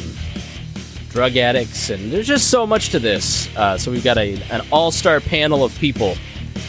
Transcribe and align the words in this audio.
drug 1.10 1.38
addicts? 1.38 1.90
And 1.90 2.12
there's 2.12 2.28
just 2.28 2.50
so 2.50 2.68
much 2.68 2.90
to 2.90 3.00
this. 3.00 3.56
Uh, 3.56 3.78
so 3.78 3.92
we've 3.92 4.04
got 4.04 4.18
a, 4.18 4.42
an 4.52 4.66
all 4.72 4.92
star 4.92 5.20
panel 5.20 5.64
of 5.64 5.78
people 5.80 6.16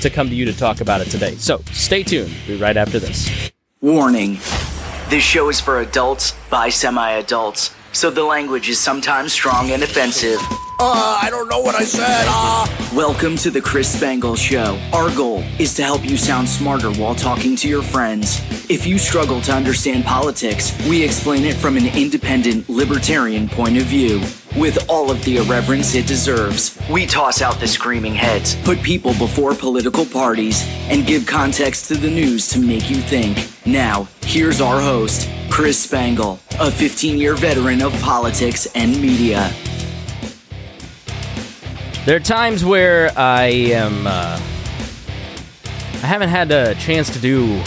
to 0.01 0.11
come 0.11 0.29
to 0.29 0.35
you 0.35 0.45
to 0.45 0.57
talk 0.57 0.81
about 0.81 1.01
it 1.01 1.07
today. 1.11 1.35
So 1.37 1.63
stay 1.73 2.03
tuned. 2.03 2.35
Be 2.47 2.57
right 2.57 2.77
after 2.77 2.99
this. 2.99 3.51
Warning 3.81 4.39
this 5.09 5.25
show 5.25 5.49
is 5.49 5.59
for 5.59 5.81
adults 5.81 6.35
by 6.51 6.69
semi 6.69 7.13
adults, 7.13 7.75
so 7.93 8.11
the 8.11 8.25
language 8.25 8.69
is 8.69 8.79
sometimes 8.79 9.33
strong 9.33 9.71
and 9.71 9.83
offensive. 9.83 10.39
Uh, 10.81 11.19
I 11.21 11.29
don't 11.29 11.49
know 11.49 11.59
what 11.59 11.75
I 11.75 11.83
said. 11.83 12.27
Uh. 12.29 12.65
Welcome 12.95 13.37
to 13.39 13.51
the 13.51 13.61
Chris 13.61 13.93
Spangle 13.93 14.37
Show. 14.37 14.79
Our 14.93 15.13
goal 15.17 15.43
is 15.59 15.75
to 15.75 15.83
help 15.83 16.05
you 16.05 16.17
sound 16.17 16.49
smarter 16.49 16.93
while 16.93 17.17
talking 17.17 17.57
to 17.57 17.69
your 17.69 17.83
friends. 17.83 18.41
If 18.71 18.87
you 18.87 18.97
struggle 18.97 19.41
to 19.41 19.53
understand 19.53 20.05
politics, 20.05 20.73
we 20.89 21.03
explain 21.03 21.45
it 21.47 21.57
from 21.57 21.77
an 21.77 21.87
independent, 21.87 22.69
libertarian 22.69 23.49
point 23.49 23.77
of 23.77 23.87
view. 23.87 24.21
With 24.57 24.89
all 24.89 25.11
of 25.11 25.25
the 25.25 25.39
irreverence 25.39 25.97
it 25.97 26.07
deserves, 26.07 26.81
we 26.89 27.07
toss 27.07 27.43
out 27.43 27.59
the 27.59 27.67
screaming 27.67 28.15
heads, 28.15 28.55
put 28.63 28.81
people 28.81 29.15
before 29.15 29.57
political 29.57 30.07
parties, 30.07 30.65
and 30.91 31.05
give 31.05 31.27
context 31.27 31.89
to 31.89 31.97
the 31.97 32.09
news 32.09 32.47
to 32.51 32.61
make 32.61 32.89
you 32.89 32.99
think. 32.99 33.49
Now, 33.67 34.07
here's 34.23 34.61
our 34.61 34.81
host, 34.81 35.29
Chris 35.51 35.77
Spangle, 35.77 36.39
a 36.61 36.71
15 36.71 37.19
year 37.19 37.35
veteran 37.35 37.83
of 37.83 37.93
politics 38.01 38.69
and 38.77 38.93
media. 39.03 39.53
There 42.09 42.17
are 42.17 42.21
times 42.21 42.65
where 42.65 43.13
I 43.19 43.49
am. 43.75 44.07
Uh, 44.07 44.41
I 44.41 46.07
haven't 46.07 46.31
had 46.31 46.51
a 46.51 46.75
chance 46.77 47.11
to 47.11 47.19
do 47.19 47.63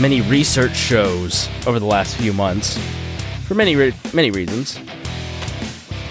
many 0.00 0.22
research 0.22 0.74
shows 0.74 1.46
over 1.66 1.78
the 1.78 1.84
last 1.84 2.16
few 2.16 2.32
months 2.32 2.78
for 3.46 3.54
many 3.54 3.76
re- 3.76 3.92
many 4.14 4.30
reasons. 4.30 4.80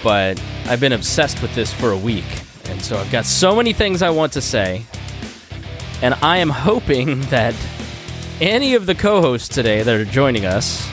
But 0.03 0.39
I've 0.67 0.79
been 0.79 0.93
obsessed 0.93 1.41
with 1.41 1.55
this 1.55 1.73
for 1.73 1.89
a 1.89 1.97
week, 1.97 2.25
and 2.65 2.79
so 2.79 2.99
I've 2.99 3.11
got 3.11 3.25
so 3.25 3.55
many 3.55 3.73
things 3.73 4.03
I 4.03 4.11
want 4.11 4.33
to 4.33 4.41
say, 4.41 4.85
and 6.03 6.13
I 6.21 6.37
am 6.37 6.51
hoping 6.51 7.21
that 7.31 7.55
any 8.41 8.75
of 8.75 8.85
the 8.85 8.93
co-hosts 8.93 9.47
today 9.49 9.81
that 9.81 9.95
are 9.95 10.05
joining 10.05 10.45
us 10.45 10.87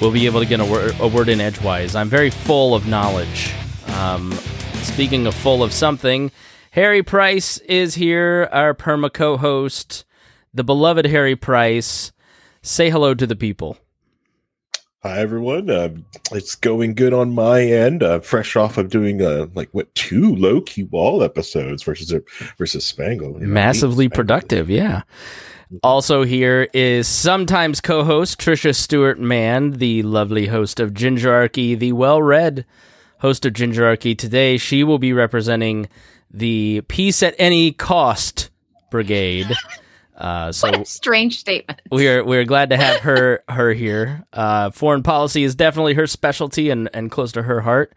will 0.00 0.12
be 0.12 0.26
able 0.26 0.38
to 0.38 0.46
get 0.46 0.60
a, 0.60 0.64
wor- 0.64 0.92
a 1.00 1.08
word 1.08 1.28
in 1.28 1.40
edgewise. 1.40 1.96
I'm 1.96 2.08
very 2.08 2.30
full 2.30 2.76
of 2.76 2.86
knowledge. 2.86 3.52
Um, 3.88 4.38
Speaking 4.84 5.26
of 5.26 5.34
full 5.34 5.64
of 5.64 5.72
something, 5.72 6.30
Harry 6.70 7.02
Price 7.02 7.58
is 7.58 7.94
here, 7.94 8.48
our 8.52 8.74
perma 8.74 9.12
co 9.12 9.36
host, 9.36 10.04
the 10.52 10.62
beloved 10.62 11.06
Harry 11.06 11.34
Price. 11.34 12.12
Say 12.62 12.90
hello 12.90 13.12
to 13.14 13.26
the 13.26 13.34
people. 13.34 13.76
Hi 15.02 15.18
everyone. 15.18 15.68
Uh, 15.68 15.88
it's 16.30 16.54
going 16.54 16.94
good 16.94 17.12
on 17.12 17.34
my 17.34 17.62
end. 17.62 18.02
Uh, 18.02 18.20
fresh 18.20 18.54
off 18.54 18.78
of 18.78 18.88
doing 18.88 19.20
uh, 19.20 19.48
like 19.54 19.68
what 19.72 19.92
two 19.96 20.34
low 20.36 20.60
key 20.60 20.84
wall 20.84 21.24
episodes 21.24 21.82
versus 21.82 22.14
versus 22.56 22.86
Spangle. 22.86 23.32
You 23.32 23.40
know, 23.40 23.52
Massively 23.52 24.04
Spangle. 24.06 24.16
productive, 24.16 24.70
yeah. 24.70 25.02
Also 25.82 26.22
here 26.22 26.68
is 26.72 27.08
sometimes 27.08 27.80
co-host 27.80 28.40
Trisha 28.40 28.74
Stewart 28.74 29.18
Mann, 29.18 29.72
the 29.72 30.02
lovely 30.04 30.46
host 30.46 30.78
of 30.78 30.92
Gingerarchy, 30.92 31.76
the 31.76 31.92
well-read 31.92 32.64
host 33.24 33.46
of 33.46 33.54
Gingerarchy. 33.54 34.18
Today, 34.18 34.58
she 34.58 34.84
will 34.84 34.98
be 34.98 35.14
representing 35.14 35.88
the 36.30 36.82
Peace 36.88 37.22
at 37.22 37.34
Any 37.38 37.72
Cost 37.72 38.50
Brigade. 38.90 39.50
Uh, 40.16 40.52
so 40.52 40.70
what 40.70 40.80
a 40.80 40.84
strange 40.84 41.40
statement. 41.40 41.80
We're 41.90 42.22
we're 42.22 42.44
glad 42.44 42.70
to 42.70 42.76
have 42.76 43.00
her 43.00 43.42
her 43.48 43.72
here. 43.72 44.24
Uh, 44.32 44.70
foreign 44.70 45.02
policy 45.02 45.42
is 45.42 45.56
definitely 45.56 45.94
her 45.94 46.06
specialty 46.06 46.70
and, 46.70 46.88
and 46.94 47.10
close 47.10 47.32
to 47.32 47.42
her 47.42 47.62
heart. 47.62 47.92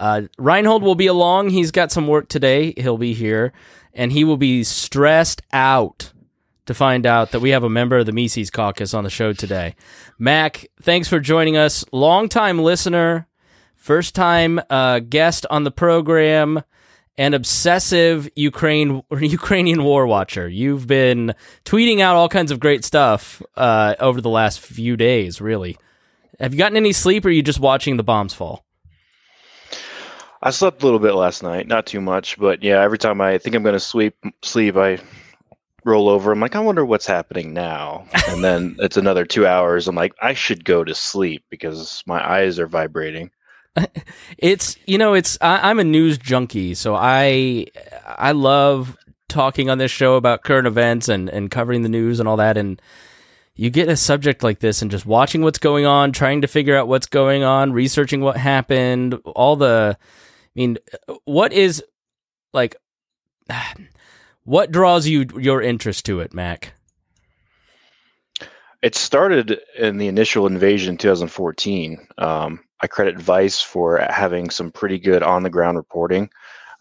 Uh, 0.00 0.22
Reinhold 0.38 0.82
will 0.82 0.94
be 0.94 1.08
along. 1.08 1.50
He's 1.50 1.70
got 1.70 1.92
some 1.92 2.06
work 2.06 2.30
today. 2.30 2.72
He'll 2.78 2.96
be 2.96 3.12
here, 3.12 3.52
and 3.92 4.12
he 4.12 4.24
will 4.24 4.38
be 4.38 4.64
stressed 4.64 5.42
out 5.52 6.14
to 6.64 6.72
find 6.72 7.04
out 7.04 7.32
that 7.32 7.40
we 7.40 7.50
have 7.50 7.64
a 7.64 7.68
member 7.68 7.98
of 7.98 8.06
the 8.06 8.12
Mises 8.12 8.50
Caucus 8.50 8.94
on 8.94 9.04
the 9.04 9.10
show 9.10 9.34
today. 9.34 9.74
Mac, 10.18 10.66
thanks 10.80 11.06
for 11.06 11.20
joining 11.20 11.58
us. 11.58 11.84
Longtime 11.92 12.60
listener, 12.60 13.28
first 13.82 14.14
time 14.14 14.60
uh, 14.70 15.00
guest 15.00 15.44
on 15.50 15.64
the 15.64 15.70
program, 15.70 16.62
and 17.18 17.34
obsessive 17.34 18.28
Ukraine 18.36 19.02
Ukrainian 19.20 19.84
war 19.84 20.06
watcher. 20.06 20.48
You've 20.48 20.86
been 20.86 21.34
tweeting 21.64 22.00
out 22.00 22.16
all 22.16 22.28
kinds 22.28 22.50
of 22.50 22.60
great 22.60 22.84
stuff 22.84 23.42
uh, 23.56 23.96
over 24.00 24.20
the 24.20 24.30
last 24.30 24.60
few 24.60 24.96
days. 24.96 25.40
Really, 25.40 25.76
have 26.38 26.54
you 26.54 26.58
gotten 26.58 26.76
any 26.76 26.92
sleep, 26.92 27.24
or 27.24 27.28
are 27.28 27.32
you 27.32 27.42
just 27.42 27.60
watching 27.60 27.96
the 27.96 28.04
bombs 28.04 28.32
fall? 28.32 28.64
I 30.44 30.50
slept 30.50 30.82
a 30.82 30.84
little 30.84 30.98
bit 30.98 31.14
last 31.14 31.42
night, 31.42 31.68
not 31.68 31.86
too 31.86 32.00
much, 32.00 32.36
but 32.36 32.64
yeah, 32.64 32.82
every 32.82 32.98
time 32.98 33.20
I 33.20 33.38
think 33.38 33.54
I'm 33.54 33.62
going 33.62 33.74
to 33.74 33.80
sleep, 33.80 34.16
sleep, 34.42 34.76
I 34.76 34.98
roll 35.84 36.08
over. 36.08 36.32
I'm 36.32 36.40
like, 36.40 36.56
I 36.56 36.60
wonder 36.60 36.84
what's 36.84 37.06
happening 37.06 37.52
now. 37.52 38.06
And 38.28 38.42
then 38.42 38.74
it's 38.80 38.96
another 38.96 39.24
two 39.24 39.46
hours. 39.46 39.86
I'm 39.86 39.94
like, 39.94 40.14
I 40.20 40.34
should 40.34 40.64
go 40.64 40.82
to 40.82 40.96
sleep 40.96 41.44
because 41.48 42.02
my 42.06 42.28
eyes 42.28 42.58
are 42.58 42.66
vibrating. 42.66 43.30
it's 44.38 44.76
you 44.86 44.98
know 44.98 45.14
it's 45.14 45.38
I, 45.40 45.70
am 45.70 45.78
a 45.78 45.84
news 45.84 46.18
junkie, 46.18 46.74
so 46.74 46.94
I 46.94 47.66
I 48.06 48.32
love 48.32 48.96
talking 49.28 49.70
on 49.70 49.78
this 49.78 49.90
show 49.90 50.16
about 50.16 50.42
current 50.42 50.66
events 50.66 51.08
and 51.08 51.28
and 51.28 51.50
covering 51.50 51.82
the 51.82 51.88
news 51.88 52.20
and 52.20 52.28
all 52.28 52.36
that. 52.36 52.56
And 52.56 52.80
you 53.54 53.70
get 53.70 53.88
a 53.88 53.96
subject 53.96 54.42
like 54.42 54.60
this 54.60 54.82
and 54.82 54.90
just 54.90 55.06
watching 55.06 55.42
what's 55.42 55.58
going 55.58 55.86
on, 55.86 56.12
trying 56.12 56.42
to 56.42 56.48
figure 56.48 56.76
out 56.76 56.88
what's 56.88 57.06
going 57.06 57.42
on, 57.42 57.72
researching 57.72 58.20
what 58.20 58.36
happened, 58.36 59.14
all 59.24 59.56
the. 59.56 59.96
I 59.98 60.52
mean, 60.54 60.78
what 61.24 61.52
is 61.52 61.82
like? 62.52 62.76
What 64.44 64.72
draws 64.72 65.06
you 65.06 65.24
your 65.38 65.62
interest 65.62 66.04
to 66.06 66.18
it, 66.18 66.34
Mac? 66.34 66.72
It 68.82 68.96
started 68.96 69.60
in 69.78 69.98
the 69.98 70.08
initial 70.08 70.48
invasion 70.48 70.94
in 70.94 70.98
2014. 70.98 72.08
Um, 72.18 72.58
I 72.82 72.86
credit 72.88 73.18
Vice 73.18 73.60
for 73.60 74.04
having 74.10 74.50
some 74.50 74.70
pretty 74.70 74.98
good 74.98 75.22
on 75.22 75.42
the 75.42 75.50
ground 75.50 75.76
reporting. 75.76 76.30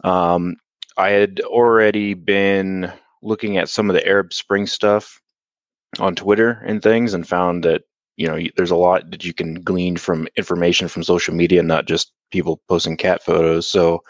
Um, 0.03 0.56
I 0.97 1.09
had 1.09 1.39
already 1.41 2.16
been 2.16 2.91
looking 3.22 3.57
at 3.57 3.69
some 3.69 3.89
of 3.89 3.94
the 3.94 4.06
Arab 4.07 4.34
Spring 4.34 4.66
stuff 4.66 5.22
on 6.00 6.16
Twitter 6.16 6.63
and 6.66 6.81
things 6.81 7.13
and 7.13 7.28
found 7.28 7.63
that 7.63 7.84
you 8.17 8.28
know 8.28 8.39
there's 8.56 8.72
a 8.72 8.75
lot 8.75 9.09
that 9.12 9.23
you 9.23 9.34
can 9.34 9.56
glean 9.56 9.97
from 9.97 10.28
information 10.35 10.88
from 10.88 11.03
social 11.03 11.34
media 11.34 11.63
not 11.63 11.88
just 11.88 12.12
people 12.31 12.62
posting 12.68 12.97
cat 12.97 13.23
photos 13.23 13.68
so 13.68 14.03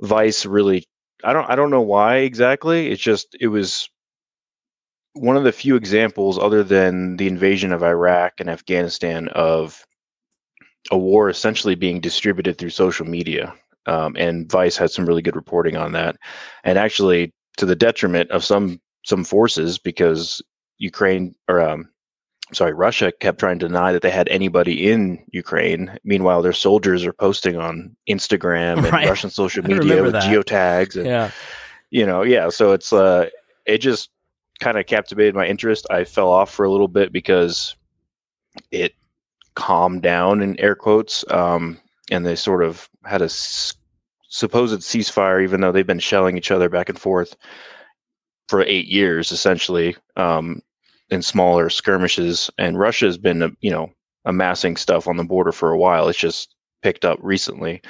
vice 0.00 0.44
really 0.44 0.84
i 1.24 1.32
don't 1.32 1.48
i 1.48 1.54
don't 1.54 1.70
know 1.70 1.80
why 1.80 2.16
exactly 2.16 2.90
it's 2.90 3.02
just 3.02 3.36
it 3.40 3.48
was 3.48 3.88
one 5.14 5.36
of 5.36 5.44
the 5.44 5.52
few 5.52 5.76
examples 5.76 6.38
other 6.38 6.62
than 6.62 7.16
the 7.16 7.28
invasion 7.28 7.72
of 7.72 7.82
iraq 7.82 8.34
and 8.38 8.50
afghanistan 8.50 9.28
of 9.28 9.84
a 10.90 10.98
war 10.98 11.28
essentially 11.28 11.74
being 11.74 12.00
distributed 12.00 12.58
through 12.58 12.70
social 12.70 13.06
media. 13.06 13.54
Um, 13.86 14.16
and 14.16 14.50
Vice 14.50 14.76
had 14.76 14.90
some 14.90 15.06
really 15.06 15.22
good 15.22 15.36
reporting 15.36 15.76
on 15.76 15.92
that, 15.92 16.16
and 16.62 16.78
actually 16.78 17.32
to 17.56 17.66
the 17.66 17.74
detriment 17.74 18.30
of 18.30 18.44
some 18.44 18.80
some 19.04 19.24
forces 19.24 19.78
because 19.78 20.40
Ukraine 20.78 21.34
or 21.48 21.60
um, 21.60 21.88
sorry 22.52 22.72
Russia 22.72 23.12
kept 23.20 23.40
trying 23.40 23.58
to 23.58 23.66
deny 23.66 23.92
that 23.92 24.02
they 24.02 24.10
had 24.10 24.28
anybody 24.28 24.90
in 24.90 25.24
Ukraine. 25.32 25.98
Meanwhile, 26.04 26.42
their 26.42 26.52
soldiers 26.52 27.04
are 27.04 27.12
posting 27.12 27.56
on 27.56 27.96
Instagram 28.08 28.78
and 28.78 28.92
right. 28.92 29.08
Russian 29.08 29.30
social 29.42 29.64
media 29.64 30.02
with 30.02 30.12
that. 30.12 30.22
geotags 30.22 30.96
and 30.96 31.06
yeah. 31.06 31.30
you 31.90 32.06
know 32.06 32.22
yeah. 32.22 32.48
So 32.50 32.72
it's 32.72 32.92
uh 32.92 33.30
it 33.66 33.78
just 33.78 34.10
kind 34.60 34.78
of 34.78 34.86
captivated 34.86 35.34
my 35.34 35.46
interest. 35.46 35.86
I 35.90 36.04
fell 36.04 36.30
off 36.30 36.52
for 36.52 36.64
a 36.64 36.70
little 36.70 36.88
bit 36.88 37.12
because 37.12 37.74
it 38.70 38.94
calm 39.54 40.00
down 40.00 40.42
in 40.42 40.58
air 40.60 40.74
quotes 40.74 41.24
um, 41.30 41.78
and 42.10 42.24
they 42.24 42.36
sort 42.36 42.64
of 42.64 42.88
had 43.04 43.22
a 43.22 43.26
s- 43.26 43.74
supposed 44.28 44.80
ceasefire 44.80 45.42
even 45.42 45.60
though 45.60 45.72
they've 45.72 45.86
been 45.86 45.98
shelling 45.98 46.36
each 46.36 46.50
other 46.50 46.68
back 46.68 46.88
and 46.88 46.98
forth 46.98 47.36
for 48.48 48.62
eight 48.62 48.86
years 48.86 49.32
essentially 49.32 49.96
um, 50.16 50.60
in 51.10 51.22
smaller 51.22 51.68
skirmishes 51.68 52.50
and 52.58 52.78
russia 52.78 53.06
has 53.06 53.18
been 53.18 53.42
uh, 53.42 53.48
you 53.60 53.70
know 53.70 53.92
amassing 54.24 54.76
stuff 54.76 55.08
on 55.08 55.16
the 55.16 55.24
border 55.24 55.52
for 55.52 55.70
a 55.70 55.78
while. 55.78 56.08
It's 56.08 56.18
just 56.18 56.54
picked 56.82 57.04
up 57.04 57.18
recently. 57.22 57.82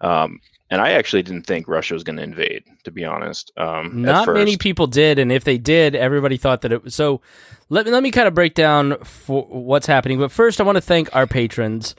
Um, 0.00 0.40
and 0.72 0.80
I 0.80 0.92
actually 0.92 1.22
didn't 1.22 1.46
think 1.46 1.68
Russia 1.68 1.92
was 1.92 2.02
going 2.02 2.16
to 2.16 2.22
invade, 2.22 2.64
to 2.84 2.90
be 2.90 3.04
honest. 3.04 3.52
Um, 3.58 4.00
Not 4.00 4.26
many 4.32 4.56
people 4.56 4.86
did, 4.86 5.18
and 5.18 5.30
if 5.30 5.44
they 5.44 5.58
did, 5.58 5.94
everybody 5.94 6.38
thought 6.38 6.62
that 6.62 6.72
it 6.72 6.82
was. 6.82 6.94
So 6.94 7.20
let 7.68 7.84
me 7.84 7.92
let 7.92 8.02
me 8.02 8.10
kind 8.10 8.26
of 8.26 8.32
break 8.32 8.54
down 8.54 8.96
for 9.04 9.42
what's 9.42 9.86
happening. 9.86 10.18
But 10.18 10.32
first, 10.32 10.62
I 10.62 10.64
want 10.64 10.76
to 10.76 10.80
thank 10.80 11.14
our 11.14 11.26
patrons. 11.26 11.94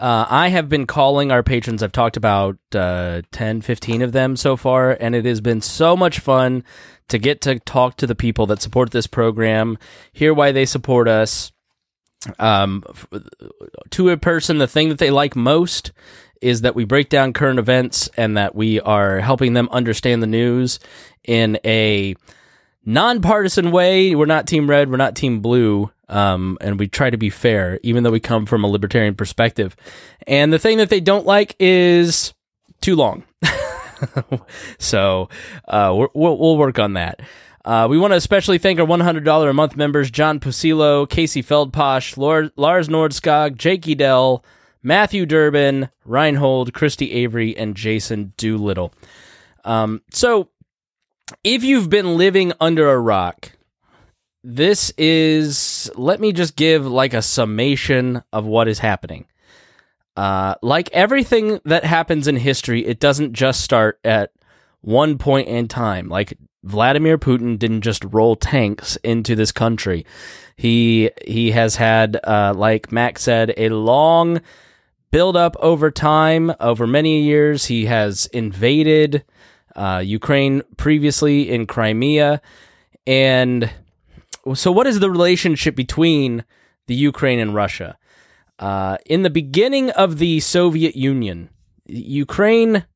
Uh, 0.00 0.26
I 0.28 0.48
have 0.48 0.68
been 0.68 0.88
calling 0.88 1.30
our 1.30 1.44
patrons. 1.44 1.84
I've 1.84 1.92
talked 1.92 2.16
about 2.16 2.58
uh, 2.74 3.22
10, 3.30 3.60
15 3.60 4.02
of 4.02 4.10
them 4.10 4.34
so 4.34 4.56
far, 4.56 4.90
and 5.00 5.14
it 5.14 5.24
has 5.24 5.40
been 5.40 5.60
so 5.60 5.96
much 5.96 6.18
fun 6.18 6.64
to 7.06 7.18
get 7.18 7.40
to 7.42 7.60
talk 7.60 7.96
to 7.98 8.08
the 8.08 8.16
people 8.16 8.46
that 8.46 8.60
support 8.60 8.90
this 8.90 9.06
program, 9.06 9.78
hear 10.12 10.34
why 10.34 10.50
they 10.50 10.66
support 10.66 11.06
us. 11.06 11.52
Um, 12.40 12.82
to 13.90 14.08
a 14.08 14.16
person, 14.16 14.58
the 14.58 14.66
thing 14.66 14.88
that 14.88 14.98
they 14.98 15.10
like 15.10 15.36
most 15.36 15.92
is 16.46 16.60
that 16.60 16.76
we 16.76 16.84
break 16.84 17.08
down 17.08 17.32
current 17.32 17.58
events 17.58 18.08
and 18.16 18.36
that 18.36 18.54
we 18.54 18.80
are 18.80 19.18
helping 19.18 19.54
them 19.54 19.68
understand 19.72 20.22
the 20.22 20.28
news 20.28 20.78
in 21.24 21.58
a 21.64 22.14
nonpartisan 22.84 23.72
way. 23.72 24.14
We're 24.14 24.26
not 24.26 24.46
team 24.46 24.70
red, 24.70 24.88
we're 24.88 24.96
not 24.96 25.16
team 25.16 25.40
blue. 25.40 25.90
Um, 26.08 26.56
and 26.60 26.78
we 26.78 26.86
try 26.86 27.10
to 27.10 27.16
be 27.16 27.30
fair, 27.30 27.80
even 27.82 28.04
though 28.04 28.12
we 28.12 28.20
come 28.20 28.46
from 28.46 28.62
a 28.62 28.68
libertarian 28.68 29.16
perspective. 29.16 29.74
And 30.24 30.52
the 30.52 30.58
thing 30.60 30.78
that 30.78 30.88
they 30.88 31.00
don't 31.00 31.26
like 31.26 31.56
is 31.58 32.32
too 32.80 32.94
long. 32.94 33.24
so 34.78 35.28
uh, 35.66 35.92
we 35.98 36.06
will 36.14 36.38
we'll 36.38 36.56
work 36.56 36.78
on 36.78 36.92
that. 36.92 37.22
Uh, 37.64 37.88
we 37.90 37.98
want 37.98 38.12
to 38.12 38.16
especially 38.16 38.58
thank 38.58 38.78
our 38.78 38.86
$100 38.86 39.50
a 39.50 39.52
month 39.52 39.76
members 39.76 40.12
John 40.12 40.38
Pusilo, 40.38 41.10
Casey 41.10 41.42
Feldposh, 41.42 42.16
Lars 42.56 42.88
Nordskog, 42.88 43.56
Jake 43.56 43.88
Edel, 43.88 44.44
Matthew 44.86 45.26
Durbin, 45.26 45.88
Reinhold, 46.04 46.72
Christy 46.72 47.10
Avery, 47.10 47.56
and 47.56 47.74
Jason 47.74 48.34
Doolittle. 48.36 48.94
Um, 49.64 50.02
so, 50.12 50.50
if 51.42 51.64
you've 51.64 51.90
been 51.90 52.16
living 52.16 52.52
under 52.60 52.88
a 52.88 53.00
rock, 53.00 53.50
this 54.44 54.92
is, 54.96 55.90
let 55.96 56.20
me 56.20 56.30
just 56.30 56.54
give 56.54 56.86
like 56.86 57.14
a 57.14 57.20
summation 57.20 58.22
of 58.32 58.44
what 58.44 58.68
is 58.68 58.78
happening. 58.78 59.26
Uh, 60.16 60.54
like 60.62 60.88
everything 60.92 61.58
that 61.64 61.84
happens 61.84 62.28
in 62.28 62.36
history, 62.36 62.86
it 62.86 63.00
doesn't 63.00 63.32
just 63.32 63.62
start 63.62 63.98
at 64.04 64.30
one 64.82 65.18
point 65.18 65.48
in 65.48 65.66
time. 65.66 66.08
Like 66.08 66.38
Vladimir 66.62 67.18
Putin 67.18 67.58
didn't 67.58 67.80
just 67.80 68.04
roll 68.04 68.36
tanks 68.36 68.94
into 69.02 69.34
this 69.34 69.50
country. 69.50 70.06
He 70.56 71.10
he 71.26 71.50
has 71.50 71.74
had, 71.74 72.20
uh, 72.22 72.54
like 72.56 72.92
Mac 72.92 73.18
said, 73.18 73.52
a 73.56 73.70
long 73.70 74.40
build 75.10 75.36
up 75.36 75.56
over 75.60 75.90
time, 75.90 76.52
over 76.60 76.86
many 76.86 77.22
years. 77.22 77.66
He 77.66 77.86
has 77.86 78.26
invaded 78.26 79.24
uh, 79.74 80.02
Ukraine 80.04 80.62
previously 80.76 81.50
in 81.50 81.66
Crimea. 81.66 82.40
And 83.06 83.70
so, 84.54 84.72
what 84.72 84.86
is 84.86 85.00
the 85.00 85.10
relationship 85.10 85.76
between 85.76 86.44
the 86.86 86.94
Ukraine 86.94 87.38
and 87.38 87.54
Russia? 87.54 87.98
Uh, 88.58 88.96
in 89.06 89.22
the 89.22 89.30
beginning 89.30 89.90
of 89.90 90.18
the 90.18 90.40
Soviet 90.40 90.96
Union, 90.96 91.50
Ukraine 91.86 92.86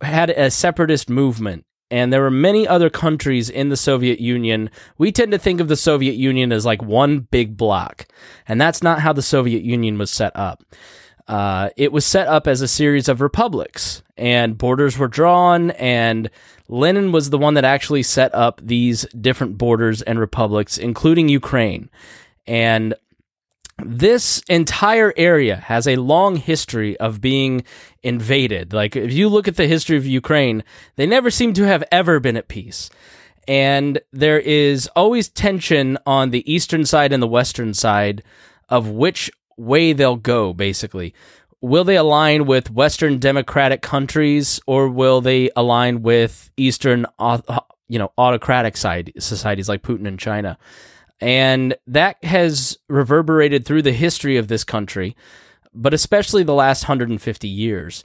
had 0.00 0.30
a 0.30 0.50
separatist 0.50 1.08
movement, 1.08 1.64
and 1.90 2.12
there 2.12 2.22
were 2.22 2.30
many 2.30 2.66
other 2.66 2.90
countries 2.90 3.48
in 3.48 3.68
the 3.68 3.76
Soviet 3.76 4.20
Union. 4.20 4.68
We 4.98 5.12
tend 5.12 5.32
to 5.32 5.38
think 5.38 5.60
of 5.60 5.68
the 5.68 5.76
Soviet 5.76 6.16
Union 6.16 6.52
as 6.52 6.66
like 6.66 6.82
one 6.82 7.20
big 7.20 7.56
block, 7.56 8.06
and 8.48 8.60
that's 8.60 8.82
not 8.82 9.00
how 9.00 9.12
the 9.12 9.22
Soviet 9.22 9.62
Union 9.62 9.96
was 9.96 10.10
set 10.10 10.32
up. 10.34 10.64
Uh, 11.28 11.70
it 11.76 11.90
was 11.90 12.04
set 12.04 12.28
up 12.28 12.46
as 12.46 12.60
a 12.60 12.68
series 12.68 13.08
of 13.08 13.20
republics, 13.20 14.02
and 14.16 14.56
borders 14.56 14.96
were 14.96 15.08
drawn, 15.08 15.72
and 15.72 16.30
Lenin 16.68 17.10
was 17.10 17.30
the 17.30 17.38
one 17.38 17.54
that 17.54 17.64
actually 17.64 18.02
set 18.02 18.32
up 18.34 18.60
these 18.62 19.02
different 19.20 19.58
borders 19.58 20.02
and 20.02 20.20
republics, 20.20 20.78
including 20.78 21.28
Ukraine. 21.28 21.90
And 22.46 22.94
this 23.84 24.40
entire 24.48 25.12
area 25.16 25.56
has 25.56 25.86
a 25.86 25.96
long 25.96 26.36
history 26.36 26.96
of 26.98 27.20
being 27.20 27.64
invaded. 28.02 28.72
Like, 28.72 28.96
if 28.96 29.12
you 29.12 29.28
look 29.28 29.48
at 29.48 29.56
the 29.56 29.66
history 29.66 29.96
of 29.96 30.06
Ukraine, 30.06 30.62
they 30.94 31.06
never 31.06 31.30
seem 31.30 31.52
to 31.54 31.64
have 31.64 31.84
ever 31.90 32.20
been 32.20 32.36
at 32.36 32.48
peace. 32.48 32.88
And 33.48 34.00
there 34.12 34.40
is 34.40 34.88
always 34.96 35.28
tension 35.28 35.98
on 36.06 36.30
the 36.30 36.50
eastern 36.50 36.84
side 36.84 37.12
and 37.12 37.22
the 37.22 37.28
western 37.28 37.74
side 37.74 38.22
of 38.68 38.88
which 38.88 39.30
way 39.56 39.92
they'll 39.92 40.16
go, 40.16 40.52
basically. 40.52 41.14
Will 41.60 41.84
they 41.84 41.96
align 41.96 42.46
with 42.46 42.70
Western 42.70 43.18
democratic 43.18 43.82
countries 43.82 44.60
or 44.66 44.88
will 44.88 45.20
they 45.20 45.50
align 45.56 46.02
with 46.02 46.50
Eastern, 46.56 47.06
uh, 47.18 47.40
you 47.88 47.98
know, 47.98 48.12
autocratic 48.18 48.76
side 48.76 49.12
societies 49.18 49.68
like 49.68 49.82
Putin 49.82 50.06
and 50.06 50.18
China? 50.18 50.58
And 51.20 51.74
that 51.86 52.22
has 52.24 52.78
reverberated 52.88 53.64
through 53.64 53.82
the 53.82 53.92
history 53.92 54.36
of 54.36 54.48
this 54.48 54.64
country, 54.64 55.16
but 55.72 55.94
especially 55.94 56.42
the 56.42 56.54
last 56.54 56.84
150 56.84 57.48
years. 57.48 58.04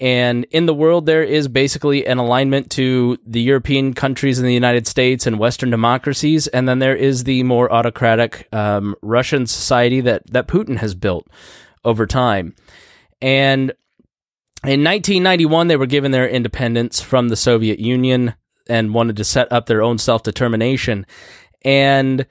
And 0.00 0.46
in 0.50 0.64
the 0.64 0.72
world, 0.72 1.04
there 1.04 1.22
is 1.22 1.46
basically 1.46 2.06
an 2.06 2.16
alignment 2.16 2.70
to 2.72 3.18
the 3.26 3.42
European 3.42 3.92
countries 3.92 4.38
in 4.38 4.46
the 4.46 4.54
United 4.54 4.86
States 4.86 5.26
and 5.26 5.38
Western 5.38 5.68
democracies. 5.68 6.46
And 6.46 6.66
then 6.66 6.78
there 6.78 6.96
is 6.96 7.24
the 7.24 7.42
more 7.42 7.70
autocratic 7.70 8.48
um, 8.50 8.96
Russian 9.02 9.46
society 9.46 10.00
that, 10.00 10.26
that 10.32 10.48
Putin 10.48 10.78
has 10.78 10.94
built 10.94 11.28
over 11.84 12.06
time. 12.06 12.54
And 13.20 13.72
in 14.64 14.82
1991, 14.84 15.68
they 15.68 15.76
were 15.76 15.84
given 15.84 16.12
their 16.12 16.28
independence 16.28 17.02
from 17.02 17.28
the 17.28 17.36
Soviet 17.36 17.78
Union 17.78 18.34
and 18.68 18.94
wanted 18.94 19.16
to 19.18 19.24
set 19.24 19.52
up 19.52 19.66
their 19.66 19.82
own 19.82 19.98
self 19.98 20.22
determination. 20.22 21.04
And 21.62 22.24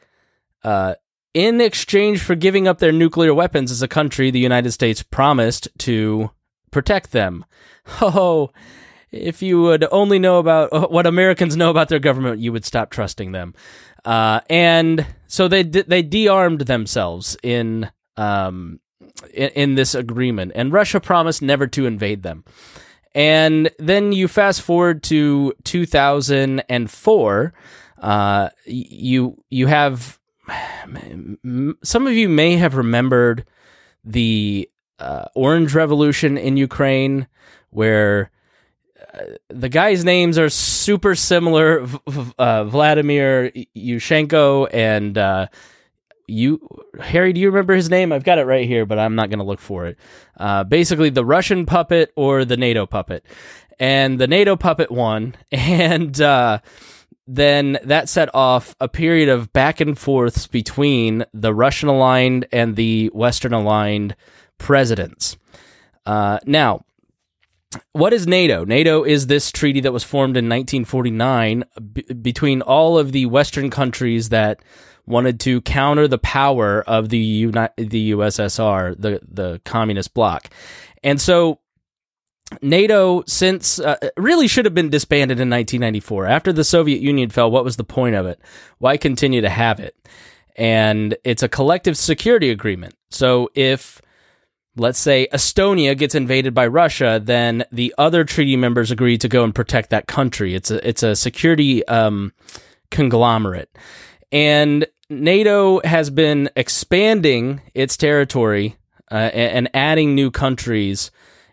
uh, 0.63 0.95
in 1.35 1.61
exchange 1.61 2.21
for 2.21 2.33
giving 2.33 2.67
up 2.67 2.79
their 2.79 2.91
nuclear 2.91 3.33
weapons 3.33 3.69
as 3.69 3.83
a 3.83 3.87
country, 3.87 4.31
the 4.31 4.39
United 4.39 4.71
States 4.71 5.03
promised 5.03 5.67
to 5.79 6.31
protect 6.71 7.11
them. 7.11 7.45
Oh, 8.01 8.51
if 9.11 9.41
you 9.41 9.61
would 9.61 9.83
only 9.91 10.19
know 10.19 10.37
about 10.37 10.91
what 10.91 11.07
Americans 11.07 11.57
know 11.57 11.71
about 11.71 11.89
their 11.89 11.97
government, 11.97 12.39
you 12.39 12.51
would 12.51 12.65
stop 12.65 12.91
trusting 12.91 13.31
them. 13.31 13.55
Uh, 14.05 14.41
and 14.49 15.07
so 15.27 15.47
they 15.47 15.63
they 15.63 16.01
de-armed 16.03 16.61
themselves 16.61 17.35
in 17.41 17.89
um 18.17 18.79
in, 19.33 19.49
in 19.49 19.75
this 19.75 19.95
agreement, 19.95 20.51
and 20.55 20.71
Russia 20.71 20.99
promised 20.99 21.41
never 21.41 21.67
to 21.67 21.85
invade 21.85 22.23
them. 22.23 22.43
And 23.15 23.71
then 23.79 24.11
you 24.11 24.27
fast 24.27 24.61
forward 24.61 25.01
to 25.03 25.53
2004. 25.63 27.53
Uh, 27.97 28.49
you 28.65 29.43
you 29.49 29.67
have 29.67 30.19
some 31.83 32.07
of 32.07 32.13
you 32.13 32.29
may 32.29 32.55
have 32.55 32.75
remembered 32.75 33.45
the 34.03 34.69
uh, 34.99 35.25
Orange 35.35 35.73
Revolution 35.73 36.37
in 36.37 36.57
Ukraine, 36.57 37.27
where 37.69 38.31
uh, 39.13 39.23
the 39.49 39.69
guys' 39.69 40.03
names 40.03 40.37
are 40.37 40.49
super 40.49 41.15
similar 41.15 41.85
uh, 42.37 42.63
Vladimir 42.65 43.51
Yushchenko 43.75 44.67
and 44.73 45.17
uh, 45.17 45.47
you 46.27 46.61
Harry, 46.99 47.33
do 47.33 47.41
you 47.41 47.47
remember 47.47 47.73
his 47.73 47.89
name? 47.89 48.11
I've 48.11 48.23
got 48.23 48.37
it 48.37 48.45
right 48.45 48.67
here, 48.67 48.85
but 48.85 48.99
I'm 48.99 49.15
not 49.15 49.29
going 49.29 49.39
to 49.39 49.45
look 49.45 49.59
for 49.59 49.87
it. 49.87 49.97
Uh, 50.37 50.63
basically, 50.63 51.09
the 51.09 51.25
Russian 51.25 51.65
puppet 51.65 52.11
or 52.15 52.45
the 52.45 52.57
NATO 52.57 52.85
puppet, 52.85 53.25
and 53.79 54.19
the 54.19 54.27
NATO 54.27 54.55
puppet 54.55 54.91
won, 54.91 55.35
and 55.51 56.19
uh, 56.21 56.59
then 57.27 57.79
that 57.83 58.09
set 58.09 58.33
off 58.33 58.75
a 58.79 58.87
period 58.87 59.29
of 59.29 59.53
back 59.53 59.79
and 59.79 59.97
forths 59.97 60.47
between 60.47 61.25
the 61.33 61.53
Russian 61.53 61.89
aligned 61.89 62.47
and 62.51 62.75
the 62.75 63.07
Western 63.07 63.53
aligned 63.53 64.15
presidents. 64.59 65.37
Uh, 66.05 66.37
now, 66.45 66.85
what 67.93 68.13
is 68.13 68.27
NATO? 68.27 68.65
NATO 68.65 69.03
is 69.03 69.27
this 69.27 69.51
treaty 69.51 69.79
that 69.81 69.93
was 69.93 70.03
formed 70.03 70.37
in 70.37 70.45
1949 70.45 71.63
b- 71.93 72.01
between 72.13 72.61
all 72.61 72.97
of 72.97 73.11
the 73.11 73.25
Western 73.25 73.69
countries 73.69 74.29
that 74.29 74.61
wanted 75.05 75.39
to 75.39 75.61
counter 75.61 76.07
the 76.07 76.17
power 76.19 76.83
of 76.83 77.09
the 77.09 77.17
Uni- 77.17 77.67
the 77.77 78.11
USSR, 78.11 78.95
the 78.99 79.19
the 79.27 79.61
communist 79.65 80.13
bloc, 80.13 80.49
and 81.03 81.19
so 81.19 81.59
NATO, 82.61 83.23
since 83.27 83.79
uh, 83.79 83.97
really 84.17 84.47
should 84.47 84.65
have 84.65 84.73
been 84.73 84.89
disbanded 84.89 85.39
in 85.39 85.49
1994 85.49 86.25
after 86.25 86.51
the 86.51 86.63
Soviet 86.63 87.01
Union 87.01 87.29
fell. 87.29 87.51
What 87.51 87.63
was 87.63 87.77
the 87.77 87.83
point 87.83 88.15
of 88.15 88.25
it? 88.25 88.39
Why 88.79 88.97
continue 88.97 89.41
to 89.41 89.49
have 89.49 89.79
it? 89.79 89.95
And 90.55 91.15
it's 91.23 91.43
a 91.43 91.49
collective 91.49 91.97
security 91.97 92.49
agreement. 92.49 92.95
So 93.11 93.49
if 93.53 94.01
let's 94.79 94.99
say 94.99 95.27
Estonia 95.33 95.97
gets 95.97 96.15
invaded 96.15 96.53
by 96.53 96.67
Russia, 96.67 97.21
then 97.23 97.63
the 97.71 97.93
other 97.97 98.23
treaty 98.23 98.55
members 98.55 98.91
agree 98.91 99.17
to 99.17 99.27
go 99.27 99.43
and 99.43 99.53
protect 99.53 99.89
that 99.89 100.07
country. 100.07 100.55
It's 100.55 100.71
a 100.71 100.87
it's 100.87 101.03
a 101.03 101.15
security 101.15 101.85
um, 101.87 102.33
conglomerate, 102.89 103.69
and 104.31 104.87
NATO 105.09 105.81
has 105.83 106.09
been 106.09 106.49
expanding 106.55 107.61
its 107.73 107.97
territory 107.97 108.77
uh, 109.11 109.15
and, 109.15 109.69
adding 109.73 110.13
new 110.13 110.29
countries, 110.29 111.09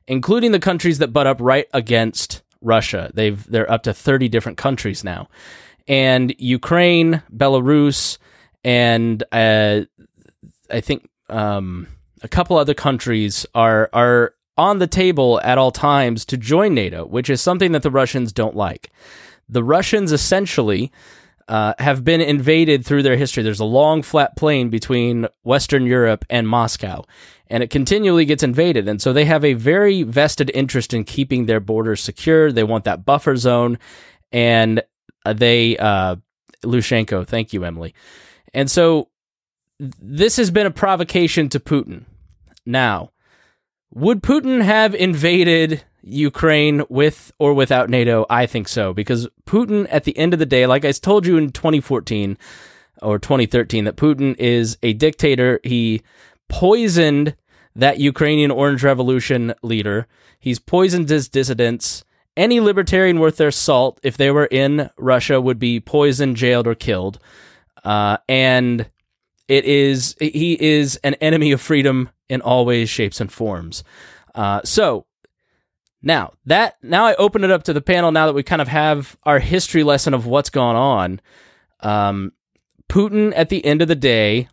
including 0.07 0.53
the 0.53 0.59
countries 0.59 0.99
that 0.99 1.13
butt 1.13 1.27
up 1.27 1.39
right 1.41 1.67
against 1.73 2.43
Russia. 2.61 3.11
They've 3.15 3.43
they're 3.51 3.71
up 3.71 3.83
to 3.85 3.95
30 3.95 4.29
different 4.29 4.59
countries 4.59 5.03
now. 5.03 5.29
And 5.89 6.35
Ukraine, 6.39 7.23
Belarus, 7.35 8.19
and 8.65 9.23
uh, 9.33 9.83
I 10.71 10.81
think 10.81 11.09
um, 11.29 11.87
a 12.23 12.29
couple 12.29 12.57
other 12.57 12.75
countries 12.75 13.47
are 13.55 13.91
are 13.93 14.35
on 14.57 14.79
the 14.79 14.87
table 14.87 15.41
at 15.43 15.59
all 15.59 15.71
times 15.71 16.25
to 16.25 16.37
join 16.37 16.75
NATO, 16.75 17.05
which 17.05 17.29
is 17.29 17.41
something 17.41 17.73
that 17.73 17.83
the 17.83 17.91
Russians 17.91 18.33
don't 18.33 18.57
like. 18.57 18.91
The 19.49 19.63
Russians 19.63 20.13
essentially 20.13 20.91
uh, 21.49 21.75
have 21.79 22.05
been 22.05 22.21
invaded 22.21 22.85
through 22.85 23.03
their 23.03 23.17
history. 23.17 23.43
There's 23.43 23.61
a 23.61 23.65
long 23.65 24.03
flat 24.03 24.37
plain 24.37 24.71
between 24.71 25.29
Western 25.43 25.87
Europe 25.87 26.25
and 26.31 26.49
Moscow, 26.49 27.05
and 27.49 27.63
it 27.63 27.71
continually 27.71 28.25
gets 28.25 28.43
invaded. 28.43 28.89
And 28.89 29.01
so 29.01 29.13
they 29.13 29.27
have 29.27 29.45
a 29.45 29.53
very 29.53 30.03
vested 30.03 30.51
interest 30.55 30.95
in 30.95 31.05
keeping 31.05 31.47
their 31.47 31.61
borders 31.61 32.01
secure. 32.01 32.51
They 32.51 32.65
want 32.65 32.85
that 32.85 33.05
buffer 33.05 33.37
zone, 33.37 33.79
and 34.33 34.83
uh, 35.25 35.35
they, 35.35 35.77
uh, 35.77 36.17
Lushenko, 36.65 37.27
thank 37.27 37.53
you, 37.53 37.63
Emily. 37.63 37.95
And 38.55 38.71
so 38.71 39.09
this 39.79 40.37
has 40.37 40.51
been 40.51 40.67
a 40.67 40.71
provocation 40.71 41.49
to 41.51 41.61
Putin. 41.61 42.05
Now, 42.65 43.11
would 43.95 44.23
Putin 44.23 44.63
have 44.63 44.95
invaded 44.95 45.85
Ukraine 46.03 46.83
with 46.89 47.33
or 47.39 47.55
without 47.55 47.91
NATO? 47.91 48.27
I 48.29 48.47
think 48.47 48.69
so, 48.69 48.93
because 48.93 49.29
Putin, 49.47 49.87
at 49.91 50.05
the 50.05 50.17
end 50.17 50.33
of 50.33 50.39
the 50.39 50.47
day, 50.47 50.67
like 50.67 50.85
I 50.85 50.93
told 50.93 51.27
you 51.27 51.37
in 51.37 51.51
2014 51.51 52.39
or 53.03 53.19
2013, 53.19 53.85
that 53.85 53.97
Putin 53.97 54.35
is 54.39 54.79
a 54.83 54.93
dictator. 54.95 55.61
He 55.63 56.03
poisoned 56.49 57.37
that 57.75 58.01
Ukrainian 58.01 58.51
Orange 58.51 58.83
Revolution 58.83 59.55
leader. 59.63 60.07
He's 60.39 60.59
poisoned 60.59 61.09
his 61.09 61.29
dissidents. 61.29 62.05
Any 62.37 62.61
libertarian 62.61 63.19
worth 63.19 63.37
their 63.37 63.51
salt, 63.51 63.99
if 64.03 64.17
they 64.17 64.31
were 64.31 64.47
in 64.47 64.91
Russia, 64.99 65.41
would 65.41 65.59
be 65.59 65.81
poisoned, 65.81 66.37
jailed, 66.37 66.67
or 66.67 66.75
killed. 66.75 67.19
Uh, 67.85 68.19
and 68.29 68.91
it 69.49 69.65
is 69.65 70.17
he 70.19 70.61
is 70.61 70.97
an 71.05 71.15
enemy 71.15 71.53
of 71.53 71.61
freedom 71.61 72.11
in 72.29 72.41
all 72.41 72.67
ways, 72.67 72.89
shapes, 72.89 73.21
and 73.21 73.31
forms. 73.33 73.85
Uh, 74.35 74.61
so 74.65 75.07
now 76.03 76.33
that 76.45 76.77
now 76.83 77.05
I 77.05 77.15
open 77.15 77.45
it 77.45 77.51
up 77.51 77.65
to 77.65 77.73
the 77.73 77.81
panel. 77.81 78.13
Now 78.13 78.27
that 78.27 78.35
we 78.35 78.43
kind 78.43 78.63
of 78.63 78.69
have 78.69 79.17
our 79.25 79.39
history 79.39 79.83
lesson 79.83 80.15
of 80.15 80.27
what's 80.27 80.51
gone 80.51 80.77
on, 80.77 81.21
um, 81.81 82.33
Putin 82.89 83.33
at 83.37 83.49
the 83.49 83.65
end 83.65 83.83
of 83.83 83.89
the 83.89 83.95
day 83.95 84.49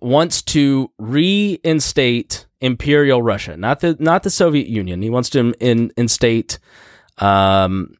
wants 0.00 0.42
to 0.42 0.90
reinstate 0.98 2.46
imperial 2.60 3.22
Russia, 3.22 3.56
not 3.56 3.80
the 3.80 3.96
not 3.98 4.22
the 4.22 4.30
Soviet 4.30 4.68
Union. 4.68 5.02
He 5.02 5.10
wants 5.10 5.30
to 5.30 5.52
in, 5.60 5.92
instate 5.96 6.58
um, 7.18 7.94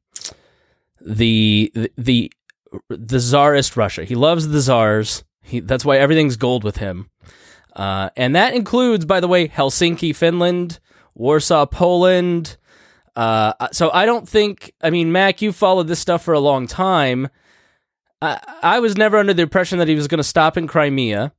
the, 1.01 1.71
the 1.75 1.93
the 1.99 2.33
the 2.89 3.19
czarist 3.19 3.77
Russia. 3.77 4.05
He 4.05 4.15
loves 4.15 4.49
the 4.49 4.61
czars. 4.61 5.25
He, 5.43 5.61
that's 5.61 5.85
why 5.85 5.99
everything's 5.99 6.37
gold 6.37 6.65
with 6.65 6.79
him. 6.79 7.11
Uh, 7.75 8.11
and 8.17 8.35
that 8.37 8.55
includes, 8.55 9.05
by 9.05 9.21
the 9.21 9.29
way, 9.29 9.49
Helsinki, 9.49 10.15
Finland, 10.15 10.79
Warsaw, 11.15 11.67
Poland. 11.67 12.57
Uh, 13.17 13.53
so 13.73 13.91
I 13.93 14.07
don't 14.07 14.29
think, 14.29 14.73
I 14.83 14.91
mean, 14.91 15.13
Mac, 15.13 15.43
you 15.43 15.53
followed 15.53 15.89
this 15.89 16.01
stuff 16.01 16.23
for 16.23 16.35
a 16.35 16.41
long 16.41 16.67
time. 16.67 17.29
I, 18.21 18.39
I 18.63 18.81
was 18.81 18.97
never 18.97 19.19
under 19.19 19.35
the 19.35 19.43
impression 19.43 19.79
that 19.79 19.89
he 19.89 19.95
was 19.95 20.09
going 20.09 20.19
to 20.19 20.25
stop 20.25 20.57
in 20.57 20.67
Crimea. 20.67 21.33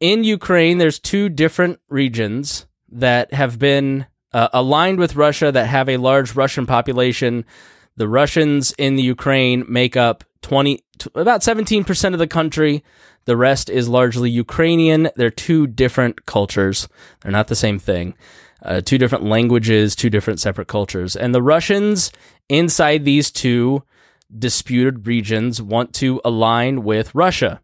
In 0.00 0.24
Ukraine, 0.24 0.78
there's 0.78 0.98
two 0.98 1.28
different 1.28 1.80
regions 1.88 2.66
that 2.90 3.32
have 3.32 3.58
been 3.58 4.06
uh, 4.32 4.48
aligned 4.52 4.98
with 4.98 5.16
Russia 5.16 5.50
that 5.52 5.66
have 5.66 5.88
a 5.88 5.96
large 5.96 6.34
Russian 6.34 6.66
population. 6.66 7.44
The 7.96 8.08
Russians 8.08 8.72
in 8.78 8.96
the 8.96 9.02
Ukraine 9.02 9.64
make 9.68 9.96
up 9.96 10.24
20, 10.42 10.83
about 11.14 11.40
17% 11.40 12.12
of 12.12 12.18
the 12.18 12.26
country. 12.26 12.84
The 13.24 13.36
rest 13.36 13.70
is 13.70 13.88
largely 13.88 14.30
Ukrainian. 14.30 15.08
They're 15.16 15.30
two 15.30 15.66
different 15.66 16.26
cultures. 16.26 16.88
They're 17.20 17.32
not 17.32 17.48
the 17.48 17.56
same 17.56 17.78
thing. 17.78 18.14
Uh, 18.62 18.80
two 18.80 18.98
different 18.98 19.24
languages, 19.24 19.94
two 19.94 20.10
different 20.10 20.40
separate 20.40 20.68
cultures. 20.68 21.16
And 21.16 21.34
the 21.34 21.42
Russians 21.42 22.10
inside 22.48 23.04
these 23.04 23.30
two 23.30 23.82
disputed 24.36 25.06
regions 25.06 25.60
want 25.60 25.94
to 25.94 26.20
align 26.24 26.82
with 26.82 27.14
Russia. 27.14 27.60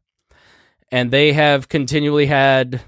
And 0.92 1.10
they 1.10 1.32
have 1.32 1.68
continually 1.68 2.26
had 2.26 2.82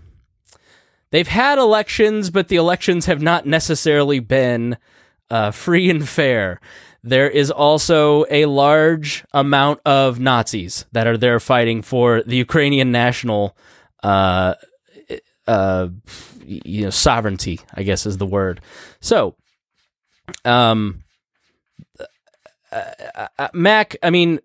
they've 1.11 1.29
had 1.29 1.59
elections, 1.59 2.31
but 2.31 2.49
the 2.49 2.57
elections 2.57 3.07
have 3.07 3.23
not 3.23 3.47
necessarily 3.47 4.19
been 4.19 4.77
uh, 5.31 5.51
free 5.51 5.89
and 5.89 6.07
fair. 6.09 6.61
There 7.05 7.29
is 7.29 7.51
also 7.51 8.25
a 8.31 8.47
large 8.47 9.25
amount 9.33 9.81
of 9.85 10.21
Nazis 10.21 10.87
that 10.93 11.07
are 11.07 11.17
there 11.17 11.41
fighting 11.41 11.83
for 11.83 12.23
the 12.23 12.37
Ukrainian 12.37 12.93
national, 12.93 13.57
uh, 14.05 14.55
uh, 15.49 15.89
you 16.45 16.85
know, 16.85 16.91
sovereignty. 16.91 17.61
I 17.75 17.83
guess 17.83 18.07
is 18.07 18.19
the 18.19 18.27
word. 18.27 18.61
So, 19.01 19.35
um, 20.45 21.03
uh, 22.71 23.27
uh, 23.39 23.49
Mac, 23.53 23.97
I 24.03 24.11
mean, 24.11 24.39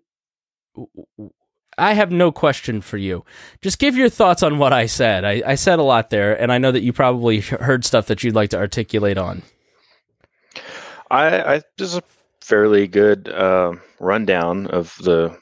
I 1.78 1.92
have 1.92 2.10
no 2.10 2.32
question 2.32 2.80
for 2.80 2.96
you. 2.96 3.24
Just 3.62 3.78
give 3.78 3.96
your 3.96 4.08
thoughts 4.08 4.42
on 4.42 4.58
what 4.58 4.72
I 4.72 4.86
said. 4.86 5.24
I, 5.24 5.42
I 5.46 5.54
said 5.54 5.78
a 5.78 5.82
lot 5.82 6.10
there, 6.10 6.38
and 6.38 6.52
I 6.52 6.58
know 6.58 6.72
that 6.72 6.82
you 6.82 6.92
probably 6.92 7.40
heard 7.40 7.84
stuff 7.84 8.06
that 8.06 8.24
you'd 8.24 8.34
like 8.34 8.50
to 8.50 8.58
articulate 8.58 9.16
on. 9.16 9.42
I, 11.10 11.54
I 11.54 11.62
just 11.78 12.02
fairly 12.48 12.88
good 12.88 13.28
uh, 13.28 13.72
rundown 14.00 14.66
of 14.68 14.96
the 15.02 15.36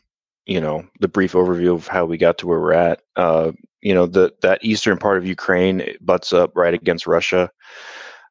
you 0.46 0.60
know 0.60 0.84
the 1.00 1.08
brief 1.08 1.32
overview 1.32 1.72
of 1.74 1.86
how 1.86 2.04
we 2.04 2.18
got 2.18 2.38
to 2.38 2.46
where 2.46 2.60
we're 2.60 2.72
at. 2.72 3.00
Uh, 3.14 3.52
you 3.80 3.94
know 3.94 4.06
the 4.06 4.32
that 4.42 4.64
eastern 4.64 4.98
part 4.98 5.16
of 5.16 5.26
Ukraine 5.26 5.96
butts 6.00 6.32
up 6.32 6.50
right 6.56 6.74
against 6.74 7.06
Russia. 7.06 7.50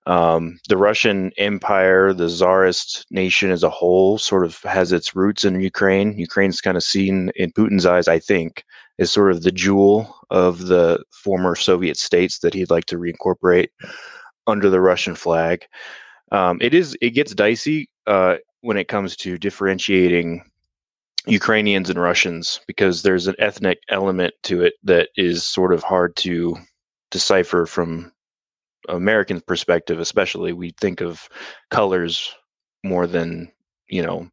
Um, 0.08 0.60
the 0.70 0.78
Russian 0.78 1.32
Empire, 1.38 2.14
the 2.14 2.28
Tsarist 2.28 3.06
nation 3.10 3.50
as 3.50 3.64
a 3.64 3.72
whole, 3.72 4.20
sort 4.20 4.46
of 4.46 4.62
has 4.62 4.92
its 4.92 5.16
roots 5.16 5.46
in 5.46 5.60
Ukraine. 5.62 6.20
Ukraine's 6.20 6.62
kind 6.62 6.78
of 6.78 6.84
seen 6.84 7.32
in 7.36 7.52
Putin's 7.54 7.88
eyes, 7.88 8.08
I 8.08 8.20
think, 8.20 8.64
as 9.00 9.12
sort 9.12 9.32
of 9.32 9.42
the 9.42 9.52
jewel 9.52 10.16
of 10.30 10.68
the 10.68 11.04
former 11.12 11.56
Soviet 11.56 11.98
states 11.98 12.40
that 12.40 12.54
he'd 12.54 12.70
like 12.70 12.86
to 12.86 12.98
reincorporate 12.98 13.70
under 14.46 14.70
the 14.70 14.82
Russian 14.82 15.16
flag. 15.16 15.66
Um, 16.32 16.60
it 16.62 16.74
is 16.74 16.96
it 17.02 17.12
gets 17.12 17.34
dicey 17.34 17.90
uh, 18.08 18.36
when 18.62 18.78
it 18.78 18.88
comes 18.88 19.16
to 19.18 19.38
differentiating 19.38 20.44
Ukrainians 21.28 21.90
and 21.90 22.00
Russians 22.00 22.60
because 22.68 23.02
there's 23.02 23.28
an 23.28 23.36
ethnic 23.40 23.80
element 23.90 24.34
to 24.44 24.64
it 24.64 24.74
that 24.84 25.10
is 25.16 25.46
sort 25.46 25.74
of 25.74 25.84
hard 25.84 26.16
to 26.18 26.56
decipher 27.12 27.66
from 27.66 28.12
American 28.90 29.42
perspective, 29.42 30.00
especially. 30.00 30.54
We 30.54 30.72
think 30.80 31.02
of 31.02 31.28
colors 31.72 32.34
more 32.84 33.08
than 33.08 33.52
you 33.88 34.02
know 34.02 34.30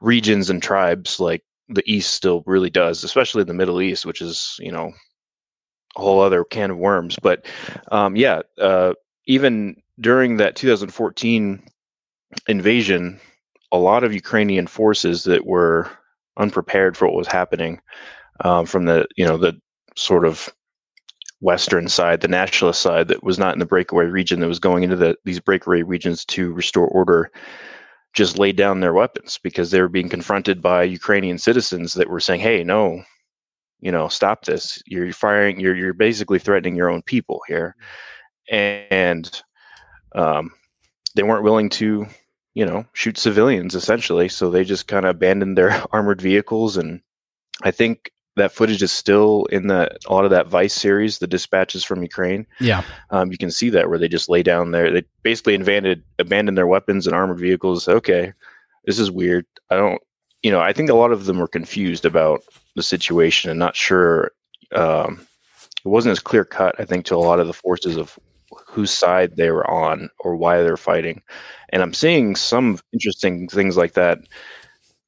regions 0.00 0.50
and 0.50 0.62
tribes 0.62 1.20
like 1.20 1.42
the 1.68 1.82
East 1.86 2.14
still 2.14 2.42
really 2.46 2.70
does, 2.70 3.04
especially 3.04 3.44
the 3.44 3.54
Middle 3.54 3.80
East, 3.80 4.04
which 4.04 4.20
is 4.20 4.56
you 4.58 4.72
know 4.72 4.92
a 5.96 6.00
whole 6.00 6.20
other 6.20 6.44
can 6.44 6.70
of 6.70 6.78
worms. 6.78 7.16
But 7.22 7.46
um, 7.90 8.16
yeah, 8.16 8.42
uh, 8.58 8.94
even 9.26 9.76
during 10.00 10.38
that 10.38 10.56
2014 10.56 11.62
invasion, 12.48 13.20
a 13.72 13.78
lot 13.78 14.04
of 14.04 14.14
Ukrainian 14.14 14.66
forces 14.66 15.24
that 15.24 15.46
were 15.46 15.90
unprepared 16.36 16.96
for 16.96 17.06
what 17.06 17.16
was 17.16 17.28
happening 17.28 17.80
um, 18.44 18.66
from 18.66 18.86
the 18.86 19.06
you 19.16 19.24
know 19.24 19.36
the 19.36 19.58
sort 19.96 20.24
of 20.24 20.48
western 21.40 21.88
side, 21.88 22.20
the 22.20 22.28
nationalist 22.28 22.80
side 22.80 23.08
that 23.08 23.24
was 23.24 23.38
not 23.38 23.52
in 23.52 23.58
the 23.58 23.66
breakaway 23.66 24.04
region 24.04 24.40
that 24.40 24.48
was 24.48 24.60
going 24.60 24.84
into 24.84 24.96
the, 24.96 25.16
these 25.24 25.40
breakaway 25.40 25.82
regions 25.82 26.24
to 26.24 26.52
restore 26.52 26.86
order 26.88 27.30
just 28.14 28.38
laid 28.38 28.56
down 28.56 28.80
their 28.80 28.92
weapons 28.92 29.38
because 29.42 29.70
they 29.70 29.80
were 29.80 29.88
being 29.88 30.08
confronted 30.08 30.62
by 30.62 30.82
Ukrainian 30.82 31.38
citizens 31.38 31.94
that 31.94 32.08
were 32.10 32.20
saying, 32.20 32.40
"Hey, 32.40 32.62
no, 32.62 33.02
you 33.80 33.90
know, 33.90 34.08
stop 34.08 34.44
this. 34.44 34.82
You're 34.86 35.12
firing. 35.12 35.58
You're 35.58 35.74
you're 35.74 35.94
basically 35.94 36.38
threatening 36.38 36.76
your 36.76 36.90
own 36.90 37.02
people 37.02 37.40
here," 37.48 37.74
and 38.50 39.42
um, 40.14 40.52
they 41.16 41.22
weren't 41.22 41.42
willing 41.44 41.70
to 41.70 42.06
you 42.54 42.66
know, 42.66 42.84
shoot 42.92 43.18
civilians 43.18 43.74
essentially. 43.74 44.28
So 44.28 44.50
they 44.50 44.64
just 44.64 44.88
kind 44.88 45.06
of 45.06 45.10
abandoned 45.10 45.56
their 45.56 45.82
armored 45.92 46.20
vehicles. 46.20 46.76
And 46.76 47.00
I 47.62 47.70
think 47.70 48.12
that 48.36 48.52
footage 48.52 48.82
is 48.82 48.92
still 48.92 49.44
in 49.46 49.66
the 49.66 49.96
a 50.06 50.12
lot 50.12 50.24
of 50.24 50.30
that 50.30 50.48
Vice 50.48 50.74
series, 50.74 51.18
the 51.18 51.26
dispatches 51.26 51.84
from 51.84 52.02
Ukraine. 52.02 52.46
Yeah, 52.60 52.82
um, 53.10 53.30
you 53.30 53.38
can 53.38 53.50
see 53.50 53.70
that 53.70 53.88
where 53.88 53.98
they 53.98 54.08
just 54.08 54.28
lay 54.28 54.42
down 54.42 54.70
there. 54.70 54.90
They 54.90 55.04
basically 55.22 55.54
abandoned 55.54 56.02
abandoned 56.18 56.56
their 56.56 56.66
weapons 56.66 57.06
and 57.06 57.14
armored 57.14 57.38
vehicles. 57.38 57.88
Okay, 57.88 58.32
this 58.84 58.98
is 58.98 59.10
weird. 59.10 59.46
I 59.70 59.76
don't, 59.76 60.00
you 60.42 60.50
know, 60.50 60.60
I 60.60 60.72
think 60.72 60.88
a 60.88 60.94
lot 60.94 61.12
of 61.12 61.26
them 61.26 61.38
were 61.38 61.48
confused 61.48 62.04
about 62.04 62.42
the 62.74 62.82
situation 62.82 63.50
and 63.50 63.58
not 63.58 63.76
sure. 63.76 64.32
Um, 64.74 65.26
it 65.84 65.88
wasn't 65.88 66.12
as 66.12 66.20
clear 66.20 66.44
cut, 66.44 66.76
I 66.78 66.84
think, 66.84 67.04
to 67.06 67.16
a 67.16 67.18
lot 67.18 67.40
of 67.40 67.48
the 67.48 67.52
forces 67.52 67.96
of 67.96 68.18
whose 68.72 68.90
side 68.90 69.36
they 69.36 69.50
were 69.50 69.68
on 69.70 70.08
or 70.18 70.34
why 70.34 70.62
they're 70.62 70.78
fighting. 70.78 71.22
And 71.68 71.82
I'm 71.82 71.92
seeing 71.92 72.34
some 72.36 72.78
interesting 72.92 73.46
things 73.48 73.76
like 73.76 73.92
that 73.92 74.18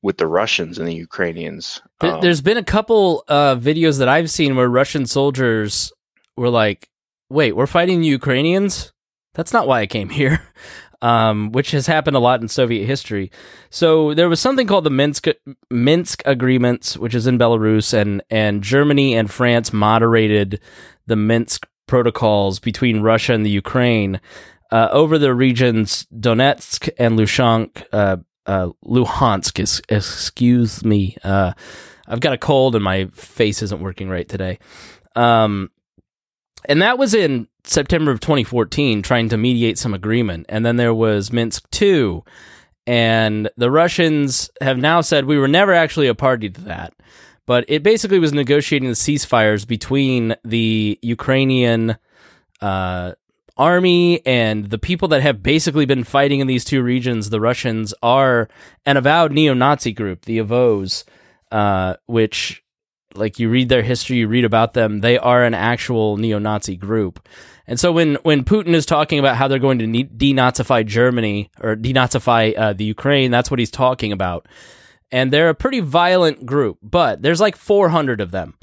with 0.02 0.18
the 0.18 0.26
Russians 0.26 0.78
and 0.78 0.86
the 0.86 0.94
Ukrainians. 0.94 1.80
Um, 2.02 2.20
There's 2.20 2.42
been 2.42 2.58
a 2.58 2.62
couple 2.62 3.24
uh, 3.26 3.56
videos 3.56 3.98
that 4.00 4.08
I've 4.08 4.30
seen 4.30 4.54
where 4.54 4.68
Russian 4.68 5.06
soldiers 5.06 5.92
were 6.36 6.50
like, 6.50 6.90
"Wait, 7.30 7.52
we're 7.56 7.66
fighting 7.66 8.02
the 8.02 8.06
Ukrainians? 8.06 8.92
That's 9.32 9.54
not 9.54 9.66
why 9.66 9.80
I 9.80 9.86
came 9.86 10.10
here." 10.10 10.42
Um, 11.02 11.52
which 11.52 11.72
has 11.72 11.86
happened 11.86 12.16
a 12.16 12.20
lot 12.20 12.40
in 12.40 12.48
Soviet 12.48 12.86
history. 12.86 13.30
So 13.68 14.14
there 14.14 14.30
was 14.30 14.40
something 14.40 14.66
called 14.66 14.84
the 14.84 14.90
Minsk 14.90 15.26
Minsk 15.68 16.22
agreements, 16.24 16.96
which 16.96 17.14
is 17.14 17.26
in 17.26 17.38
Belarus, 17.38 17.92
and 17.92 18.22
and 18.30 18.62
Germany 18.62 19.14
and 19.14 19.30
France 19.30 19.70
moderated 19.70 20.60
the 21.06 21.16
Minsk 21.16 21.66
protocols 21.86 22.60
between 22.60 23.02
Russia 23.02 23.32
and 23.34 23.44
the 23.44 23.50
Ukraine 23.50 24.20
uh, 24.70 24.88
over 24.90 25.18
the 25.18 25.34
regions 25.34 26.06
Donetsk 26.12 26.88
and 26.98 27.18
Luhansk. 27.18 27.84
Uh, 27.92 28.16
uh, 28.46 28.70
Luhansk, 28.84 29.58
is, 29.58 29.80
excuse 29.88 30.84
me. 30.84 31.16
Uh, 31.24 31.52
I've 32.06 32.20
got 32.20 32.34
a 32.34 32.38
cold 32.38 32.74
and 32.74 32.84
my 32.84 33.06
face 33.06 33.62
isn't 33.62 33.80
working 33.80 34.08
right 34.08 34.28
today. 34.28 34.58
Um, 35.16 35.70
and 36.66 36.82
that 36.82 36.98
was 36.98 37.14
in 37.14 37.48
September 37.64 38.10
of 38.10 38.20
2014, 38.20 39.02
trying 39.02 39.28
to 39.30 39.36
mediate 39.36 39.78
some 39.78 39.94
agreement. 39.94 40.46
And 40.48 40.64
then 40.64 40.76
there 40.76 40.94
was 40.94 41.32
Minsk 41.32 41.70
2. 41.70 42.24
And 42.86 43.48
the 43.56 43.70
Russians 43.70 44.50
have 44.60 44.78
now 44.78 45.00
said 45.00 45.24
we 45.24 45.38
were 45.38 45.48
never 45.48 45.72
actually 45.72 46.06
a 46.06 46.14
party 46.14 46.50
to 46.50 46.60
that. 46.62 46.92
But 47.46 47.64
it 47.68 47.82
basically 47.82 48.18
was 48.18 48.32
negotiating 48.32 48.88
the 48.88 48.94
ceasefires 48.94 49.66
between 49.66 50.34
the 50.44 50.98
Ukrainian 51.02 51.96
uh, 52.60 53.12
army 53.56 54.24
and 54.26 54.70
the 54.70 54.78
people 54.78 55.08
that 55.08 55.22
have 55.22 55.42
basically 55.42 55.84
been 55.84 56.04
fighting 56.04 56.40
in 56.40 56.46
these 56.46 56.64
two 56.64 56.82
regions. 56.82 57.30
The 57.30 57.40
Russians 57.40 57.94
are 58.02 58.48
an 58.86 58.96
avowed 58.96 59.32
neo 59.32 59.54
Nazi 59.54 59.92
group, 59.92 60.24
the 60.24 60.40
Azov, 60.40 61.04
uh, 61.52 61.96
which, 62.06 62.62
like, 63.14 63.38
you 63.38 63.48
read 63.50 63.68
their 63.68 63.82
history, 63.82 64.16
you 64.16 64.28
read 64.28 64.44
about 64.44 64.72
them, 64.72 65.00
they 65.00 65.18
are 65.18 65.44
an 65.44 65.54
actual 65.54 66.16
neo 66.16 66.38
Nazi 66.38 66.76
group. 66.76 67.28
And 67.66 67.78
so 67.78 67.92
when, 67.92 68.16
when 68.16 68.44
Putin 68.44 68.74
is 68.74 68.84
talking 68.84 69.18
about 69.18 69.36
how 69.36 69.48
they're 69.48 69.58
going 69.58 69.78
to 69.78 69.86
denazify 69.86 70.84
Germany 70.84 71.50
or 71.60 71.76
denazify 71.76 72.58
uh, 72.58 72.72
the 72.72 72.84
Ukraine, 72.84 73.30
that's 73.30 73.50
what 73.50 73.58
he's 73.58 73.70
talking 73.70 74.12
about 74.12 74.46
and 75.14 75.32
they're 75.32 75.48
a 75.48 75.54
pretty 75.54 75.78
violent 75.78 76.44
group, 76.44 76.78
but 76.82 77.22
there's 77.22 77.40
like 77.40 77.54
400 77.54 78.20
of 78.20 78.32
them. 78.32 78.54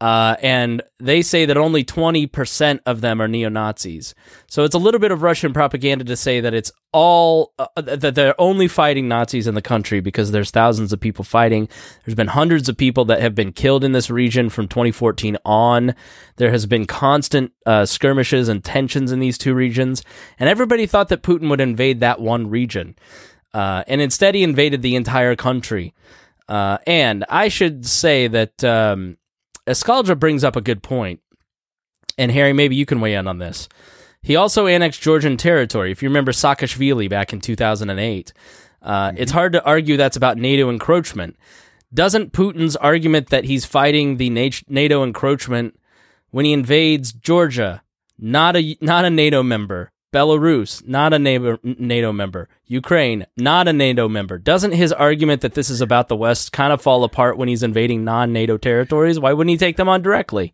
Uh, 0.00 0.34
and 0.40 0.80
they 0.98 1.20
say 1.20 1.44
that 1.44 1.58
only 1.58 1.84
20% 1.84 2.80
of 2.86 3.02
them 3.02 3.20
are 3.20 3.28
neo 3.28 3.50
Nazis. 3.50 4.14
So 4.46 4.64
it's 4.64 4.74
a 4.74 4.78
little 4.78 4.98
bit 4.98 5.12
of 5.12 5.20
Russian 5.20 5.52
propaganda 5.52 6.06
to 6.06 6.16
say 6.16 6.40
that 6.40 6.54
it's 6.54 6.72
all, 6.90 7.52
uh, 7.58 7.66
that 7.76 8.14
they're 8.14 8.40
only 8.40 8.66
fighting 8.66 9.08
Nazis 9.08 9.46
in 9.46 9.54
the 9.54 9.60
country 9.60 10.00
because 10.00 10.30
there's 10.30 10.50
thousands 10.50 10.94
of 10.94 11.00
people 11.00 11.22
fighting. 11.22 11.68
There's 12.06 12.14
been 12.14 12.28
hundreds 12.28 12.70
of 12.70 12.78
people 12.78 13.04
that 13.04 13.20
have 13.20 13.34
been 13.34 13.52
killed 13.52 13.84
in 13.84 13.92
this 13.92 14.08
region 14.08 14.48
from 14.48 14.68
2014 14.68 15.36
on. 15.44 15.94
There 16.36 16.50
has 16.50 16.64
been 16.64 16.86
constant 16.86 17.52
uh, 17.66 17.84
skirmishes 17.84 18.48
and 18.48 18.64
tensions 18.64 19.12
in 19.12 19.20
these 19.20 19.36
two 19.36 19.52
regions. 19.52 20.02
And 20.38 20.48
everybody 20.48 20.86
thought 20.86 21.10
that 21.10 21.22
Putin 21.22 21.50
would 21.50 21.60
invade 21.60 22.00
that 22.00 22.22
one 22.22 22.48
region. 22.48 22.96
Uh, 23.52 23.84
and 23.86 24.00
instead, 24.00 24.34
he 24.34 24.42
invaded 24.42 24.82
the 24.82 24.96
entire 24.96 25.36
country. 25.36 25.94
Uh, 26.48 26.78
and 26.86 27.24
I 27.28 27.48
should 27.48 27.86
say 27.86 28.26
that 28.28 28.62
um, 28.64 29.16
Escaldra 29.66 30.18
brings 30.18 30.44
up 30.44 30.56
a 30.56 30.60
good 30.60 30.82
point. 30.82 31.20
And 32.18 32.30
Harry, 32.32 32.52
maybe 32.52 32.76
you 32.76 32.86
can 32.86 33.00
weigh 33.00 33.14
in 33.14 33.26
on 33.26 33.38
this. 33.38 33.68
He 34.22 34.36
also 34.36 34.66
annexed 34.66 35.00
Georgian 35.00 35.36
territory. 35.36 35.90
If 35.90 36.02
you 36.02 36.08
remember 36.08 36.32
Saakashvili 36.32 37.08
back 37.08 37.32
in 37.32 37.40
2008, 37.40 38.32
uh, 38.82 39.08
mm-hmm. 39.08 39.16
it's 39.16 39.32
hard 39.32 39.52
to 39.52 39.64
argue 39.64 39.96
that's 39.96 40.16
about 40.16 40.36
NATO 40.36 40.68
encroachment. 40.68 41.36
Doesn't 41.92 42.32
Putin's 42.32 42.76
argument 42.76 43.30
that 43.30 43.44
he's 43.44 43.64
fighting 43.64 44.16
the 44.16 44.30
NATO 44.68 45.02
encroachment 45.02 45.78
when 46.30 46.44
he 46.44 46.52
invades 46.52 47.12
Georgia, 47.12 47.82
not 48.18 48.54
a 48.54 48.76
not 48.80 49.04
a 49.04 49.10
NATO 49.10 49.42
member, 49.42 49.90
Belarus, 50.12 50.84
not 50.86 51.12
a 51.12 51.18
NATO 51.20 52.12
member. 52.12 52.48
Ukraine, 52.66 53.26
not 53.36 53.68
a 53.68 53.72
NATO 53.72 54.08
member. 54.08 54.38
Doesn't 54.38 54.72
his 54.72 54.92
argument 54.92 55.40
that 55.42 55.54
this 55.54 55.70
is 55.70 55.80
about 55.80 56.08
the 56.08 56.16
West 56.16 56.52
kind 56.52 56.72
of 56.72 56.82
fall 56.82 57.04
apart 57.04 57.38
when 57.38 57.48
he's 57.48 57.62
invading 57.62 58.02
non 58.02 58.32
NATO 58.32 58.58
territories? 58.58 59.20
Why 59.20 59.32
wouldn't 59.32 59.52
he 59.52 59.56
take 59.56 59.76
them 59.76 59.88
on 59.88 60.02
directly? 60.02 60.52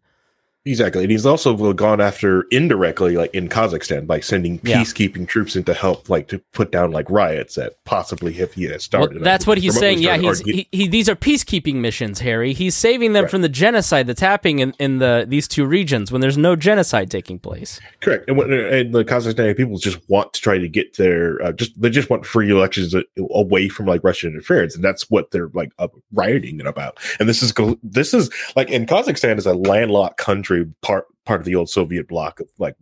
Exactly. 0.66 1.05
And 1.05 1.12
he's 1.12 1.24
also 1.24 1.72
gone 1.72 2.00
after 2.00 2.44
indirectly, 2.50 3.16
like 3.16 3.33
in 3.33 3.48
Kazakhstan, 3.48 4.05
by 4.05 4.18
sending 4.18 4.59
peacekeeping 4.59 5.20
yeah. 5.20 5.26
troops 5.26 5.55
in 5.55 5.62
to 5.62 5.74
help, 5.74 6.11
like 6.11 6.26
to 6.29 6.40
put 6.52 6.72
down 6.72 6.90
like 6.90 7.09
riots 7.09 7.55
that 7.55 7.83
possibly 7.85 8.37
if 8.40 8.55
he 8.55 8.64
had 8.64 8.83
started. 8.83 9.14
Well, 9.14 9.24
that's 9.24 9.46
what 9.46 9.59
he's 9.59 9.79
saying. 9.79 10.00
Yeah, 10.00 10.16
he's, 10.16 10.40
he, 10.40 10.68
he, 10.72 10.88
these 10.88 11.09
are 11.09 11.14
peacekeeping 11.14 11.76
missions, 11.76 12.18
Harry. 12.18 12.52
He's 12.52 12.74
saving 12.74 13.12
them 13.12 13.24
right. 13.24 13.31
from 13.31 13.42
the 13.42 13.48
genocide 13.48 14.09
that's 14.09 14.20
happening 14.20 14.59
in, 14.59 14.74
in 14.81 14.98
the 14.98 15.24
these 15.29 15.46
two 15.46 15.64
regions 15.64 16.11
when 16.11 16.20
there's 16.20 16.37
no 16.37 16.57
genocide 16.57 17.12
taking 17.12 17.38
place. 17.38 17.79
Correct. 18.00 18.29
And, 18.29 18.40
and 18.40 18.92
the 18.92 19.05
Kazakhstani 19.05 19.57
people 19.57 19.79
just 19.79 20.00
want 20.09 20.33
to 20.33 20.40
try 20.40 20.59
to 20.59 20.68
get 20.68 20.96
their, 20.96 21.40
uh, 21.42 21.52
just, 21.52 21.81
they 21.81 21.90
just 21.90 22.11
want 22.11 22.26
free 22.26 22.50
elections 22.50 22.92
away 23.31 23.68
from 23.68 23.87
like 23.87 24.02
Russian 24.02 24.33
interference. 24.33 24.74
And 24.74 24.83
that's 24.83 25.09
what 25.09 25.31
they're 25.31 25.50
like 25.55 25.70
uh, 25.79 25.87
rioting 26.12 26.66
about. 26.66 26.98
And 27.20 27.29
this 27.29 27.40
is, 27.40 27.55
this 27.85 28.12
is 28.12 28.31
like 28.57 28.68
in 28.68 28.87
Kazakhstan 28.87 29.38
is 29.38 29.46
a 29.46 29.55
landlocked 29.55 30.16
country 30.16 30.56
country 30.57 30.75
part 30.83 31.07
part 31.25 31.40
of 31.40 31.45
the 31.45 31.55
old 31.55 31.69
Soviet 31.69 32.09
bloc 32.09 32.40
of 32.40 32.49
like 32.59 32.77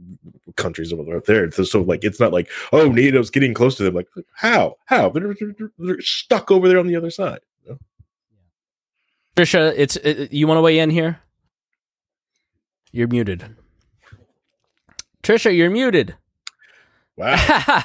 countries 0.56 0.92
over 0.92 1.20
there. 1.26 1.50
So, 1.50 1.64
so 1.64 1.82
like 1.82 2.04
it's 2.04 2.20
not 2.20 2.32
like 2.32 2.50
oh 2.72 2.90
NATO's 2.90 3.30
getting 3.30 3.54
close 3.54 3.76
to 3.76 3.82
them. 3.82 3.94
Like 3.94 4.08
how 4.34 4.76
how 4.86 5.08
they're, 5.10 5.34
they're, 5.34 5.70
they're 5.78 6.00
stuck 6.00 6.50
over 6.50 6.68
there 6.68 6.78
on 6.78 6.86
the 6.86 6.96
other 6.96 7.10
side. 7.10 7.40
Trisha, 9.36 9.74
it's 9.76 9.96
it, 9.96 10.32
you 10.32 10.46
want 10.46 10.58
to 10.58 10.62
weigh 10.62 10.78
in 10.78 10.90
here? 10.90 11.20
You're 12.92 13.08
muted. 13.08 13.56
Trisha, 15.24 15.56
you're 15.56 15.70
muted. 15.70 16.14
Wow, 17.16 17.36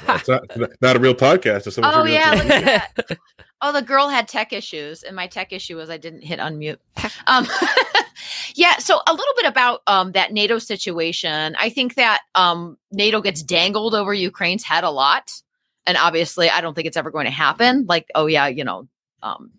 that's 0.06 0.28
not, 0.28 0.44
not 0.80 0.96
a 0.96 0.98
real 0.98 1.14
podcast. 1.14 1.78
oh 1.82 2.04
yeah, 2.04 2.30
look 2.32 2.50
at 2.50 2.94
that. 2.96 3.18
Oh, 3.62 3.72
the 3.72 3.82
girl 3.82 4.08
had 4.08 4.26
tech 4.26 4.54
issues, 4.54 5.02
and 5.02 5.14
my 5.14 5.26
tech 5.26 5.52
issue 5.52 5.76
was 5.76 5.90
I 5.90 5.98
didn't 5.98 6.22
hit 6.22 6.38
unmute. 6.38 6.78
Um, 7.26 7.46
yeah, 8.54 8.78
so 8.78 9.02
a 9.06 9.12
little 9.12 9.34
bit 9.36 9.44
about 9.44 9.82
um, 9.86 10.12
that 10.12 10.32
NATO 10.32 10.58
situation. 10.58 11.54
I 11.58 11.68
think 11.68 11.96
that 11.96 12.22
um, 12.34 12.78
NATO 12.90 13.20
gets 13.20 13.42
dangled 13.42 13.94
over 13.94 14.14
Ukraine's 14.14 14.64
head 14.64 14.82
a 14.82 14.88
lot, 14.88 15.30
and 15.84 15.98
obviously, 15.98 16.48
I 16.48 16.62
don't 16.62 16.72
think 16.72 16.86
it's 16.86 16.96
ever 16.96 17.10
going 17.10 17.26
to 17.26 17.30
happen. 17.30 17.84
Like, 17.86 18.06
oh 18.14 18.24
yeah, 18.24 18.46
you 18.46 18.64
know, 18.64 18.88
um, 19.22 19.50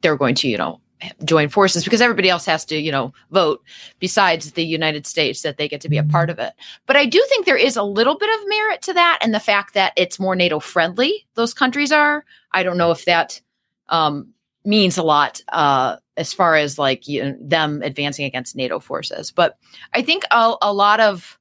they're 0.00 0.16
going 0.16 0.36
to, 0.36 0.48
you 0.48 0.56
know, 0.56 0.80
join 1.24 1.48
forces 1.48 1.84
because 1.84 2.00
everybody 2.00 2.28
else 2.28 2.46
has 2.46 2.64
to, 2.66 2.76
you 2.76 2.92
know, 2.92 3.12
vote 3.30 3.62
besides 3.98 4.52
the 4.52 4.64
United 4.64 5.06
States 5.06 5.42
that 5.42 5.56
they 5.56 5.68
get 5.68 5.80
to 5.82 5.88
be 5.88 5.98
a 5.98 6.04
part 6.04 6.30
of 6.30 6.38
it. 6.38 6.52
But 6.86 6.96
I 6.96 7.06
do 7.06 7.24
think 7.28 7.46
there 7.46 7.56
is 7.56 7.76
a 7.76 7.82
little 7.82 8.16
bit 8.16 8.28
of 8.40 8.48
merit 8.48 8.82
to 8.82 8.92
that 8.94 9.18
and 9.20 9.34
the 9.34 9.40
fact 9.40 9.74
that 9.74 9.92
it's 9.96 10.20
more 10.20 10.36
NATO 10.36 10.60
friendly, 10.60 11.26
those 11.34 11.54
countries 11.54 11.92
are. 11.92 12.24
I 12.52 12.62
don't 12.62 12.78
know 12.78 12.90
if 12.90 13.04
that 13.04 13.40
um, 13.88 14.32
means 14.64 14.98
a 14.98 15.02
lot 15.02 15.42
uh, 15.48 15.96
as 16.16 16.32
far 16.32 16.56
as 16.56 16.78
like 16.78 17.06
you 17.08 17.22
know, 17.22 17.36
them 17.40 17.82
advancing 17.82 18.24
against 18.24 18.56
NATO 18.56 18.78
forces. 18.78 19.30
But 19.30 19.58
I 19.92 20.02
think 20.02 20.24
a, 20.30 20.54
a 20.62 20.72
lot 20.72 21.00
of 21.00 21.38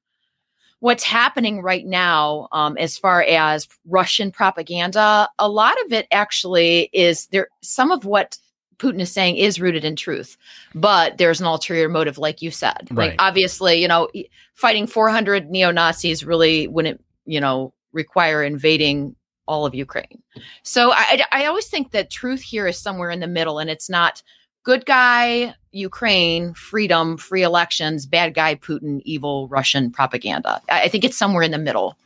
what's 0.80 1.04
happening 1.04 1.62
right 1.62 1.86
now, 1.86 2.50
um, 2.52 2.76
as 2.78 2.98
far 2.98 3.24
as 3.24 3.70
Russian 3.86 4.32
propaganda, 4.32 5.30
a 5.40 5.48
lot 5.48 5.76
of 5.86 5.94
it 5.94 6.08
actually 6.12 6.90
is 6.92 7.28
there. 7.28 7.48
Some 7.62 7.92
of 7.92 8.04
what 8.04 8.38
Putin 8.84 9.00
is 9.00 9.12
saying 9.12 9.38
is 9.38 9.62
rooted 9.62 9.86
in 9.86 9.96
truth, 9.96 10.38
but 10.76 11.18
there's 11.18 11.40
an 11.40 11.48
ulterior 11.48 11.88
motive, 11.88 12.18
like 12.18 12.42
you 12.42 12.52
said. 12.52 12.90
Right. 12.92 13.12
Like 13.12 13.16
obviously, 13.20 13.82
you 13.82 13.88
know, 13.88 14.10
fighting 14.56 14.88
400 14.88 15.50
neo 15.50 15.72
Nazis 15.72 16.26
really 16.26 16.68
wouldn't, 16.68 17.02
you 17.26 17.40
know, 17.40 17.74
require 17.94 18.44
invading 18.44 19.16
all 19.48 19.66
of 19.66 19.74
Ukraine. 19.74 20.22
So 20.64 20.92
I, 20.92 21.24
I 21.32 21.46
always 21.46 21.68
think 21.68 21.92
that 21.92 22.10
truth 22.10 22.42
here 22.42 22.68
is 22.68 22.78
somewhere 22.78 23.10
in 23.10 23.22
the 23.22 23.28
middle, 23.28 23.60
and 23.60 23.70
it's 23.70 23.90
not 23.90 24.22
good 24.64 24.86
guy 24.86 25.56
Ukraine, 25.72 26.54
freedom, 26.54 27.18
free 27.18 27.44
elections, 27.44 28.06
bad 28.06 28.34
guy 28.34 28.56
Putin, 28.56 29.02
evil 29.06 29.48
Russian 29.48 29.92
propaganda. 29.92 30.62
I, 30.70 30.84
I 30.84 30.88
think 30.90 31.06
it's 31.06 31.18
somewhere 31.18 31.44
in 31.44 31.52
the 31.52 31.58
middle. 31.58 31.98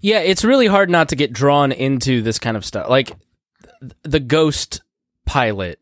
Yeah, 0.00 0.20
it's 0.20 0.44
really 0.44 0.68
hard 0.68 0.88
not 0.88 1.08
to 1.10 1.16
get 1.16 1.32
drawn 1.32 1.72
into 1.72 2.22
this 2.22 2.38
kind 2.38 2.56
of 2.56 2.64
stuff. 2.64 2.88
Like 2.88 3.12
the 4.02 4.20
ghost 4.20 4.82
pilot 5.26 5.80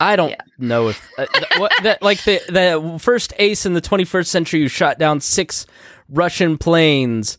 I 0.00 0.16
don't 0.16 0.30
yeah. 0.30 0.40
know 0.58 0.88
if 0.88 1.08
uh, 1.18 1.26
what, 1.58 1.72
that 1.82 2.02
like 2.02 2.24
the 2.24 2.40
the 2.48 2.98
first 2.98 3.34
ace 3.38 3.66
in 3.66 3.74
the 3.74 3.82
21st 3.82 4.26
century 4.26 4.60
who 4.60 4.68
shot 4.68 4.98
down 4.98 5.20
six 5.20 5.66
Russian 6.08 6.58
planes. 6.58 7.38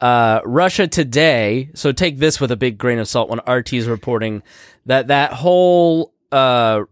Uh, 0.00 0.40
Russia 0.46 0.86
Today. 0.86 1.68
So 1.74 1.92
take 1.92 2.18
this 2.18 2.40
with 2.40 2.50
a 2.50 2.56
big 2.56 2.78
grain 2.78 2.98
of 2.98 3.06
salt. 3.06 3.28
When 3.28 3.40
RT 3.46 3.74
is 3.74 3.86
reporting 3.86 4.42
that 4.86 5.08
that 5.08 5.34
whole, 5.34 6.14
uh, 6.32 6.84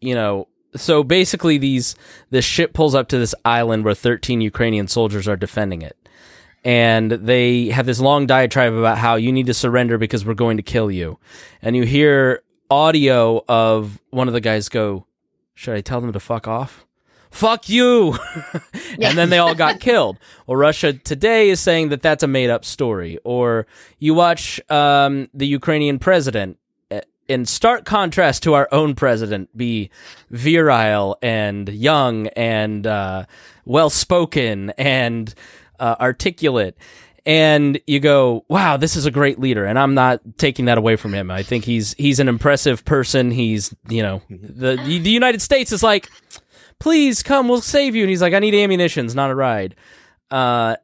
you 0.00 0.16
know, 0.16 0.48
so 0.74 1.04
basically 1.04 1.58
these 1.58 1.94
this 2.30 2.44
ship 2.44 2.72
pulls 2.72 2.94
up 2.94 3.08
to 3.08 3.18
this 3.18 3.36
island 3.44 3.84
where 3.84 3.94
13 3.94 4.40
Ukrainian 4.40 4.88
soldiers 4.88 5.28
are 5.28 5.36
defending 5.36 5.82
it, 5.82 5.96
and 6.64 7.12
they 7.12 7.66
have 7.68 7.86
this 7.86 8.00
long 8.00 8.26
diatribe 8.26 8.72
about 8.72 8.98
how 8.98 9.14
you 9.14 9.30
need 9.30 9.46
to 9.46 9.54
surrender 9.54 9.96
because 9.96 10.24
we're 10.24 10.34
going 10.34 10.56
to 10.56 10.62
kill 10.64 10.90
you. 10.90 11.18
And 11.62 11.76
you 11.76 11.84
hear 11.84 12.42
audio 12.70 13.44
of 13.48 14.00
one 14.10 14.28
of 14.28 14.34
the 14.34 14.40
guys 14.40 14.68
go, 14.68 15.06
"Should 15.54 15.74
I 15.74 15.80
tell 15.80 16.00
them 16.00 16.12
to 16.12 16.20
fuck 16.20 16.48
off?" 16.48 16.86
Fuck 17.36 17.68
you. 17.68 18.16
and 18.98 19.18
then 19.18 19.28
they 19.28 19.36
all 19.36 19.54
got 19.54 19.78
killed. 19.88 20.18
Well, 20.46 20.56
Russia 20.56 20.94
today 20.94 21.50
is 21.50 21.60
saying 21.60 21.90
that 21.90 22.00
that's 22.00 22.22
a 22.22 22.26
made 22.26 22.48
up 22.48 22.64
story. 22.64 23.18
Or 23.24 23.66
you 23.98 24.14
watch 24.14 24.58
um, 24.70 25.28
the 25.34 25.46
Ukrainian 25.46 25.98
president 25.98 26.58
uh, 26.90 27.00
in 27.28 27.44
stark 27.44 27.84
contrast 27.84 28.42
to 28.44 28.54
our 28.54 28.68
own 28.72 28.94
president 28.94 29.54
be 29.54 29.90
virile 30.30 31.18
and 31.20 31.68
young 31.68 32.28
and 32.28 32.86
uh, 32.86 33.26
well 33.66 33.90
spoken 33.90 34.70
and 34.78 35.34
uh, 35.78 35.96
articulate 36.00 36.74
and 37.26 37.80
you 37.86 38.00
go 38.00 38.44
wow 38.48 38.76
this 38.76 38.96
is 38.96 39.04
a 39.04 39.10
great 39.10 39.38
leader. 39.38 39.66
And 39.66 39.78
i'm 39.78 39.94
not 39.94 40.20
taking 40.38 40.64
that 40.66 40.78
away 40.78 40.96
from 40.96 41.12
him. 41.12 41.30
I 41.30 41.42
think 41.42 41.64
he's 41.64 41.92
he's 41.94 42.20
an 42.20 42.28
impressive 42.28 42.84
person. 42.84 43.30
He's 43.30 43.74
you 43.88 44.02
know 44.02 44.22
the 44.30 44.76
the 44.76 45.10
united 45.10 45.42
states 45.42 45.72
is 45.72 45.82
like 45.82 46.08
please 46.78 47.22
come 47.22 47.48
we'll 47.48 47.60
save 47.60 47.94
you. 47.94 48.04
And 48.04 48.10
he's 48.10 48.22
like 48.22 48.32
i 48.32 48.38
need 48.38 48.54
ammunitions 48.54 49.14
not 49.14 49.30
a 49.30 49.34
ride. 49.34 49.74
Uh 50.30 50.76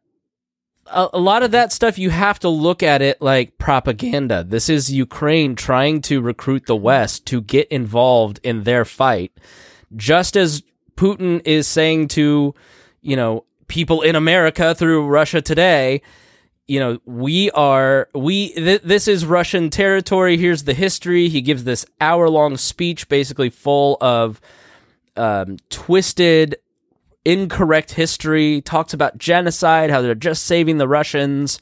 a, 0.87 1.09
a 1.15 1.19
lot 1.19 1.43
of 1.43 1.51
that 1.53 1.73
stuff 1.73 1.99
you 1.99 2.11
have 2.11 2.39
to 2.41 2.49
look 2.49 2.83
at 2.83 3.03
it 3.03 3.21
like 3.21 3.59
propaganda. 3.59 4.45
This 4.45 4.69
is 4.69 4.93
Ukraine 4.93 5.55
trying 5.55 6.03
to 6.03 6.21
recruit 6.21 6.67
the 6.67 6.77
West 6.77 7.27
to 7.27 7.41
get 7.41 7.69
involved 7.69 8.41
in 8.43 8.65
their 8.65 8.85
fight, 8.85 9.33
just 9.97 10.37
as 10.37 10.63
Putin 10.97 11.41
is 11.45 11.67
saying 11.67 12.09
to, 12.09 12.55
you 13.01 13.17
know, 13.17 13.45
people 13.69 14.03
in 14.03 14.15
America 14.15 14.75
through 14.75 15.07
Russia 15.07 15.41
today, 15.41 16.03
you 16.67 16.79
know, 16.81 16.99
we 17.05 17.51
are 17.51 18.09
we 18.15 18.53
th- 18.55 18.83
this 18.83 19.09
is 19.09 19.27
Russian 19.27 19.71
territory. 19.71 20.37
Here's 20.37 20.65
the 20.65 20.75
history. 20.75 21.29
He 21.29 21.41
gives 21.41 21.65
this 21.65 21.85
hour 22.01 22.29
long 22.29 22.57
speech, 22.57 23.09
basically 23.09 23.51
full 23.51 23.99
of 24.01 24.41
um, 25.17 25.57
twisted 25.69 26.57
incorrect 27.25 27.93
history, 27.93 28.61
talks 28.61 28.95
about 28.95 29.19
genocide, 29.19 29.91
how 29.91 30.01
they're 30.03 30.15
just 30.15 30.45
saving 30.45 30.79
the 30.79 30.89
Russians. 30.89 31.59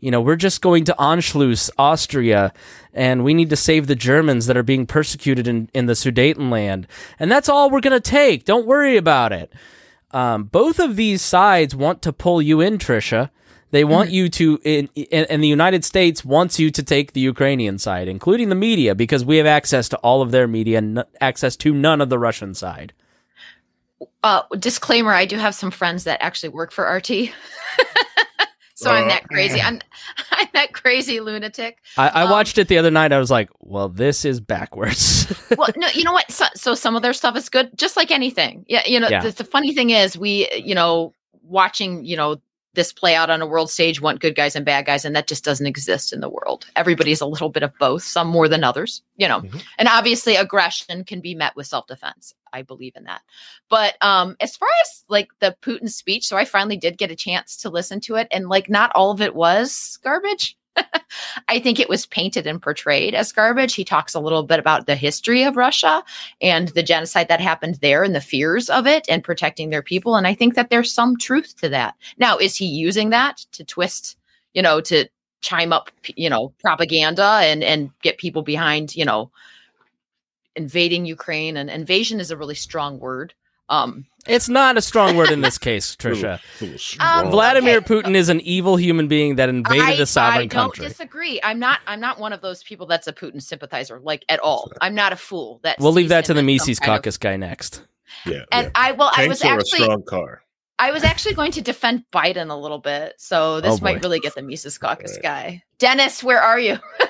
You 0.00 0.10
know, 0.10 0.20
we're 0.20 0.36
just 0.36 0.60
going 0.60 0.84
to 0.84 0.94
Anschluss, 0.98 1.70
Austria, 1.76 2.52
and 2.94 3.24
we 3.24 3.34
need 3.34 3.50
to 3.50 3.56
save 3.56 3.86
the 3.86 3.96
Germans 3.96 4.46
that 4.46 4.56
are 4.56 4.62
being 4.62 4.86
persecuted 4.86 5.48
in, 5.48 5.68
in 5.74 5.86
the 5.86 5.94
Sudetenland. 5.94 6.84
And 7.18 7.32
that's 7.32 7.48
all 7.48 7.68
we're 7.68 7.80
going 7.80 8.00
to 8.00 8.10
take. 8.10 8.44
Don't 8.44 8.66
worry 8.66 8.96
about 8.96 9.32
it. 9.32 9.52
Um, 10.12 10.44
both 10.44 10.78
of 10.78 10.94
these 10.96 11.20
sides 11.20 11.74
want 11.74 12.00
to 12.02 12.12
pull 12.12 12.40
you 12.40 12.60
in, 12.60 12.78
Trisha. 12.78 13.30
They 13.70 13.84
want 13.84 14.10
you 14.10 14.28
to, 14.30 14.58
in, 14.64 14.88
in, 14.94 15.26
and 15.26 15.42
the 15.42 15.48
United 15.48 15.84
States 15.84 16.24
wants 16.24 16.58
you 16.58 16.70
to 16.70 16.82
take 16.82 17.12
the 17.12 17.20
Ukrainian 17.20 17.78
side, 17.78 18.08
including 18.08 18.48
the 18.48 18.54
media, 18.54 18.94
because 18.94 19.24
we 19.24 19.36
have 19.36 19.46
access 19.46 19.88
to 19.90 19.96
all 19.98 20.22
of 20.22 20.30
their 20.30 20.48
media, 20.48 20.78
and 20.78 21.04
access 21.20 21.54
to 21.56 21.74
none 21.74 22.00
of 22.00 22.08
the 22.08 22.18
Russian 22.18 22.54
side 22.54 22.92
uh, 24.22 24.42
disclaimer: 24.58 25.12
I 25.12 25.26
do 25.26 25.36
have 25.36 25.54
some 25.54 25.70
friends 25.70 26.04
that 26.04 26.22
actually 26.22 26.50
work 26.50 26.72
for 26.72 26.84
RT, 26.84 27.06
so 28.74 28.90
I'm 28.90 29.08
that 29.08 29.26
crazy. 29.28 29.60
I'm 29.60 29.80
I'm 30.30 30.48
that 30.54 30.72
crazy 30.72 31.20
lunatic. 31.20 31.78
I, 31.96 32.08
I 32.08 32.22
Um, 32.22 32.30
watched 32.30 32.58
it 32.58 32.68
the 32.68 32.78
other 32.78 32.90
night. 32.90 33.12
I 33.12 33.18
was 33.18 33.30
like, 33.30 33.50
"Well, 33.60 33.88
this 33.88 34.24
is 34.24 34.40
backwards." 34.40 35.32
well, 35.56 35.68
no, 35.76 35.88
you 35.94 36.04
know 36.04 36.12
what? 36.12 36.30
So, 36.30 36.46
so 36.54 36.74
some 36.74 36.96
of 36.96 37.02
their 37.02 37.12
stuff 37.12 37.36
is 37.36 37.48
good, 37.48 37.76
just 37.76 37.96
like 37.96 38.10
anything. 38.10 38.64
Yeah, 38.68 38.82
you 38.86 39.00
know. 39.00 39.08
Yeah. 39.08 39.22
The, 39.22 39.30
the 39.30 39.44
funny 39.44 39.74
thing 39.74 39.90
is, 39.90 40.16
we, 40.16 40.48
you 40.52 40.74
know, 40.74 41.12
watching, 41.42 42.04
you 42.04 42.16
know, 42.16 42.40
this 42.78 42.92
play 42.92 43.16
out 43.16 43.28
on 43.28 43.42
a 43.42 43.46
world 43.46 43.70
stage, 43.70 44.00
want 44.00 44.20
good 44.20 44.36
guys 44.36 44.54
and 44.54 44.64
bad 44.64 44.86
guys, 44.86 45.04
and 45.04 45.16
that 45.16 45.26
just 45.26 45.44
doesn't 45.44 45.66
exist 45.66 46.12
in 46.12 46.20
the 46.20 46.28
world. 46.28 46.66
Everybody's 46.76 47.20
a 47.20 47.26
little 47.26 47.48
bit 47.48 47.64
of 47.64 47.76
both, 47.78 48.04
some 48.04 48.28
more 48.28 48.46
than 48.48 48.62
others, 48.62 49.02
you 49.16 49.26
know. 49.26 49.40
Mhm. 49.40 49.62
And 49.78 49.88
obviously, 49.88 50.36
aggression 50.36 51.02
can 51.02 51.20
be 51.20 51.34
met 51.34 51.56
with 51.56 51.66
self 51.66 51.88
defense. 51.88 52.34
I 52.52 52.62
believe 52.62 52.94
in 52.96 53.04
that. 53.04 53.22
But 53.68 53.96
um, 54.00 54.36
as 54.40 54.56
far 54.56 54.68
as 54.82 55.04
like 55.08 55.28
the 55.40 55.56
Putin 55.60 55.90
speech, 55.90 56.26
so 56.26 56.36
I 56.36 56.44
finally 56.44 56.76
did 56.76 56.96
get 56.98 57.10
a 57.10 57.16
chance 57.16 57.56
to 57.58 57.70
listen 57.70 58.00
to 58.02 58.14
it, 58.14 58.28
and 58.30 58.48
like 58.48 58.70
not 58.70 58.92
all 58.94 59.10
of 59.10 59.20
it 59.20 59.34
was 59.34 59.98
garbage. 60.02 60.56
I 61.48 61.58
think 61.58 61.78
it 61.78 61.88
was 61.88 62.06
painted 62.06 62.46
and 62.46 62.60
portrayed 62.60 63.14
as 63.14 63.32
garbage. 63.32 63.74
He 63.74 63.84
talks 63.84 64.14
a 64.14 64.20
little 64.20 64.42
bit 64.42 64.58
about 64.58 64.86
the 64.86 64.96
history 64.96 65.42
of 65.42 65.56
Russia 65.56 66.02
and 66.40 66.68
the 66.68 66.82
genocide 66.82 67.28
that 67.28 67.40
happened 67.40 67.76
there 67.76 68.02
and 68.02 68.14
the 68.14 68.20
fears 68.20 68.68
of 68.68 68.86
it 68.86 69.06
and 69.08 69.24
protecting 69.24 69.70
their 69.70 69.82
people. 69.82 70.16
And 70.16 70.26
I 70.26 70.34
think 70.34 70.54
that 70.54 70.70
there's 70.70 70.92
some 70.92 71.16
truth 71.16 71.56
to 71.60 71.68
that. 71.70 71.94
Now, 72.18 72.38
is 72.38 72.56
he 72.56 72.66
using 72.66 73.10
that 73.10 73.38
to 73.52 73.64
twist, 73.64 74.16
you 74.54 74.62
know, 74.62 74.80
to 74.82 75.08
chime 75.40 75.72
up, 75.72 75.90
you 76.16 76.28
know, 76.28 76.52
propaganda 76.60 77.40
and 77.42 77.62
and 77.62 77.90
get 78.02 78.18
people 78.18 78.42
behind, 78.42 78.96
you 78.96 79.04
know, 79.04 79.30
invading 80.56 81.06
Ukraine? 81.06 81.56
And 81.56 81.70
invasion 81.70 82.20
is 82.20 82.30
a 82.30 82.36
really 82.36 82.54
strong 82.54 82.98
word. 82.98 83.34
Um, 83.70 84.06
it's 84.28 84.48
not 84.48 84.76
a 84.76 84.82
strong 84.82 85.16
word 85.16 85.30
in 85.30 85.40
this 85.40 85.58
case, 85.68 85.96
Trisha. 85.96 86.40
Um. 87.00 87.30
Vladimir 87.30 87.78
Okay. 87.78 87.86
Putin 87.94 88.14
is 88.14 88.28
an 88.28 88.40
evil 88.42 88.76
human 88.76 89.08
being 89.08 89.36
that 89.36 89.48
invaded 89.48 89.82
I, 90.00 90.02
a 90.02 90.06
sovereign 90.06 90.48
country. 90.48 90.84
I 90.84 90.88
don't 90.88 90.90
disagree. 90.92 91.40
I'm 91.42 91.58
not. 91.58 91.80
I'm 91.86 92.00
not 92.00 92.18
one 92.20 92.32
of 92.32 92.40
those 92.40 92.62
people 92.62 92.86
that's 92.86 93.06
a 93.06 93.12
Putin 93.12 93.42
sympathizer, 93.42 93.98
like 94.00 94.24
at 94.28 94.40
all. 94.40 94.70
I'm 94.80 94.94
not 94.94 95.12
a 95.12 95.16
fool. 95.16 95.60
That 95.62 95.78
We'll 95.80 95.92
leave 95.92 96.10
that 96.10 96.24
to 96.26 96.34
the 96.34 96.40
as 96.40 96.46
Mises 96.46 96.78
kind 96.78 96.92
of- 96.92 96.98
caucus 97.02 97.16
guy 97.16 97.36
next. 97.36 97.82
yeah, 98.26 98.44
And 98.52 98.66
yeah. 98.66 98.70
I 98.74 98.92
well, 98.92 99.10
I 99.16 99.26
was 99.28 99.42
actually 99.42 99.80
a 99.80 99.84
strong 99.84 100.02
car. 100.04 100.42
I 100.80 100.92
was 100.92 101.02
actually 101.02 101.34
going 101.34 101.50
to 101.52 101.60
defend 101.60 102.04
Biden 102.12 102.50
a 102.50 102.54
little 102.56 102.78
bit, 102.78 103.14
so 103.18 103.60
this 103.60 103.80
Oh, 103.80 103.82
might 103.82 104.00
really 104.02 104.20
get 104.20 104.36
the 104.36 104.42
Mises 104.42 104.78
Caucus 104.78 105.14
Right. 105.14 105.22
guy. 105.22 105.62
Dennis, 105.80 106.22
where 106.22 106.40
are 106.40 106.58
you? 106.60 106.78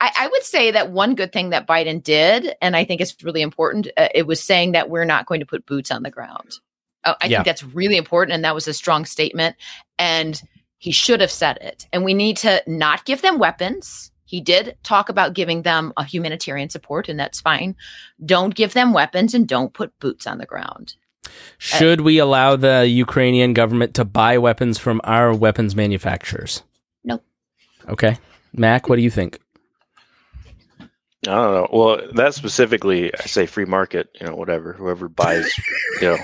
I, 0.00 0.12
I 0.18 0.28
would 0.28 0.42
say 0.42 0.70
that 0.72 0.90
one 0.90 1.14
good 1.14 1.32
thing 1.32 1.50
that 1.50 1.66
Biden 1.66 2.02
did, 2.02 2.54
and 2.60 2.76
I 2.76 2.84
think 2.84 3.00
it's 3.00 3.22
really 3.22 3.42
important, 3.42 3.88
uh, 3.96 4.08
it 4.14 4.26
was 4.26 4.42
saying 4.42 4.72
that 4.72 4.90
we're 4.90 5.04
not 5.04 5.26
going 5.26 5.40
to 5.40 5.46
put 5.46 5.66
boots 5.66 5.90
on 5.90 6.02
the 6.02 6.10
ground. 6.10 6.58
Uh, 7.04 7.14
I 7.22 7.26
Yeah. 7.26 7.38
think 7.38 7.46
that's 7.46 7.64
really 7.64 7.96
important, 7.96 8.34
and 8.34 8.44
that 8.44 8.54
was 8.54 8.68
a 8.68 8.74
strong 8.74 9.04
statement. 9.04 9.56
And 9.98 10.40
he 10.78 10.92
should 10.92 11.20
have 11.20 11.30
said 11.30 11.58
it. 11.62 11.86
And 11.92 12.04
we 12.04 12.12
need 12.12 12.36
to 12.38 12.62
not 12.66 13.06
give 13.06 13.22
them 13.22 13.38
weapons. 13.38 14.10
He 14.26 14.40
did 14.40 14.76
talk 14.82 15.08
about 15.08 15.34
giving 15.34 15.62
them 15.62 15.92
a 15.96 16.04
humanitarian 16.04 16.68
support, 16.68 17.08
and 17.08 17.18
that's 17.18 17.40
fine. 17.40 17.76
Don't 18.24 18.54
give 18.54 18.74
them 18.74 18.92
weapons 18.92 19.34
and 19.34 19.48
don't 19.48 19.72
put 19.72 19.98
boots 19.98 20.26
on 20.26 20.38
the 20.38 20.46
ground. 20.46 20.94
Should 21.58 22.02
we 22.02 22.18
allow 22.18 22.56
the 22.56 22.86
Ukrainian 22.88 23.54
government 23.54 23.94
to 23.94 24.04
buy 24.04 24.36
weapons 24.38 24.78
from 24.78 25.00
our 25.04 25.34
weapons 25.34 25.74
manufacturers? 25.74 26.62
Nope. 27.02 27.24
Okay. 27.88 28.18
Mac, 28.52 28.88
what 28.88 28.96
do 28.96 29.02
you 29.02 29.10
think? 29.10 29.40
I 31.28 31.34
don't 31.34 31.54
know. 31.54 31.68
Well, 31.72 32.00
that 32.14 32.34
specifically, 32.34 33.12
I 33.14 33.26
say 33.26 33.46
free 33.46 33.64
market. 33.64 34.08
You 34.20 34.26
know, 34.26 34.34
whatever. 34.34 34.72
Whoever 34.72 35.08
buys, 35.08 35.52
you 36.00 36.08
know, 36.08 36.18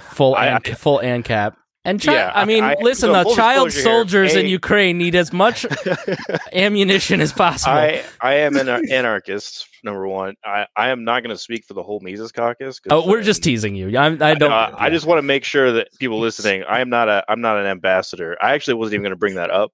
Full 0.00 0.34
I- 0.34 0.46
and, 0.46 0.66
full 0.78 0.98
ANCAP. 0.98 1.54
And 1.84 2.02
chi- 2.02 2.12
Yeah, 2.12 2.32
I 2.34 2.44
mean, 2.44 2.64
I- 2.64 2.76
listen, 2.80 3.12
so 3.14 3.24
the 3.24 3.34
child 3.34 3.68
disclosure 3.68 3.76
here, 3.76 3.82
soldiers 4.28 4.34
in 4.34 4.46
Ukraine 4.46 4.98
need 4.98 5.14
as 5.14 5.32
much 5.32 5.64
ammunition 6.52 7.20
as 7.20 7.32
possible. 7.32 7.72
I 7.76 8.02
I 8.20 8.34
am 8.34 8.56
an 8.56 8.68
anarchist. 8.90 9.66
Number 9.84 10.06
one, 10.08 10.34
I, 10.44 10.66
I 10.76 10.88
am 10.88 11.04
not 11.04 11.22
going 11.22 11.34
to 11.34 11.40
speak 11.40 11.64
for 11.64 11.74
the 11.74 11.82
whole 11.82 12.00
Mises 12.00 12.32
Caucus. 12.32 12.80
oh, 12.90 13.08
we're 13.08 13.20
uh, 13.20 13.22
just 13.22 13.44
teasing 13.44 13.76
you. 13.76 13.96
I'm, 13.96 14.20
I 14.20 14.34
don't. 14.34 14.50
uh, 14.52 14.74
I 14.76 14.90
just 14.90 15.06
want 15.06 15.18
to 15.18 15.22
make 15.22 15.44
sure 15.44 15.70
that 15.72 15.88
people 16.00 16.18
listening, 16.18 16.64
I 16.64 16.80
am 16.80 16.90
not 16.90 17.08
a 17.08 17.24
I'm 17.28 17.40
not 17.40 17.58
an 17.58 17.66
ambassador. 17.66 18.36
I 18.42 18.52
actually 18.54 18.74
wasn't 18.74 18.94
even 18.94 19.02
going 19.04 19.10
to 19.12 19.16
bring 19.16 19.36
that 19.36 19.50
up 19.50 19.72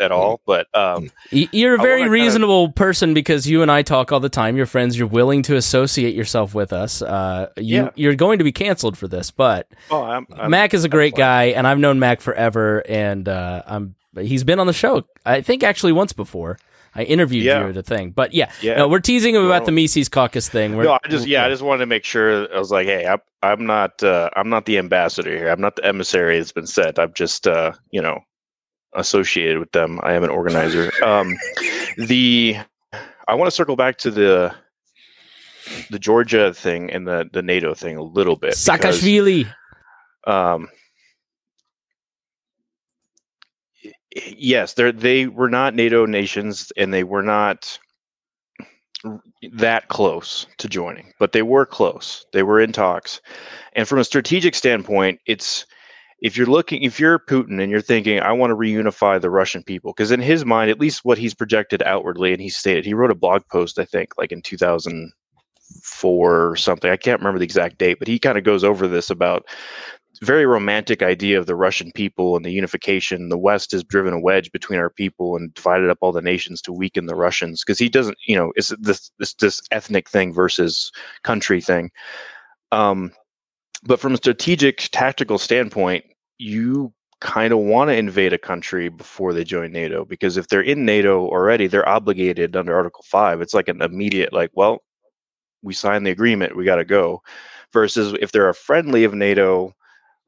at 0.00 0.12
all. 0.12 0.40
But 0.46 0.66
um, 0.74 1.10
You're 1.30 1.74
a 1.74 1.78
very 1.78 2.00
wanna 2.00 2.10
kinda- 2.10 2.10
reasonable 2.10 2.72
person 2.72 3.14
because 3.14 3.46
you 3.48 3.62
and 3.62 3.70
I 3.70 3.82
talk 3.82 4.12
all 4.12 4.20
the 4.20 4.28
time. 4.28 4.56
You're 4.56 4.66
friends. 4.66 4.98
You're 4.98 5.08
willing 5.08 5.42
to 5.44 5.56
associate 5.56 6.14
yourself 6.14 6.54
with 6.54 6.72
us. 6.72 7.02
Uh, 7.02 7.48
you, 7.56 7.76
Yeah. 7.76 7.90
You're 7.96 8.14
going 8.14 8.38
to 8.38 8.44
be 8.44 8.52
canceled 8.52 8.96
for 8.98 9.08
this, 9.08 9.30
but 9.30 9.68
oh, 9.90 10.02
I'm, 10.02 10.26
I'm 10.36 10.50
Mac 10.50 10.74
is 10.74 10.84
a 10.84 10.88
great 10.88 11.14
guy, 11.14 11.44
and 11.46 11.66
I've 11.66 11.78
known 11.78 11.98
Mac 11.98 12.20
forever. 12.20 12.82
And 12.88 13.28
uh, 13.28 13.62
I'm 13.66 13.94
he's 14.18 14.44
been 14.44 14.58
on 14.60 14.66
the 14.66 14.72
show. 14.72 15.04
I 15.26 15.40
think 15.42 15.62
actually 15.62 15.92
once 15.92 16.12
before. 16.12 16.58
I 16.94 17.02
interviewed 17.02 17.44
Yeah. 17.44 17.62
you 17.64 17.68
at 17.68 17.76
a 17.76 17.82
thing, 17.82 18.10
but 18.10 18.32
yeah, 18.32 18.50
Yeah. 18.60 18.78
no, 18.78 18.88
we're 18.88 18.98
teasing 18.98 19.34
him 19.34 19.44
about 19.44 19.66
the 19.66 19.72
Mises 19.72 20.08
Caucus 20.08 20.48
thing. 20.48 20.74
We're, 20.74 20.84
no, 20.84 20.98
I 21.04 21.08
just 21.08 21.28
yeah, 21.28 21.44
I 21.44 21.48
just 21.48 21.62
wanted 21.62 21.80
to 21.80 21.86
make 21.86 22.02
sure. 22.04 22.52
I 22.52 22.58
was 22.58 22.72
like, 22.72 22.86
hey, 22.86 23.06
I'm 23.06 23.18
I'm 23.42 23.66
not 23.66 24.02
uh, 24.02 24.30
I'm 24.34 24.48
not 24.48 24.64
the 24.64 24.78
ambassador 24.78 25.30
here. 25.36 25.48
I'm 25.50 25.60
not 25.60 25.76
the 25.76 25.84
emissary 25.84 26.38
that's 26.38 26.50
been 26.50 26.66
sent. 26.66 26.98
I'm 26.98 27.12
just 27.12 27.46
uh, 27.46 27.72
you 27.92 28.02
know 28.02 28.20
associated 28.98 29.58
with 29.58 29.72
them. 29.72 30.00
I 30.02 30.12
am 30.14 30.24
an 30.24 30.30
organizer. 30.30 30.90
Um, 31.04 31.36
the 31.96 32.56
I 33.26 33.34
want 33.34 33.46
to 33.46 33.54
circle 33.54 33.76
back 33.76 33.98
to 33.98 34.10
the 34.10 34.54
the 35.90 35.98
Georgia 35.98 36.52
thing 36.52 36.90
and 36.90 37.06
the 37.06 37.28
the 37.32 37.42
NATO 37.42 37.74
thing 37.74 37.96
a 37.96 38.02
little 38.02 38.36
bit. 38.36 38.54
because, 38.90 39.02
um, 40.26 40.68
yes, 44.14 44.74
they 44.74 44.90
they 44.92 45.26
were 45.26 45.50
not 45.50 45.74
NATO 45.74 46.06
nations, 46.06 46.72
and 46.76 46.92
they 46.92 47.04
were 47.04 47.22
not 47.22 47.78
that 49.52 49.88
close 49.88 50.46
to 50.58 50.68
joining, 50.68 51.12
but 51.18 51.32
they 51.32 51.42
were 51.42 51.64
close. 51.64 52.26
They 52.32 52.42
were 52.42 52.60
in 52.60 52.72
talks, 52.72 53.20
and 53.74 53.86
from 53.86 53.98
a 53.98 54.04
strategic 54.04 54.54
standpoint, 54.54 55.20
it's 55.26 55.66
if 56.20 56.36
you're 56.36 56.46
looking, 56.46 56.82
if 56.82 56.98
you're 56.98 57.18
Putin 57.18 57.62
and 57.62 57.70
you're 57.70 57.80
thinking, 57.80 58.20
I 58.20 58.32
want 58.32 58.50
to 58.50 58.56
reunify 58.56 59.20
the 59.20 59.30
Russian 59.30 59.62
people, 59.62 59.92
because 59.92 60.10
in 60.10 60.20
his 60.20 60.44
mind, 60.44 60.70
at 60.70 60.80
least 60.80 61.04
what 61.04 61.18
he's 61.18 61.34
projected 61.34 61.82
outwardly, 61.84 62.32
and 62.32 62.42
he 62.42 62.48
stated, 62.48 62.84
he 62.84 62.94
wrote 62.94 63.10
a 63.10 63.16
blog 63.16 63.42
post, 63.50 63.78
I 63.78 63.84
think, 63.84 64.18
like 64.18 64.32
in 64.32 64.42
2004 64.42 66.50
or 66.50 66.56
something. 66.56 66.90
I 66.90 66.96
can't 66.96 67.20
remember 67.20 67.38
the 67.38 67.44
exact 67.44 67.78
date, 67.78 67.98
but 67.98 68.08
he 68.08 68.18
kind 68.18 68.36
of 68.36 68.44
goes 68.44 68.64
over 68.64 68.88
this 68.88 69.10
about 69.10 69.46
very 70.22 70.46
romantic 70.46 71.02
idea 71.02 71.38
of 71.38 71.46
the 71.46 71.54
Russian 71.54 71.92
people 71.92 72.34
and 72.34 72.44
the 72.44 72.50
unification. 72.50 73.28
The 73.28 73.38
West 73.38 73.70
has 73.70 73.84
driven 73.84 74.12
a 74.12 74.20
wedge 74.20 74.50
between 74.50 74.80
our 74.80 74.90
people 74.90 75.36
and 75.36 75.54
divided 75.54 75.90
up 75.90 75.98
all 76.00 76.10
the 76.10 76.20
nations 76.20 76.60
to 76.62 76.72
weaken 76.72 77.06
the 77.06 77.14
Russians 77.14 77.62
because 77.64 77.78
he 77.78 77.88
doesn't, 77.88 78.18
you 78.26 78.34
know, 78.34 78.52
it's 78.56 78.74
this 78.80 79.12
this 79.18 79.34
this 79.34 79.60
ethnic 79.70 80.08
thing 80.08 80.32
versus 80.32 80.90
country 81.22 81.60
thing. 81.60 81.90
Um, 82.72 83.12
but 83.84 84.00
from 84.00 84.14
a 84.14 84.18
strategic 84.18 84.88
tactical 84.92 85.38
standpoint, 85.38 86.04
you 86.38 86.92
kind 87.20 87.52
of 87.52 87.58
want 87.58 87.88
to 87.88 87.96
invade 87.96 88.32
a 88.32 88.38
country 88.38 88.88
before 88.88 89.32
they 89.32 89.44
join 89.44 89.72
NATO 89.72 90.04
because 90.04 90.36
if 90.36 90.48
they're 90.48 90.60
in 90.62 90.84
NATO 90.84 91.26
already, 91.26 91.66
they're 91.66 91.88
obligated 91.88 92.56
under 92.56 92.74
Article 92.76 93.04
5. 93.06 93.40
It's 93.40 93.54
like 93.54 93.68
an 93.68 93.82
immediate 93.82 94.32
like, 94.32 94.50
well, 94.54 94.82
we 95.62 95.74
signed 95.74 96.06
the 96.06 96.10
agreement, 96.10 96.56
we 96.56 96.64
got 96.64 96.76
to 96.76 96.84
go. 96.84 97.22
Versus 97.72 98.14
if 98.20 98.32
they're 98.32 98.48
a 98.48 98.54
friendly 98.54 99.04
of 99.04 99.14
NATO, 99.14 99.74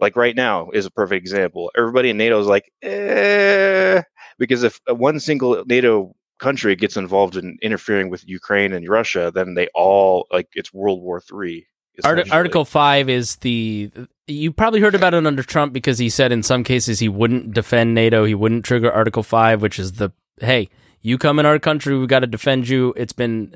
like 0.00 0.16
right 0.16 0.36
now 0.36 0.70
is 0.70 0.86
a 0.86 0.90
perfect 0.90 1.20
example. 1.20 1.70
Everybody 1.76 2.10
in 2.10 2.18
NATO 2.18 2.40
is 2.40 2.46
like, 2.46 2.70
eh, 2.82 4.02
because 4.38 4.62
if 4.62 4.80
one 4.88 5.20
single 5.20 5.64
NATO 5.66 6.14
country 6.38 6.74
gets 6.76 6.96
involved 6.96 7.36
in 7.36 7.56
interfering 7.62 8.10
with 8.10 8.26
Ukraine 8.28 8.72
and 8.72 8.88
Russia, 8.88 9.30
then 9.34 9.54
they 9.54 9.68
all 9.74 10.26
like 10.32 10.48
it's 10.54 10.72
World 10.72 11.02
War 11.02 11.20
Three. 11.20 11.66
Art- 12.04 12.30
Article 12.30 12.64
five 12.64 13.08
is 13.08 13.36
the 13.36 13.90
you 14.26 14.52
probably 14.52 14.80
heard 14.80 14.94
about 14.94 15.14
it 15.14 15.26
under 15.26 15.42
Trump 15.42 15.72
because 15.72 15.98
he 15.98 16.08
said 16.08 16.32
in 16.32 16.42
some 16.42 16.64
cases 16.64 16.98
he 17.00 17.08
wouldn't 17.08 17.52
defend 17.52 17.94
NATO, 17.94 18.24
he 18.24 18.34
wouldn't 18.34 18.64
trigger 18.64 18.90
Article 18.90 19.22
five, 19.22 19.60
which 19.62 19.78
is 19.78 19.92
the 19.92 20.12
hey, 20.40 20.68
you 21.02 21.18
come 21.18 21.38
in 21.38 21.46
our 21.46 21.58
country, 21.58 21.98
we 21.98 22.06
got 22.06 22.20
to 22.20 22.26
defend 22.26 22.68
you. 22.68 22.94
It's 22.96 23.12
been 23.12 23.54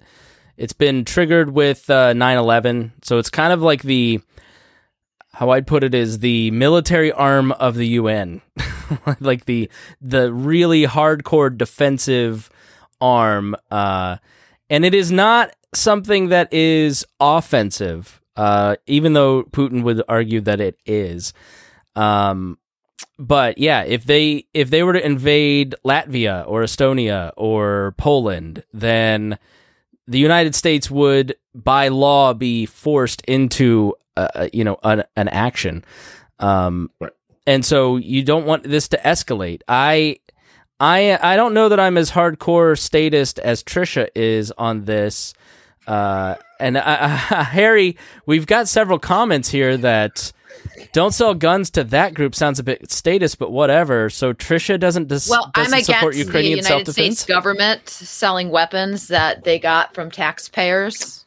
it's 0.56 0.72
been 0.72 1.04
triggered 1.04 1.50
with 1.50 1.88
uh, 1.90 2.12
9/11, 2.12 2.92
so 3.02 3.18
it's 3.18 3.30
kind 3.30 3.52
of 3.52 3.62
like 3.62 3.82
the 3.82 4.20
how 5.32 5.50
I'd 5.50 5.66
put 5.66 5.82
it 5.82 5.94
is 5.94 6.20
the 6.20 6.50
military 6.52 7.10
arm 7.10 7.52
of 7.52 7.74
the 7.74 7.88
UN, 7.88 8.40
like 9.20 9.46
the 9.46 9.70
the 10.00 10.32
really 10.32 10.84
hardcore 10.84 11.56
defensive 11.56 12.50
arm, 13.00 13.56
uh, 13.70 14.18
and 14.70 14.84
it 14.84 14.94
is 14.94 15.10
not 15.10 15.54
something 15.74 16.28
that 16.28 16.52
is 16.52 17.04
offensive 17.18 18.20
uh, 18.36 18.76
even 18.86 19.12
though 19.12 19.44
Putin 19.44 19.82
would 19.82 20.02
argue 20.08 20.40
that 20.42 20.60
it 20.60 20.78
is. 20.86 21.32
Um, 21.96 22.58
but 23.18 23.58
yeah, 23.58 23.82
if 23.82 24.04
they 24.04 24.46
if 24.54 24.70
they 24.70 24.82
were 24.82 24.92
to 24.92 25.04
invade 25.04 25.74
Latvia 25.84 26.44
or 26.46 26.62
Estonia 26.62 27.32
or 27.36 27.94
Poland, 27.96 28.64
then 28.72 29.38
the 30.06 30.18
United 30.18 30.54
States 30.54 30.90
would, 30.90 31.36
by 31.54 31.88
law, 31.88 32.34
be 32.34 32.66
forced 32.66 33.22
into 33.22 33.94
uh, 34.16 34.48
you 34.52 34.64
know 34.64 34.78
an, 34.82 35.04
an 35.16 35.28
action. 35.28 35.84
Um, 36.38 36.90
right. 37.00 37.12
And 37.46 37.64
so 37.64 37.96
you 37.96 38.22
don't 38.22 38.46
want 38.46 38.64
this 38.64 38.88
to 38.88 38.96
escalate. 38.98 39.60
I 39.68 40.18
I 40.80 41.18
I 41.20 41.36
don't 41.36 41.54
know 41.54 41.68
that 41.68 41.78
I'm 41.78 41.98
as 41.98 42.10
hardcore 42.10 42.78
statist 42.78 43.38
as 43.38 43.62
Trisha 43.62 44.08
is 44.14 44.50
on 44.52 44.84
this. 44.84 45.34
Uh, 45.86 46.36
and 46.64 46.78
uh, 46.78 46.80
uh, 46.80 47.16
Harry, 47.44 47.96
we've 48.24 48.46
got 48.46 48.68
several 48.68 48.98
comments 48.98 49.50
here 49.50 49.76
that 49.76 50.32
don't 50.92 51.12
sell 51.12 51.34
guns 51.34 51.68
to 51.72 51.84
that 51.84 52.14
group 52.14 52.34
sounds 52.34 52.58
a 52.58 52.62
bit 52.62 52.90
statist, 52.90 53.38
but 53.38 53.52
whatever. 53.52 54.08
So 54.08 54.32
Trisha 54.32 54.80
doesn't 54.80 55.08
dis- 55.08 55.28
well, 55.28 55.50
doesn't 55.54 55.74
I'm 55.74 55.82
support 55.82 56.16
Ukrainian 56.16 56.60
the 56.60 56.68
United. 56.68 56.92
States 56.92 57.26
government 57.26 57.86
selling 57.88 58.48
weapons 58.48 59.08
that 59.08 59.44
they 59.44 59.58
got 59.58 59.94
from 59.94 60.10
taxpayers. 60.10 61.26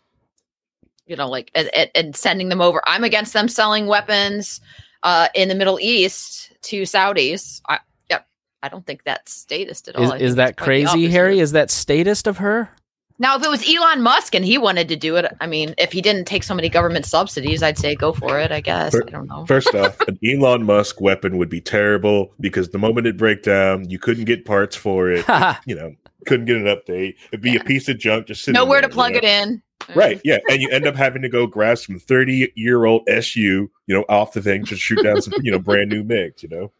You 1.05 1.15
know, 1.15 1.29
like 1.29 1.51
and, 1.53 1.69
and- 1.93 2.15
sending 2.15 2.49
them 2.49 2.59
over. 2.59 2.81
I'm 2.87 3.03
against 3.03 3.33
them 3.33 3.47
selling 3.47 3.85
weapons 3.85 4.59
uh, 5.03 5.27
in 5.35 5.49
the 5.49 5.55
Middle 5.55 5.79
East 5.79 6.51
to 6.63 6.81
Saudis. 6.81 7.61
I, 7.69 7.77
yep, 8.09 8.27
I 8.63 8.69
don't 8.69 8.85
think 8.87 9.03
that's 9.03 9.33
statist 9.33 9.87
at 9.87 9.97
all. 9.97 10.13
Is, 10.13 10.21
is 10.31 10.35
that 10.35 10.57
crazy. 10.57 11.07
Harry? 11.09 11.39
Is 11.39 11.51
that 11.51 11.69
statist 11.69 12.25
of 12.25 12.39
her? 12.39 12.71
Now, 13.19 13.35
if 13.35 13.43
it 13.43 13.49
was 13.49 13.67
Elon 13.67 14.03
Musk 14.03 14.35
and 14.35 14.45
he 14.45 14.57
wanted 14.57 14.87
to 14.89 14.95
do 14.95 15.15
it, 15.15 15.25
I 15.41 15.47
mean, 15.47 15.73
if 15.77 15.91
he 15.91 16.01
didn't 16.01 16.25
take 16.25 16.43
so 16.43 16.53
many 16.53 16.69
government 16.69 17.05
subsidies, 17.05 17.63
I'd 17.63 17.77
say 17.77 17.95
go 17.95 18.13
for 18.13 18.39
it. 18.39 18.51
I 18.51 18.61
guess 18.61 18.95
I 18.95 18.99
don't 19.09 19.27
know. 19.27 19.45
First 19.47 19.73
off, 19.73 19.99
an 20.07 20.19
Elon 20.23 20.63
Musk 20.63 21.01
weapon 21.01 21.37
would 21.37 21.49
be 21.49 21.59
terrible 21.59 22.31
because 22.39 22.69
the 22.69 22.77
moment 22.77 23.07
it 23.07 23.17
break 23.17 23.41
down, 23.41 23.89
you 23.89 23.97
couldn't 23.97 24.25
get 24.25 24.45
parts 24.45 24.75
for 24.75 25.09
it. 25.09 25.25
you 25.65 25.75
know, 25.75 25.95
couldn't 26.27 26.45
get 26.45 26.57
an 26.57 26.65
update. 26.65 27.15
It'd 27.31 27.41
be 27.41 27.55
a 27.55 27.63
piece 27.63 27.89
of 27.89 27.97
junk 27.97 28.27
just 28.27 28.43
sitting 28.43 28.59
Nowhere 28.59 28.81
there, 28.81 28.89
to 28.89 28.93
plug 28.93 29.15
you 29.15 29.21
know? 29.21 29.27
it 29.27 29.43
in. 29.47 29.63
Right, 29.95 30.19
yeah, 30.23 30.39
and 30.49 30.61
you 30.61 30.69
end 30.69 30.85
up 30.85 30.95
having 30.95 31.21
to 31.21 31.29
go 31.29 31.47
grab 31.47 31.77
some 31.77 31.99
thirty-year-old 31.99 33.03
SU, 33.07 33.41
you 33.41 33.95
know, 33.95 34.03
off 34.09 34.33
the 34.33 34.41
thing 34.41 34.65
to 34.65 34.75
shoot 34.75 35.01
down 35.03 35.21
some, 35.21 35.33
you 35.41 35.51
know, 35.51 35.59
brand 35.59 35.89
new 35.89 36.03
MiGs. 36.03 36.43
You 36.43 36.49
know, 36.49 36.71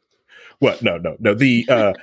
what? 0.60 0.82
No, 0.82 0.97
no, 0.97 1.15
no. 1.19 1.34
The 1.34 1.65
uh, 1.69 1.93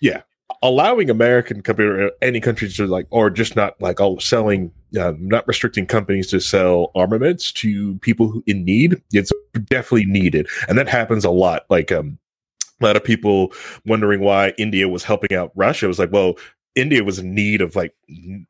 yeah, 0.00 0.22
allowing 0.62 1.10
American 1.10 1.62
company 1.62 2.10
any 2.22 2.40
countries 2.40 2.76
to 2.76 2.86
like, 2.86 3.06
or 3.10 3.30
just 3.30 3.56
not 3.56 3.80
like 3.80 4.00
all 4.00 4.20
selling, 4.20 4.72
uh, 4.98 5.12
not 5.18 5.46
restricting 5.46 5.86
companies 5.86 6.28
to 6.28 6.40
sell 6.40 6.90
armaments 6.94 7.52
to 7.52 7.98
people 7.98 8.28
who 8.28 8.42
in 8.46 8.64
need. 8.64 9.02
It's 9.12 9.32
definitely 9.66 10.06
needed, 10.06 10.48
and 10.68 10.78
that 10.78 10.88
happens 10.88 11.24
a 11.24 11.30
lot. 11.30 11.64
Like, 11.70 11.92
um, 11.92 12.18
a 12.80 12.84
lot 12.84 12.96
of 12.96 13.02
people 13.02 13.52
wondering 13.86 14.20
why 14.20 14.52
India 14.56 14.88
was 14.88 15.02
helping 15.02 15.36
out 15.36 15.50
Russia. 15.56 15.86
It 15.86 15.88
was 15.88 15.98
like, 15.98 16.12
well, 16.12 16.34
India 16.78 17.02
was 17.02 17.18
in 17.18 17.34
need 17.34 17.60
of 17.60 17.74
like 17.74 17.92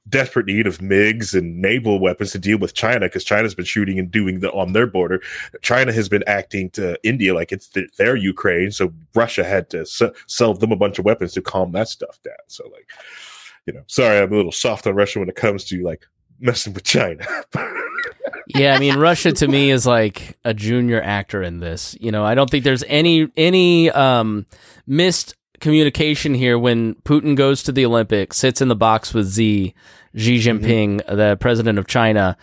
desperate 0.08 0.44
need 0.44 0.66
of 0.66 0.78
MiGs 0.78 1.36
and 1.36 1.62
naval 1.62 1.98
weapons 1.98 2.32
to 2.32 2.38
deal 2.38 2.58
with 2.58 2.74
China 2.74 3.00
because 3.00 3.24
China's 3.24 3.54
been 3.54 3.64
shooting 3.64 3.98
and 3.98 4.10
doing 4.10 4.40
the 4.40 4.52
on 4.52 4.74
their 4.74 4.86
border. 4.86 5.22
China 5.62 5.92
has 5.92 6.10
been 6.10 6.22
acting 6.26 6.68
to 6.70 6.98
India 7.02 7.34
like 7.34 7.52
it's 7.52 7.68
th- 7.68 7.90
their 7.96 8.16
Ukraine, 8.16 8.70
so 8.70 8.92
Russia 9.14 9.44
had 9.44 9.70
to 9.70 9.80
s- 9.80 10.02
sell 10.26 10.52
them 10.52 10.72
a 10.72 10.76
bunch 10.76 10.98
of 10.98 11.06
weapons 11.06 11.32
to 11.32 11.42
calm 11.42 11.72
that 11.72 11.88
stuff 11.88 12.20
down. 12.22 12.34
So 12.48 12.64
like, 12.70 12.88
you 13.64 13.72
know, 13.72 13.82
sorry, 13.86 14.18
I'm 14.18 14.32
a 14.32 14.36
little 14.36 14.52
soft 14.52 14.86
on 14.86 14.94
Russia 14.94 15.20
when 15.20 15.30
it 15.30 15.36
comes 15.36 15.64
to 15.64 15.82
like 15.82 16.06
messing 16.38 16.74
with 16.74 16.84
China. 16.84 17.26
yeah, 18.48 18.74
I 18.74 18.78
mean 18.78 18.96
Russia 18.98 19.32
to 19.32 19.48
me 19.48 19.70
is 19.70 19.86
like 19.86 20.38
a 20.44 20.52
junior 20.52 21.00
actor 21.00 21.42
in 21.42 21.60
this. 21.60 21.96
You 21.98 22.12
know, 22.12 22.26
I 22.26 22.34
don't 22.34 22.50
think 22.50 22.64
there's 22.64 22.84
any 22.88 23.30
any 23.38 23.90
um 23.90 24.44
missed 24.86 25.34
communication 25.60 26.34
here 26.34 26.58
when 26.58 26.94
Putin 26.96 27.36
goes 27.36 27.62
to 27.64 27.72
the 27.72 27.84
Olympics, 27.84 28.36
sits 28.36 28.60
in 28.60 28.68
the 28.68 28.76
box 28.76 29.12
with 29.12 29.34
Xi, 29.34 29.74
Xi 30.16 30.38
Jinping, 30.38 31.04
the 31.06 31.36
president 31.40 31.78
of 31.78 31.86
China. 31.86 32.36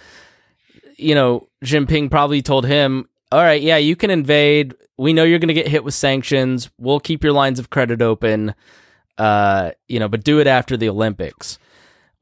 You 0.97 1.15
know, 1.15 1.47
Jinping 1.63 2.09
probably 2.09 2.41
told 2.41 2.65
him, 2.65 3.07
"All 3.31 3.41
right, 3.41 3.61
yeah, 3.61 3.77
you 3.77 3.95
can 3.95 4.09
invade. 4.09 4.75
We 4.97 5.13
know 5.13 5.23
you're 5.23 5.39
going 5.39 5.49
to 5.49 5.53
get 5.53 5.67
hit 5.67 5.83
with 5.83 5.93
sanctions. 5.93 6.69
We'll 6.77 6.99
keep 6.99 7.23
your 7.23 7.33
lines 7.33 7.59
of 7.59 7.69
credit 7.69 8.01
open. 8.01 8.55
Uh, 9.17 9.71
you 9.87 9.99
know, 9.99 10.07
but 10.07 10.23
do 10.23 10.39
it 10.39 10.47
after 10.47 10.77
the 10.77 10.89
Olympics." 10.89 11.59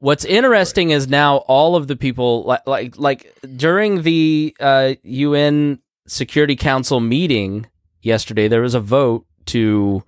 What's 0.00 0.24
interesting 0.26 0.90
is 0.90 1.08
now 1.08 1.38
all 1.38 1.76
of 1.76 1.86
the 1.88 1.96
people 1.96 2.42
like 2.42 2.66
like 2.66 2.98
like 2.98 3.34
during 3.56 4.02
the 4.02 4.54
uh, 4.60 4.94
UN 5.02 5.78
Security 6.06 6.56
Council 6.56 7.00
meeting 7.00 7.66
yesterday, 8.02 8.48
there 8.48 8.60
was 8.60 8.74
a 8.74 8.80
vote 8.80 9.26
to, 9.46 10.04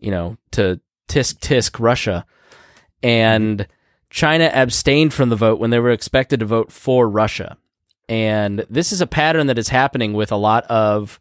you 0.00 0.10
know, 0.10 0.36
to 0.52 0.80
tisk 1.08 1.38
tisk 1.40 1.78
Russia, 1.78 2.24
and 3.02 3.66
China 4.10 4.50
abstained 4.52 5.14
from 5.14 5.28
the 5.28 5.36
vote 5.36 5.60
when 5.60 5.70
they 5.70 5.78
were 5.78 5.90
expected 5.90 6.40
to 6.40 6.46
vote 6.46 6.72
for 6.72 7.08
Russia, 7.08 7.56
and 8.08 8.64
this 8.68 8.92
is 8.92 9.00
a 9.00 9.06
pattern 9.06 9.46
that 9.46 9.58
is 9.58 9.68
happening 9.68 10.12
with 10.12 10.32
a 10.32 10.36
lot 10.36 10.64
of 10.64 11.20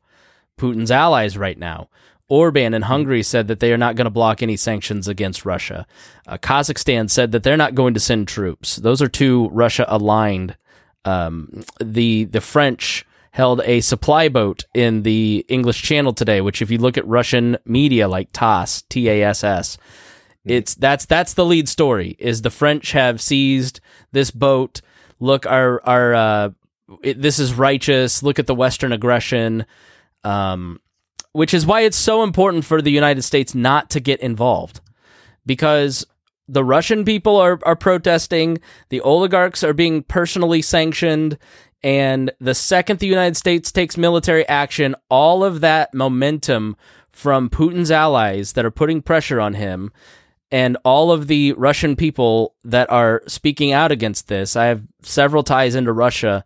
Putin's 0.57 0.91
allies 0.91 1.37
right 1.37 1.57
now. 1.57 1.89
Orban 2.29 2.75
in 2.75 2.83
Hungary 2.83 3.23
said 3.23 3.47
that 3.47 3.59
they 3.59 3.73
are 3.73 3.77
not 3.77 3.95
going 3.95 4.05
to 4.05 4.11
block 4.11 4.43
any 4.43 4.55
sanctions 4.55 5.07
against 5.07 5.45
Russia. 5.45 5.87
Uh, 6.27 6.37
Kazakhstan 6.37 7.09
said 7.09 7.31
that 7.31 7.41
they're 7.41 7.57
not 7.57 7.73
going 7.73 7.95
to 7.95 7.99
send 7.99 8.27
troops. 8.27 8.75
Those 8.75 9.01
are 9.01 9.07
two 9.07 9.49
Russia 9.49 9.85
aligned. 9.87 10.55
Um, 11.05 11.63
the 11.81 12.25
the 12.25 12.41
French 12.41 13.05
held 13.31 13.61
a 13.65 13.81
supply 13.81 14.29
boat 14.29 14.65
in 14.73 15.03
the 15.03 15.45
English 15.47 15.81
Channel 15.81 16.13
today, 16.13 16.41
which 16.41 16.61
if 16.61 16.71
you 16.71 16.77
look 16.77 16.97
at 16.97 17.07
Russian 17.07 17.57
media 17.65 18.07
like 18.07 18.29
TASS, 18.33 18.83
T 18.83 19.09
A 19.09 19.23
S 19.23 19.43
S, 19.43 19.77
it's 20.45 20.75
that's 20.75 21.05
that's 21.05 21.33
the 21.33 21.45
lead 21.45 21.69
story. 21.69 22.15
Is 22.19 22.41
the 22.41 22.49
French 22.49 22.91
have 22.91 23.21
seized 23.21 23.79
this 24.11 24.31
boat? 24.31 24.81
Look, 25.19 25.45
our 25.45 25.81
our 25.85 26.13
uh, 26.13 26.49
it, 27.03 27.21
this 27.21 27.39
is 27.39 27.53
righteous. 27.53 28.23
Look 28.23 28.39
at 28.39 28.47
the 28.47 28.55
Western 28.55 28.91
aggression. 28.91 29.65
Um, 30.23 30.79
which 31.31 31.53
is 31.53 31.65
why 31.65 31.81
it's 31.81 31.97
so 31.97 32.23
important 32.23 32.65
for 32.65 32.81
the 32.81 32.91
United 32.91 33.21
States 33.21 33.53
not 33.53 33.89
to 33.91 33.99
get 33.99 34.19
involved 34.19 34.81
because 35.45 36.05
the 36.47 36.63
Russian 36.63 37.05
people 37.05 37.37
are, 37.37 37.59
are 37.63 37.75
protesting, 37.75 38.59
the 38.89 39.01
oligarchs 39.01 39.63
are 39.63 39.73
being 39.73 40.01
personally 40.01 40.61
sanctioned. 40.61 41.37
And 41.81 42.31
the 42.39 42.55
second 42.55 42.99
the 42.99 43.07
United 43.07 43.37
States 43.37 43.71
takes 43.71 43.97
military 43.97 44.47
action, 44.47 44.95
all 45.09 45.43
of 45.43 45.61
that 45.61 45.93
momentum 45.93 46.75
from 47.11 47.49
Putin's 47.49 47.91
allies 47.91 48.53
that 48.53 48.65
are 48.65 48.71
putting 48.71 49.01
pressure 49.01 49.39
on 49.39 49.53
him 49.53 49.91
and 50.51 50.77
all 50.83 51.11
of 51.11 51.27
the 51.27 51.53
Russian 51.53 51.95
people 51.95 52.55
that 52.63 52.89
are 52.89 53.21
speaking 53.27 53.71
out 53.71 53.91
against 53.91 54.27
this. 54.27 54.55
I 54.55 54.65
have 54.65 54.83
several 55.03 55.43
ties 55.43 55.75
into 55.75 55.93
Russia 55.93 56.43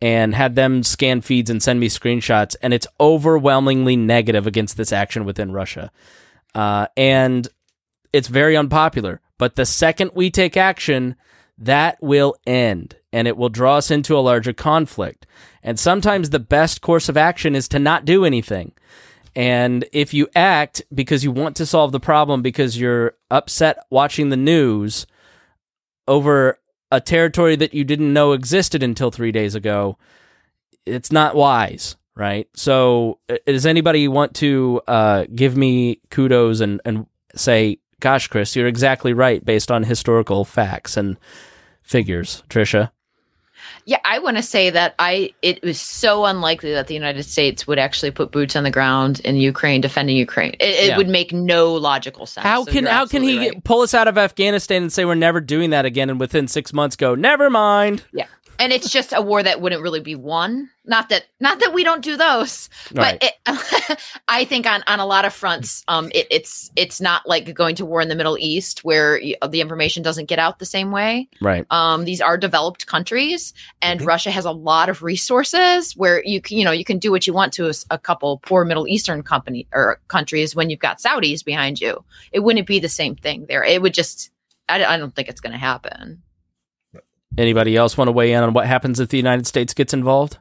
and 0.00 0.34
had 0.34 0.54
them 0.54 0.82
scan 0.82 1.20
feeds 1.20 1.50
and 1.50 1.62
send 1.62 1.80
me 1.80 1.88
screenshots, 1.88 2.54
and 2.62 2.72
it's 2.72 2.86
overwhelmingly 3.00 3.96
negative 3.96 4.46
against 4.46 4.76
this 4.76 4.92
action 4.92 5.24
within 5.24 5.50
Russia. 5.50 5.90
Uh, 6.54 6.86
and 6.96 7.48
it's 8.12 8.28
very 8.28 8.56
unpopular. 8.56 9.20
But 9.38 9.56
the 9.56 9.66
second 9.66 10.12
we 10.14 10.30
take 10.30 10.56
action, 10.56 11.16
that 11.58 11.98
will 12.00 12.36
end 12.46 12.96
and 13.12 13.26
it 13.26 13.36
will 13.36 13.48
draw 13.48 13.76
us 13.76 13.90
into 13.90 14.16
a 14.16 14.20
larger 14.20 14.52
conflict. 14.52 15.26
And 15.62 15.78
sometimes 15.78 16.30
the 16.30 16.38
best 16.38 16.80
course 16.80 17.08
of 17.08 17.16
action 17.16 17.54
is 17.54 17.68
to 17.68 17.78
not 17.78 18.04
do 18.04 18.24
anything. 18.24 18.72
And 19.34 19.84
if 19.92 20.12
you 20.12 20.28
act 20.34 20.82
because 20.92 21.22
you 21.22 21.30
want 21.30 21.56
to 21.56 21.66
solve 21.66 21.92
the 21.92 22.00
problem 22.00 22.42
because 22.42 22.78
you're 22.78 23.14
upset 23.30 23.78
watching 23.90 24.30
the 24.30 24.36
news 24.36 25.06
over 26.06 26.58
a 26.90 27.00
territory 27.00 27.54
that 27.56 27.74
you 27.74 27.84
didn't 27.84 28.12
know 28.12 28.32
existed 28.32 28.82
until 28.82 29.10
three 29.10 29.32
days 29.32 29.54
ago, 29.54 29.98
it's 30.86 31.12
not 31.12 31.36
wise, 31.36 31.96
right? 32.16 32.48
So, 32.54 33.20
uh, 33.28 33.36
does 33.46 33.66
anybody 33.66 34.08
want 34.08 34.34
to 34.36 34.80
uh, 34.88 35.26
give 35.34 35.56
me 35.56 36.00
kudos 36.10 36.60
and, 36.60 36.80
and 36.84 37.06
say, 37.34 37.78
gosh, 38.00 38.28
Chris, 38.28 38.56
you're 38.56 38.66
exactly 38.66 39.12
right 39.12 39.44
based 39.44 39.70
on 39.70 39.84
historical 39.84 40.44
facts 40.44 40.96
and 40.96 41.18
figures? 41.82 42.42
Trisha? 42.48 42.90
Yeah, 43.88 44.00
I 44.04 44.18
want 44.18 44.36
to 44.36 44.42
say 44.42 44.68
that 44.68 44.94
I 44.98 45.32
it 45.40 45.62
was 45.62 45.80
so 45.80 46.26
unlikely 46.26 46.72
that 46.74 46.88
the 46.88 46.94
United 46.94 47.22
States 47.22 47.66
would 47.66 47.78
actually 47.78 48.10
put 48.10 48.30
boots 48.30 48.54
on 48.54 48.62
the 48.62 48.70
ground 48.70 49.20
in 49.20 49.36
Ukraine 49.36 49.80
defending 49.80 50.14
Ukraine. 50.14 50.52
It, 50.60 50.64
it 50.68 50.86
Yeah. 50.88 50.98
would 50.98 51.08
make 51.08 51.32
no 51.32 51.72
logical 51.72 52.26
sense. 52.26 52.44
How 52.46 52.64
So 52.64 52.72
can 52.72 52.84
how 52.84 53.06
can 53.06 53.22
he 53.22 53.38
right. 53.38 53.64
pull 53.64 53.80
us 53.80 53.94
out 53.94 54.06
of 54.06 54.18
Afghanistan 54.18 54.82
and 54.82 54.92
say 54.92 55.06
we're 55.06 55.14
never 55.14 55.40
doing 55.40 55.70
that 55.70 55.86
again, 55.86 56.10
and 56.10 56.20
within 56.20 56.48
six 56.48 56.74
months 56.74 56.96
go 56.96 57.14
never 57.14 57.48
mind? 57.48 58.04
Yeah. 58.12 58.26
And 58.58 58.72
it's 58.72 58.90
just 58.90 59.12
a 59.12 59.22
war 59.22 59.42
that 59.42 59.60
wouldn't 59.60 59.82
really 59.82 60.00
be 60.00 60.14
won. 60.16 60.70
Not 60.84 61.10
that 61.10 61.24
not 61.38 61.60
that 61.60 61.72
we 61.74 61.84
don't 61.84 62.02
do 62.02 62.16
those, 62.16 62.70
Right. 62.94 63.20
but 63.20 63.34
it, 63.46 64.00
I 64.28 64.44
think 64.46 64.66
on 64.66 64.82
on 64.86 65.00
a 65.00 65.06
lot 65.06 65.24
of 65.24 65.32
fronts, 65.34 65.84
um, 65.86 66.10
it, 66.14 66.26
it's 66.30 66.70
it's 66.74 67.00
not 67.00 67.28
like 67.28 67.52
going 67.54 67.76
to 67.76 67.84
war 67.84 68.00
in 68.00 68.08
the 68.08 68.14
Middle 68.16 68.36
East 68.38 68.84
where 68.84 69.20
the 69.20 69.60
information 69.60 70.02
doesn't 70.02 70.26
get 70.26 70.38
out 70.38 70.58
the 70.58 70.66
same 70.66 70.90
way. 70.90 71.28
Right. 71.40 71.66
Um, 71.70 72.04
these 72.04 72.20
are 72.20 72.38
developed 72.38 72.86
countries, 72.86 73.52
and 73.82 74.00
Russia 74.02 74.30
has 74.30 74.44
a 74.46 74.50
lot 74.52 74.88
of 74.88 75.02
resources 75.02 75.92
where 75.96 76.22
you 76.24 76.40
can, 76.40 76.56
you 76.56 76.64
know, 76.64 76.72
you 76.72 76.84
can 76.84 76.98
do 76.98 77.10
what 77.10 77.26
you 77.26 77.32
want 77.34 77.52
to 77.54 77.70
a 77.90 77.98
couple 77.98 78.38
poor 78.38 78.64
Middle 78.64 78.88
Eastern 78.88 79.22
company 79.22 79.66
or 79.74 80.00
countries 80.08 80.56
when 80.56 80.70
you've 80.70 80.80
got 80.80 80.98
Saudis 80.98 81.44
behind 81.44 81.80
you. 81.80 82.02
It 82.32 82.40
wouldn't 82.40 82.66
be 82.66 82.80
the 82.80 82.88
same 82.88 83.14
thing 83.14 83.46
there. 83.46 83.62
It 83.62 83.82
would 83.82 83.94
just, 83.94 84.30
I, 84.68 84.82
I 84.84 84.96
don't 84.96 85.14
think 85.14 85.28
it's 85.28 85.40
going 85.40 85.52
to 85.52 85.58
happen. 85.58 86.22
Anybody 87.38 87.76
else 87.76 87.96
want 87.96 88.08
to 88.08 88.12
weigh 88.12 88.32
in 88.32 88.42
on 88.42 88.52
what 88.52 88.66
happens 88.66 88.98
if 89.00 89.08
the 89.08 89.16
United 89.16 89.46
States 89.46 89.72
gets 89.72 89.94
involved? 89.94 90.38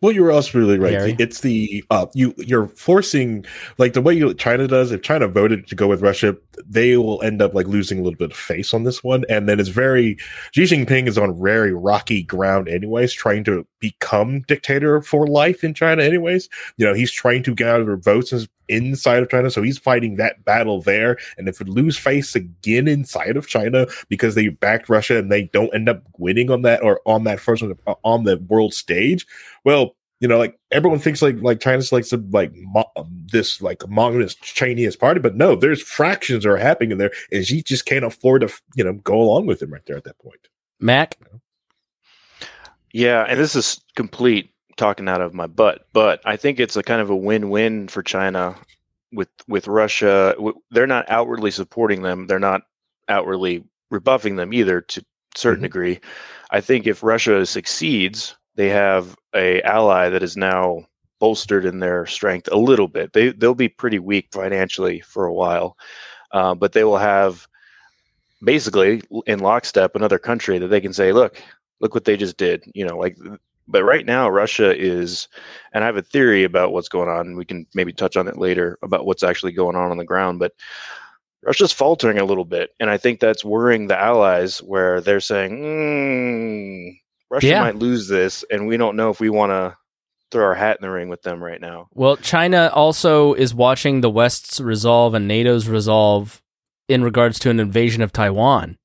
Well, 0.00 0.12
you 0.12 0.22
were 0.22 0.32
also 0.32 0.58
really 0.58 0.78
right. 0.78 0.92
Gary? 0.92 1.16
It's 1.18 1.40
the 1.40 1.84
uh, 1.90 2.06
you 2.14 2.34
you're 2.38 2.68
forcing 2.68 3.44
like 3.76 3.92
the 3.92 4.00
way 4.00 4.14
you, 4.14 4.32
China 4.34 4.66
does. 4.66 4.90
If 4.90 5.02
China 5.02 5.28
voted 5.28 5.66
to 5.66 5.74
go 5.74 5.86
with 5.86 6.00
Russia, 6.00 6.36
they 6.66 6.96
will 6.96 7.20
end 7.22 7.42
up 7.42 7.52
like 7.54 7.66
losing 7.66 7.98
a 7.98 8.02
little 8.02 8.16
bit 8.16 8.30
of 8.30 8.36
face 8.36 8.72
on 8.72 8.84
this 8.84 9.04
one. 9.04 9.24
And 9.28 9.48
then 9.48 9.60
it's 9.60 9.68
very 9.68 10.16
Xi 10.52 10.62
Jinping 10.62 11.06
is 11.06 11.18
on 11.18 11.38
very 11.42 11.74
rocky 11.74 12.22
ground, 12.22 12.68
anyways, 12.68 13.12
trying 13.12 13.44
to 13.44 13.66
become 13.80 14.40
dictator 14.42 15.02
for 15.02 15.26
life 15.26 15.62
in 15.62 15.74
China. 15.74 16.02
Anyways, 16.02 16.48
you 16.78 16.86
know 16.86 16.94
he's 16.94 17.12
trying 17.12 17.42
to 17.42 17.54
gather 17.54 17.96
votes 17.96 18.32
ins- 18.32 18.48
inside 18.70 19.22
of 19.22 19.28
China, 19.28 19.50
so 19.50 19.62
he's 19.62 19.78
fighting 19.78 20.16
that 20.16 20.44
battle 20.44 20.80
there. 20.80 21.18
And 21.36 21.48
if 21.48 21.60
it 21.60 21.68
lose 21.68 21.98
face 21.98 22.34
again 22.34 22.88
inside 22.88 23.36
of 23.36 23.48
China 23.48 23.86
because 24.08 24.34
they 24.34 24.48
backed 24.48 24.88
Russia 24.88 25.18
and 25.18 25.30
they 25.30 25.44
don't 25.44 25.74
end 25.74 25.88
up 25.88 26.02
winning 26.18 26.50
on 26.50 26.62
that 26.62 26.82
or 26.82 27.00
on 27.04 27.24
that 27.24 27.40
first 27.40 27.62
one 27.62 27.76
on 28.04 28.24
the 28.24 28.38
world 28.48 28.72
stage, 28.72 29.26
well, 29.64 29.96
you 30.20 30.28
know, 30.28 30.38
like 30.38 30.58
everyone 30.70 30.98
thinks 30.98 31.22
like 31.22 31.40
like 31.40 31.60
China's 31.60 31.92
like 31.92 32.04
some 32.04 32.30
like 32.30 32.52
mo- 32.54 32.90
um, 32.96 33.26
this 33.32 33.62
like 33.62 33.78
communist 33.78 34.42
Chinese 34.42 34.94
party, 34.94 35.18
but 35.18 35.34
no, 35.34 35.56
there's 35.56 35.82
fractions 35.82 36.44
that 36.44 36.50
are 36.50 36.56
happening 36.58 36.92
in 36.92 36.98
there, 36.98 37.10
and 37.32 37.44
Xi 37.44 37.62
just 37.62 37.86
can't 37.86 38.04
afford 38.04 38.42
to 38.42 38.52
you 38.76 38.84
know 38.84 38.92
go 38.92 39.20
along 39.20 39.46
with 39.46 39.62
him 39.62 39.72
right 39.72 39.84
there 39.86 39.96
at 39.96 40.04
that 40.04 40.18
point. 40.18 40.48
Mac? 40.78 41.16
Yeah, 42.92 43.24
and 43.28 43.40
this 43.40 43.56
is 43.56 43.80
complete 43.96 44.52
talking 44.80 45.08
out 45.08 45.20
of 45.20 45.34
my 45.34 45.46
butt, 45.46 45.86
but 45.92 46.20
I 46.24 46.36
think 46.36 46.58
it's 46.58 46.76
a 46.76 46.82
kind 46.82 47.00
of 47.02 47.10
a 47.10 47.16
win-win 47.16 47.88
for 47.88 48.02
China 48.02 48.56
with 49.12 49.28
with 49.46 49.68
Russia. 49.68 50.34
They're 50.70 50.86
not 50.86 51.04
outwardly 51.10 51.50
supporting 51.50 52.02
them. 52.02 52.26
They're 52.26 52.38
not 52.40 52.62
outwardly 53.08 53.64
rebuffing 53.90 54.36
them 54.36 54.52
either 54.54 54.80
to 54.80 55.00
a 55.00 55.38
certain 55.38 55.60
Mhm. 55.60 55.68
degree. 55.68 56.00
I 56.50 56.60
think 56.60 56.86
if 56.86 57.02
Russia 57.02 57.44
succeeds, 57.46 58.36
they 58.56 58.68
have 58.70 59.16
a 59.34 59.62
ally 59.62 60.08
that 60.08 60.22
is 60.22 60.36
now 60.36 60.86
bolstered 61.20 61.66
in 61.66 61.80
their 61.80 62.06
strength 62.06 62.48
a 62.50 62.56
little 62.56 62.88
bit. 62.88 63.12
They 63.12 63.30
they'll 63.32 63.54
be 63.54 63.68
pretty 63.68 63.98
weak 63.98 64.28
financially 64.32 65.00
for 65.00 65.26
a 65.26 65.34
while, 65.34 65.76
uh, 66.32 66.54
but 66.54 66.72
they 66.72 66.84
will 66.84 66.98
have 66.98 67.46
basically 68.42 69.02
in 69.26 69.40
lockstep 69.40 69.94
another 69.94 70.18
country 70.18 70.58
that 70.58 70.68
they 70.68 70.80
can 70.80 70.92
say, 70.94 71.12
look, 71.12 71.42
look 71.80 71.94
what 71.94 72.04
they 72.04 72.16
just 72.16 72.36
did. 72.38 72.64
You 72.74 72.86
know, 72.86 72.96
like 72.96 73.16
but 73.68 73.84
right 73.84 74.04
now 74.06 74.28
Russia 74.28 74.76
is 74.76 75.28
and 75.72 75.84
I 75.84 75.86
have 75.86 75.96
a 75.96 76.02
theory 76.02 76.44
about 76.44 76.72
what's 76.72 76.88
going 76.88 77.08
on. 77.08 77.36
We 77.36 77.44
can 77.44 77.66
maybe 77.74 77.92
touch 77.92 78.16
on 78.16 78.26
it 78.28 78.38
later 78.38 78.78
about 78.82 79.06
what's 79.06 79.22
actually 79.22 79.52
going 79.52 79.76
on 79.76 79.90
on 79.90 79.96
the 79.98 80.04
ground, 80.04 80.38
but 80.38 80.52
Russia's 81.42 81.72
faltering 81.72 82.18
a 82.18 82.24
little 82.24 82.44
bit, 82.44 82.70
and 82.80 82.90
I 82.90 82.98
think 82.98 83.18
that's 83.18 83.44
worrying 83.44 83.86
the 83.86 83.98
allies 83.98 84.58
where 84.58 85.00
they're 85.00 85.20
saying, 85.20 85.58
mm, 85.58 86.98
Russia 87.30 87.46
Yeah. 87.46 87.60
might 87.60 87.76
lose 87.76 88.08
this, 88.08 88.44
and 88.50 88.66
we 88.66 88.76
don't 88.76 88.96
know 88.96 89.10
if 89.10 89.20
we 89.20 89.30
want 89.30 89.50
to 89.50 89.76
throw 90.30 90.44
our 90.44 90.54
hat 90.54 90.76
in 90.78 90.82
the 90.82 90.90
ring 90.90 91.08
with 91.08 91.22
them 91.22 91.42
right 91.42 91.60
now. 91.60 91.88
Well, 91.94 92.16
China 92.16 92.70
also 92.74 93.32
is 93.34 93.54
watching 93.54 94.00
the 94.00 94.10
West's 94.10 94.60
resolve 94.60 95.14
and 95.14 95.26
NATO's 95.26 95.66
resolve 95.66 96.42
in 96.88 97.02
regards 97.02 97.38
to 97.40 97.50
an 97.50 97.58
invasion 97.58 98.02
of 98.02 98.12
Taiwan. 98.12 98.76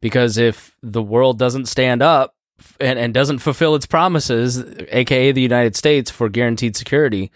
Because 0.00 0.38
if 0.38 0.76
the 0.82 1.02
world 1.02 1.38
doesn't 1.38 1.66
stand 1.66 2.02
up 2.02 2.34
and, 2.80 2.98
and 2.98 3.14
doesn't 3.14 3.38
fulfill 3.38 3.74
its 3.74 3.86
promises, 3.86 4.62
aka 4.88 5.32
the 5.32 5.40
United 5.40 5.76
States, 5.76 6.10
for 6.10 6.28
guaranteed 6.28 6.76
security, 6.76 7.30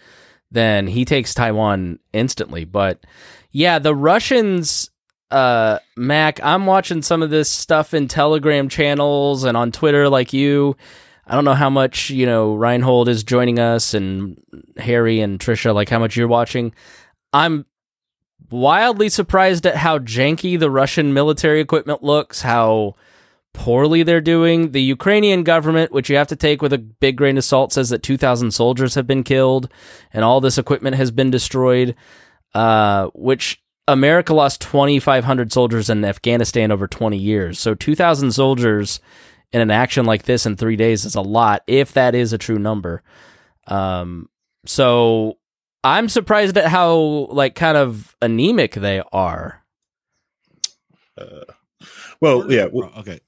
then 0.51 0.87
he 0.87 1.05
takes 1.05 1.33
Taiwan 1.33 1.99
instantly. 2.11 2.65
But 2.65 3.05
yeah, 3.51 3.79
the 3.79 3.95
Russians, 3.95 4.89
uh, 5.31 5.79
Mac, 5.95 6.43
I'm 6.43 6.65
watching 6.65 7.01
some 7.01 7.21
of 7.21 7.29
this 7.29 7.49
stuff 7.49 7.93
in 7.93 8.07
Telegram 8.07 8.69
channels 8.69 9.43
and 9.43 9.57
on 9.57 9.71
Twitter, 9.71 10.09
like 10.09 10.33
you. 10.33 10.75
I 11.25 11.35
don't 11.35 11.45
know 11.45 11.53
how 11.53 11.69
much 11.69 12.09
you 12.09 12.25
know 12.25 12.53
Reinhold 12.53 13.07
is 13.07 13.23
joining 13.23 13.57
us 13.57 13.93
and 13.93 14.37
Harry 14.77 15.21
and 15.21 15.39
Trisha, 15.39 15.73
like 15.73 15.89
how 15.89 15.99
much 15.99 16.17
you're 16.17 16.27
watching. 16.27 16.73
I'm 17.31 17.65
wildly 18.49 19.09
surprised 19.09 19.65
at 19.65 19.77
how 19.77 19.99
janky 19.99 20.59
the 20.59 20.69
Russian 20.69 21.13
military 21.13 21.61
equipment 21.61 22.03
looks, 22.03 22.41
how 22.41 22.95
poorly 23.53 24.03
they're 24.03 24.21
doing. 24.21 24.71
The 24.71 24.81
Ukrainian 24.81 25.43
government, 25.43 25.91
which 25.91 26.09
you 26.09 26.17
have 26.17 26.27
to 26.27 26.35
take 26.35 26.61
with 26.61 26.73
a 26.73 26.77
big 26.77 27.15
grain 27.15 27.37
of 27.37 27.43
salt, 27.43 27.73
says 27.73 27.89
that 27.89 28.03
2,000 28.03 28.51
soldiers 28.51 28.95
have 28.95 29.07
been 29.07 29.23
killed 29.23 29.69
and 30.11 30.25
all 30.25 30.41
this 30.41 30.57
equipment 30.57 30.95
has 30.95 31.11
been 31.11 31.31
destroyed, 31.31 31.95
uh, 32.53 33.07
which 33.13 33.61
America 33.87 34.33
lost 34.33 34.61
2,500 34.61 35.51
soldiers 35.51 35.89
in 35.89 36.03
Afghanistan 36.03 36.71
over 36.71 36.87
20 36.87 37.17
years. 37.17 37.59
So 37.59 37.75
2,000 37.75 38.31
soldiers 38.31 38.99
in 39.51 39.61
an 39.61 39.71
action 39.71 40.05
like 40.05 40.23
this 40.23 40.45
in 40.45 40.55
three 40.55 40.75
days 40.75 41.05
is 41.05 41.15
a 41.15 41.21
lot, 41.21 41.63
if 41.67 41.93
that 41.93 42.15
is 42.15 42.33
a 42.33 42.37
true 42.37 42.59
number. 42.59 43.03
Um, 43.67 44.29
so 44.65 45.37
I'm 45.83 46.09
surprised 46.09 46.57
at 46.57 46.67
how 46.67 46.95
like 47.29 47.55
kind 47.55 47.77
of 47.77 48.15
anemic 48.21 48.73
they 48.73 49.01
are. 49.11 49.63
Uh, 51.17 51.43
well, 52.19 52.51
yeah, 52.51 52.67
well, 52.71 52.91
okay. 52.99 53.19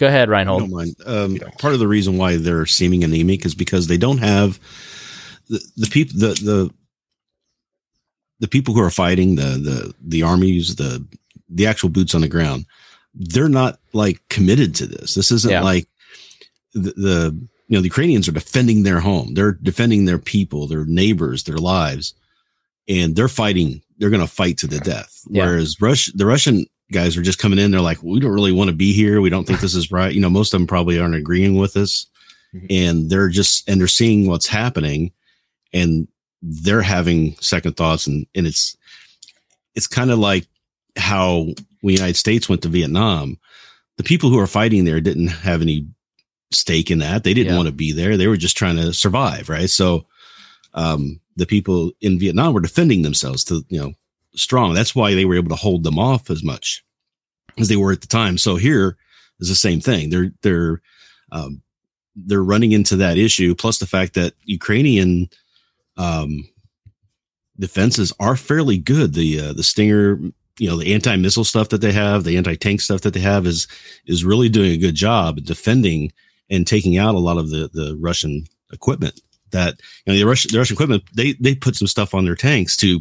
Go 0.00 0.06
ahead, 0.06 0.30
Reinhold. 0.30 0.60
don't 0.60 0.70
mind. 0.70 0.96
Um, 1.04 1.38
Part 1.58 1.74
of 1.74 1.78
the 1.78 1.86
reason 1.86 2.16
why 2.16 2.38
they're 2.38 2.64
seeming 2.64 3.04
anemic 3.04 3.44
is 3.44 3.54
because 3.54 3.86
they 3.86 3.98
don't 3.98 4.16
have 4.18 4.58
the, 5.50 5.60
the 5.76 5.86
people 5.88 6.18
the 6.18 6.28
the 6.28 6.70
the 8.40 8.48
people 8.48 8.72
who 8.72 8.80
are 8.80 8.88
fighting 8.90 9.34
the 9.34 9.42
the 9.42 9.94
the 10.00 10.22
armies 10.22 10.76
the 10.76 11.06
the 11.50 11.66
actual 11.66 11.90
boots 11.90 12.14
on 12.14 12.22
the 12.22 12.28
ground. 12.28 12.64
They're 13.14 13.50
not 13.50 13.78
like 13.92 14.22
committed 14.30 14.74
to 14.76 14.86
this. 14.86 15.14
This 15.14 15.30
isn't 15.30 15.50
Yeah. 15.50 15.62
like 15.62 15.86
the, 16.72 16.92
the 16.96 17.48
you 17.68 17.76
know 17.76 17.80
the 17.82 17.88
Ukrainians 17.88 18.26
are 18.26 18.32
defending 18.32 18.84
their 18.84 19.00
home. 19.00 19.34
They're 19.34 19.52
defending 19.52 20.06
their 20.06 20.18
people, 20.18 20.66
their 20.66 20.86
neighbors, 20.86 21.44
their 21.44 21.58
lives, 21.58 22.14
and 22.88 23.14
they're 23.14 23.28
fighting. 23.28 23.82
They're 23.98 24.08
going 24.10 24.26
to 24.26 24.32
fight 24.42 24.56
to 24.58 24.66
the 24.66 24.80
death. 24.80 25.20
Yeah. 25.28 25.44
Whereas 25.44 25.76
Rush, 25.78 26.06
the 26.14 26.24
Russian 26.24 26.64
guys 26.92 27.16
are 27.16 27.22
just 27.22 27.38
coming 27.38 27.58
in. 27.58 27.70
They're 27.70 27.80
like, 27.80 28.02
we 28.02 28.20
don't 28.20 28.32
really 28.32 28.52
want 28.52 28.68
to 28.68 28.76
be 28.76 28.92
here. 28.92 29.20
We 29.20 29.30
don't 29.30 29.46
think 29.46 29.60
this 29.60 29.74
is 29.74 29.90
right. 29.92 30.12
You 30.14 30.20
know, 30.20 30.30
most 30.30 30.52
of 30.52 30.58
them 30.60 30.66
probably 30.66 30.98
aren't 30.98 31.14
agreeing 31.14 31.56
with 31.56 31.76
us. 31.76 32.06
Mhm. 32.54 32.66
and 32.68 33.10
they're 33.10 33.28
just 33.28 33.68
and 33.68 33.80
they're 33.80 33.86
seeing 33.86 34.26
what's 34.26 34.48
happening, 34.48 35.12
and 35.72 36.08
they're 36.42 36.82
having 36.82 37.36
second 37.40 37.76
thoughts, 37.76 38.08
and 38.08 38.26
and 38.34 38.44
it's 38.44 38.76
it's 39.76 39.86
kind 39.86 40.10
of 40.10 40.18
like 40.18 40.48
how 40.96 41.42
when 41.82 41.94
the 41.94 42.00
United 42.00 42.16
States 42.16 42.48
went 42.48 42.62
to 42.62 42.68
Vietnam, 42.68 43.38
the 43.98 44.02
people 44.02 44.30
who 44.30 44.38
are 44.40 44.48
fighting 44.48 44.84
there 44.84 45.00
didn't 45.00 45.28
have 45.28 45.62
any 45.62 45.86
stake 46.50 46.90
in 46.90 46.98
that. 46.98 47.22
They 47.22 47.34
didn't 47.34 47.52
Yeah. 47.52 47.56
want 47.56 47.66
to 47.68 47.72
be 47.72 47.92
there. 47.92 48.16
They 48.16 48.26
were 48.26 48.36
just 48.36 48.56
trying 48.56 48.74
to 48.78 48.92
survive, 48.92 49.48
right? 49.48 49.70
So, 49.70 50.06
um, 50.74 51.20
the 51.36 51.46
people 51.46 51.92
in 52.00 52.18
Vietnam 52.18 52.52
were 52.52 52.60
defending 52.60 53.02
themselves 53.02 53.44
to, 53.44 53.64
you 53.68 53.78
know, 53.78 53.94
strong. 54.34 54.74
That's 54.74 54.94
why 54.94 55.14
they 55.14 55.24
were 55.24 55.36
able 55.36 55.50
to 55.50 55.56
hold 55.56 55.84
them 55.84 55.98
off 55.98 56.30
as 56.30 56.42
much 56.42 56.84
as 57.58 57.68
they 57.68 57.76
were 57.76 57.92
at 57.92 58.00
the 58.00 58.06
time. 58.06 58.38
So 58.38 58.56
here 58.56 58.96
is 59.40 59.48
the 59.48 59.54
same 59.54 59.80
thing. 59.80 60.10
They're, 60.10 60.32
they're, 60.42 60.80
um, 61.32 61.62
they're 62.16 62.42
running 62.42 62.72
into 62.72 62.96
that 62.96 63.18
issue. 63.18 63.54
Plus 63.54 63.78
the 63.78 63.86
fact 63.86 64.14
that 64.14 64.34
Ukrainian, 64.44 65.28
um, 65.96 66.48
defenses 67.58 68.12
are 68.20 68.36
fairly 68.36 68.78
good. 68.78 69.14
The, 69.14 69.40
uh, 69.40 69.52
the 69.52 69.62
Stinger, 69.62 70.18
you 70.58 70.68
know, 70.68 70.76
the 70.76 70.92
anti 70.94 71.16
missile 71.16 71.44
stuff 71.44 71.68
that 71.70 71.80
they 71.80 71.92
have, 71.92 72.24
the 72.24 72.36
anti 72.36 72.54
tank 72.54 72.80
stuff 72.80 73.02
that 73.02 73.14
they 73.14 73.20
have 73.20 73.46
is, 73.46 73.66
is 74.06 74.24
really 74.24 74.48
doing 74.48 74.72
a 74.72 74.78
good 74.78 74.94
job 74.94 75.42
defending 75.44 76.12
and 76.48 76.66
taking 76.66 76.98
out 76.98 77.14
a 77.14 77.20
lot 77.20 77.38
of 77.38 77.50
the, 77.50 77.70
the 77.72 77.96
Russian 78.00 78.44
equipment 78.72 79.20
that, 79.50 79.80
you 80.04 80.12
know, 80.12 80.18
the 80.18 80.26
Russian, 80.26 80.50
the 80.52 80.58
Russian 80.58 80.74
equipment, 80.74 81.04
they, 81.14 81.32
they 81.34 81.54
put 81.54 81.76
some 81.76 81.88
stuff 81.88 82.14
on 82.14 82.24
their 82.24 82.36
tanks 82.36 82.76
to, 82.78 83.00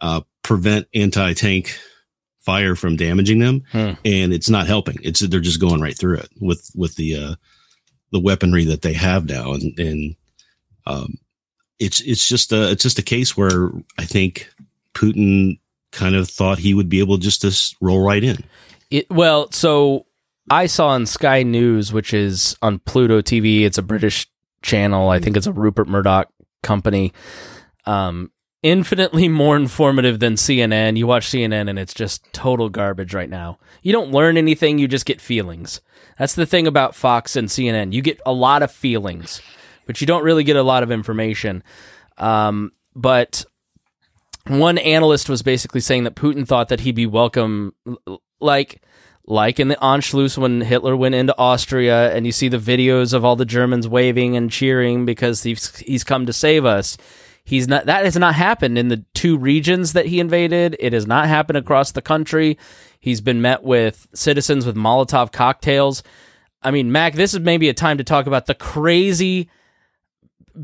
uh, 0.00 0.20
prevent 0.42 0.86
anti 0.94 1.32
tank 1.32 1.78
fire 2.40 2.76
from 2.76 2.96
damaging 2.96 3.40
them. 3.40 3.64
Hmm. 3.72 3.92
And 4.04 4.32
it's 4.32 4.48
not 4.48 4.66
helping. 4.66 4.98
It's, 5.02 5.20
they're 5.20 5.40
just 5.40 5.60
going 5.60 5.80
right 5.80 5.98
through 5.98 6.18
it 6.18 6.28
with, 6.40 6.70
with 6.76 6.94
the, 6.94 7.16
uh, 7.16 7.34
the 8.12 8.20
weaponry 8.20 8.64
that 8.66 8.82
they 8.82 8.92
have 8.92 9.28
now. 9.28 9.52
And, 9.52 9.78
and, 9.78 10.16
um, 10.86 11.18
it's, 11.78 12.00
it's 12.02 12.26
just 12.26 12.52
a, 12.52 12.70
it's 12.70 12.84
just 12.84 13.00
a 13.00 13.02
case 13.02 13.36
where 13.36 13.70
I 13.98 14.04
think 14.04 14.48
Putin 14.94 15.58
kind 15.90 16.14
of 16.14 16.28
thought 16.28 16.58
he 16.58 16.72
would 16.72 16.88
be 16.88 17.00
able 17.00 17.18
just 17.18 17.42
to 17.42 17.76
roll 17.80 18.00
right 18.00 18.22
in. 18.22 18.44
It, 18.90 19.10
well, 19.10 19.50
so 19.50 20.06
I 20.50 20.66
saw 20.66 20.88
on 20.88 21.06
Sky 21.06 21.42
News, 21.42 21.92
which 21.92 22.14
is 22.14 22.56
on 22.62 22.78
Pluto 22.78 23.20
TV. 23.20 23.62
It's 23.62 23.78
a 23.78 23.82
British 23.82 24.28
channel. 24.62 25.10
I 25.10 25.18
think 25.18 25.36
it's 25.36 25.46
a 25.46 25.52
Rupert 25.52 25.88
Murdoch 25.88 26.28
company. 26.62 27.12
Um, 27.84 28.30
infinitely 28.66 29.28
more 29.28 29.54
informative 29.54 30.18
than 30.18 30.34
CNN. 30.34 30.96
You 30.96 31.06
watch 31.06 31.28
CNN 31.28 31.70
and 31.70 31.78
it's 31.78 31.94
just 31.94 32.24
total 32.32 32.68
garbage 32.68 33.14
right 33.14 33.30
now. 33.30 33.60
You 33.80 33.92
don't 33.92 34.10
learn 34.10 34.36
anything. 34.36 34.78
You 34.80 34.88
just 34.88 35.06
get 35.06 35.20
feelings. 35.20 35.80
That's 36.18 36.34
the 36.34 36.46
thing 36.46 36.66
about 36.66 36.96
Fox 36.96 37.36
and 37.36 37.46
CNN. 37.46 37.92
You 37.92 38.02
get 38.02 38.20
a 38.26 38.32
lot 38.32 38.64
of 38.64 38.72
feelings, 38.72 39.40
but 39.86 40.00
you 40.00 40.06
don't 40.08 40.24
really 40.24 40.42
get 40.42 40.56
a 40.56 40.64
lot 40.64 40.82
of 40.82 40.90
information. 40.90 41.62
Um, 42.18 42.72
but 42.96 43.44
one 44.48 44.78
analyst 44.78 45.28
was 45.28 45.42
basically 45.42 45.80
saying 45.80 46.02
that 46.02 46.16
Putin 46.16 46.44
thought 46.44 46.68
that 46.68 46.80
he'd 46.80 46.96
be 46.96 47.06
welcome, 47.06 47.72
like 48.40 48.82
like 49.28 49.60
in 49.60 49.68
the 49.68 49.76
Anschluss 49.76 50.38
when 50.38 50.60
Hitler 50.60 50.96
went 50.96 51.14
into 51.14 51.36
Austria, 51.38 52.12
and 52.14 52.26
you 52.26 52.32
see 52.32 52.48
the 52.48 52.58
videos 52.58 53.12
of 53.12 53.24
all 53.24 53.36
the 53.36 53.44
Germans 53.44 53.86
waving 53.86 54.36
and 54.36 54.50
cheering 54.50 55.04
because 55.04 55.44
he's 55.44 55.76
he's 55.78 56.02
come 56.02 56.26
to 56.26 56.32
save 56.32 56.64
us. 56.64 56.96
He's 57.46 57.68
not. 57.68 57.86
That 57.86 58.04
has 58.04 58.16
not 58.16 58.34
happened 58.34 58.76
in 58.76 58.88
the 58.88 59.04
two 59.14 59.38
regions 59.38 59.92
that 59.92 60.06
he 60.06 60.18
invaded. 60.18 60.76
It 60.80 60.92
has 60.92 61.06
not 61.06 61.28
happened 61.28 61.56
across 61.56 61.92
the 61.92 62.02
country. 62.02 62.58
He's 62.98 63.20
been 63.20 63.40
met 63.40 63.62
with 63.62 64.08
citizens 64.12 64.66
with 64.66 64.74
Molotov 64.74 65.30
cocktails. 65.30 66.02
I 66.60 66.72
mean, 66.72 66.90
Mac, 66.90 67.14
this 67.14 67.34
is 67.34 67.40
maybe 67.40 67.68
a 67.68 67.74
time 67.74 67.98
to 67.98 68.04
talk 68.04 68.26
about 68.26 68.46
the 68.46 68.54
crazy 68.56 69.48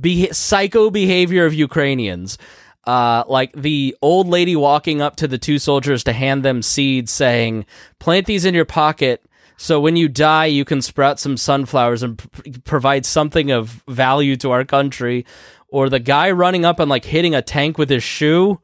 be- 0.01 0.33
psycho 0.33 0.91
behavior 0.91 1.47
of 1.47 1.55
Ukrainians. 1.55 2.37
Uh, 2.85 3.22
like 3.28 3.53
the 3.53 3.97
old 4.03 4.26
lady 4.26 4.57
walking 4.57 5.01
up 5.01 5.14
to 5.14 5.28
the 5.28 5.39
two 5.39 5.61
soldiers 5.61 6.03
to 6.03 6.12
hand 6.12 6.45
them 6.45 6.62
seeds, 6.62 7.12
saying, 7.12 7.64
"Plant 8.01 8.26
these 8.26 8.45
in 8.45 8.55
your 8.55 8.64
pocket, 8.64 9.24
so 9.57 9.78
when 9.78 9.95
you 9.95 10.09
die, 10.09 10.47
you 10.47 10.64
can 10.64 10.83
sprout 10.83 11.20
some 11.20 11.37
sunflowers 11.37 12.03
and 12.03 12.18
p- 12.18 12.55
provide 12.64 13.07
something 13.07 13.53
of 13.53 13.85
value 13.87 14.35
to 14.35 14.51
our 14.51 14.64
country." 14.64 15.24
Or 15.73 15.89
the 15.89 15.99
guy 15.99 16.31
running 16.31 16.64
up 16.66 16.79
and 16.79 16.91
like 16.91 17.05
hitting 17.07 17.35
a 17.35 17.41
tank 17.41 17.79
with 17.79 17.89
his 17.89 18.03
shoe, 18.05 18.61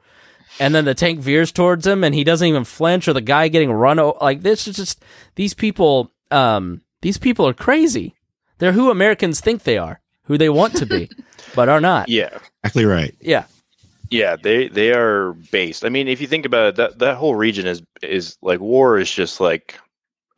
and 0.61 0.75
then 0.75 0.85
the 0.85 0.95
tank 0.95 1.21
veers 1.21 1.51
towards 1.51 1.87
him, 1.87 2.05
and 2.05 2.15
he 2.15 2.23
doesn't 2.23 2.47
even 2.47 2.65
flinch. 2.65 3.09
Or 3.09 3.15
the 3.15 3.23
guy 3.23 3.49
getting 3.49 3.73
run 3.73 3.99
o- 3.99 4.19
like 4.21 4.43
this 4.43 4.69
is 4.69 4.77
just 4.77 5.03
these 5.35 5.55
people. 5.55 6.13
Um, 6.31 6.83
these 7.01 7.17
people 7.17 7.49
are 7.49 7.55
crazy. 7.55 8.15
They're 8.59 8.73
who 8.73 8.91
Americans 8.91 9.41
think 9.41 9.63
they 9.63 9.79
are, 9.79 10.01
who 10.25 10.37
they 10.37 10.51
want 10.51 10.77
to 10.77 10.87
be, 10.87 11.09
but 11.55 11.71
are 11.71 11.81
not. 11.81 12.09
Yeah. 12.11 12.39
Exactly 12.63 12.85
right. 12.85 13.15
Yeah. 13.21 13.45
Yeah, 14.11 14.37
they 14.37 14.69
they 14.69 14.93
are 14.93 15.33
based. 15.51 15.85
I 15.85 15.89
mean, 15.89 16.09
if 16.09 16.21
you 16.21 16.27
think 16.27 16.45
about 16.45 16.67
it, 16.67 16.77
that 16.77 16.99
that 16.99 17.17
whole 17.17 17.35
region 17.35 17.67
is 17.67 17.83
is 18.03 18.37
like 18.43 18.61
war 18.61 18.99
is 18.99 19.11
just 19.11 19.41
like 19.41 19.79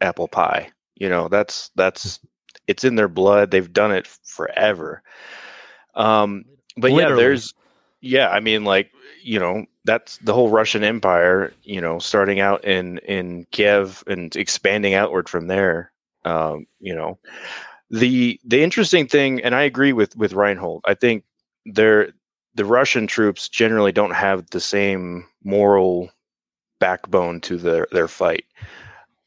apple 0.01 0.29
pie. 0.29 0.71
You 0.97 1.09
know, 1.09 1.29
that's 1.29 1.71
that's 1.77 2.21
it's 2.67 2.85
in 2.85 2.95
their 2.95 3.09
blood. 3.09 3.51
They've 3.51 3.73
done 3.73 3.93
it 3.93 4.07
forever. 4.25 5.03
Um, 5.95 6.45
but 6.81 6.93
yeah, 6.93 7.15
there's 7.15 7.55
yeah. 8.01 8.29
I 8.29 8.41
mean, 8.41 8.65
like 8.65 8.91
you 9.23 9.39
know, 9.39 9.67
that's 9.85 10.19
the 10.19 10.33
whole 10.33 10.49
Russian 10.49 10.85
Empire. 10.85 11.53
You 11.63 11.81
know, 11.81 11.99
starting 11.99 12.41
out 12.41 12.65
in 12.65 12.99
in 12.99 13.47
Kiev 13.51 14.03
and 14.07 14.35
expanding 14.37 14.95
outward 14.95 15.29
from 15.29 15.47
there. 15.47 15.93
Um, 16.25 16.67
you 16.81 16.95
know, 16.95 17.19
the 17.91 18.41
the 18.45 18.63
interesting 18.63 19.07
thing, 19.07 19.43
and 19.43 19.55
I 19.55 19.63
agree 19.63 19.93
with 19.93 20.17
with 20.17 20.33
Reinhold. 20.33 20.83
I 20.87 20.95
think 20.95 21.25
there 21.67 22.13
the 22.55 22.65
Russian 22.65 23.07
troops 23.07 23.49
generally 23.49 23.93
don't 23.93 24.15
have 24.15 24.51
the 24.51 24.61
same 24.61 25.27
moral 25.45 26.11
backbone 26.79 27.41
to 27.43 27.57
their 27.57 27.87
their 27.93 28.09
fight. 28.09 28.45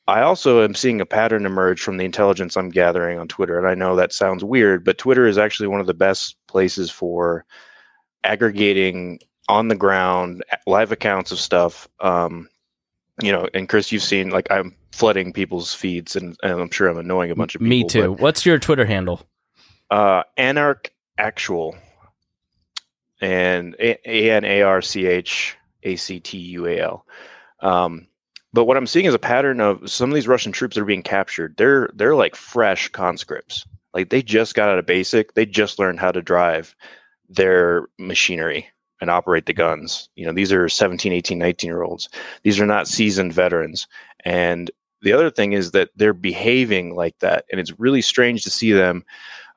I 0.08 0.22
also 0.22 0.64
am 0.64 0.76
seeing 0.76 1.00
a 1.00 1.06
pattern 1.06 1.46
emerge 1.46 1.82
from 1.82 1.96
the 1.96 2.04
intelligence 2.04 2.58
I'm 2.58 2.70
gathering 2.70 3.20
on 3.20 3.28
Twitter, 3.30 3.58
and 3.58 3.68
I 3.68 3.76
know 3.76 3.96
that 3.96 4.12
sounds 4.12 4.44
weird, 4.44 4.84
but 4.84 4.98
Twitter 4.98 5.26
is 5.26 5.38
actually 5.38 5.68
one 5.68 5.80
of 5.80 5.88
the 5.88 5.94
best 5.94 6.36
places 6.54 6.92
for 6.92 7.46
aggregating 8.24 9.20
on 9.50 9.70
the 9.70 9.76
ground 9.76 10.46
live 10.68 10.92
accounts 10.92 11.32
of 11.32 11.40
stuff. 11.40 11.90
Um, 12.00 12.48
you 13.22 13.32
know, 13.32 13.48
and 13.56 13.68
Chris, 13.68 13.92
you've 13.92 14.04
seen 14.04 14.30
like 14.30 14.50
I'm 14.52 14.76
flooding 14.92 15.34
people's 15.34 15.74
feeds, 15.74 16.16
and, 16.16 16.38
and 16.44 16.62
I'm 16.62 16.70
sure 16.70 16.88
I'm 16.88 17.00
annoying 17.00 17.32
a 17.32 17.36
bunch 17.36 17.56
of 17.56 17.60
people. 17.60 17.70
Me 17.70 17.84
too. 17.84 18.14
What's 18.14 18.46
your 18.46 18.60
Twitter 18.60 18.86
handle? 18.86 19.22
Uh, 19.90 20.22
Anarch 20.38 20.92
Actual, 21.18 21.76
and 23.20 23.76
A 23.80 24.32
N 24.32 24.46
A 24.46 24.62
R 24.62 24.82
C 24.84 25.08
H 25.08 25.58
A 25.82 25.96
C 25.96 26.20
T 26.20 26.38
U 26.38 26.68
A 26.68 26.80
L. 26.80 27.06
Um, 27.62 28.08
but 28.54 28.66
what 28.66 28.78
I'm 28.78 28.86
seeing 28.86 29.06
is 29.06 29.16
a 29.16 29.20
pattern 29.20 29.60
of 29.60 29.90
some 29.90 30.12
of 30.12 30.14
these 30.14 30.28
Russian 30.28 30.52
troops 30.52 30.76
that 30.76 30.82
are 30.82 30.86
being 30.86 31.02
captured. 31.02 31.56
They're 31.58 31.90
they're 31.96 32.16
like 32.16 32.36
fresh 32.36 32.90
conscripts. 32.90 33.66
Like 33.94 34.10
they 34.10 34.22
just 34.22 34.56
got 34.56 34.70
out 34.70 34.80
of 34.80 34.86
basic. 34.86 35.34
They 35.34 35.46
just 35.46 35.80
learned 35.80 36.00
how 36.00 36.12
to 36.12 36.22
drive 36.22 36.76
their 37.30 37.88
machinery 38.00 38.68
and 39.02 39.10
operate 39.10 39.46
the 39.46 39.54
guns. 39.54 40.10
You 40.16 40.26
know, 40.26 40.34
these 40.34 40.52
are 40.52 40.70
17, 40.70 41.12
18, 41.12 41.38
19 41.38 41.68
year 41.68 41.84
olds. 41.84 42.10
These 42.44 42.60
are 42.60 42.66
not 42.66 42.88
seasoned 42.88 43.34
veterans. 43.34 43.88
And 44.26 44.72
the 45.02 45.14
other 45.14 45.30
thing 45.30 45.54
is 45.54 45.72
that 45.72 45.90
they're 45.96 46.14
behaving 46.14 46.96
like 46.96 47.20
that. 47.20 47.46
And 47.52 47.60
it's 47.60 47.78
really 47.80 48.02
strange 48.02 48.44
to 48.44 48.50
see 48.50 48.72
them. 48.72 49.04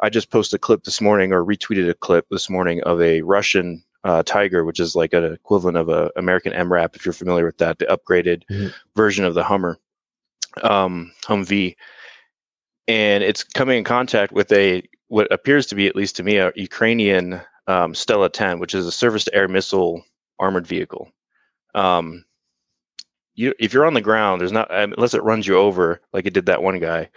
I 0.01 0.11
just 0.11 0.31
posted 0.31 0.59
a 0.59 0.61
clip 0.61 0.85
this 0.85 1.01
morning 1.01 1.33
or 1.33 1.45
retweeted 1.45 1.89
a 1.89 1.95
clip 1.95 2.27
this 2.31 2.51
morning 2.51 2.83
of 2.83 3.01
a 3.01 3.23
Russian 3.23 3.83
uh, 4.05 4.23
Tiger, 4.25 4.65
which 4.65 4.81
is 4.81 4.95
like 4.95 5.13
an 5.13 5.25
equivalent 5.25 5.77
of 5.77 5.89
a 5.89 6.11
American 6.17 6.53
MRAP, 6.53 6.95
if 6.97 7.05
you're 7.05 7.13
familiar 7.13 7.45
with 7.47 7.59
that, 7.59 7.79
the 7.79 7.87
upgraded 7.87 8.43
Mhm. 8.51 8.73
version 8.95 9.25
of 9.25 9.35
the 9.35 9.43
Hummer, 9.43 9.79
um, 10.63 11.13
Humvee. 11.25 11.77
And 12.89 13.25
it's 13.25 13.43
coming 13.43 13.79
in 13.79 13.85
contact 13.85 14.33
with 14.33 14.51
a 14.53 14.83
what 15.09 15.31
appears 15.33 15.67
to 15.67 15.75
be, 15.75 15.87
at 15.87 15.97
least 15.97 16.17
to 16.17 16.23
me, 16.23 16.37
a 16.37 16.53
Ukrainian 16.57 17.35
um, 17.67 17.93
Strela 17.93 18.33
10, 18.33 18.59
which 18.59 18.75
is 18.75 18.87
a 18.87 18.93
surface-to-air 18.93 19.49
missile 19.49 20.05
armored 20.39 20.67
vehicle. 20.67 21.11
Um, 21.75 22.25
you, 23.35 23.55
if 23.59 23.73
you're 23.73 23.87
on 23.87 23.95
the 23.95 24.01
ground, 24.01 24.41
there's 24.41 24.53
not 24.53 24.71
um, 24.75 24.93
unless 24.95 25.15
it 25.15 25.23
runs 25.23 25.47
you 25.47 25.57
over 25.57 26.01
like 26.13 26.27
it 26.27 26.33
did 26.33 26.47
that 26.47 26.63
one 26.63 26.79
guy. 26.79 27.09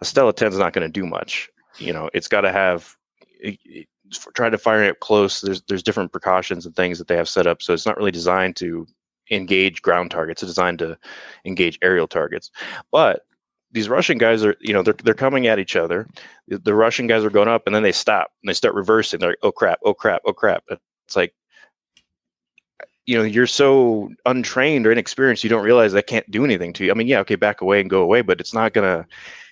A 0.00 0.04
Strela 0.04 0.34
10 0.34 0.52
is 0.52 0.58
not 0.58 0.72
going 0.72 0.86
to 0.86 0.92
do 0.92 1.06
much. 1.06 1.50
You 1.78 1.92
know, 1.92 2.10
it's 2.14 2.28
got 2.28 2.42
to 2.42 2.52
have. 2.52 2.96
It, 3.38 3.58
it, 3.64 3.88
trying 4.34 4.52
to 4.52 4.58
fire 4.58 4.84
it 4.84 4.90
up 4.90 5.00
close, 5.00 5.40
there's 5.40 5.62
there's 5.62 5.82
different 5.82 6.12
precautions 6.12 6.64
and 6.64 6.74
things 6.74 6.98
that 6.98 7.08
they 7.08 7.16
have 7.16 7.28
set 7.28 7.46
up. 7.46 7.60
So 7.60 7.74
it's 7.74 7.86
not 7.86 7.96
really 7.96 8.12
designed 8.12 8.56
to 8.56 8.86
engage 9.30 9.82
ground 9.82 10.10
targets. 10.10 10.42
It's 10.42 10.50
designed 10.50 10.78
to 10.78 10.96
engage 11.44 11.78
aerial 11.82 12.06
targets. 12.06 12.50
But 12.90 13.25
these 13.72 13.88
Russian 13.88 14.18
guys 14.18 14.44
are, 14.44 14.56
you 14.60 14.72
know, 14.72 14.82
they're 14.82 14.94
they're 15.04 15.14
coming 15.14 15.46
at 15.46 15.58
each 15.58 15.76
other. 15.76 16.08
The, 16.48 16.74
Russian 16.74 17.06
guys 17.06 17.24
are 17.24 17.30
going 17.30 17.48
up, 17.48 17.66
and 17.66 17.74
then 17.74 17.82
they 17.82 17.92
stop 17.92 18.30
and 18.42 18.48
they 18.48 18.54
start 18.54 18.74
reversing. 18.74 19.20
They're 19.20 19.30
like, 19.30 19.38
oh 19.42 19.52
crap, 19.52 19.80
oh 19.84 19.94
crap, 19.94 20.22
oh 20.24 20.32
crap. 20.32 20.64
It's 20.70 21.16
like, 21.16 21.34
you 23.06 23.16
know, 23.18 23.24
you're 23.24 23.46
so 23.46 24.10
untrained 24.24 24.86
or 24.86 24.92
inexperienced, 24.92 25.44
you 25.44 25.50
don't 25.50 25.64
realize 25.64 25.92
that 25.92 26.06
can't 26.06 26.30
do 26.30 26.44
anything 26.44 26.72
to 26.74 26.84
you. 26.84 26.90
I 26.90 26.94
mean, 26.94 27.06
yeah, 27.08 27.20
okay, 27.20 27.36
back 27.36 27.60
away 27.60 27.80
and 27.80 27.90
go 27.90 28.02
away, 28.02 28.22
but 28.22 28.40
it's 28.40 28.54
not 28.54 28.72
gonna. 28.72 29.06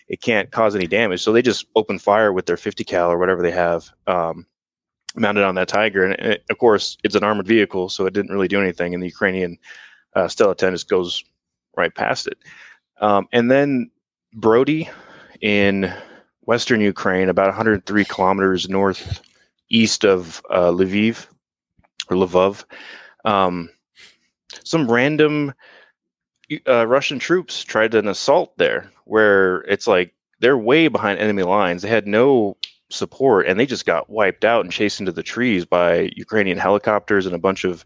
it 0.09 0.21
can't 0.21 0.51
cause 0.51 0.75
any 0.77 0.87
damage. 0.87 1.23
So 1.23 1.33
they 1.33 1.43
just 1.43 1.67
open 1.77 1.99
fire 1.99 2.33
with 2.33 2.47
their 2.47 2.57
50 2.57 2.85
cal 2.85 3.11
or 3.11 3.19
whatever 3.19 3.43
they 3.43 3.51
have 3.51 3.91
um, 4.07 4.47
mounted 5.17 5.45
on 5.45 5.55
that 5.57 5.69
Tiger. 5.69 6.05
And 6.05 6.15
it, 6.15 6.45
of 6.51 6.59
course, 6.59 6.99
it's 7.05 7.15
an 7.15 7.25
armored 7.25 7.47
vehicle, 7.47 7.89
so 7.89 8.07
it 8.07 8.15
didn't 8.15 8.33
really 8.33 8.49
do 8.49 8.61
anything. 8.61 8.95
And 8.95 9.03
the 9.03 9.09
Ukrainian 9.09 9.59
uh, 10.15 10.25
Strela 10.25 10.57
10 10.57 10.73
just 10.73 10.89
goes 10.89 11.25
right 11.77 11.95
past 11.95 12.27
it. 12.27 12.39
Um, 13.01 13.27
and 13.33 13.51
then 13.51 13.91
Brody 14.35 14.91
in 15.41 15.93
western 16.43 16.80
Ukraine, 16.80 17.28
about 17.28 17.47
103 17.47 18.05
kilometers 18.05 18.68
northeast 18.68 20.05
of 20.05 20.43
uh, 20.51 20.70
Lviv 20.70 21.26
or 22.11 22.16
Lvov. 22.16 22.64
Um, 23.24 23.70
some 24.64 24.91
random 24.91 25.55
uh, 26.66 26.87
Russian 26.87 27.18
troops 27.18 27.62
tried 27.62 27.95
an 27.95 28.09
assault 28.09 28.57
there, 28.59 28.91
where 29.05 29.62
it's 29.62 29.87
like 29.87 30.14
they're 30.41 30.59
way 30.59 30.89
behind 30.89 31.18
enemy 31.18 31.43
lines. 31.43 31.82
They 31.82 31.89
had 31.89 32.07
no 32.07 32.57
support, 32.91 33.47
and 33.47 33.59
they 33.59 33.66
just 33.66 33.87
got 33.87 34.11
wiped 34.11 34.45
out 34.45 34.64
and 34.64 34.72
chased 34.72 35.01
into 35.01 35.12
the 35.12 35.22
trees 35.22 35.64
by 35.64 36.11
Ukrainian 36.16 36.59
helicopters 36.59 37.26
and 37.26 37.35
a 37.35 37.39
bunch 37.39 37.64
of 37.64 37.85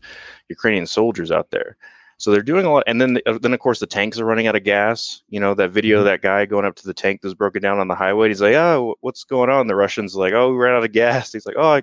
Ukrainian 0.49 0.87
soldiers 0.87 1.31
out 1.31 1.51
there. 1.51 1.77
So 2.19 2.33
they're 2.33 2.43
doing 2.43 2.67
a 2.67 2.73
lot, 2.73 2.83
and 2.89 3.01
then 3.01 3.19
uh, 3.27 3.39
then 3.41 3.55
of 3.55 3.61
course 3.61 3.79
the 3.79 3.87
tanks 3.87 4.19
are 4.19 4.25
running 4.25 4.49
out 4.49 4.57
of 4.57 4.65
gas. 4.65 5.23
You 5.29 5.39
know 5.39 5.55
that 5.55 5.71
video, 5.71 6.01
of 6.01 6.05
that 6.07 6.21
guy 6.21 6.47
going 6.47 6.65
up 6.67 6.75
to 6.77 6.87
the 6.87 6.93
tank 6.93 7.21
that's 7.23 7.35
broken 7.35 7.63
down 7.63 7.79
on 7.79 7.87
the 7.87 7.95
highway. 7.95 8.29
He's 8.29 8.43
like, 8.43 8.55
"Oh, 8.55 8.97
what's 9.01 9.23
going 9.23 9.51
on?" 9.51 9.69
The 9.69 9.77
Russians 9.77 10.17
like, 10.17 10.33
"Oh, 10.33 10.51
we 10.51 10.57
ran 10.57 10.75
out 10.75 10.85
of 10.85 10.91
gas." 10.93 11.33
He's 11.33 11.47
like, 11.47 11.55
"Oh, 11.57 11.75
I 11.75 11.83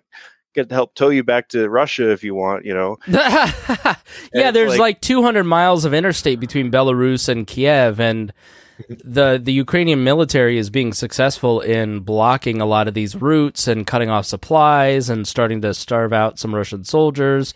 get 0.54 0.68
to 0.70 0.76
help 0.76 0.94
tow 0.94 1.08
you 1.08 1.24
back 1.24 1.48
to 1.50 1.70
Russia 1.70 2.12
if 2.12 2.22
you 2.22 2.36
want." 2.36 2.66
You 2.66 2.74
know. 2.74 2.98
yeah, 3.08 4.52
there's 4.52 4.72
like- 4.72 4.80
like, 4.80 5.02
200 5.02 5.46
miles 5.46 5.86
of 5.86 5.94
interstate 5.94 6.42
between 6.42 6.70
Belarus 6.70 7.30
and 7.30 7.48
Kiev, 7.48 8.02
and 8.02 8.34
the 8.90 9.40
the 9.42 9.54
Ukrainian 9.54 10.04
military 10.04 10.58
is 10.58 10.70
being 10.70 10.92
successful 10.92 11.62
in 11.62 12.02
blocking 12.02 12.60
a 12.60 12.66
lot 12.66 12.90
of 12.90 12.94
these 12.94 13.16
routes 13.16 13.70
and 13.70 13.88
cutting 13.88 14.10
off 14.10 14.26
supplies 14.26 15.10
and 15.10 15.26
starting 15.26 15.62
to 15.62 15.74
starve 15.74 16.12
out 16.12 16.40
some 16.40 16.54
Russian 16.54 16.84
soldiers. 16.84 17.54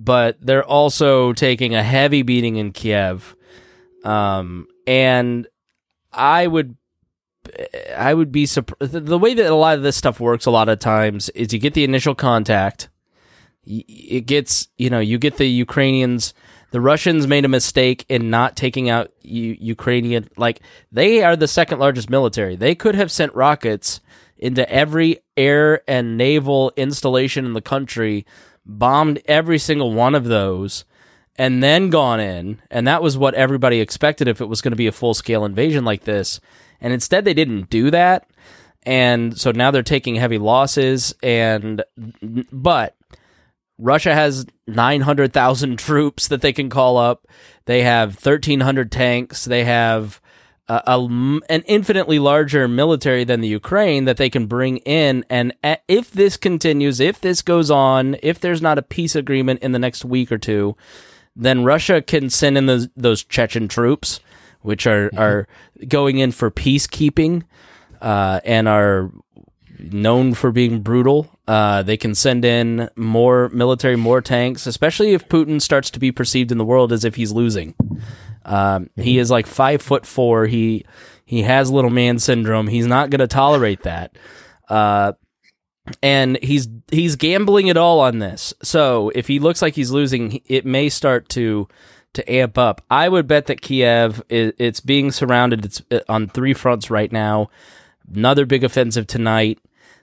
But 0.00 0.38
they're 0.40 0.64
also 0.64 1.32
taking 1.32 1.74
a 1.74 1.82
heavy 1.82 2.22
beating 2.22 2.56
in 2.56 2.70
Kiev, 2.70 3.34
um, 4.04 4.68
and 4.86 5.48
I 6.12 6.46
would 6.46 6.76
I 7.96 8.14
would 8.14 8.30
be 8.30 8.46
surprised. 8.46 8.92
The 8.92 9.18
way 9.18 9.34
that 9.34 9.46
a 9.50 9.54
lot 9.54 9.76
of 9.76 9.82
this 9.82 9.96
stuff 9.96 10.20
works, 10.20 10.46
a 10.46 10.50
lot 10.50 10.68
of 10.68 10.78
times, 10.78 11.28
is 11.30 11.52
you 11.52 11.58
get 11.58 11.74
the 11.74 11.84
initial 11.84 12.14
contact. 12.14 12.88
It 13.66 14.26
gets, 14.26 14.68
you 14.78 14.88
know, 14.88 15.00
you 15.00 15.18
get 15.18 15.36
the 15.36 15.46
Ukrainians. 15.46 16.32
The 16.70 16.80
Russians 16.80 17.26
made 17.26 17.44
a 17.44 17.48
mistake 17.48 18.06
in 18.08 18.30
not 18.30 18.56
taking 18.56 18.88
out 18.88 19.10
U- 19.22 19.56
Ukrainian. 19.58 20.28
Like 20.36 20.60
they 20.92 21.22
are 21.22 21.36
the 21.36 21.48
second 21.48 21.78
largest 21.78 22.08
military. 22.08 22.56
They 22.56 22.74
could 22.74 22.94
have 22.94 23.10
sent 23.10 23.34
rockets 23.34 24.00
into 24.36 24.70
every 24.70 25.18
air 25.36 25.82
and 25.88 26.16
naval 26.16 26.72
installation 26.76 27.44
in 27.44 27.52
the 27.52 27.60
country, 27.60 28.24
bombed 28.68 29.20
every 29.24 29.58
single 29.58 29.92
one 29.92 30.14
of 30.14 30.24
those, 30.24 30.84
and 31.36 31.62
then 31.62 31.88
gone 31.88 32.20
in. 32.20 32.60
And 32.70 32.86
that 32.86 33.02
was 33.02 33.16
what 33.16 33.34
everybody 33.34 33.80
expected 33.80 34.28
if 34.28 34.40
it 34.40 34.48
was 34.48 34.60
going 34.60 34.72
to 34.72 34.76
be 34.76 34.86
a 34.86 34.92
full 34.92 35.14
scale 35.14 35.44
invasion 35.44 35.84
like 35.84 36.04
this. 36.04 36.40
And 36.80 36.92
instead, 36.92 37.24
they 37.24 37.34
didn't 37.34 37.70
do 37.70 37.90
that. 37.90 38.28
And 38.82 39.38
so 39.38 39.50
now 39.50 39.70
they're 39.70 39.82
taking 39.82 40.16
heavy 40.16 40.38
losses. 40.38 41.14
And, 41.22 41.82
but 42.52 42.96
Russia 43.78 44.14
has 44.14 44.46
900,000 44.66 45.78
troops 45.78 46.28
that 46.28 46.42
they 46.42 46.52
can 46.52 46.68
call 46.68 46.96
up. 46.96 47.26
They 47.66 47.82
have 47.82 48.14
1,300 48.14 48.90
tanks. 48.90 49.44
They 49.44 49.64
have 49.64 50.20
a, 50.68 50.82
a, 50.86 50.98
an 51.48 51.62
infinitely 51.66 52.18
larger 52.18 52.68
military 52.68 53.24
than 53.24 53.40
the 53.40 53.48
Ukraine 53.48 54.04
that 54.04 54.16
they 54.16 54.30
can 54.30 54.46
bring 54.46 54.78
in. 54.78 55.24
And 55.30 55.54
if 55.88 56.10
this 56.10 56.36
continues, 56.36 57.00
if 57.00 57.20
this 57.20 57.42
goes 57.42 57.70
on, 57.70 58.16
if 58.22 58.38
there's 58.38 58.62
not 58.62 58.78
a 58.78 58.82
peace 58.82 59.14
agreement 59.14 59.60
in 59.60 59.72
the 59.72 59.78
next 59.78 60.04
week 60.04 60.30
or 60.30 60.38
two, 60.38 60.76
then 61.34 61.64
Russia 61.64 62.02
can 62.02 62.30
send 62.30 62.58
in 62.58 62.66
those, 62.66 62.88
those 62.96 63.24
Chechen 63.24 63.68
troops, 63.68 64.20
which 64.60 64.86
are, 64.86 65.10
are 65.16 65.46
going 65.86 66.18
in 66.18 66.32
for 66.32 66.50
peacekeeping 66.50 67.44
uh, 68.00 68.40
and 68.44 68.68
are 68.68 69.10
known 69.78 70.34
for 70.34 70.50
being 70.50 70.80
brutal. 70.80 71.30
Uh, 71.46 71.82
they 71.82 71.96
can 71.96 72.14
send 72.14 72.44
in 72.44 72.90
more 72.96 73.48
military, 73.50 73.96
more 73.96 74.20
tanks, 74.20 74.66
especially 74.66 75.12
if 75.12 75.28
Putin 75.28 75.62
starts 75.62 75.90
to 75.90 76.00
be 76.00 76.12
perceived 76.12 76.52
in 76.52 76.58
the 76.58 76.64
world 76.64 76.92
as 76.92 77.04
if 77.04 77.14
he's 77.14 77.32
losing. 77.32 77.74
Um, 78.44 78.90
he 78.96 79.18
is 79.18 79.30
like 79.30 79.46
five 79.46 79.82
foot 79.82 80.06
four. 80.06 80.46
He 80.46 80.84
he 81.24 81.42
has 81.42 81.70
little 81.70 81.90
man 81.90 82.18
syndrome. 82.18 82.68
He's 82.68 82.86
not 82.86 83.10
going 83.10 83.20
to 83.20 83.26
tolerate 83.26 83.82
that. 83.82 84.16
Uh, 84.68 85.12
and 86.02 86.38
he's 86.42 86.68
he's 86.90 87.16
gambling 87.16 87.66
it 87.66 87.76
all 87.76 88.00
on 88.00 88.18
this. 88.18 88.54
So 88.62 89.10
if 89.14 89.28
he 89.28 89.38
looks 89.38 89.62
like 89.62 89.74
he's 89.74 89.90
losing, 89.90 90.40
it 90.46 90.64
may 90.64 90.88
start 90.88 91.28
to 91.30 91.68
to 92.14 92.32
amp 92.32 92.56
up. 92.58 92.82
I 92.90 93.08
would 93.08 93.26
bet 93.26 93.46
that 93.46 93.60
Kiev 93.60 94.22
is, 94.28 94.52
it's 94.58 94.80
being 94.80 95.10
surrounded. 95.10 95.64
It's 95.64 95.82
uh, 95.90 96.00
on 96.08 96.28
three 96.28 96.54
fronts 96.54 96.90
right 96.90 97.12
now. 97.12 97.50
Another 98.12 98.46
big 98.46 98.64
offensive 98.64 99.06
tonight. 99.06 99.58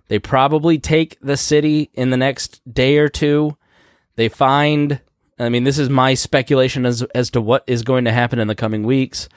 They 0.07 0.19
probably 0.19 0.77
take 0.77 1.17
the 1.21 1.37
city 1.37 1.89
in 1.93 2.11
the 2.11 2.17
next 2.17 2.61
day 2.71 2.97
or 2.97 3.09
two. 3.09 3.57
They 4.15 4.29
find. 4.29 5.01
I 5.37 5.49
mean, 5.49 5.63
this 5.63 5.77
is 5.77 5.89
my 5.89 6.13
speculation 6.13 6.85
as 6.85 7.03
as 7.13 7.29
to 7.31 7.41
what 7.41 7.63
is 7.67 7.83
going 7.83 8.05
to 8.05 8.11
happen 8.11 8.39
in 8.39 8.47
the 8.47 8.55
coming 8.55 8.83
weeks. 8.83 9.27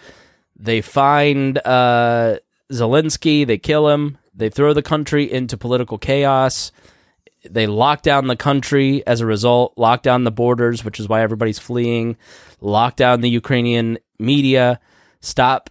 They 0.57 0.81
find 0.81 1.59
uh, 1.59 2.39
Zelensky. 2.71 3.47
They 3.47 3.59
kill 3.59 3.89
him. 3.89 4.19
They 4.35 4.49
throw 4.49 4.73
the 4.73 4.83
country 4.83 5.31
into 5.31 5.57
political 5.57 5.99
chaos. 5.99 6.71
They 7.49 7.67
lock 7.67 8.03
down 8.03 8.27
the 8.27 8.37
country 8.37 9.05
as 9.07 9.21
a 9.21 9.27
result, 9.27 9.75
lock 9.77 10.03
down 10.03 10.25
the 10.25 10.31
borders, 10.31 10.85
which 10.85 11.01
is 11.01 11.09
why 11.09 11.23
everybody's 11.23 11.59
fleeing, 11.59 12.17
lock 12.61 12.97
down 12.97 13.21
the 13.21 13.31
Ukrainian 13.31 13.99
media, 14.19 14.81
stop 15.21 15.71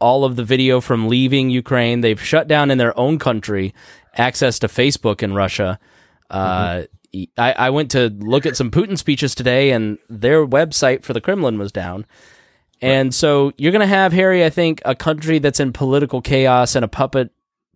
all 0.00 0.24
of 0.24 0.36
the 0.36 0.44
video 0.44 0.80
from 0.80 1.08
leaving 1.08 1.48
Ukraine. 1.48 2.00
They've 2.00 2.22
shut 2.22 2.48
down 2.48 2.70
in 2.70 2.78
their 2.78 2.96
own 2.98 3.18
country 3.18 3.72
access 4.14 4.58
to 4.60 4.68
Facebook 4.68 5.22
in 5.22 5.34
Russia. 5.34 5.78
Uh, 6.28 6.82
I, 7.36 7.52
I 7.52 7.70
went 7.70 7.90
to 7.92 8.08
look 8.08 8.46
at 8.46 8.56
some 8.56 8.70
Putin 8.70 8.98
speeches 8.98 9.34
today, 9.34 9.70
and 9.70 9.98
their 10.08 10.46
website 10.46 11.02
for 11.02 11.12
the 11.12 11.20
Kremlin 11.20 11.58
was 11.58 11.72
down. 11.72 12.06
And 12.82 13.14
so 13.14 13.52
you're 13.56 13.72
going 13.72 13.80
to 13.80 13.86
have, 13.86 14.12
Harry, 14.12 14.44
I 14.44 14.50
think, 14.50 14.82
a 14.84 14.94
country 14.94 15.38
that's 15.38 15.60
in 15.60 15.72
political 15.72 16.20
chaos 16.20 16.74
and 16.74 16.84
a 16.84 16.88
puppet 16.88 17.30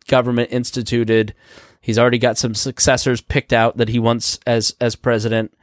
government 0.08 0.52
instituted. 0.52 1.34
He's 1.80 1.98
already 1.98 2.18
got 2.18 2.36
some 2.36 2.54
successors 2.54 3.20
picked 3.20 3.52
out 3.52 3.78
that 3.78 3.88
he 3.88 3.98
wants 3.98 4.38
as 4.46 4.74
as 4.80 4.96
president, 4.96 5.56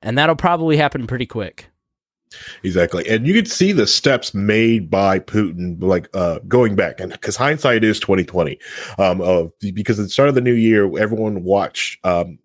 and 0.00 0.16
that'll 0.16 0.36
probably 0.36 0.76
happen 0.76 1.06
pretty 1.06 1.26
quick. 1.26 1.70
Exactly. 2.62 3.08
And 3.08 3.26
you 3.26 3.34
could 3.34 3.48
see 3.48 3.72
the 3.72 3.86
steps 3.86 4.34
made 4.34 4.90
by 4.90 5.18
Putin, 5.18 5.80
like, 5.80 6.08
uh, 6.14 6.40
going 6.48 6.74
back 6.76 7.00
and 7.00 7.12
because 7.12 7.36
hindsight 7.36 7.84
is 7.84 8.00
2020. 8.00 8.58
Um, 8.98 9.20
of 9.20 9.52
because 9.60 9.98
at 9.98 10.04
the 10.04 10.08
start 10.08 10.28
of 10.28 10.34
the 10.34 10.40
new 10.40 10.52
year, 10.52 10.98
everyone 10.98 11.44
watched, 11.44 12.04
um, 12.04 12.38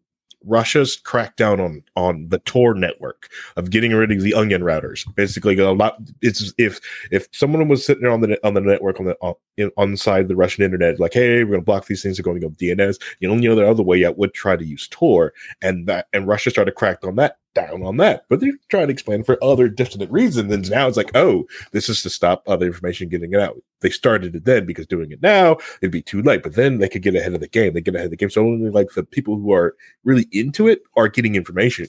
Russia's 0.46 1.00
crackdown 1.04 1.60
on 1.60 1.84
on 1.96 2.30
the 2.30 2.40
Tor 2.40 2.74
network 2.74 3.30
of 3.56 3.70
getting 3.70 3.94
rid 3.94 4.12
of 4.12 4.22
the 4.22 4.34
onion 4.34 4.62
routers. 4.62 5.06
Basically, 5.16 5.58
a 5.58 5.72
lot. 5.72 5.98
It's 6.22 6.54
if 6.58 6.80
if 7.12 7.28
someone 7.32 7.68
was 7.68 7.86
sitting 7.86 8.04
there 8.04 8.12
on 8.12 8.22
the 8.22 8.40
on 8.46 8.54
the 8.54 8.62
network 8.62 9.00
on 9.00 9.06
the 9.08 9.18
on, 9.22 9.36
on 9.78 9.92
the 9.92 9.98
side 9.98 10.24
of 10.24 10.28
the 10.28 10.36
Russian 10.36 10.64
internet, 10.64 11.00
like, 11.00 11.14
hey, 11.14 11.44
we're 11.44 11.56
to 11.56 11.62
block 11.62 11.88
these 11.88 12.02
things. 12.02 12.18
They're 12.18 12.24
going 12.24 12.40
to 12.40 12.48
go 12.48 12.54
DNS. 12.54 13.02
The 13.20 13.28
only 13.28 13.48
other 13.48 13.66
other 13.66 13.84
way 13.84 14.06
out 14.06 14.18
would 14.18 14.34
try 14.34 14.56
to 14.56 14.66
use 14.66 14.88
Tor, 14.88 15.34
and 15.62 15.88
that 15.88 16.08
and 16.14 16.28
Russia 16.28 16.50
started 16.50 16.76
cracked 16.76 17.04
on 17.04 17.16
that 17.16 17.38
down 17.54 17.84
on 17.84 17.98
that. 17.98 18.26
But 18.30 18.40
they're 18.40 18.54
trying 18.70 18.88
to 18.88 18.94
explain 18.94 19.24
for 19.24 19.44
other 19.44 19.68
distant 19.68 20.10
reasons. 20.12 20.54
And 20.54 20.70
now 20.70 20.88
it's 20.88 20.98
like, 20.98 21.12
oh, 21.16 21.46
this 21.72 21.90
is 21.90 22.02
to 22.04 22.10
stop 22.10 22.44
other 22.48 22.66
information 22.66 23.10
getting 23.10 23.34
it 23.34 23.40
out. 23.40 23.62
They 23.82 23.90
started 23.90 24.36
it 24.36 24.46
then 24.46 24.66
because 24.66 24.88
doing 24.88 25.12
it 25.12 25.22
now, 25.22 25.58
it'd 25.82 25.92
be 25.92 26.02
too 26.02 26.22
late. 26.22 26.44
But 26.44 26.56
then 26.56 26.80
they 26.80 26.90
could 26.90 27.02
get 27.02 27.16
ahead 27.16 27.34
of 27.34 27.40
the 27.40 27.48
game. 27.48 27.74
They 27.74 27.82
get 27.82 27.96
ahead 27.96 28.06
of 28.06 28.12
the 28.12 28.18
game. 28.18 28.30
So 28.30 28.42
only 28.42 28.70
like 28.70 28.90
the 28.96 29.04
people 29.04 29.38
who 29.38 29.52
are 29.52 29.76
really 30.04 30.28
into 30.32 30.68
it 30.68 30.82
are 30.96 31.08
getting 31.08 31.36
information 31.36 31.88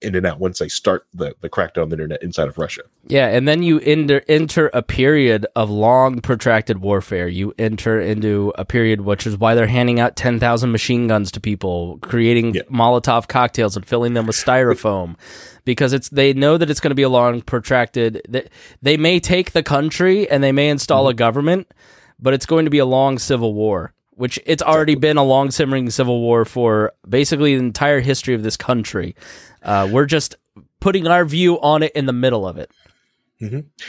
in 0.00 0.14
and 0.14 0.26
out 0.26 0.38
once 0.38 0.58
they 0.58 0.68
start 0.68 1.06
the, 1.14 1.34
the 1.40 1.48
crackdown 1.48 1.82
on 1.82 1.88
the 1.88 1.94
internet 1.94 2.22
inside 2.22 2.48
of 2.48 2.58
Russia. 2.58 2.82
Yeah, 3.06 3.28
and 3.28 3.48
then 3.48 3.62
you 3.62 3.80
enter 3.80 4.22
enter 4.28 4.70
a 4.74 4.82
period 4.82 5.46
of 5.56 5.70
long 5.70 6.20
protracted 6.20 6.78
warfare. 6.78 7.28
You 7.28 7.54
enter 7.58 8.00
into 8.00 8.52
a 8.56 8.64
period 8.64 9.02
which 9.02 9.26
is 9.26 9.38
why 9.38 9.54
they're 9.54 9.66
handing 9.66 10.00
out 10.00 10.16
10,000 10.16 10.70
machine 10.70 11.08
guns 11.08 11.30
to 11.32 11.40
people, 11.40 11.98
creating 12.02 12.54
Yeah. 12.54 12.62
Molotov 12.70 13.28
cocktails 13.28 13.76
and 13.76 13.86
filling 13.86 14.14
them 14.14 14.26
with 14.26 14.36
styrofoam 14.36 15.16
because 15.64 15.92
it's 15.92 16.08
they 16.10 16.32
know 16.32 16.58
that 16.58 16.70
it's 16.70 16.80
going 16.80 16.90
to 16.90 16.94
be 16.94 17.02
a 17.02 17.08
long 17.08 17.40
protracted 17.40 18.22
they, 18.28 18.46
they 18.82 18.96
may 18.96 19.20
take 19.20 19.52
the 19.52 19.62
country 19.62 20.28
and 20.28 20.42
they 20.42 20.52
may 20.52 20.68
install 20.68 21.04
mm-hmm. 21.04 21.12
a 21.12 21.14
government, 21.14 21.72
but 22.18 22.34
it's 22.34 22.46
going 22.46 22.64
to 22.64 22.70
be 22.70 22.78
a 22.78 22.86
long 22.86 23.18
civil 23.18 23.54
war. 23.54 23.92
Which 24.16 24.38
it's 24.46 24.62
already 24.62 24.94
been 24.94 25.16
a 25.16 25.24
long 25.24 25.50
simmering 25.50 25.90
civil 25.90 26.20
war 26.20 26.44
for 26.44 26.92
basically 27.08 27.56
the 27.56 27.64
entire 27.64 27.98
history 27.98 28.32
of 28.32 28.44
this 28.44 28.56
country. 28.56 29.16
Uh, 29.64 29.88
we're 29.90 30.06
just 30.06 30.36
putting 30.80 31.06
our 31.06 31.24
view 31.24 31.60
on 31.60 31.82
it 31.82 31.92
in 31.94 32.06
the 32.06 32.12
middle 32.12 32.46
of 32.46 32.56
it. 32.58 32.70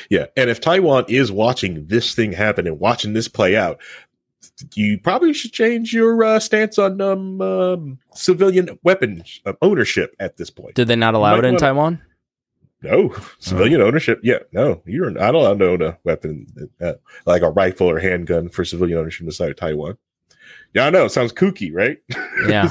Yeah, 0.09 0.25
and 0.35 0.49
if 0.49 0.59
Taiwan 0.59 1.05
is 1.07 1.31
watching 1.31 1.87
this 1.87 2.13
thing 2.13 2.33
happen 2.33 2.67
and 2.67 2.77
watching 2.79 3.13
this 3.13 3.29
play 3.29 3.55
out, 3.55 3.79
you 4.73 4.97
probably 4.99 5.33
should 5.33 5.53
change 5.53 5.93
your 5.93 6.21
uh, 6.23 6.39
stance 6.39 6.77
on 6.77 6.99
um, 6.99 7.39
um, 7.41 7.99
civilian 8.13 8.77
weapons 8.83 9.39
uh, 9.45 9.53
ownership 9.61 10.13
at 10.19 10.35
this 10.35 10.49
point. 10.49 10.75
Did 10.75 10.89
they 10.89 10.95
not 10.97 11.13
allow 11.13 11.35
it 11.37 11.45
in 11.45 11.53
wanna- 11.53 11.59
Taiwan? 11.59 12.01
No, 12.81 13.15
civilian 13.39 13.81
ownership. 13.81 14.19
Yeah, 14.23 14.39
no, 14.51 14.81
you're 14.85 15.09
not 15.09 15.33
allowed 15.35 15.59
to 15.59 15.69
own 15.69 15.81
a 15.81 15.97
weapon 16.03 16.45
uh, 16.81 16.93
like 17.25 17.41
a 17.41 17.49
rifle 17.49 17.89
or 17.89 17.99
handgun 17.99 18.49
for 18.49 18.63
civilian 18.65 18.99
ownership 18.99 19.25
inside 19.25 19.49
of 19.51 19.55
Taiwan. 19.55 19.97
Yeah, 20.75 20.87
I 20.87 20.89
know. 20.89 21.05
It 21.05 21.11
sounds 21.11 21.33
kooky, 21.33 21.73
right? 21.73 21.97
Yeah. 22.47 22.69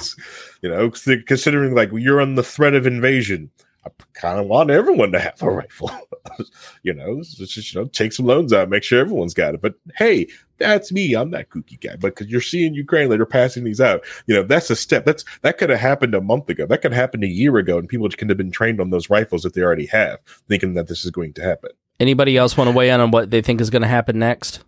you 0.63 0.69
know, 0.69 0.91
considering 0.91 1.75
like 1.75 1.91
you're 1.93 2.21
on 2.21 2.37
the 2.37 2.43
threat 2.45 2.75
of 2.75 2.87
invasion, 2.87 3.51
I 3.85 3.91
kind 4.13 4.39
of 4.39 4.47
want 4.47 4.71
everyone 4.71 5.11
to 5.13 5.19
have 5.19 5.43
a 5.43 5.51
rifle. 5.51 5.91
you 6.83 6.95
know, 6.95 7.23
just 7.23 7.75
you 7.75 7.81
know, 7.81 7.89
take 7.89 8.13
some 8.13 8.27
loans 8.27 8.53
out, 8.53 8.69
make 8.69 8.83
sure 8.83 9.01
everyone's 9.01 9.35
got 9.35 9.55
it. 9.55 9.63
But 9.63 9.75
hey, 9.97 10.29
that's 10.59 10.93
me. 10.93 11.15
I'm 11.15 11.31
that 11.33 11.49
kooky 11.49 11.81
guy. 11.81 11.97
But 11.97 12.15
because 12.15 12.29
you're 12.29 12.41
seeing 12.41 12.75
Ukraine, 12.75 13.09
they're 13.09 13.27
passing 13.27 13.65
these 13.65 13.81
out. 13.81 14.05
You 14.27 14.35
know, 14.37 14.43
that's 14.43 14.71
a 14.71 14.77
step. 14.77 15.07
That's 15.07 15.25
that 15.41 15.59
could 15.59 15.71
have 15.71 15.81
happened 15.81 16.15
a 16.15 16.21
month 16.21 16.49
ago. 16.49 16.67
That 16.67 16.83
could 16.83 16.93
have 16.93 17.01
happened 17.01 17.25
a 17.25 17.29
year 17.29 17.57
ago, 17.57 17.79
and 17.79 17.89
people 17.89 18.09
could 18.09 18.29
have 18.29 18.39
been 18.39 18.53
trained 18.53 18.81
on 18.81 18.91
those 18.91 19.11
rifles 19.11 19.43
that 19.43 19.55
they 19.55 19.63
already 19.63 19.87
have, 19.87 20.21
thinking 20.49 20.75
that 20.75 20.87
this 20.87 21.05
is 21.05 21.11
going 21.11 21.33
to 21.35 21.43
happen. 21.43 21.71
Anybody 21.99 22.37
else 22.37 22.57
want 22.57 22.69
to 22.69 22.77
weigh 22.77 22.91
in 22.91 23.01
on 23.01 23.11
what 23.11 23.31
they 23.31 23.41
think 23.41 23.61
is 23.61 23.71
going 23.71 23.83
to 23.83 23.89
happen 23.89 24.19
next? 24.19 24.63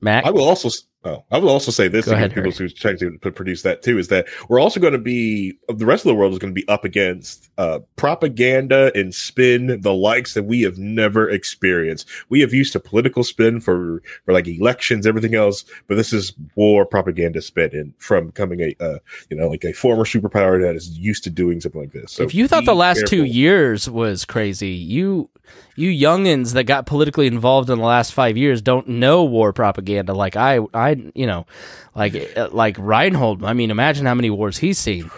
Mac, 0.00 0.24
I 0.24 0.30
will 0.30 0.44
also. 0.44 0.68
Oh, 1.06 1.22
I 1.30 1.36
will 1.36 1.50
also 1.50 1.70
say 1.70 1.86
this 1.86 2.06
Go 2.06 2.12
ahead, 2.12 2.32
people 2.32 2.50
who's 2.50 2.72
trying 2.72 2.96
to 2.96 3.18
produce 3.18 3.60
that 3.60 3.82
too 3.82 3.98
is 3.98 4.08
that 4.08 4.26
we're 4.48 4.58
also 4.58 4.80
going 4.80 4.94
to 4.94 4.98
be 4.98 5.52
the 5.68 5.84
rest 5.84 6.06
of 6.06 6.08
the 6.08 6.14
world 6.14 6.32
is 6.32 6.38
going 6.38 6.54
to 6.54 6.58
be 6.58 6.66
up 6.66 6.82
against 6.82 7.50
uh, 7.58 7.80
propaganda 7.96 8.90
and 8.94 9.14
spin 9.14 9.82
the 9.82 9.92
likes 9.92 10.32
that 10.32 10.44
we 10.44 10.62
have 10.62 10.78
never 10.78 11.28
experienced. 11.28 12.08
We 12.30 12.40
have 12.40 12.54
used 12.54 12.72
to 12.72 12.80
political 12.80 13.22
spin 13.22 13.60
for 13.60 14.02
for 14.24 14.32
like 14.32 14.48
elections, 14.48 15.06
everything 15.06 15.34
else, 15.34 15.66
but 15.88 15.96
this 15.96 16.14
is 16.14 16.32
war 16.54 16.86
propaganda 16.86 17.42
spin 17.42 17.70
and 17.74 17.92
from 17.98 18.32
coming 18.32 18.60
a 18.62 18.74
uh, 18.82 18.98
you 19.28 19.36
know 19.36 19.48
like 19.48 19.64
a 19.64 19.74
former 19.74 20.04
superpower 20.04 20.58
that 20.62 20.74
is 20.74 20.98
used 20.98 21.22
to 21.24 21.30
doing 21.30 21.60
something 21.60 21.82
like 21.82 21.92
this. 21.92 22.12
So 22.12 22.22
if 22.22 22.34
you 22.34 22.48
thought 22.48 22.64
the 22.64 22.74
last 22.74 23.06
two 23.06 23.24
years 23.24 23.90
was 23.90 24.24
crazy, 24.24 24.70
you 24.70 25.28
you 25.76 25.90
youngins 25.90 26.52
that 26.52 26.64
got 26.64 26.86
politically 26.86 27.26
involved 27.26 27.70
in 27.70 27.78
the 27.78 27.84
last 27.84 28.12
five 28.12 28.36
years 28.36 28.62
don't 28.62 28.88
know 28.88 29.24
war 29.24 29.52
propaganda 29.52 30.14
like 30.14 30.36
I 30.36 30.60
I 30.72 31.10
you 31.14 31.26
know 31.26 31.46
like 31.94 32.14
uh, 32.36 32.48
like 32.52 32.76
Reinhold. 32.78 33.44
I 33.44 33.52
mean, 33.52 33.70
imagine 33.70 34.06
how 34.06 34.14
many 34.14 34.30
wars 34.30 34.58
he's 34.58 34.78
seen. 34.78 35.10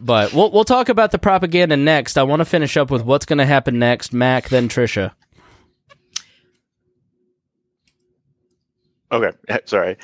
But 0.00 0.32
we'll 0.32 0.50
we'll 0.52 0.64
talk 0.64 0.88
about 0.88 1.10
the 1.10 1.18
propaganda 1.18 1.76
next. 1.76 2.16
I 2.16 2.22
want 2.22 2.40
to 2.40 2.44
finish 2.44 2.76
up 2.76 2.90
with 2.90 3.02
what's 3.02 3.26
going 3.26 3.38
to 3.38 3.46
happen 3.46 3.78
next. 3.78 4.12
Mac, 4.12 4.48
then 4.48 4.68
Trisha. 4.68 5.12
Okay, 9.10 9.36
sorry. 9.64 9.96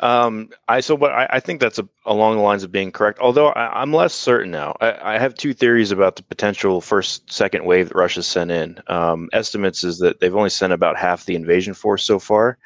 Um, 0.00 0.50
I 0.68 0.80
so 0.80 0.94
what 0.94 1.12
I, 1.12 1.26
I 1.30 1.40
think 1.40 1.60
that's 1.60 1.78
a, 1.78 1.88
along 2.04 2.36
the 2.36 2.42
lines 2.42 2.62
of 2.62 2.72
being 2.72 2.92
correct. 2.92 3.18
Although 3.20 3.48
I, 3.48 3.80
I'm 3.80 3.92
less 3.92 4.14
certain 4.14 4.50
now. 4.50 4.76
I, 4.80 5.14
I 5.14 5.18
have 5.18 5.34
two 5.34 5.54
theories 5.54 5.90
about 5.90 6.16
the 6.16 6.22
potential 6.22 6.80
first, 6.80 7.32
second 7.32 7.64
wave 7.64 7.88
that 7.88 7.96
Russia's 7.96 8.26
sent 8.26 8.50
in. 8.50 8.78
Um, 8.88 9.28
estimates 9.32 9.84
is 9.84 9.98
that 9.98 10.20
they've 10.20 10.34
only 10.36 10.50
sent 10.50 10.72
about 10.72 10.96
half 10.96 11.24
the 11.24 11.34
invasion 11.34 11.74
force 11.74 12.04
so 12.04 12.18
far. 12.18 12.58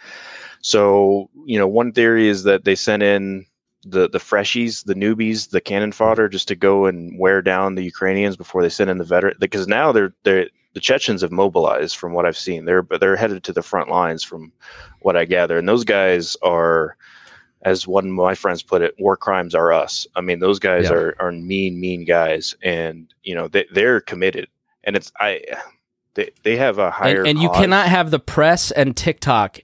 So 0.62 1.30
you 1.44 1.58
know, 1.58 1.68
one 1.68 1.92
theory 1.92 2.28
is 2.28 2.42
that 2.44 2.64
they 2.64 2.74
sent 2.74 3.02
in 3.02 3.46
the 3.84 4.08
the 4.08 4.18
freshies, 4.18 4.84
the 4.84 4.94
newbies, 4.94 5.50
the 5.50 5.60
cannon 5.60 5.92
fodder, 5.92 6.28
just 6.28 6.48
to 6.48 6.56
go 6.56 6.86
and 6.86 7.18
wear 7.18 7.42
down 7.42 7.74
the 7.74 7.84
Ukrainians 7.84 8.36
before 8.36 8.62
they 8.62 8.68
send 8.68 8.90
in 8.90 8.98
the 8.98 9.04
veteran. 9.04 9.36
Because 9.38 9.66
now 9.66 9.92
they're 9.92 10.12
they're 10.24 10.48
the 10.74 10.80
Chechens 10.80 11.22
have 11.22 11.32
mobilized, 11.32 11.96
from 11.96 12.12
what 12.12 12.26
I've 12.26 12.36
seen. 12.36 12.64
They're 12.64 12.82
but 12.82 13.00
they're 13.00 13.16
headed 13.16 13.42
to 13.44 13.52
the 13.52 13.62
front 13.62 13.88
lines, 13.88 14.22
from 14.22 14.52
what 15.00 15.16
I 15.16 15.24
gather, 15.24 15.58
and 15.58 15.68
those 15.68 15.84
guys 15.84 16.36
are. 16.42 16.96
As 17.62 17.86
one 17.86 18.06
of 18.06 18.12
my 18.12 18.34
friends 18.34 18.62
put 18.62 18.80
it, 18.80 18.94
war 18.98 19.16
crimes 19.16 19.54
are 19.54 19.72
us. 19.72 20.06
I 20.16 20.22
mean, 20.22 20.38
those 20.38 20.58
guys 20.58 20.84
Yeah. 20.84 20.92
are, 20.92 21.16
are 21.20 21.32
mean, 21.32 21.78
mean 21.78 22.04
guys, 22.04 22.54
and 22.62 23.12
you 23.22 23.34
know 23.34 23.48
they, 23.48 23.66
they're 23.72 24.00
committed. 24.00 24.48
And 24.84 24.96
it's 24.96 25.12
I, 25.20 25.42
they, 26.14 26.30
they 26.42 26.56
have 26.56 26.78
a 26.78 26.90
higher 26.90 27.20
And, 27.20 27.28
and 27.28 27.38
you 27.38 27.50
cannot 27.50 27.88
have 27.88 28.10
the 28.10 28.18
press 28.18 28.70
and 28.70 28.96
TikTok 28.96 29.60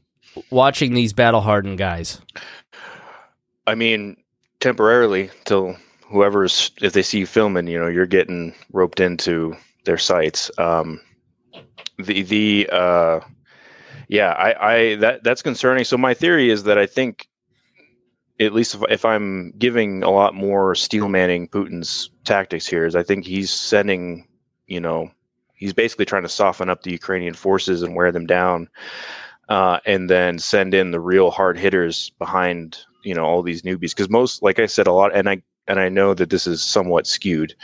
watching 0.51 0.92
these 0.92 1.14
battle 1.14 1.40
hardened 1.40 1.78
guys. 1.78 2.20
I 3.66 3.74
mean, 3.74 4.18
temporarily 4.61 5.30
till 5.44 5.76
whoever's 6.03 6.70
if 6.82 6.92
they 6.92 7.03
see 7.03 7.20
you 7.20 7.26
filming, 7.26 7.66
you 7.66 7.78
know, 7.78 7.88
you're 7.88 8.07
getting 8.07 8.55
roped 8.72 9.01
into 9.01 9.57
their 9.84 9.99
sights. 9.99 10.51
Um, 10.59 11.01
the 11.99 12.22
the 12.22 12.68
uh, 12.70 13.20
yeah, 14.09 14.32
I 14.32 14.72
I 14.72 14.97
that 14.97 15.24
that's 15.24 15.42
concerning. 15.42 15.84
So 15.84 15.97
my 15.97 16.12
theory 16.12 16.51
is 16.51 16.64
that 16.64 16.76
I 16.76 16.86
think, 16.86 17.26
at 18.41 18.53
least 18.53 18.74
if, 18.74 18.82
if 18.89 19.05
I'm 19.05 19.53
giving 19.59 20.03
a 20.03 20.11
lot 20.11 20.34
more 20.34 20.74
steel 20.74 21.09
manning 21.09 21.49
Putin's 21.49 22.11
tactics 22.24 22.66
here, 22.66 22.87
is 22.87 22.95
I 22.95 23.03
think 23.03 23.24
he's 23.24 23.51
sending, 23.51 24.26
you 24.66 24.80
know, 24.80 25.11
he's 25.55 25.72
basically 25.72 26.05
trying 26.05 26.22
to 26.22 26.28
soften 26.28 26.68
up 26.68 26.82
the 26.82 26.93
Ukrainian 26.93 27.34
forces 27.34 27.82
and 27.82 27.95
wear 27.95 28.12
them 28.12 28.26
down 28.26 28.68
uh, 29.49 29.80
and 29.87 30.11
then 30.11 30.39
send 30.39 30.74
in 30.74 30.91
the 30.91 31.01
real 31.01 31.30
hard 31.30 31.59
hitters 31.59 32.11
behind 32.18 32.78
you 33.03 33.14
know 33.14 33.24
all 33.24 33.43
these 33.43 33.62
newbies. 33.62 33.91
Because 33.91 34.11
most 34.11 34.43
like 34.43 34.59
i 34.59 34.66
said 34.66 34.87
a 34.87 34.93
lot 34.93 35.14
and 35.14 35.28
i 35.28 35.41
and 35.68 35.80
i 35.80 35.89
know 35.89 36.14
that 36.14 36.30
this 36.30 36.47
is 36.47 36.62
somewhat 36.62 37.07
skewed 37.07 37.55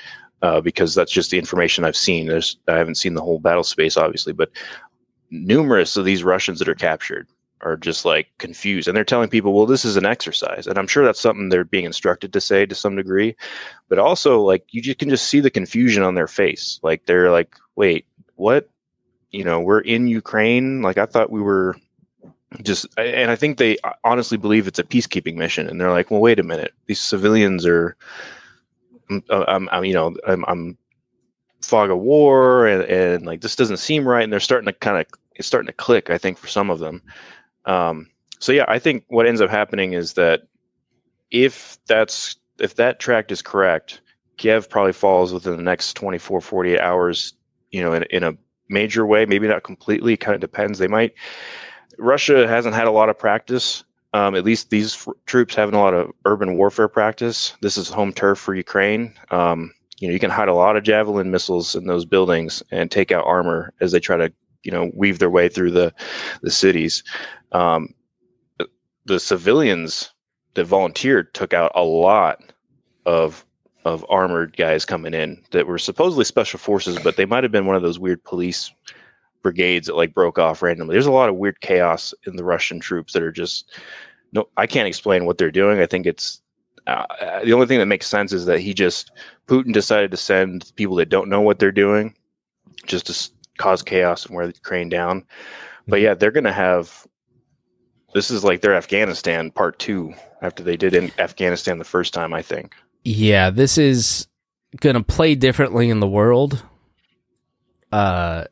uh, 0.43 0.61
because 0.61 0.95
that's 0.95 1.13
just 1.13 1.31
the 1.31 1.39
information 1.39 1.85
i've 1.85 1.97
seen. 1.97 2.27
There's 2.27 2.57
i 2.69 2.77
haven't 2.77 2.97
seen 2.97 3.15
the 3.15 3.23
whole 3.23 3.41
battle 3.41 3.65
space 3.65 3.97
obviously 3.97 4.33
but 4.33 4.51
numerous 5.31 5.97
of 5.97 6.05
these 6.05 6.23
russians 6.23 6.59
that 6.59 6.69
are 6.69 6.75
captured 6.75 7.27
are 7.63 7.77
just 7.77 8.05
like 8.05 8.29
confused 8.39 8.89
and 8.89 8.97
they're 8.97 9.05
telling 9.05 9.29
people 9.29 9.53
well 9.53 9.67
this 9.67 9.85
is 9.85 9.97
an 9.97 10.07
exercise 10.07 10.67
and 10.67 10.79
i'm 10.79 10.87
sure 10.87 11.05
that's 11.05 11.21
something 11.21 11.49
they're 11.49 11.65
being 11.65 11.85
instructed 11.85 12.33
to 12.33 12.41
say 12.41 12.67
to 12.67 12.75
some 12.75 12.97
degree 12.97 13.37
but 13.93 13.99
also 13.99 14.41
like 14.41 14.65
you 14.71 14.81
just 14.81 14.99
can 14.99 15.11
just 15.11 15.29
see 15.29 15.39
the 15.39 15.51
confusion 15.51 16.03
on 16.03 16.15
their 16.15 16.27
face. 16.27 16.81
Like 16.83 17.05
they're 17.05 17.31
like 17.31 17.55
wait 17.77 18.07
what? 18.37 18.71
You 19.31 19.45
know 19.45 19.61
we're 19.61 19.81
in 19.81 20.07
ukraine? 20.07 20.81
Like 20.81 20.97
i 20.97 21.05
thought 21.05 21.31
we 21.31 21.43
were 21.43 21.77
just 22.63 22.87
and 22.99 23.31
i 23.31 23.37
think 23.37 23.59
they 23.59 23.77
uh, 23.85 23.93
honestly 24.05 24.39
believe 24.39 24.67
it's 24.67 24.79
a 24.79 24.85
peacekeeping 24.85 25.35
mission 25.35 25.69
and 25.69 25.79
they're 25.79 25.91
like 25.91 26.11
well 26.11 26.21
wait 26.21 26.39
a 26.39 26.43
minute. 26.43 26.73
These 26.87 27.01
civilians 27.01 27.67
are 27.67 27.97
i'm, 29.11 29.23
I'm, 29.29 29.69
I'm 29.71 29.85
you 29.85 29.93
know 29.93 30.17
i'm, 30.27 30.43
I'm 30.49 30.79
fog 31.61 31.91
of 31.91 31.99
war 31.99 32.67
and, 32.67 32.83
and 32.85 33.27
like 33.27 33.43
this 33.43 33.57
doesn't 33.57 33.77
seem 33.77 34.09
right 34.09 34.25
and 34.25 34.33
they're 34.33 34.41
starting 34.41 34.67
to 34.67 34.73
kind 34.73 34.99
of 34.99 35.07
it's 35.35 35.47
starting 35.47 35.67
to 35.67 35.73
click 35.75 36.09
i 36.09 36.17
think 36.17 36.39
for 36.39 36.49
some 36.49 36.71
of 36.71 36.79
them 36.79 37.03
um, 37.67 38.09
so 38.39 38.53
yeah 38.53 38.65
i 38.69 38.79
think 38.79 39.05
what 39.09 39.27
ends 39.27 39.41
up 39.41 39.51
happening 39.51 39.93
is 39.93 40.15
that 40.15 40.43
if 41.31 41.79
that's 41.87 42.37
if 42.59 42.77
that 42.77 43.01
tract 43.01 43.33
is 43.33 43.43
correct 43.43 44.01
kiev 44.37 44.69
probably 44.69 44.93
falls 44.93 45.33
within 45.33 45.57
the 45.57 45.63
next 45.63 45.95
24 45.95 46.41
48 46.41 46.81
hours 46.81 47.35
you 47.71 47.83
know 47.83 47.93
in, 47.93 48.03
in 48.05 48.23
a 48.23 48.37
major 48.73 49.07
way 49.07 49.27
maybe 49.27 49.47
not 49.47 49.63
completely 49.63 50.17
kind 50.17 50.35
of 50.35 50.41
depends. 50.41 50.79
They 50.79 50.89
might 50.89 51.13
russia 51.99 52.49
hasn't 52.49 52.75
had 52.75 52.89
a 52.89 52.93
lot 52.93 53.09
of 53.09 53.19
practice. 53.19 53.85
Um, 54.15 54.35
at 54.35 54.45
least 54.45 54.71
these 54.71 54.95
f- 54.95 55.15
troops 55.25 55.55
haven't 55.55 55.75
a 55.75 55.81
lot 55.81 55.95
of 55.95 56.11
urban 56.27 56.59
warfare 56.59 56.89
practice. 56.89 57.55
This 57.63 57.79
is 57.79 57.89
home 57.89 58.13
turf 58.13 58.39
for 58.39 58.55
ukraine. 58.55 59.15
Um, 59.31 59.73
you 59.99 60.09
know 60.09 60.13
you 60.13 60.21
can 60.21 60.31
hide 60.31 60.49
a 60.49 60.55
lot 60.55 60.77
of 60.77 60.83
javelin 60.83 61.31
missiles 61.31 61.77
in 61.77 61.87
those 61.87 62.05
buildings 62.05 62.63
and 62.71 62.91
take 62.91 63.13
out 63.13 63.25
armor 63.27 63.73
as 63.81 63.93
they 63.93 64.01
try 64.01 64.17
to 64.17 64.33
you 64.63 64.73
know 64.73 64.91
weave 64.95 65.19
their 65.19 65.31
way 65.31 65.49
through 65.49 65.71
the 65.71 65.93
the 66.43 66.51
cities. 66.51 67.03
Um, 67.53 67.95
the, 69.05 69.21
civilians 69.21 70.13
that 70.55 70.65
volunteered 70.65 71.35
took 71.35 71.53
out 71.53 71.73
a 71.75 71.83
lot 71.83 72.41
of 73.07 73.45
of 73.85 74.07
armored 74.09 74.57
guys 74.57 74.85
coming 74.85 75.13
in 75.13 75.43
that 75.51 75.67
were 75.67 75.79
supposedly 75.79 76.25
special 76.25 76.59
forces 76.59 76.99
but 77.03 77.17
they 77.17 77.25
might 77.25 77.43
have 77.43 77.51
been 77.51 77.67
one 77.67 77.75
of 77.75 77.83
those 77.83 77.99
weird 77.99 78.23
police 78.23 78.73
brigades 79.43 79.89
that 79.89 79.97
like 79.97 80.15
broke 80.15 80.39
off 80.39 80.63
randomly. 80.63 80.93
There's 80.93 81.07
a 81.07 81.13
lot 81.13 81.29
of 81.29 81.35
weird 81.35 81.61
chaos 81.61 82.15
in 82.27 82.37
the 82.37 82.45
russian 82.45 82.79
troops 82.79 83.13
that 83.13 83.23
are 83.23 83.33
just 83.33 83.73
no 84.33 84.49
i 84.57 84.67
can't 84.67 84.89
explain 84.89 85.27
what 85.27 85.39
they're 85.39 85.51
doing. 85.51 85.81
I 85.81 85.87
think 85.87 86.07
it's 86.07 86.41
uh, 86.87 87.05
uh, 87.21 87.45
the 87.45 87.53
only 87.53 87.67
thing 87.67 87.79
that 87.79 87.87
makes 87.87 88.07
sense 88.07 88.33
is 88.33 88.47
that 88.47 88.61
he 88.61 88.75
just 88.75 89.13
Putin 89.47 89.73
decided 89.73 90.11
to 90.11 90.17
send 90.17 90.73
people 90.77 90.97
that 90.97 91.09
don't 91.09 91.29
know 91.29 91.41
what 91.41 91.59
they're 91.59 91.71
doing 91.71 92.15
just 92.87 93.07
to 93.07 93.31
cause 93.59 93.83
chaos 93.83 94.27
and 94.27 94.35
wear 94.35 94.47
the 94.47 94.55
Ukraine 94.55 94.89
down. 94.89 95.25
But 95.87 96.01
yeah, 96.01 96.15
they're 96.15 96.31
going 96.31 96.45
to 96.45 96.53
have 96.53 97.07
this 98.15 98.31
is 98.31 98.45
like 98.45 98.61
their 98.61 98.75
Afghanistan 98.75 99.51
part 99.51 99.79
two 99.79 100.15
after 100.43 100.63
they 100.63 100.77
did 100.77 100.95
in 100.95 101.11
Afghanistan 101.19 101.79
the 101.79 101.85
first 101.85 102.13
time, 102.13 102.35
I 102.35 102.43
think. 102.43 102.75
Yeah, 103.05 103.51
this 103.51 103.79
is 103.79 104.27
going 104.81 104.97
to 104.97 105.03
play 105.03 105.35
differently 105.35 105.89
in 105.91 106.01
the 106.01 106.09
world. 106.09 106.63
Uh, 107.91 108.45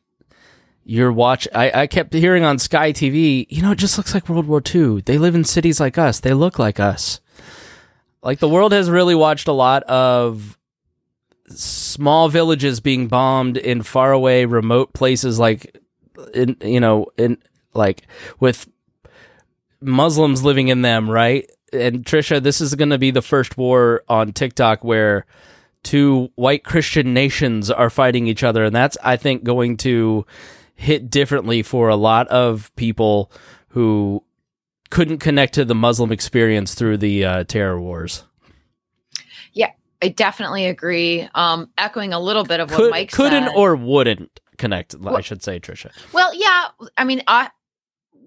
your 0.84 1.12
watch. 1.12 1.46
I, 1.54 1.82
I 1.82 1.86
kept 1.86 2.12
hearing 2.12 2.44
on 2.44 2.58
Sky 2.58 2.92
TV, 2.92 3.46
you 3.48 3.62
know, 3.62 3.72
it 3.72 3.78
just 3.78 3.96
looks 3.96 4.12
like 4.14 4.28
World 4.28 4.46
War 4.46 4.62
II. 4.74 5.02
They 5.02 5.18
live 5.18 5.34
in 5.34 5.44
cities 5.44 5.78
like 5.78 5.98
us. 5.98 6.20
They 6.20 6.34
look 6.34 6.58
like 6.58 6.80
us. 6.80 7.20
Like 8.22 8.38
the 8.38 8.48
world 8.48 8.72
has 8.72 8.90
really 8.90 9.14
watched 9.14 9.48
a 9.48 9.52
lot 9.52 9.82
of 9.84 10.58
small 11.50 12.28
villages 12.28 12.80
being 12.80 13.08
bombed 13.08 13.56
in 13.56 13.82
faraway 13.82 14.44
remote 14.44 14.92
places 14.92 15.38
like 15.38 15.76
in 16.32 16.56
you 16.62 16.80
know 16.80 17.06
in 17.16 17.36
like 17.74 18.06
with 18.38 18.68
Muslims 19.80 20.44
living 20.44 20.68
in 20.68 20.82
them, 20.82 21.10
right? 21.10 21.50
And 21.72 22.04
Trisha, 22.04 22.42
this 22.42 22.60
is 22.60 22.74
going 22.74 22.90
to 22.90 22.98
be 22.98 23.10
the 23.10 23.22
first 23.22 23.56
war 23.56 24.02
on 24.08 24.32
TikTok 24.32 24.84
where 24.84 25.24
two 25.82 26.30
white 26.34 26.64
Christian 26.64 27.14
nations 27.14 27.70
are 27.70 27.90
fighting 27.90 28.26
each 28.26 28.42
other, 28.42 28.64
and 28.64 28.74
that's 28.74 28.98
I 29.02 29.16
think 29.16 29.44
going 29.44 29.76
to 29.78 30.26
hit 30.74 31.10
differently 31.10 31.62
for 31.62 31.88
a 31.88 31.96
lot 31.96 32.26
of 32.28 32.74
people 32.76 33.30
who 33.68 34.24
couldn't 34.90 35.18
connect 35.18 35.54
to 35.54 35.64
the 35.64 35.74
Muslim 35.74 36.10
experience 36.10 36.74
through 36.74 36.98
the 36.98 37.24
uh, 37.24 37.44
terror 37.44 37.80
wars. 37.80 38.24
I 40.02 40.08
definitely 40.08 40.66
agree. 40.66 41.28
Um, 41.34 41.70
echoing 41.76 42.12
a 42.12 42.20
little 42.20 42.44
bit 42.44 42.60
of 42.60 42.70
what 42.70 42.76
Could, 42.76 42.90
Mike 42.90 43.10
couldn't 43.10 43.48
said. 43.48 43.54
or 43.54 43.76
wouldn't 43.76 44.40
connect. 44.56 44.94
I 45.06 45.20
should 45.20 45.42
say, 45.42 45.60
Trisha. 45.60 45.90
Well, 46.12 46.34
yeah. 46.34 46.68
I 46.96 47.04
mean, 47.04 47.22
I, 47.26 47.50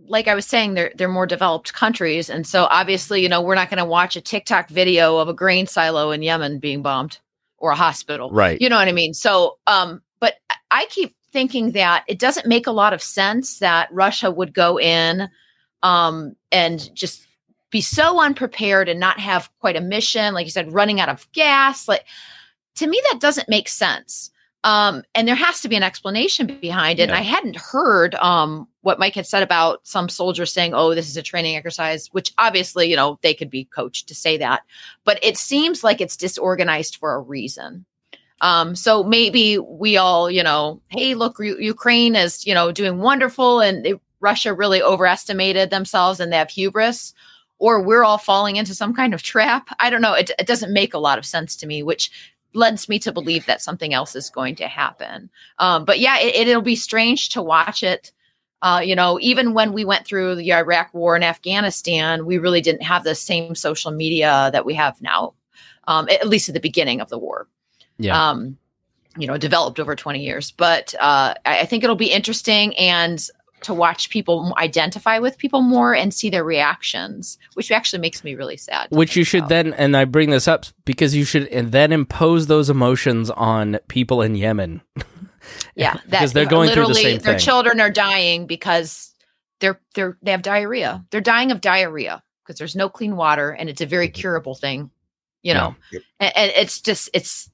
like 0.07 0.27
I 0.27 0.35
was 0.35 0.45
saying, 0.45 0.73
they're 0.73 0.91
they're 0.95 1.07
more 1.07 1.25
developed 1.25 1.73
countries, 1.73 2.29
and 2.29 2.45
so 2.45 2.65
obviously, 2.69 3.21
you 3.21 3.29
know, 3.29 3.41
we're 3.41 3.55
not 3.55 3.69
going 3.69 3.77
to 3.77 3.85
watch 3.85 4.15
a 4.15 4.21
TikTok 4.21 4.69
video 4.69 5.17
of 5.17 5.29
a 5.29 5.33
grain 5.33 5.65
silo 5.67 6.11
in 6.11 6.21
Yemen 6.21 6.59
being 6.59 6.81
bombed 6.81 7.19
or 7.57 7.71
a 7.71 7.75
hospital, 7.75 8.29
Right. 8.29 8.59
You 8.59 8.67
know 8.67 8.75
what 8.75 8.89
I 8.89 8.91
mean? 8.91 9.13
So, 9.13 9.57
um, 9.67 10.01
but 10.19 10.35
I 10.69 10.85
keep 10.89 11.15
thinking 11.31 11.71
that 11.71 12.03
it 12.09 12.19
doesn't 12.19 12.45
make 12.45 12.67
a 12.67 12.71
lot 12.71 12.91
of 12.91 13.01
sense 13.01 13.59
that 13.59 13.87
Russia 13.91 14.29
would 14.29 14.53
go 14.53 14.77
in, 14.77 15.29
um, 15.81 16.35
and 16.51 16.93
just 16.93 17.25
be 17.73 17.81
so 17.81 18.21
unprepared 18.21 18.87
and 18.87 18.99
not 18.99 19.19
have 19.19 19.49
quite 19.59 19.75
a 19.75 19.81
mission, 19.81 20.35
like 20.35 20.45
you 20.45 20.51
said, 20.51 20.71
running 20.71 21.01
out 21.01 21.09
of 21.09 21.29
gas. 21.33 21.87
Like 21.87 22.05
to 22.75 22.87
me, 22.87 23.01
that 23.11 23.19
doesn't 23.19 23.49
make 23.49 23.67
sense. 23.67 24.29
Um, 24.63 25.03
and 25.13 25.27
there 25.27 25.35
has 25.35 25.59
to 25.61 25.67
be 25.67 25.75
an 25.75 25.83
explanation 25.83 26.47
behind 26.61 26.99
it. 26.99 27.09
And 27.09 27.11
I 27.11 27.21
hadn't 27.21 27.57
heard 27.57 28.15
um, 28.15 28.67
what 28.81 28.99
Mike 28.99 29.15
had 29.15 29.25
said 29.25 29.43
about 29.43 29.85
some 29.85 30.07
soldiers 30.07 30.53
saying, 30.53 30.73
"Oh, 30.73 30.95
this 30.95 31.09
is 31.09 31.17
a 31.17 31.23
training 31.23 31.57
exercise," 31.57 32.07
which 32.13 32.31
obviously, 32.37 32.89
you 32.89 32.95
know, 32.95 33.19
they 33.23 33.33
could 33.33 33.49
be 33.49 33.65
coached 33.65 34.07
to 34.07 34.15
say 34.15 34.37
that, 34.37 34.61
but 35.03 35.19
it 35.21 35.35
seems 35.35 35.83
like 35.83 35.99
it's 35.99 36.15
disorganized 36.15 36.95
for 36.95 37.15
a 37.15 37.19
reason. 37.19 37.85
Um, 38.39 38.75
so 38.75 39.03
maybe 39.03 39.57
we 39.57 39.97
all, 39.97 40.29
you 40.29 40.43
know, 40.43 40.79
hey, 40.89 41.15
look, 41.15 41.39
U- 41.39 41.59
Ukraine 41.59 42.15
is, 42.15 42.45
you 42.45 42.53
know, 42.53 42.71
doing 42.71 42.99
wonderful, 42.99 43.59
and 43.59 43.83
they, 43.83 43.95
Russia 44.19 44.53
really 44.53 44.81
overestimated 44.81 45.69
themselves 45.69 46.19
and 46.19 46.31
they 46.31 46.37
have 46.37 46.49
hubris, 46.49 47.13
or 47.63 47.81
we're 47.81 48.03
all 48.03 48.17
falling 48.17 48.57
into 48.57 48.75
some 48.75 48.93
kind 48.93 49.13
of 49.13 49.23
trap. 49.23 49.69
I 49.79 49.89
don't 49.89 50.01
know. 50.01 50.13
It, 50.13 50.31
it 50.37 50.45
doesn't 50.45 50.73
make 50.73 50.93
a 50.93 50.97
lot 50.97 51.17
of 51.17 51.25
sense 51.25 51.55
to 51.55 51.65
me, 51.65 51.81
which 51.81 52.11
lends 52.53 52.89
me 52.89 52.99
to 52.99 53.13
believe 53.13 53.45
that 53.45 53.61
something 53.61 53.93
else 53.93 54.17
is 54.17 54.29
going 54.29 54.55
to 54.55 54.67
happen. 54.67 55.29
Um, 55.59 55.85
but 55.85 55.97
yeah, 55.99 56.19
it, 56.19 56.49
it'll 56.49 56.61
be 56.61 56.75
strange 56.75 57.29
to 57.29 57.41
watch 57.41 57.81
it. 57.81 58.11
Uh, 58.61 58.81
you 58.83 58.97
know, 58.97 59.17
even 59.21 59.53
when 59.53 59.71
we 59.71 59.85
went 59.85 60.05
through 60.05 60.35
the 60.35 60.51
Iraq 60.51 60.93
war 60.93 61.15
and 61.15 61.23
Afghanistan, 61.23 62.25
we 62.25 62.37
really 62.37 62.59
didn't 62.59 62.83
have 62.83 63.05
the 63.05 63.15
same 63.15 63.55
social 63.55 63.91
media 63.91 64.49
that 64.51 64.65
we 64.65 64.73
have 64.73 65.01
now, 65.01 65.33
um, 65.87 66.09
at 66.09 66.27
least 66.27 66.49
at 66.49 66.53
the 66.53 66.59
beginning 66.59 66.99
of 66.99 67.07
the 67.07 67.17
war. 67.17 67.47
Yeah. 67.97 68.29
Um, 68.29 68.57
you 69.15 69.25
know, 69.25 69.37
developed 69.37 69.79
over 69.79 69.95
20 69.95 70.21
years. 70.21 70.51
But 70.51 70.93
uh, 70.99 71.35
I, 71.45 71.61
I 71.61 71.65
think 71.65 71.85
it'll 71.85 71.95
be 71.95 72.11
interesting 72.11 72.75
and 72.75 73.25
to 73.63 73.73
watch 73.73 74.09
people 74.09 74.53
identify 74.57 75.19
with 75.19 75.37
people 75.37 75.61
more 75.61 75.93
and 75.95 76.13
see 76.13 76.29
their 76.29 76.43
reactions, 76.43 77.37
which 77.53 77.71
actually 77.71 77.99
makes 77.99 78.23
me 78.23 78.35
really 78.35 78.57
sad. 78.57 78.87
Which 78.91 79.15
you 79.15 79.23
should 79.23 79.41
about. 79.41 79.49
then, 79.49 79.73
and 79.73 79.97
I 79.97 80.05
bring 80.05 80.29
this 80.29 80.47
up 80.47 80.65
because 80.85 81.15
you 81.15 81.25
should 81.25 81.47
and 81.47 81.71
then 81.71 81.91
impose 81.91 82.47
those 82.47 82.69
emotions 82.69 83.29
on 83.29 83.79
people 83.87 84.21
in 84.21 84.35
Yemen. 84.35 84.81
yeah, 85.75 85.97
because 86.09 86.33
they're 86.33 86.45
going 86.45 86.69
through 86.69 86.83
the 86.83 86.89
literally 86.89 87.11
same 87.13 87.19
their 87.19 87.33
thing. 87.33 87.45
children 87.45 87.79
are 87.79 87.89
dying 87.89 88.45
because 88.47 89.13
they're 89.59 89.79
they're 89.95 90.17
they 90.21 90.31
have 90.31 90.41
diarrhea. 90.41 91.05
They're 91.11 91.21
dying 91.21 91.51
of 91.51 91.61
diarrhea 91.61 92.21
because 92.43 92.59
there's 92.59 92.75
no 92.75 92.89
clean 92.89 93.15
water 93.15 93.51
and 93.51 93.69
it's 93.69 93.81
a 93.81 93.85
very 93.85 94.07
mm-hmm. 94.07 94.19
curable 94.19 94.55
thing, 94.55 94.91
you 95.41 95.53
know. 95.53 95.75
And, 96.19 96.33
and 96.35 96.51
it's 96.55 96.81
just 96.81 97.09
it's 97.13 97.49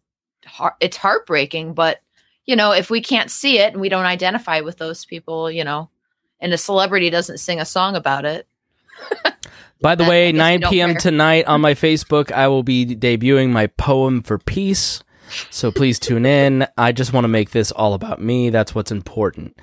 heart, 0.45 0.75
it's 0.79 0.97
heartbreaking, 0.97 1.73
but 1.73 2.01
you 2.45 2.55
know, 2.55 2.71
if 2.71 2.89
we 2.89 3.01
can't 3.01 3.29
see 3.29 3.59
it 3.59 3.73
and 3.73 3.81
we 3.81 3.89
don't 3.89 4.05
identify 4.05 4.61
with 4.61 4.77
those 4.77 5.05
people, 5.05 5.51
you 5.51 5.63
know, 5.63 5.89
and 6.39 6.53
a 6.53 6.57
celebrity 6.57 7.09
doesn't 7.09 7.39
sing 7.39 7.59
a 7.59 7.65
song 7.65 7.95
about 7.95 8.25
it, 8.25 8.47
By 9.81 9.95
the 9.95 10.03
way, 10.03 10.31
9 10.31 10.63
p.m. 10.69 10.91
care. 10.91 10.99
tonight 10.99 11.45
on 11.45 11.61
my 11.61 11.73
Facebook, 11.75 12.31
I 12.31 12.47
will 12.47 12.63
be 12.63 12.85
debuting 12.85 13.49
my 13.49 13.67
poem 13.67 14.21
for 14.21 14.37
peace. 14.37 15.01
So 15.49 15.71
please 15.71 15.99
tune 15.99 16.25
in. 16.25 16.67
I 16.77 16.91
just 16.91 17.13
want 17.13 17.23
to 17.23 17.29
make 17.29 17.51
this 17.51 17.71
all 17.71 17.93
about 17.93 18.21
me. 18.21 18.49
That's 18.49 18.73
what's 18.73 18.91
important. 18.91 19.57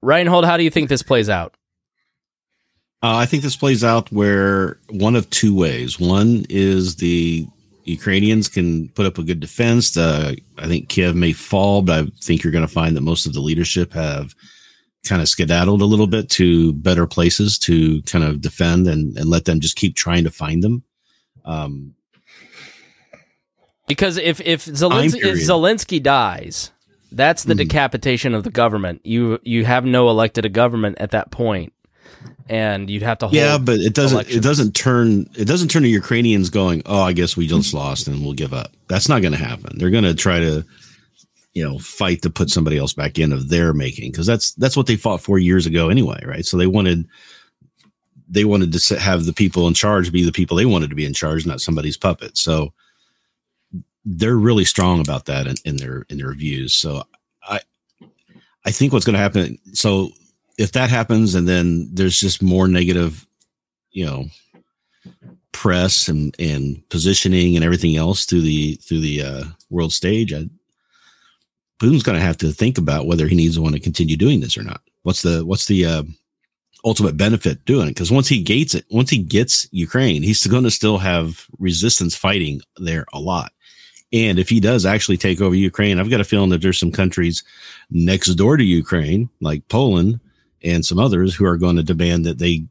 Reinhold, 0.00 0.44
how 0.44 0.56
do 0.56 0.62
you 0.62 0.70
think 0.70 0.88
this 0.88 1.02
plays 1.02 1.28
out? 1.28 1.54
Uh, 3.02 3.16
I 3.16 3.26
think 3.26 3.42
this 3.42 3.56
plays 3.56 3.84
out 3.84 4.10
where 4.10 4.78
one 4.88 5.16
of 5.16 5.28
two 5.28 5.54
ways. 5.54 6.00
One 6.00 6.46
is 6.48 6.96
the 6.96 7.46
Ukrainians 7.84 8.48
can 8.48 8.88
put 8.90 9.06
up 9.06 9.18
a 9.18 9.22
good 9.22 9.40
defense. 9.40 9.96
Uh, 9.96 10.34
I 10.56 10.66
think 10.66 10.88
Kiev 10.88 11.14
may 11.14 11.32
fall, 11.32 11.82
but 11.82 12.06
I 12.06 12.10
think 12.22 12.42
you're 12.42 12.52
going 12.52 12.66
to 12.66 12.72
find 12.72 12.96
that 12.96 13.02
most 13.02 13.26
of 13.26 13.34
the 13.34 13.40
leadership 13.40 13.92
have 13.92 14.34
kind 15.08 15.22
of 15.22 15.28
skedaddled 15.28 15.80
a 15.80 15.86
little 15.86 16.06
bit 16.06 16.28
to 16.30 16.72
better 16.74 17.06
places 17.06 17.58
to 17.60 18.02
kind 18.02 18.24
of 18.24 18.40
defend 18.40 18.86
and, 18.88 19.16
and 19.16 19.28
let 19.28 19.44
them 19.44 19.60
just 19.60 19.76
keep 19.76 19.94
trying 19.96 20.24
to 20.24 20.30
find 20.30 20.62
them. 20.62 20.82
Um, 21.44 21.94
Because 23.86 24.16
if 24.16 24.40
if 24.40 24.64
Zelensky, 24.66 25.22
if. 25.24 25.36
Zelensky 25.48 26.02
dies, 26.02 26.72
that's 27.12 27.44
the 27.44 27.54
Mhm. 27.54 27.58
decapitation 27.58 28.34
of 28.34 28.42
the 28.42 28.50
government. 28.50 29.00
You 29.04 29.38
you 29.44 29.64
have 29.64 29.84
no 29.84 30.10
elected 30.10 30.44
a 30.44 30.48
government 30.48 30.96
at 30.98 31.12
that 31.12 31.30
point, 31.30 31.72
and 32.48 32.90
you'd 32.90 33.02
have 33.04 33.18
to 33.18 33.26
hold. 33.26 33.36
yeah, 33.36 33.58
but 33.58 33.78
it 33.78 33.94
doesn't. 33.94 34.16
elections. 34.16 34.36
It 34.36 34.42
doesn't 34.42 34.72
turn. 34.74 35.30
It 35.36 35.44
doesn't 35.44 35.68
turn 35.68 35.84
the 35.84 35.88
Ukrainians 35.90 36.50
going. 36.50 36.82
Oh, 36.84 37.00
I 37.02 37.12
guess 37.12 37.36
we 37.36 37.46
just 37.46 37.72
lost 37.72 38.08
and 38.08 38.22
we'll 38.24 38.32
give 38.34 38.52
up. 38.52 38.72
That's 38.88 39.08
not 39.08 39.22
going 39.22 39.34
to 39.34 39.38
happen. 39.38 39.78
They're 39.78 39.90
going 39.90 40.02
to 40.04 40.14
try 40.14 40.40
to, 40.40 40.64
you 41.56 41.66
know, 41.66 41.78
fight 41.78 42.20
to 42.20 42.28
put 42.28 42.50
somebody 42.50 42.76
else 42.76 42.92
back 42.92 43.18
in 43.18 43.32
of 43.32 43.48
their 43.48 43.72
making 43.72 44.12
because 44.12 44.26
that's 44.26 44.52
that's 44.56 44.76
what 44.76 44.86
they 44.86 44.94
fought 44.94 45.22
for 45.22 45.38
years 45.38 45.64
ago 45.64 45.88
anyway, 45.88 46.22
right? 46.26 46.44
So 46.44 46.58
they 46.58 46.66
wanted 46.66 47.08
they 48.28 48.44
wanted 48.44 48.74
to 48.74 48.98
have 48.98 49.24
the 49.24 49.32
people 49.32 49.66
in 49.66 49.72
charge 49.72 50.12
be 50.12 50.22
the 50.22 50.32
people 50.32 50.58
they 50.58 50.66
wanted 50.66 50.90
to 50.90 50.96
be 50.96 51.06
in 51.06 51.14
charge, 51.14 51.46
not 51.46 51.62
somebody's 51.62 51.96
puppet. 51.96 52.36
So 52.36 52.74
they're 54.04 54.36
really 54.36 54.66
strong 54.66 55.00
about 55.00 55.24
that 55.26 55.46
in, 55.46 55.54
in 55.64 55.76
their 55.78 56.04
in 56.10 56.18
their 56.18 56.34
views. 56.34 56.74
So 56.74 57.04
I 57.42 57.60
I 58.66 58.70
think 58.70 58.92
what's 58.92 59.06
going 59.06 59.14
to 59.14 59.18
happen. 59.18 59.58
So 59.72 60.10
if 60.58 60.72
that 60.72 60.90
happens, 60.90 61.34
and 61.34 61.48
then 61.48 61.88
there's 61.90 62.20
just 62.20 62.42
more 62.42 62.68
negative, 62.68 63.26
you 63.92 64.04
know, 64.04 64.26
press 65.52 66.06
and 66.06 66.36
and 66.38 66.86
positioning 66.90 67.56
and 67.56 67.64
everything 67.64 67.96
else 67.96 68.26
through 68.26 68.42
the 68.42 68.74
through 68.74 69.00
the 69.00 69.22
uh, 69.22 69.44
world 69.70 69.94
stage, 69.94 70.34
I, 70.34 70.50
Putin's 71.80 72.02
going 72.02 72.18
to 72.18 72.24
have 72.24 72.38
to 72.38 72.52
think 72.52 72.78
about 72.78 73.06
whether 73.06 73.28
he 73.28 73.36
needs 73.36 73.56
to 73.56 73.62
want 73.62 73.74
to 73.74 73.80
continue 73.80 74.16
doing 74.16 74.40
this 74.40 74.56
or 74.56 74.62
not. 74.62 74.80
What's 75.02 75.22
the 75.22 75.44
what's 75.44 75.66
the 75.66 75.84
uh, 75.84 76.02
ultimate 76.84 77.16
benefit 77.16 77.64
doing 77.64 77.88
it? 77.88 77.90
Because 77.90 78.10
once 78.10 78.28
he 78.28 78.42
gets 78.42 78.74
it, 78.74 78.86
once 78.90 79.10
he 79.10 79.18
gets 79.18 79.68
Ukraine, 79.72 80.22
he's 80.22 80.46
going 80.46 80.64
to 80.64 80.70
still 80.70 80.98
have 80.98 81.46
resistance 81.58 82.16
fighting 82.16 82.60
there 82.76 83.04
a 83.12 83.20
lot. 83.20 83.52
And 84.12 84.38
if 84.38 84.48
he 84.48 84.60
does 84.60 84.86
actually 84.86 85.16
take 85.16 85.40
over 85.40 85.54
Ukraine, 85.54 85.98
I've 85.98 86.10
got 86.10 86.20
a 86.20 86.24
feeling 86.24 86.50
that 86.50 86.62
there's 86.62 86.78
some 86.78 86.92
countries 86.92 87.42
next 87.90 88.34
door 88.34 88.56
to 88.56 88.64
Ukraine, 88.64 89.28
like 89.40 89.68
Poland 89.68 90.20
and 90.62 90.84
some 90.86 90.98
others, 90.98 91.34
who 91.34 91.44
are 91.44 91.56
going 91.56 91.76
to 91.76 91.82
demand 91.82 92.24
that 92.24 92.38
they 92.38 92.66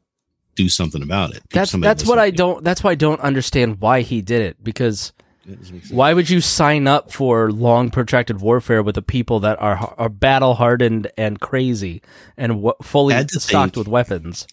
do 0.54 0.68
something 0.68 1.02
about 1.02 1.34
it. 1.34 1.42
That's 1.50 1.72
that's 1.72 2.06
what 2.06 2.18
I 2.18 2.30
don't. 2.30 2.64
That's 2.64 2.82
why 2.82 2.92
I 2.92 2.94
don't 2.94 3.20
understand 3.20 3.80
why 3.80 4.00
he 4.00 4.22
did 4.22 4.42
it. 4.42 4.64
Because 4.64 5.12
it. 5.48 5.58
Does 5.58 5.70
it 5.70 5.72
make 5.74 5.82
sense? 5.82 5.92
why 5.92 6.12
would 6.12 6.28
you 6.30 6.40
sign 6.40 6.86
up 6.86 7.12
for 7.12 7.50
long 7.52 7.90
protracted 7.90 8.40
warfare 8.40 8.82
with 8.82 8.94
the 8.94 9.02
people 9.02 9.40
that 9.40 9.60
are 9.60 9.94
are 9.98 10.08
battle 10.08 10.54
hardened 10.54 11.10
and 11.16 11.40
crazy 11.40 12.02
and 12.36 12.52
w- 12.52 12.74
fully 12.82 13.14
stocked 13.28 13.74
think. 13.74 13.76
with 13.76 13.88
weapons? 13.88 14.46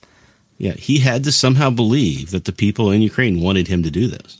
Yeah, 0.57 0.73
he 0.73 0.99
had 0.99 1.23
to 1.25 1.31
somehow 1.31 1.71
believe 1.71 2.31
that 2.31 2.45
the 2.45 2.51
people 2.51 2.91
in 2.91 3.01
Ukraine 3.01 3.41
wanted 3.41 3.67
him 3.67 3.83
to 3.83 3.91
do 3.91 4.07
this. 4.07 4.39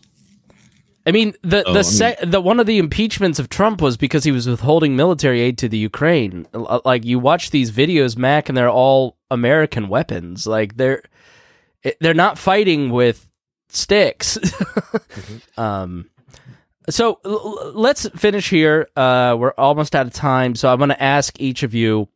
I 1.05 1.11
mean, 1.11 1.33
the 1.41 1.63
Oh, 1.67 1.73
the 1.73 1.79
I 1.79 1.81
se- 1.81 2.17
the 2.23 2.39
one 2.39 2.59
of 2.61 2.65
the 2.65 2.77
impeachments 2.77 3.37
of 3.39 3.49
Trump 3.49 3.81
was 3.81 3.97
because 3.97 4.23
he 4.23 4.31
was 4.31 4.47
withholding 4.47 4.95
military 4.95 5.41
aid 5.41 5.57
to 5.57 5.67
the 5.67 5.77
Ukraine. 5.77 6.47
Like 6.85 7.03
you 7.03 7.19
watch 7.19 7.51
these 7.51 7.71
videos, 7.71 8.15
Mac, 8.15 8.47
and 8.47 8.57
they're 8.57 8.69
all 8.69 9.17
American 9.29 9.89
weapons. 9.89 10.47
Like 10.47 10.77
they're 10.77 11.01
they're 11.99 12.13
not 12.13 12.37
fighting 12.37 12.89
with 12.89 13.27
sticks. 13.67 14.37
um, 15.57 16.09
so 16.89 17.19
l- 17.25 17.71
let's 17.73 18.07
finish 18.09 18.49
here. 18.49 18.87
Uh, 18.95 19.35
we're 19.39 19.53
almost 19.57 19.95
out 19.95 20.05
of 20.05 20.13
time, 20.13 20.55
so 20.55 20.71
I'm 20.71 20.77
going 20.77 20.89
to 20.89 21.03
ask 21.03 21.39
each 21.39 21.63
of 21.63 21.73
you. 21.73 22.07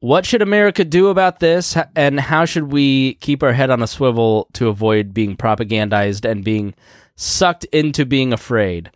What 0.00 0.26
should 0.26 0.42
America 0.42 0.84
do 0.84 1.08
about 1.08 1.38
this, 1.38 1.76
and 1.94 2.18
how 2.18 2.44
should 2.44 2.72
we 2.72 3.14
keep 3.14 3.42
our 3.42 3.52
head 3.52 3.70
on 3.70 3.82
a 3.82 3.86
swivel 3.86 4.48
to 4.54 4.68
avoid 4.68 5.14
being 5.14 5.36
propagandized 5.36 6.28
and 6.28 6.44
being 6.44 6.74
sucked 7.14 7.64
into 7.66 8.04
being 8.04 8.32
afraid? 8.32 8.90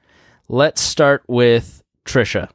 Let's 0.48 0.80
start 0.80 1.22
with 1.28 1.82
Trisha. 2.04 2.50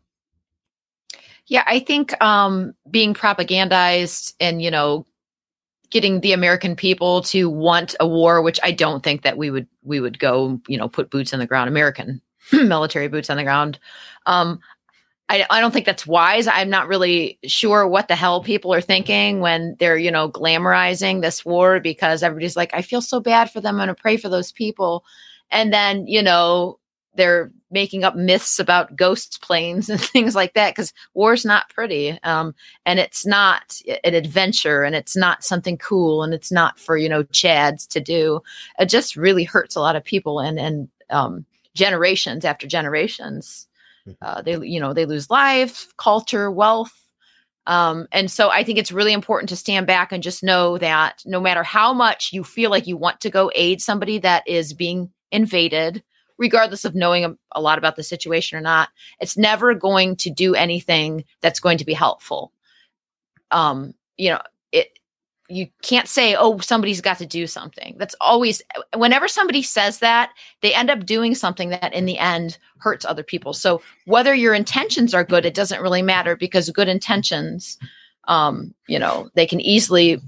Yeah, 1.48 1.64
I 1.66 1.80
think 1.80 2.22
um, 2.22 2.76
being 2.90 3.14
propagandized 3.14 4.34
and 4.40 4.62
you 4.62 4.72
know 4.72 5.06
getting 5.92 6.22
the 6.22 6.34
American 6.34 6.76
people 6.76 7.22
to 7.24 7.50
want 7.50 7.96
a 8.00 8.08
war, 8.08 8.42
which 8.42 8.60
I 8.64 8.72
don't 8.72 9.04
think 9.04 9.22
that 9.22 9.38
we 9.38 9.52
would 9.52 9.68
we 9.84 10.00
would 10.00 10.20
go 10.20 10.60
you 10.68 10.78
know 10.78 10.90
put 10.90 11.12
boots 11.12 11.34
on 11.34 11.40
the 11.40 11.46
ground, 11.46 11.70
American 11.70 12.22
military 12.52 13.08
boots 13.08 13.30
on 13.30 13.38
the 13.38 13.44
ground. 13.44 13.80
Um, 14.26 14.60
I, 15.32 15.46
I 15.50 15.62
don't 15.62 15.72
think 15.72 15.86
that's 15.86 16.06
wise. 16.06 16.46
I'm 16.46 16.70
not 16.70 16.90
really 16.90 17.40
sure 17.46 17.88
what 17.88 18.10
the 18.10 18.18
hell 18.18 18.44
people 18.44 18.74
are 18.74 18.82
thinking 18.82 19.40
when 19.40 19.78
they're, 19.80 19.98
you 19.98 20.12
know, 20.12 20.30
glamorizing 20.30 21.22
this 21.22 21.46
war 21.46 21.80
because 21.80 22.22
everybody's 22.22 22.58
like, 22.58 22.72
I 22.74 22.82
feel 22.82 23.02
so 23.02 23.22
bad 23.22 23.50
for 23.50 23.62
them. 23.62 23.76
I'm 23.80 23.88
going 23.88 23.96
to 23.96 24.02
pray 24.02 24.18
for 24.18 24.28
those 24.28 24.52
people. 24.52 25.06
And 25.50 25.72
then, 25.72 26.06
you 26.06 26.22
know, 26.22 26.80
they're 27.16 27.50
making 27.72 28.04
up 28.04 28.16
myths 28.16 28.60
about 28.60 28.96
ghost 28.96 29.42
planes 29.42 29.90
and 29.90 30.02
things 30.02 30.36
like 30.36 30.54
that 30.54 30.76
because 30.76 30.94
war's 31.14 31.46
not 31.46 31.70
pretty 31.70 32.20
um, 32.24 32.54
and 32.86 33.00
it's 33.00 33.26
not 33.26 33.80
an 34.04 34.14
adventure 34.14 34.84
and 34.84 34.96
it's 34.96 35.16
not 35.16 35.44
something 35.44 35.78
cool 35.78 36.24
and 36.24 36.34
it's 36.34 36.52
not 36.52 36.80
for 36.80 36.98
you 36.98 37.10
know 37.10 37.24
chads 37.26 37.88
to 37.88 38.00
do. 38.00 38.42
It 38.80 38.88
just 38.88 39.16
really 39.16 39.44
hurts 39.44 39.76
a 39.76 39.82
lot 39.82 39.96
of 39.96 40.04
people 40.04 40.40
and 40.40 40.60
and 40.60 40.90
um, 41.10 41.46
generations 41.74 42.46
after 42.46 42.68
generations 42.68 43.68
uh, 44.22 44.42
they 44.42 44.58
you 44.62 44.80
know 44.80 44.94
they 44.94 45.06
lose 45.06 45.30
life 45.30 45.88
culture 45.98 46.50
wealth 46.50 46.94
um, 47.68 48.08
and 48.12 48.32
so 48.32 48.50
i 48.50 48.64
think 48.64 48.78
it's 48.78 48.92
really 48.92 49.14
important 49.14 49.50
to 49.50 49.56
stand 49.56 49.88
back 49.88 50.12
and 50.12 50.24
just 50.24 50.44
know 50.44 50.78
that 50.78 51.22
no 51.26 51.40
matter 51.40 51.64
how 51.64 51.94
much 51.94 52.32
you 52.34 52.44
feel 52.44 52.70
like 52.70 52.88
you 52.88 52.98
want 52.98 53.22
to 53.22 53.30
go 53.30 53.52
aid 53.56 53.82
somebody 53.82 54.18
that 54.18 54.48
is 54.48 54.74
being 54.74 55.12
invaded 55.32 56.04
regardless 56.42 56.84
of 56.84 56.96
knowing 56.96 57.24
a, 57.24 57.34
a 57.52 57.62
lot 57.62 57.78
about 57.78 57.96
the 57.96 58.04
situation 58.04 58.58
or 58.58 58.62
not 58.62 58.90
it's 59.22 59.38
never 59.38 59.74
going 59.76 60.16
to 60.16 60.30
do 60.30 60.56
anything 60.56 61.24
that's 61.40 61.62
going 61.62 61.78
to 61.78 61.86
be 61.86 61.94
helpful. 61.94 62.52
Um 63.52 63.94
you 64.18 64.32
know 64.32 64.42
it 64.72 64.98
you 65.48 65.68
can't 65.84 66.08
say 66.08 66.36
oh 66.36 66.58
somebody's 66.58 67.00
got 67.00 67.20
to 67.20 67.26
do 67.28 67.46
something. 67.46 67.96
That's 68.00 68.16
always 68.20 68.64
whenever 68.96 69.28
somebody 69.28 69.62
says 69.62 70.00
that 70.00 70.32
they 70.62 70.74
end 70.74 70.90
up 70.90 71.06
doing 71.06 71.36
something 71.36 71.70
that 71.70 71.94
in 71.94 72.06
the 72.06 72.18
end 72.18 72.58
hurts 72.80 73.06
other 73.06 73.24
people. 73.24 73.54
So 73.54 73.82
whether 74.06 74.34
your 74.34 74.56
intentions 74.56 75.14
are 75.14 75.24
good 75.24 75.46
it 75.46 75.54
doesn't 75.54 75.82
really 75.82 76.02
matter 76.02 76.36
because 76.36 76.70
good 76.72 76.90
intentions 76.90 77.78
um 78.28 78.74
you 78.88 78.98
know 78.98 79.30
they 79.36 79.46
can 79.46 79.62
easily 79.62 80.20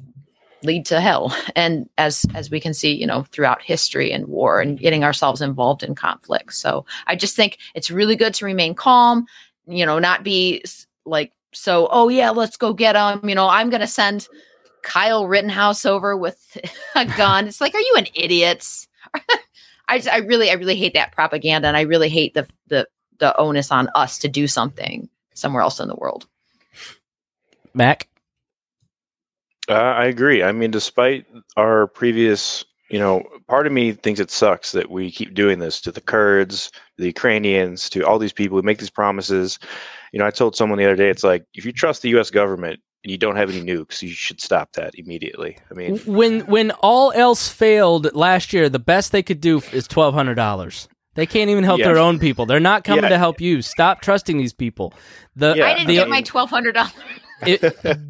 lead 0.66 0.86
to 0.88 1.00
hell. 1.00 1.36
And 1.56 1.90
as 1.98 2.26
as 2.34 2.50
we 2.50 2.60
can 2.60 2.74
see 2.74 2.94
you 2.94 3.08
know 3.08 3.24
throughout 3.32 3.62
history 3.62 4.12
and 4.12 4.28
war 4.28 4.62
and 4.62 4.80
getting 4.80 5.04
ourselves 5.04 5.42
involved 5.42 5.84
in 5.84 5.96
conflict. 5.96 6.54
So 6.54 6.86
i 7.08 7.16
just 7.16 7.36
think 7.36 7.58
it's 7.76 7.92
really 7.92 8.16
good 8.16 8.34
to 8.36 8.46
remain 8.46 8.74
calm 8.76 9.26
you 9.68 9.86
know 9.86 10.00
not 10.00 10.24
be 10.24 10.64
like 11.06 11.32
so 11.54 11.88
oh 11.92 12.10
yeah 12.10 12.30
let's 12.30 12.58
go 12.58 12.74
get 12.74 12.94
them 12.94 13.28
you 13.28 13.36
know 13.36 13.48
i'm 13.48 13.70
going 13.70 13.82
to 13.82 13.88
send 13.88 14.28
kyle 14.82 15.28
rittenhouse 15.28 15.86
over 15.86 16.18
with 16.18 16.58
a 16.96 17.06
gun. 17.06 17.48
It's 17.48 17.62
like 17.62 17.74
are 17.74 17.80
you 17.80 17.96
an 17.98 18.08
idiot? 18.16 18.68
I 19.88 19.98
just, 19.98 20.10
i 20.10 20.18
really 20.18 20.50
i 20.50 20.54
really 20.54 20.76
hate 20.76 20.94
that 20.94 21.12
propaganda 21.12 21.68
and 21.68 21.78
i 21.78 21.82
really 21.82 22.10
hate 22.10 22.34
the 22.34 22.48
the 22.68 22.88
the 23.20 23.38
onus 23.38 23.72
on 23.72 23.90
us 23.96 24.18
to 24.20 24.28
do 24.28 24.48
something 24.48 25.10
somewhere 25.34 25.62
else 25.62 25.80
in 25.80 25.88
the 25.88 25.96
world. 25.96 26.28
Mac. 27.74 28.08
Uh, 29.70 29.74
I 29.74 30.06
agree. 30.06 30.44
I 30.44 30.52
mean, 30.52 30.72
despite 30.72 31.26
our 31.58 31.88
previous, 31.88 32.66
you 32.90 33.00
know, 33.00 33.24
part 33.48 33.66
of 33.66 33.74
me 33.74 33.94
thinks 33.94 34.20
it 34.20 34.30
sucks 34.32 34.72
that 34.74 34.90
we 34.92 35.10
keep 35.12 35.34
doing 35.34 35.60
this 35.60 35.80
to 35.82 35.92
the 35.92 36.02
Kurds, 36.02 36.72
the 36.98 37.06
Ukrainians, 37.06 37.90
to 37.92 38.06
all 38.06 38.20
these 38.20 38.34
people 38.34 38.58
who 38.58 38.62
make 38.64 38.80
these 38.80 38.90
promises. 38.90 39.60
You 40.12 40.20
know, 40.20 40.26
I 40.26 40.32
told 40.32 40.56
someone 40.56 40.78
the 40.80 40.86
other 40.86 40.96
day, 40.96 41.10
it's 41.10 41.24
like 41.24 41.46
if 41.54 41.66
you 41.66 41.72
trust 41.72 42.02
the 42.02 42.10
U.S. 42.10 42.30
government 42.30 42.80
and 43.04 43.12
you 43.12 43.18
don't 43.18 43.36
have 43.38 43.50
any 43.50 43.62
nukes, 43.62 44.02
you 44.02 44.10
should 44.10 44.42
stop 44.42 44.74
that 44.74 44.94
immediately. 44.96 45.58
I 45.72 45.74
mean, 45.74 45.98
When 46.00 46.42
when 46.42 46.72
all 46.82 47.12
else 47.14 47.48
failed 47.48 48.14
last 48.14 48.54
year, 48.54 48.70
the 48.70 48.80
best 48.80 49.12
they 49.12 49.24
could 49.24 49.42
do 49.42 49.62
is 49.72 49.88
twelve 49.88 50.14
hundred 50.14 50.36
dollars. 50.36 50.88
They 51.16 51.26
can't 51.28 51.50
even 51.52 51.64
help 51.64 51.80
Yeah. 51.80 51.88
their 51.88 52.00
own 52.00 52.18
people. 52.20 52.46
They're 52.48 52.60
not 52.60 52.84
coming 52.84 53.04
Yeah. 53.04 53.10
to 53.10 53.18
help 53.20 53.40
you. 53.40 53.62
Stop 53.62 54.02
trusting 54.02 54.38
these 54.38 54.54
people. 54.54 54.94
The, 55.36 55.54
Yeah. 55.56 55.68
i 55.68 55.74
didn't 55.76 55.88
the 55.88 55.94
get 55.96 56.10
my 56.10 56.22
$1200 56.24 56.92
it, 57.48 57.62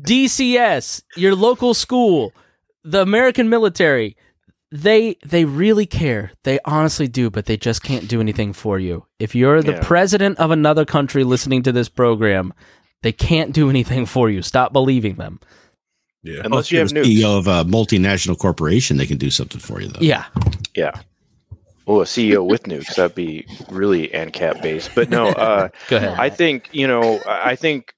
DCS, 0.04 1.04
your 1.16 1.36
local 1.36 1.74
school, 1.74 2.34
the 2.84 3.02
American 3.02 3.50
military, 3.50 4.16
they 4.72 5.18
they 5.26 5.46
really 5.46 5.86
care. 5.86 6.32
They 6.44 6.60
honestly 6.66 7.08
do, 7.08 7.30
but 7.30 7.46
they 7.46 7.58
just 7.58 7.84
can't 7.84 8.08
do 8.08 8.20
anything 8.22 8.54
for 8.54 8.80
you. 8.80 9.06
If 9.20 9.36
you're 9.36 9.62
the 9.62 9.74
Yeah. 9.74 9.84
president 9.84 10.40
of 10.40 10.52
another 10.52 10.86
country 10.86 11.24
listening 11.24 11.64
to 11.64 11.72
this 11.72 11.90
program, 11.90 12.54
they 13.04 13.12
can't 13.12 13.54
do 13.54 13.70
anything 13.70 14.06
for 14.06 14.30
you. 14.30 14.42
Stop 14.42 14.74
believing 14.74 15.16
them. 15.16 15.40
Yeah. 16.26 16.42
unless 16.46 16.72
you 16.72 16.80
have 16.80 16.88
If 16.94 17.06
you're. 17.06 17.06
CEO 17.06 17.38
of 17.38 17.48
a 17.48 17.66
multinational 17.70 18.38
corporation, 18.40 18.96
they 18.96 19.06
can 19.06 19.18
do 19.18 19.30
something 19.30 19.60
for 19.60 19.82
you, 19.82 19.90
though. 19.90 20.00
Yeah. 20.00 20.24
Yeah. 20.74 20.94
Oh, 21.86 22.00
a 22.00 22.06
CEO 22.06 22.46
with 22.48 22.64
nukes. 22.64 22.96
That'd 22.96 23.14
be 23.14 23.46
really 23.70 24.08
ANCAP 24.08 24.62
based. 24.62 24.92
But 24.96 25.10
no, 25.10 25.28
uh, 25.48 25.68
Go 25.90 25.98
ahead. 25.98 26.16
I 26.18 26.30
think, 26.30 26.70
you 26.72 26.88
know, 26.88 27.20
I 27.28 27.52
I 27.52 27.56
think 27.58 27.94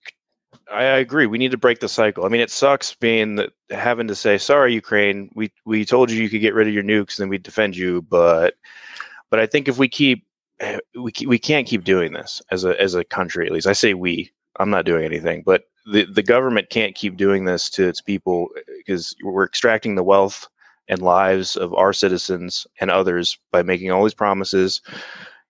I 0.71 0.83
agree. 0.83 1.27
We 1.27 1.37
need 1.37 1.51
to 1.51 1.57
break 1.57 1.79
the 1.79 1.87
cycle. 1.89 2.25
I 2.25 2.29
mean, 2.29 2.41
it 2.41 2.49
sucks 2.49 2.95
being 2.95 3.47
having 3.69 4.07
to 4.07 4.15
say, 4.15 4.37
sorry, 4.37 4.73
Ukraine, 4.73 5.29
we, 5.35 5.51
we 5.65 5.85
told 5.85 6.09
you 6.09 6.21
you 6.21 6.29
could 6.29 6.41
get 6.41 6.55
rid 6.55 6.67
of 6.67 6.73
your 6.73 6.83
nukes 6.83 7.19
and 7.19 7.29
we'd 7.29 7.43
defend 7.43 7.77
you. 7.77 8.01
But, 8.01 8.55
but 9.29 9.39
I 9.39 9.45
think 9.45 9.67
if 9.67 9.77
we 9.77 9.87
keep, 9.87 10.25
eh, 10.59 10.79
we, 10.99 11.11
we 11.27 11.37
can't 11.37 11.67
keep 11.67 11.83
doing 11.83 12.13
this 12.13 12.41
as 12.51 12.63
a, 12.63 12.79
as 12.81 12.95
a 12.95 13.03
country, 13.03 13.45
at 13.45 13.53
least 13.53 13.67
I 13.67 13.73
say 13.73 13.93
we, 13.93 14.31
I'm 14.59 14.71
not 14.71 14.85
doing 14.85 15.05
anything, 15.05 15.43
but 15.45 15.65
the, 15.85 16.05
the 16.05 16.23
government 16.23 16.71
can't 16.71 16.95
keep 16.95 17.15
doing 17.15 17.45
this 17.45 17.69
to 17.71 17.87
its 17.87 18.01
people 18.01 18.47
because 18.77 19.15
we're 19.23 19.45
extracting 19.45 19.93
the 19.95 20.03
wealth 20.03 20.47
and 20.87 21.01
lives 21.01 21.55
of 21.55 21.73
our 21.75 21.93
citizens 21.93 22.65
and 22.79 22.89
others 22.89 23.37
by 23.51 23.61
making 23.61 23.91
all 23.91 24.03
these 24.03 24.13
promises. 24.13 24.81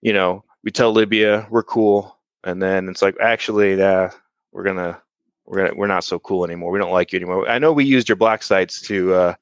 You 0.02 0.12
know, 0.12 0.44
we 0.62 0.70
tell 0.70 0.92
Libya 0.92 1.46
we're 1.50 1.62
cool, 1.62 2.18
and 2.44 2.62
then 2.62 2.88
it's 2.88 3.02
like 3.02 3.16
actually, 3.20 3.80
uh, 3.80 4.10
we're 4.52 4.64
gonna 4.64 5.00
we're 5.46 5.58
gonna 5.58 5.74
we're 5.76 5.86
not 5.86 6.04
so 6.04 6.18
cool 6.18 6.44
anymore. 6.44 6.70
We 6.70 6.78
don't 6.78 6.92
like 6.92 7.12
you 7.12 7.16
anymore. 7.18 7.48
I 7.48 7.58
know 7.58 7.72
we 7.72 7.84
used 7.84 8.08
your 8.08 8.16
black 8.16 8.42
sites 8.42 8.80
to, 8.82 9.14
uh, 9.14 9.34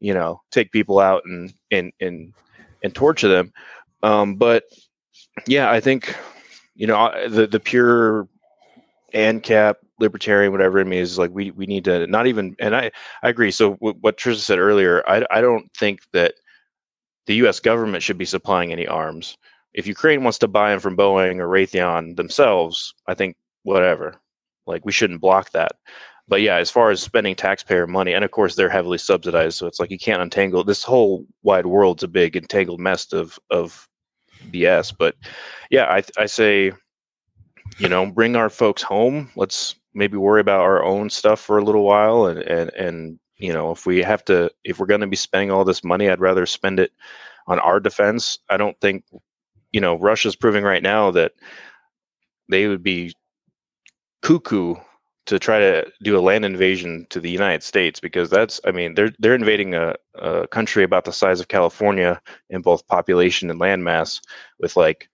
you 0.00 0.14
know, 0.14 0.40
take 0.50 0.72
people 0.72 0.98
out 0.98 1.22
and 1.24 1.52
and 1.70 1.92
and 2.00 2.32
and 2.82 2.94
torture 2.94 3.28
them, 3.28 3.52
um, 4.02 4.36
but 4.36 4.64
yeah, 5.46 5.70
I 5.70 5.80
think 5.80 6.16
you 6.74 6.86
know 6.86 7.10
the 7.28 7.46
the 7.46 7.60
pure 7.60 8.28
ANCAP 9.14 9.74
libertarian 9.98 10.50
whatever 10.50 10.78
it 10.80 10.86
means 10.86 11.12
is 11.12 11.18
like 11.18 11.30
we 11.32 11.50
we 11.52 11.66
need 11.66 11.84
to 11.84 12.06
not 12.08 12.26
even 12.26 12.56
and 12.58 12.74
I 12.74 12.90
I 13.22 13.28
agree. 13.28 13.50
So 13.50 13.74
w- 13.74 13.96
what 14.00 14.18
Trisha 14.18 14.36
said 14.38 14.58
earlier, 14.58 15.02
I 15.08 15.24
I 15.30 15.40
don't 15.40 15.70
think 15.76 16.00
that 16.12 16.34
the 17.26 17.36
U.S. 17.36 17.60
government 17.60 18.02
should 18.02 18.18
be 18.18 18.24
supplying 18.24 18.72
any 18.72 18.86
arms. 18.86 19.38
If 19.74 19.86
Ukraine 19.86 20.24
wants 20.24 20.38
to 20.38 20.48
buy 20.48 20.70
them 20.70 20.80
from 20.80 20.96
Boeing 20.96 21.38
or 21.38 21.48
Raytheon 21.48 22.16
themselves, 22.16 22.94
I 23.06 23.14
think 23.14 23.36
whatever. 23.62 24.20
Like 24.66 24.84
we 24.84 24.92
shouldn't 24.92 25.20
block 25.20 25.50
that. 25.52 25.72
But 26.28 26.40
yeah, 26.40 26.56
as 26.56 26.70
far 26.70 26.90
as 26.90 27.02
spending 27.02 27.34
taxpayer 27.34 27.86
money, 27.86 28.12
and 28.12 28.24
of 28.24 28.30
course 28.30 28.54
they're 28.54 28.68
heavily 28.68 28.98
subsidized, 28.98 29.58
so 29.58 29.66
it's 29.66 29.80
like 29.80 29.90
you 29.90 29.98
can't 29.98 30.22
untangle 30.22 30.64
this 30.64 30.84
whole 30.84 31.26
wide 31.42 31.66
world's 31.66 32.02
a 32.02 32.08
big 32.08 32.36
entangled 32.36 32.80
mess 32.80 33.12
of 33.12 33.38
of 33.50 33.88
BS. 34.50 34.94
But 34.96 35.16
yeah, 35.70 35.84
I 35.86 36.02
I 36.16 36.26
say, 36.26 36.72
you 37.78 37.88
know, 37.88 38.06
bring 38.10 38.36
our 38.36 38.50
folks 38.50 38.82
home. 38.82 39.30
Let's 39.36 39.74
maybe 39.94 40.16
worry 40.16 40.40
about 40.40 40.60
our 40.60 40.82
own 40.82 41.10
stuff 41.10 41.40
for 41.40 41.58
a 41.58 41.64
little 41.64 41.84
while, 41.84 42.26
and 42.26 42.38
and 42.40 42.70
and 42.74 43.18
you 43.42 43.52
know, 43.52 43.72
if 43.72 43.86
we 43.86 43.98
have 44.02 44.24
to, 44.26 44.50
if 44.62 44.78
we're 44.78 44.86
going 44.86 45.00
to 45.00 45.06
be 45.08 45.16
spending 45.16 45.50
all 45.50 45.64
this 45.64 45.82
money, 45.82 46.08
I'd 46.08 46.20
rather 46.20 46.46
spend 46.46 46.78
it 46.78 46.92
on 47.48 47.58
our 47.58 47.80
defense. 47.80 48.38
I 48.48 48.56
don't 48.56 48.80
think, 48.80 49.04
you 49.72 49.80
know, 49.80 49.98
Russia's 49.98 50.36
proving 50.36 50.62
right 50.62 50.82
now 50.82 51.10
that 51.10 51.32
they 52.48 52.68
would 52.68 52.84
be 52.84 53.12
cuckoo 54.22 54.74
to 55.26 55.38
try 55.38 55.60
to 55.60 55.86
do 56.02 56.18
a 56.18 56.20
land 56.20 56.44
invasion 56.44 57.06
to 57.10 57.20
the 57.20 57.30
United 57.30 57.62
States 57.62 58.00
because 58.00 58.28
that's 58.28 58.60
I 58.64 58.72
mean 58.72 58.94
they're 58.94 59.12
they're 59.18 59.34
invading 59.34 59.74
a, 59.74 59.94
a 60.16 60.48
country 60.48 60.82
about 60.82 61.04
the 61.04 61.12
size 61.12 61.40
of 61.40 61.48
California 61.48 62.20
in 62.50 62.62
both 62.62 62.86
population 62.88 63.50
and 63.50 63.60
landmass 63.60 64.20
with 64.58 64.76
like 64.76 65.08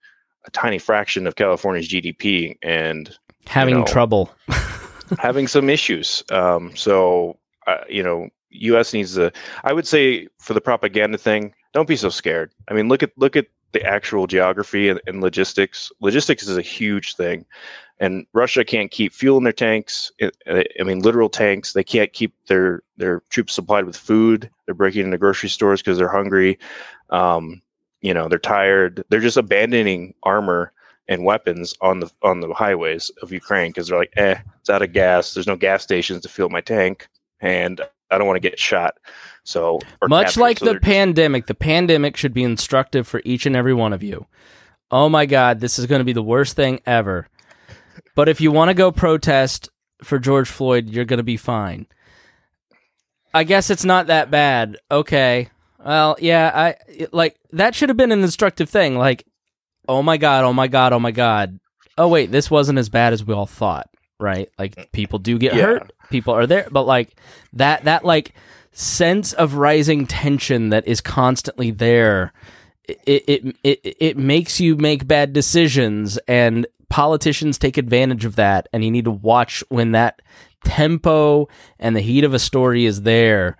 a 0.45 0.51
tiny 0.51 0.79
fraction 0.79 1.27
of 1.27 1.35
California's 1.35 1.89
GDP 1.89 2.57
and 2.63 3.15
Having 3.47 3.79
know, 3.79 3.85
trouble. 3.85 4.29
having 5.17 5.47
some 5.47 5.69
issues. 5.69 6.23
Um, 6.31 6.75
so 6.75 7.37
uh, 7.67 7.83
you 7.89 8.03
know, 8.03 8.29
U.S. 8.51 8.93
needs 8.93 9.15
to. 9.15 9.31
I 9.63 9.73
would 9.73 9.87
say 9.87 10.27
for 10.39 10.53
the 10.53 10.61
propaganda 10.61 11.17
thing, 11.17 11.53
don't 11.73 11.87
be 11.87 11.95
so 11.95 12.09
scared. 12.09 12.51
I 12.67 12.73
mean, 12.73 12.89
look 12.89 13.03
at 13.03 13.11
look 13.17 13.35
at 13.35 13.47
the 13.71 13.83
actual 13.83 14.27
geography 14.27 14.89
and, 14.89 15.01
and 15.07 15.21
logistics. 15.21 15.91
Logistics 15.99 16.47
is 16.47 16.57
a 16.57 16.61
huge 16.61 17.15
thing, 17.15 17.45
and 17.99 18.25
Russia 18.33 18.63
can't 18.63 18.91
keep 18.91 19.13
fuel 19.13 19.37
in 19.37 19.43
their 19.43 19.53
tanks. 19.53 20.11
I, 20.47 20.83
mean, 20.83 20.99
literal 20.99 21.29
tanks. 21.29 21.73
They 21.73 21.83
can't 21.83 22.11
keep 22.13 22.33
their 22.47 22.81
their 22.97 23.21
troops 23.29 23.53
supplied 23.53 23.85
with 23.85 23.97
food. 23.97 24.49
They're 24.65 24.75
breaking 24.75 25.05
into 25.05 25.17
grocery 25.17 25.49
stores 25.49 25.81
because 25.81 25.97
they're 25.97 26.07
hungry. 26.07 26.59
Um, 27.09 27.61
you 28.01 28.13
know, 28.13 28.29
they're 28.29 28.39
tired. 28.39 29.03
They're 29.09 29.19
just 29.19 29.37
abandoning 29.37 30.13
armor 30.23 30.71
and 31.09 31.25
weapons 31.25 31.75
on 31.81 31.99
the 31.99 32.09
on 32.21 32.39
the 32.39 32.53
highways 32.53 33.11
of 33.21 33.33
Ukraine 33.33 33.71
because 33.71 33.87
they're 33.87 33.99
like, 33.99 34.13
eh, 34.15 34.37
it's 34.59 34.69
out 34.69 34.81
of 34.81 34.93
gas. 34.93 35.33
There's 35.33 35.47
no 35.47 35.57
gas 35.57 35.83
stations 35.83 36.21
to 36.21 36.29
fill 36.29 36.49
my 36.49 36.61
tank, 36.61 37.07
and 37.41 37.81
I 38.11 38.17
don't 38.17 38.27
want 38.27 38.37
to 38.37 38.49
get 38.49 38.59
shot. 38.59 38.95
So 39.43 39.79
Much 40.07 40.27
captured. 40.27 40.39
like 40.39 40.59
So 40.59 40.73
the 40.73 40.79
pandemic, 40.79 41.47
the 41.47 41.55
pandemic 41.55 42.15
should 42.15 42.33
be 42.33 42.43
instructive 42.43 43.07
for 43.07 43.21
each 43.25 43.45
and 43.45 43.55
every 43.55 43.73
one 43.73 43.91
of 43.91 44.03
you. 44.03 44.25
Oh 44.91 45.09
my 45.09 45.25
God, 45.25 45.59
this 45.59 45.77
is 45.77 45.85
going 45.85 45.99
to 45.99 46.05
be 46.05 46.13
the 46.13 46.23
worst 46.23 46.55
thing 46.55 46.79
ever. 46.85 47.27
But 48.19 48.27
if 48.27 48.41
you 48.41 48.51
want 48.51 48.67
to 48.67 48.73
go 48.73 48.91
protest 48.91 49.69
for 50.03 50.19
George 50.19 50.49
Floyd, 50.49 50.89
you're 50.89 51.05
going 51.05 51.19
to 51.19 51.23
be 51.23 51.37
fine. 51.37 51.87
I 53.33 53.45
guess 53.45 53.69
it's 53.69 53.85
not 53.85 54.07
that 54.07 54.29
bad. 54.29 54.75
Okay. 54.91 55.47
Well, 55.85 56.17
yeah, 56.19 56.51
I 56.53 56.75
like 57.13 57.37
that 57.53 57.75
should 57.75 57.87
have 57.87 57.95
been 57.95 58.11
an 58.11 58.21
instructive 58.21 58.69
thing. 58.69 58.97
Like, 58.97 59.25
oh 59.87 60.03
my 60.03 60.17
God, 60.17 60.43
oh 60.43 60.51
my 60.51 60.67
God, 60.67 60.91
oh 60.91 60.99
my 60.99 61.11
God. 61.11 61.61
Oh, 61.97 62.09
wait, 62.09 62.29
this 62.29 62.51
wasn't 62.51 62.77
as 62.77 62.89
bad 62.89 63.13
as 63.13 63.23
we 63.23 63.33
all 63.33 63.45
thought, 63.45 63.87
right? 64.19 64.49
Like, 64.59 64.91
people 64.91 65.19
do 65.19 65.37
get 65.37 65.53
Yeah. 65.53 65.61
hurt, 65.61 65.93
people 66.09 66.35
are 66.35 66.45
there, 66.45 66.67
but 66.69 66.83
like 66.83 67.15
that, 67.53 67.85
that, 67.85 68.03
like, 68.03 68.33
sense 68.73 69.31
of 69.31 69.53
rising 69.53 70.05
tension 70.05 70.71
that 70.71 70.85
is 70.85 70.99
constantly 70.99 71.71
there 71.71 72.33
it 73.07 73.23
it 73.27 73.55
it 73.63 73.79
it 73.83 74.17
makes 74.17 74.59
you 74.59 74.75
make 74.75 75.07
bad 75.07 75.31
decisions 75.31 76.17
and 76.27 76.67
politicians 76.89 77.57
take 77.57 77.77
advantage 77.77 78.25
of 78.25 78.35
that 78.35 78.67
and 78.73 78.83
you 78.83 78.91
need 78.91 79.05
to 79.05 79.11
watch 79.11 79.63
when 79.69 79.91
that 79.91 80.21
tempo 80.63 81.47
and 81.79 81.95
the 81.95 82.01
heat 82.01 82.23
of 82.23 82.33
a 82.33 82.39
story 82.39 82.85
is 82.85 83.03
there 83.03 83.57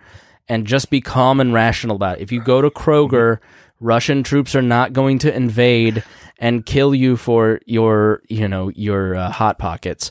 and 0.48 0.66
just 0.66 0.90
be 0.90 1.00
calm 1.00 1.40
and 1.40 1.54
rational 1.54 1.96
about 1.96 2.18
it. 2.18 2.22
If 2.22 2.32
you 2.32 2.42
go 2.42 2.60
to 2.60 2.70
Kroger, 2.70 3.38
Russian 3.78 4.22
troops 4.22 4.54
are 4.54 4.62
not 4.62 4.92
going 4.92 5.18
to 5.20 5.34
invade 5.34 6.02
and 6.38 6.66
kill 6.66 6.94
you 6.94 7.16
for 7.16 7.60
your, 7.66 8.22
you 8.28 8.48
know, 8.48 8.68
your 8.70 9.14
uh, 9.14 9.30
hot 9.30 9.58
pockets. 9.58 10.10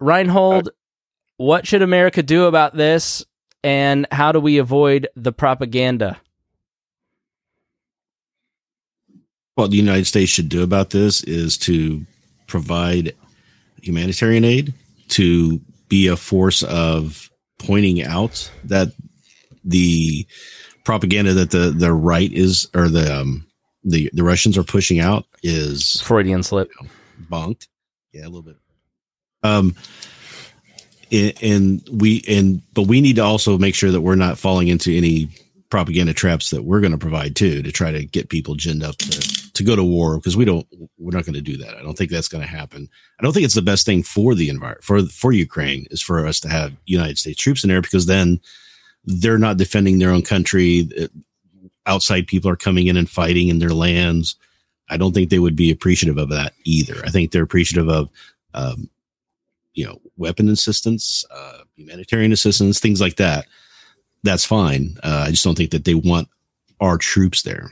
Reinhold, 0.00 0.70
what 1.36 1.66
should 1.66 1.82
America 1.82 2.22
do 2.22 2.44
about 2.46 2.74
this 2.74 3.24
and 3.62 4.06
how 4.10 4.32
do 4.32 4.40
we 4.40 4.58
avoid 4.58 5.08
the 5.14 5.32
propaganda? 5.32 6.20
What 9.54 9.70
the 9.70 9.76
United 9.76 10.06
States 10.06 10.30
should 10.30 10.48
do 10.48 10.62
about 10.62 10.90
this 10.90 11.22
is 11.24 11.58
to 11.58 12.06
provide 12.48 13.14
humanitarian 13.80 14.44
aid, 14.44 14.74
to 15.08 15.60
be 15.88 16.08
a 16.08 16.16
force 16.16 16.62
of 16.64 17.30
pointing 17.58 18.02
out 18.02 18.50
that 18.64 18.88
the 19.64 20.26
propaganda 20.84 21.34
that 21.34 21.50
the 21.50 21.70
the 21.70 21.92
right 21.92 22.32
is 22.32 22.68
or 22.74 22.88
the 22.88 23.20
um, 23.20 23.46
the 23.84 24.10
the 24.12 24.24
Russians 24.24 24.58
are 24.58 24.64
pushing 24.64 25.00
out 25.00 25.24
is 25.42 26.00
Freudian 26.00 26.42
slip. 26.42 26.70
bunked. 27.28 27.68
Yeah, 28.12 28.22
a 28.22 28.30
little 28.30 28.42
bit. 28.42 28.56
Um, 29.42 29.76
and, 31.12 31.32
and 31.42 31.88
we 31.92 32.22
and 32.28 32.62
but 32.74 32.82
we 32.82 33.00
need 33.00 33.16
to 33.16 33.22
also 33.22 33.58
make 33.58 33.74
sure 33.74 33.90
that 33.90 34.00
we're 34.00 34.14
not 34.14 34.38
falling 34.38 34.68
into 34.68 34.96
any 34.96 35.28
propaganda 35.70 36.14
traps 36.14 36.50
that 36.50 36.64
we're 36.64 36.80
going 36.80 36.92
to 36.92 36.98
provide 36.98 37.36
too 37.36 37.62
to 37.62 37.70
try 37.70 37.92
to 37.92 38.04
get 38.04 38.30
people 38.30 38.54
ginned 38.54 38.82
up 38.82 38.96
to, 38.96 39.47
to 39.58 39.64
go 39.64 39.76
to 39.76 39.84
war 39.84 40.16
because 40.16 40.36
we 40.36 40.44
don't 40.44 40.66
we're 40.98 41.16
not 41.16 41.24
going 41.24 41.34
to 41.34 41.40
do 41.40 41.56
that. 41.58 41.76
I 41.76 41.82
don't 41.82 41.96
think 41.96 42.10
that's 42.10 42.28
going 42.28 42.42
to 42.42 42.48
happen. 42.48 42.88
I 43.18 43.22
don't 43.22 43.32
think 43.32 43.44
it's 43.44 43.54
the 43.54 43.62
best 43.62 43.86
thing 43.86 44.02
for 44.02 44.34
the 44.34 44.48
environment 44.48 44.84
for 44.84 45.02
for 45.06 45.32
Ukraine 45.32 45.86
is 45.90 46.02
for 46.02 46.26
us 46.26 46.40
to 46.40 46.48
have 46.48 46.72
United 46.86 47.18
States 47.18 47.40
troops 47.40 47.62
in 47.62 47.68
there 47.68 47.82
because 47.82 48.06
then 48.06 48.40
they're 49.04 49.38
not 49.38 49.56
defending 49.56 49.98
their 49.98 50.10
own 50.10 50.22
country. 50.22 50.88
Uh, 50.98 51.08
Outside 51.86 52.26
people 52.26 52.50
are 52.50 52.56
coming 52.56 52.86
in 52.86 52.98
and 52.98 53.08
fighting 53.08 53.48
in 53.48 53.60
their 53.60 53.70
lands. 53.70 54.36
I 54.90 54.98
don't 54.98 55.14
think 55.14 55.30
they 55.30 55.38
would 55.38 55.56
be 55.56 55.70
appreciative 55.70 56.18
of 56.18 56.28
that 56.28 56.52
either. 56.64 57.02
I 57.02 57.08
think 57.08 57.30
they're 57.30 57.42
appreciative 57.42 57.88
of, 57.88 58.10
um, 58.52 58.90
you 59.72 59.86
know, 59.86 59.98
weapon 60.18 60.50
assistance, 60.50 61.24
uh, 61.30 61.60
humanitarian 61.76 62.30
assistance, 62.32 62.78
things 62.78 63.00
like 63.00 63.16
that. 63.16 63.46
That's 64.22 64.44
fine. 64.44 64.98
Uh, 65.02 65.24
I 65.26 65.30
just 65.30 65.44
don't 65.44 65.56
think 65.56 65.70
that 65.70 65.86
they 65.86 65.94
want 65.94 66.28
our 66.80 66.98
troops 66.98 67.40
there, 67.40 67.70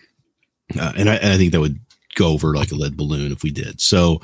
uh, 0.79 0.93
and, 0.97 1.09
I, 1.09 1.17
and 1.17 1.33
I 1.33 1.37
think 1.37 1.53
that 1.53 1.61
would 1.61 1.79
go 2.15 2.29
over 2.29 2.55
like 2.55 2.73
a 2.73 2.75
lead 2.75 2.97
balloon 2.97 3.33
if 3.33 3.43
we 3.43 3.51
did. 3.51 3.81
So, 3.81 4.21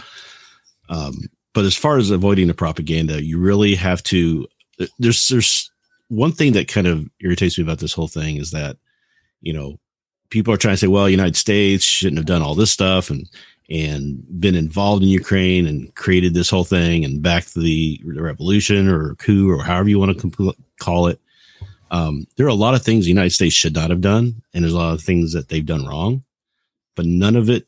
um, 0.88 1.14
but 1.54 1.64
as 1.64 1.76
far 1.76 1.98
as 1.98 2.10
avoiding 2.10 2.48
the 2.48 2.54
propaganda, 2.54 3.22
you 3.22 3.38
really 3.38 3.74
have 3.74 4.02
to. 4.04 4.46
There's 4.98 5.28
there's 5.28 5.70
one 6.08 6.32
thing 6.32 6.52
that 6.54 6.68
kind 6.68 6.86
of 6.86 7.08
irritates 7.20 7.58
me 7.58 7.64
about 7.64 7.78
this 7.78 7.92
whole 7.92 8.08
thing 8.08 8.36
is 8.36 8.50
that 8.50 8.78
you 9.42 9.52
know 9.52 9.78
people 10.30 10.52
are 10.52 10.56
trying 10.56 10.74
to 10.74 10.78
say, 10.78 10.86
well, 10.86 11.08
United 11.08 11.36
States 11.36 11.84
shouldn't 11.84 12.18
have 12.18 12.26
done 12.26 12.42
all 12.42 12.54
this 12.54 12.70
stuff 12.70 13.10
and 13.10 13.28
and 13.70 14.22
been 14.40 14.54
involved 14.54 15.02
in 15.02 15.08
Ukraine 15.08 15.66
and 15.66 15.94
created 15.94 16.34
this 16.34 16.50
whole 16.50 16.64
thing 16.64 17.04
and 17.04 17.22
backed 17.22 17.54
the, 17.54 18.00
revolution 18.04 18.88
or 18.88 19.14
coup 19.14 19.50
or 19.50 19.62
however 19.62 19.88
you 19.88 19.98
want 19.98 20.20
to 20.20 20.54
call 20.80 21.06
it. 21.06 21.18
Um, 21.90 22.26
there 22.36 22.46
are 22.46 22.50
a 22.50 22.54
lot 22.54 22.74
of 22.74 22.82
things 22.82 23.04
the 23.04 23.10
United 23.10 23.30
States 23.30 23.54
should 23.54 23.74
not 23.74 23.90
have 23.90 24.00
done, 24.00 24.42
and 24.52 24.64
there's 24.64 24.74
a 24.74 24.78
lot 24.78 24.94
of 24.94 25.00
things 25.00 25.32
that 25.32 25.48
they've 25.48 25.64
done 25.64 25.86
wrong, 25.86 26.24
but 26.94 27.06
none 27.06 27.36
of 27.36 27.48
it 27.50 27.66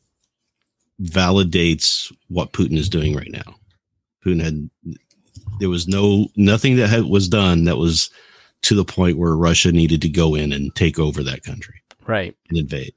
validates 1.01 2.11
what 2.29 2.53
Putin 2.53 2.77
is 2.77 2.89
doing 2.89 3.15
right 3.15 3.31
now. 3.31 3.55
Putin 4.25 4.41
had 4.41 4.69
there 5.59 5.69
was 5.69 5.87
no 5.87 6.27
nothing 6.35 6.75
that 6.77 6.89
had, 6.89 7.03
was 7.05 7.29
done 7.29 7.65
that 7.65 7.77
was 7.77 8.09
to 8.63 8.75
the 8.75 8.85
point 8.85 9.17
where 9.17 9.35
Russia 9.35 9.71
needed 9.71 10.01
to 10.01 10.09
go 10.09 10.35
in 10.35 10.51
and 10.51 10.73
take 10.75 10.97
over 10.97 11.21
that 11.23 11.43
country 11.43 11.81
Right. 12.07 12.35
and 12.49 12.57
invade. 12.57 12.93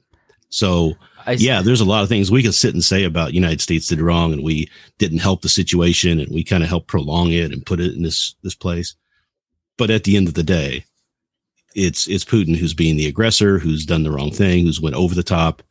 So 0.48 0.94
I 1.26 1.32
yeah, 1.32 1.60
there's 1.60 1.82
a 1.82 1.84
lot 1.84 2.02
of 2.02 2.08
things 2.08 2.30
we 2.30 2.42
can 2.42 2.52
sit 2.52 2.72
and 2.72 2.82
say 2.82 3.04
about 3.04 3.34
United 3.34 3.60
States 3.60 3.86
did 3.86 4.00
wrong 4.00 4.32
and 4.32 4.42
we 4.42 4.70
didn't 4.96 5.18
help 5.18 5.42
the 5.42 5.48
situation 5.48 6.20
and 6.20 6.32
we 6.34 6.42
kind 6.42 6.62
of 6.62 6.68
helped 6.68 6.86
prolong 6.88 7.32
it 7.32 7.52
and 7.52 7.66
put 7.66 7.80
it 7.80 7.94
in 7.94 8.02
this 8.02 8.34
this 8.42 8.54
place. 8.54 8.94
But 9.76 9.90
at 9.90 10.04
the 10.04 10.16
end 10.16 10.26
of 10.26 10.34
the 10.34 10.42
day, 10.42 10.84
it's 11.74 12.08
it's 12.08 12.24
Putin 12.24 12.56
who's 12.56 12.74
being 12.74 12.96
the 12.96 13.06
aggressor, 13.06 13.58
who's 13.58 13.84
done 13.84 14.04
the 14.04 14.10
wrong 14.10 14.30
thing, 14.30 14.64
who's 14.64 14.80
went 14.80 14.96
over 14.96 15.14
the 15.14 15.22
top, 15.22 15.62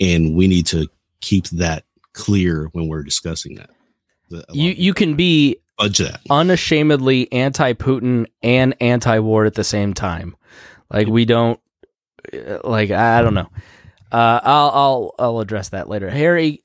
and 0.00 0.34
we 0.34 0.46
need 0.48 0.66
to 0.66 0.88
keep 1.20 1.46
that 1.48 1.84
clear 2.12 2.68
when 2.72 2.88
we're 2.88 3.02
discussing 3.02 3.54
that. 3.56 3.70
The- 4.30 4.44
You 4.52 4.70
you 4.72 4.94
can 4.94 5.14
be 5.16 5.56
fudge 5.78 5.98
that. 5.98 6.20
unashamedly 6.30 7.30
anti-Putin 7.32 8.26
and 8.42 8.74
anti-war 8.80 9.44
at 9.44 9.54
the 9.54 9.64
same 9.64 9.94
time. 9.94 10.36
Like 10.90 11.06
we 11.08 11.24
don't 11.24 11.60
uh, 12.32 12.58
like 12.64 12.90
I 12.90 13.22
don't 13.22 13.34
know. 13.34 13.48
Uh, 14.12 14.40
I'll 14.42 14.70
I'll 14.70 15.14
I'll 15.18 15.40
address 15.40 15.70
that 15.70 15.88
later. 15.88 16.08
Harry, 16.10 16.62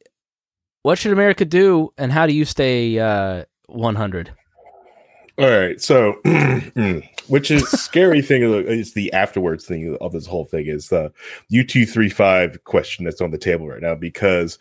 what 0.83 0.97
should 0.97 1.11
America 1.11 1.43
do, 1.45 1.91
and 1.97 2.11
how 2.11 2.25
do 2.27 2.33
you 2.33 2.45
stay 2.45 2.97
uh, 2.99 3.45
100? 3.67 4.31
All 5.41 5.49
right. 5.49 5.81
So, 5.81 6.21
which 7.27 7.49
is 7.49 7.67
scary 7.67 8.21
thing 8.21 8.43
is 8.43 8.93
the 8.93 9.11
afterwards 9.11 9.65
thing 9.65 9.97
of 9.99 10.11
this 10.11 10.27
whole 10.27 10.45
thing 10.45 10.67
is 10.67 10.89
the 10.89 11.11
U 11.49 11.63
two 11.63 11.87
three 11.87 12.09
five 12.09 12.63
question 12.65 13.05
that's 13.05 13.21
on 13.21 13.31
the 13.31 13.39
table 13.39 13.67
right 13.67 13.81
now 13.81 13.95
because 13.95 14.59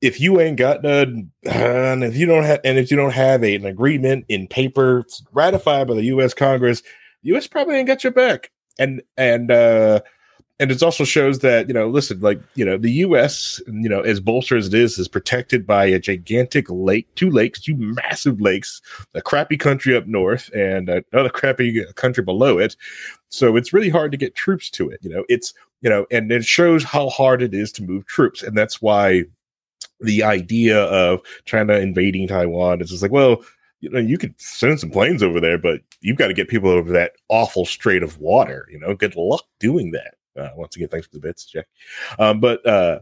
if 0.00 0.20
you 0.20 0.40
ain't 0.40 0.58
got 0.58 0.84
none, 0.84 1.32
and 1.44 2.04
if 2.04 2.16
you 2.16 2.24
don't 2.24 2.44
have, 2.44 2.60
and 2.62 2.78
if 2.78 2.88
you 2.88 2.96
don't 2.96 3.14
have 3.14 3.42
a, 3.42 3.56
an 3.56 3.66
agreement 3.66 4.26
in 4.28 4.46
paper 4.46 5.04
ratified 5.32 5.88
by 5.88 5.94
the 5.94 6.04
U.S. 6.04 6.34
Congress, 6.34 6.84
U.S. 7.22 7.48
probably 7.48 7.74
ain't 7.74 7.88
got 7.88 8.04
your 8.04 8.12
back. 8.12 8.52
And 8.78 9.02
and 9.16 9.50
uh 9.50 10.02
and 10.58 10.70
it 10.70 10.82
also 10.82 11.04
shows 11.04 11.40
that 11.40 11.68
you 11.68 11.74
know 11.74 11.88
listen 11.88 12.20
like 12.20 12.40
you 12.54 12.64
know 12.64 12.76
the 12.78 12.90
us 12.90 13.60
you 13.66 13.88
know 13.88 14.00
as 14.00 14.20
bolstered 14.20 14.58
as 14.58 14.68
it 14.68 14.74
is 14.74 14.98
is 14.98 15.08
protected 15.08 15.66
by 15.66 15.84
a 15.84 15.98
gigantic 15.98 16.66
lake 16.70 17.06
two 17.14 17.30
lakes 17.30 17.60
two 17.60 17.76
massive 17.76 18.40
lakes 18.40 18.80
a 19.14 19.22
crappy 19.22 19.56
country 19.56 19.96
up 19.96 20.06
north 20.06 20.50
and 20.54 20.88
another 20.88 21.28
crappy 21.28 21.84
country 21.94 22.22
below 22.22 22.58
it. 22.58 22.76
So 23.28 23.56
it's 23.56 23.72
really 23.72 23.90
hard 23.90 24.12
to 24.12 24.18
get 24.18 24.34
troops 24.34 24.70
to 24.70 24.88
it 24.88 25.00
you 25.02 25.10
know 25.10 25.24
it's 25.28 25.52
you 25.82 25.90
know 25.90 26.06
and 26.10 26.30
it 26.32 26.44
shows 26.44 26.84
how 26.84 27.08
hard 27.08 27.42
it 27.42 27.54
is 27.54 27.72
to 27.72 27.82
move 27.82 28.06
troops. 28.06 28.42
And 28.42 28.56
that's 28.56 28.80
why 28.80 29.24
the 30.00 30.22
idea 30.22 30.84
of 30.84 31.20
china 31.44 31.74
invading 31.74 32.28
taiwan 32.28 32.80
is 32.80 32.90
just 32.90 33.02
like 33.02 33.10
well 33.10 33.42
you 33.80 33.88
know 33.88 33.98
you 33.98 34.18
could 34.18 34.34
send 34.38 34.78
some 34.78 34.90
planes 34.90 35.22
over 35.22 35.40
there 35.40 35.56
but 35.56 35.80
you've 36.00 36.18
got 36.18 36.26
to 36.26 36.34
get 36.34 36.48
people 36.48 36.68
over 36.68 36.92
that 36.92 37.12
awful 37.28 37.64
strait 37.64 38.02
of 38.02 38.18
water 38.18 38.68
you 38.70 38.78
know 38.78 38.94
good 38.94 39.16
luck 39.16 39.44
doing 39.58 39.92
that 39.92 40.14
uh, 40.36 40.50
once 40.56 40.76
again, 40.76 40.88
thanks 40.88 41.06
for 41.06 41.14
the 41.14 41.20
bits, 41.20 41.44
Jack. 41.44 41.66
Um, 42.18 42.40
but 42.40 42.64
uh, 42.66 43.00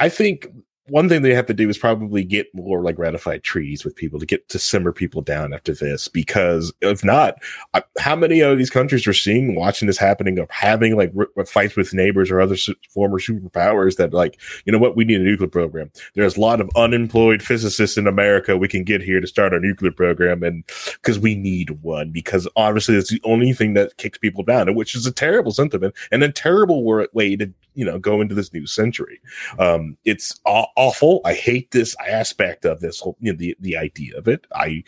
I 0.00 0.08
think 0.08 0.48
one 0.88 1.08
thing 1.08 1.22
they 1.22 1.34
have 1.34 1.46
to 1.46 1.54
do 1.54 1.68
is 1.68 1.78
probably 1.78 2.24
get 2.24 2.52
more 2.54 2.82
like 2.82 2.98
ratified 2.98 3.42
treaties 3.42 3.84
with 3.84 3.94
people 3.94 4.18
to 4.18 4.26
get 4.26 4.48
to 4.48 4.58
simmer 4.58 4.92
people 4.92 5.22
down 5.22 5.52
after 5.52 5.74
this. 5.74 6.08
Because 6.08 6.72
if 6.80 7.04
not, 7.04 7.36
uh, 7.74 7.80
how 7.98 8.16
many 8.16 8.40
of 8.40 8.58
these 8.58 8.70
countries 8.70 9.06
are 9.06 9.12
seeing 9.12 9.54
watching 9.54 9.86
this 9.86 9.98
happening 9.98 10.38
of 10.38 10.50
having 10.50 10.96
like 10.96 11.12
r- 11.16 11.44
fights 11.44 11.76
with 11.76 11.94
neighbors 11.94 12.30
or 12.30 12.40
other 12.40 12.56
su- 12.56 12.74
former 12.90 13.18
superpowers 13.18 13.96
that 13.96 14.12
like 14.12 14.40
you 14.64 14.72
know 14.72 14.78
what 14.78 14.96
we 14.96 15.04
need 15.04 15.20
a 15.20 15.24
nuclear 15.24 15.48
program. 15.48 15.90
There's 16.14 16.36
a 16.36 16.40
lot 16.40 16.60
of 16.60 16.70
unemployed 16.76 17.42
physicists 17.42 17.96
in 17.96 18.06
America 18.06 18.56
we 18.56 18.68
can 18.68 18.84
get 18.84 19.02
here 19.02 19.20
to 19.20 19.26
start 19.26 19.52
our 19.52 19.60
nuclear 19.60 19.92
program, 19.92 20.42
and 20.42 20.64
because 20.94 21.18
we 21.18 21.34
need 21.34 21.70
one 21.82 22.10
because 22.10 22.48
obviously 22.56 22.96
it's 22.96 23.10
the 23.10 23.20
only 23.24 23.52
thing 23.52 23.74
that 23.74 23.96
kicks 23.96 24.18
people 24.18 24.44
down, 24.44 24.74
which 24.74 24.94
is 24.94 25.06
a 25.06 25.12
terrible 25.12 25.52
sentiment 25.52 25.94
and 26.10 26.22
a 26.22 26.32
terrible 26.32 26.84
way 27.12 27.36
to 27.36 27.52
you 27.78 27.84
know 27.84 27.96
go 27.96 28.20
into 28.20 28.34
this 28.34 28.52
new 28.52 28.66
century. 28.66 29.20
Um, 29.60 29.96
it's 30.04 30.38
aw- 30.44 30.66
awful. 30.76 31.20
I 31.24 31.34
hate 31.34 31.70
this 31.70 31.94
aspect 32.06 32.64
of 32.64 32.80
this 32.80 32.98
whole 32.98 33.16
you 33.20 33.32
know 33.32 33.38
the 33.38 33.56
the 33.60 33.76
idea 33.76 34.18
of 34.18 34.26
it. 34.26 34.46
I 34.52 34.82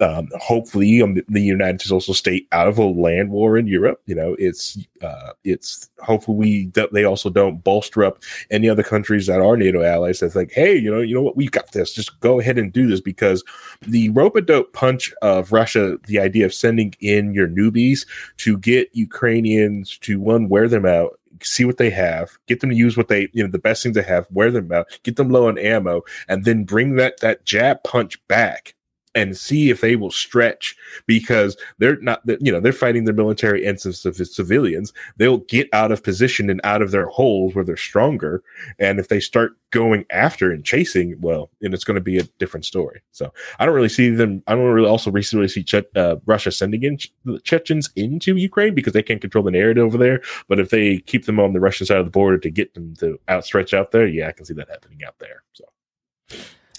um, 0.00 0.28
hopefully 0.40 1.00
um, 1.00 1.22
the 1.28 1.40
United 1.40 1.80
States 1.80 1.92
also 1.92 2.12
stay 2.12 2.46
out 2.50 2.66
of 2.66 2.78
a 2.78 2.84
land 2.84 3.30
war 3.30 3.56
in 3.56 3.68
Europe. 3.68 4.02
You 4.06 4.16
know, 4.16 4.34
it's 4.40 4.76
uh, 5.02 5.32
it's 5.44 5.88
hopefully 6.00 6.66
that 6.74 6.92
they 6.92 7.04
also 7.04 7.30
don't 7.30 7.62
bolster 7.62 8.04
up 8.04 8.18
any 8.50 8.68
other 8.68 8.82
countries 8.82 9.28
that 9.28 9.40
are 9.40 9.56
NATO 9.56 9.82
allies 9.82 10.18
that's 10.18 10.34
like, 10.34 10.50
hey, 10.50 10.74
you 10.74 10.90
know, 10.90 11.00
you 11.00 11.14
know 11.14 11.22
what, 11.22 11.36
we've 11.36 11.52
got 11.52 11.70
this. 11.70 11.92
Just 11.92 12.18
go 12.18 12.40
ahead 12.40 12.58
and 12.58 12.72
do 12.72 12.88
this 12.88 13.00
because 13.00 13.44
the 13.82 14.08
rope 14.10 14.34
a 14.34 14.40
dope 14.40 14.72
punch 14.72 15.14
of 15.22 15.52
Russia, 15.52 15.96
the 16.08 16.18
idea 16.18 16.44
of 16.44 16.52
sending 16.52 16.92
in 16.98 17.34
your 17.34 17.46
newbies 17.46 18.04
to 18.38 18.58
get 18.58 18.88
Ukrainians 18.92 19.96
to 19.98 20.20
one 20.20 20.48
wear 20.48 20.68
them 20.68 20.86
out 20.86 21.20
see 21.44 21.64
what 21.64 21.78
they 21.78 21.90
have, 21.90 22.30
get 22.46 22.60
them 22.60 22.70
to 22.70 22.76
use 22.76 22.96
what 22.96 23.08
they, 23.08 23.28
you 23.32 23.42
know, 23.42 23.50
the 23.50 23.58
best 23.58 23.82
things 23.82 23.94
they 23.94 24.02
have, 24.02 24.26
wear 24.30 24.50
them 24.50 24.70
out, 24.72 24.86
get 25.02 25.16
them 25.16 25.30
low 25.30 25.48
on 25.48 25.58
ammo, 25.58 26.02
and 26.28 26.44
then 26.44 26.64
bring 26.64 26.96
that 26.96 27.20
that 27.20 27.44
jab 27.44 27.82
punch 27.84 28.18
back 28.28 28.74
and 29.14 29.36
see 29.36 29.70
if 29.70 29.80
they 29.80 29.96
will 29.96 30.10
stretch 30.10 30.76
because 31.06 31.56
they're 31.78 32.00
not, 32.00 32.22
you 32.40 32.50
know, 32.50 32.60
they're 32.60 32.72
fighting 32.72 33.04
their 33.04 33.14
military 33.14 33.66
and 33.66 33.80
some 33.80 33.92
civilians. 33.92 34.92
They'll 35.16 35.38
get 35.38 35.68
out 35.72 35.92
of 35.92 36.02
position 36.02 36.48
and 36.48 36.60
out 36.64 36.82
of 36.82 36.90
their 36.90 37.06
holes 37.06 37.54
where 37.54 37.64
they're 37.64 37.76
stronger. 37.76 38.42
And 38.78 38.98
if 38.98 39.08
they 39.08 39.20
start 39.20 39.56
going 39.70 40.04
after 40.10 40.50
and 40.50 40.64
chasing, 40.64 41.20
well, 41.20 41.50
and 41.62 41.74
it's 41.74 41.84
going 41.84 41.94
to 41.96 42.00
be 42.00 42.18
a 42.18 42.24
different 42.38 42.64
story. 42.64 43.02
So 43.12 43.32
I 43.58 43.66
don't 43.66 43.74
really 43.74 43.88
see 43.88 44.10
them. 44.10 44.42
I 44.46 44.54
don't 44.54 44.64
really 44.64 44.88
also 44.88 45.10
recently 45.10 45.48
see 45.48 45.62
che- 45.62 45.84
uh, 45.96 46.16
Russia 46.26 46.52
sending 46.52 46.82
in 46.82 46.98
the 47.24 47.40
Chechens 47.40 47.90
into 47.96 48.36
Ukraine 48.36 48.74
because 48.74 48.92
they 48.92 49.02
can't 49.02 49.20
control 49.20 49.44
the 49.44 49.50
narrative 49.50 49.84
over 49.84 49.98
there. 49.98 50.20
But 50.48 50.60
if 50.60 50.70
they 50.70 50.98
keep 50.98 51.26
them 51.26 51.40
on 51.40 51.52
the 51.52 51.60
Russian 51.60 51.86
side 51.86 51.98
of 51.98 52.06
the 52.06 52.10
border 52.10 52.38
to 52.38 52.50
get 52.50 52.74
them 52.74 52.94
to 52.96 53.18
outstretch 53.28 53.74
out 53.74 53.90
there, 53.90 54.06
yeah, 54.06 54.28
I 54.28 54.32
can 54.32 54.44
see 54.44 54.54
that 54.54 54.68
happening 54.68 55.00
out 55.06 55.18
there. 55.18 55.42
So. 55.52 55.64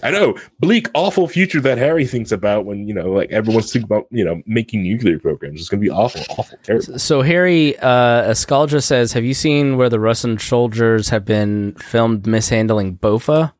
I 0.04 0.12
know 0.12 0.38
bleak, 0.60 0.90
awful 0.94 1.28
future 1.28 1.62
that 1.62 1.78
Harry 1.78 2.06
thinks 2.06 2.32
about 2.32 2.66
when 2.66 2.88
you 2.88 2.94
know, 2.94 3.12
like 3.12 3.32
everyone's 3.32 3.72
thinking 3.72 3.86
about 3.86 4.08
you 4.12 4.24
know 4.24 4.42
making 4.46 4.84
nuclear 4.84 5.18
programs. 5.18 5.62
It's 5.62 5.70
going 5.70 5.82
to 5.82 5.86
be 5.86 5.90
awful, 5.90 6.22
awful, 6.38 6.58
terrible. 6.64 7.00
So 7.00 7.22
Harry, 7.22 7.78
uh, 7.80 8.34
says, 8.34 9.14
"Have 9.14 9.24
you 9.24 9.34
seen 9.34 9.78
where 9.78 9.90
the 9.90 10.00
Russian 10.00 10.38
soldiers 10.38 11.10
have 11.10 11.26
been 11.26 11.74
filmed 11.76 12.28
mishandling 12.28 12.98
Bofa? 12.98 13.54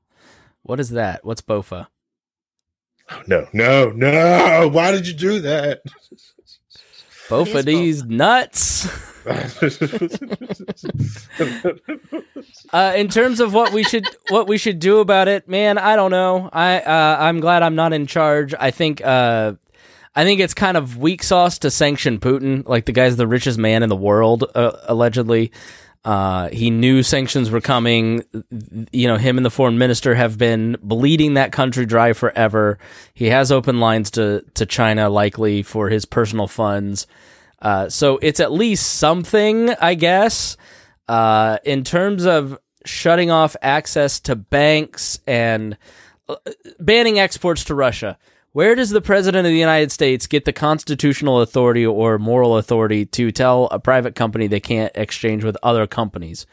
What 0.64 0.80
is 0.80 0.90
that? 0.92 1.24
What's 1.26 1.42
Bofa? 1.42 1.88
No, 3.28 3.48
no, 3.54 3.90
no! 3.90 4.70
Why 4.72 4.92
did 4.92 5.08
you 5.08 5.14
do 5.14 5.40
that? 5.42 5.82
Bofa 7.30 7.64
these 7.64 8.04
nuts." 8.04 8.90
uh, 12.74 12.94
in 12.96 13.08
terms 13.08 13.40
of 13.40 13.54
what 13.54 13.72
we 13.72 13.84
should 13.84 14.06
what 14.30 14.48
we 14.48 14.58
should 14.58 14.80
do 14.80 15.00
about 15.00 15.30
it, 15.30 15.48
man, 15.48 15.78
I 15.78 15.96
don't 15.96 16.12
know. 16.12 16.50
I 16.52 16.80
uh, 16.80 17.18
I'm 17.20 17.40
glad 17.40 17.64
I'm 17.64 17.76
not 17.76 17.94
in 17.94 18.06
charge. 18.06 18.54
I 18.60 18.72
think 18.72 19.06
uh, 19.06 19.54
I 20.16 20.26
think 20.26 20.42
it's 20.42 20.54
kind 20.54 20.78
of 20.78 20.98
weak 20.98 21.24
sauce 21.24 21.58
to 21.60 21.72
sanction 21.72 22.20
Putin. 22.20 22.68
Like 22.68 22.86
the 22.86 22.92
guy's 22.92 23.16
the 23.16 23.28
richest 23.28 23.58
man 23.58 23.82
in 23.82 23.90
the 23.90 23.96
world, 23.96 24.44
uh, 24.56 24.72
allegedly. 24.88 25.52
Uh, 26.06 26.50
he 26.50 26.70
knew 26.70 27.02
sanctions 27.02 27.50
were 27.50 27.62
coming. 27.62 28.24
You 28.92 29.08
know, 29.08 29.18
him 29.18 29.38
and 29.38 29.46
the 29.46 29.52
foreign 29.52 29.78
minister 29.78 30.16
have 30.16 30.38
been 30.38 30.78
bleeding 30.82 31.36
that 31.36 31.52
country 31.52 31.86
dry 31.86 32.14
forever. 32.14 32.78
He 33.14 33.28
has 33.28 33.52
open 33.52 33.80
lines 33.80 34.12
to 34.12 34.44
to 34.56 34.66
China, 34.66 35.10
likely 35.10 35.64
for 35.64 35.90
his 35.90 36.06
personal 36.06 36.48
funds. 36.48 37.08
Uh, 37.62 37.88
so 37.88 38.20
it's 38.22 38.42
at 38.42 38.52
least 38.52 38.96
something, 38.96 39.70
I 39.76 39.94
guess. 39.94 40.58
Uh, 41.08 41.58
in 41.64 41.84
terms 41.84 42.26
of 42.26 42.58
shutting 42.86 43.32
off 43.32 43.56
access 43.62 44.20
to 44.22 44.36
banks 44.36 45.20
and 45.26 45.78
uh, 46.28 46.36
banning 46.80 47.20
exports 47.20 47.64
to 47.66 47.76
Russia, 47.76 48.18
where 48.54 48.76
does 48.76 48.92
the 48.92 49.02
president 49.02 49.46
of 49.46 49.52
the 49.52 49.60
United 49.60 49.92
States 49.92 50.28
get 50.28 50.46
the 50.46 50.54
constitutional 50.54 51.42
authority 51.42 51.86
or 51.86 52.18
moral 52.20 52.58
authority 52.58 53.06
to 53.08 53.32
tell 53.32 53.68
a 53.72 53.80
private 53.80 54.16
company 54.16 54.48
they 54.48 54.60
can't 54.60 54.92
exchange 54.96 55.44
with 55.44 55.58
other 55.64 55.88
companies? 55.88 56.46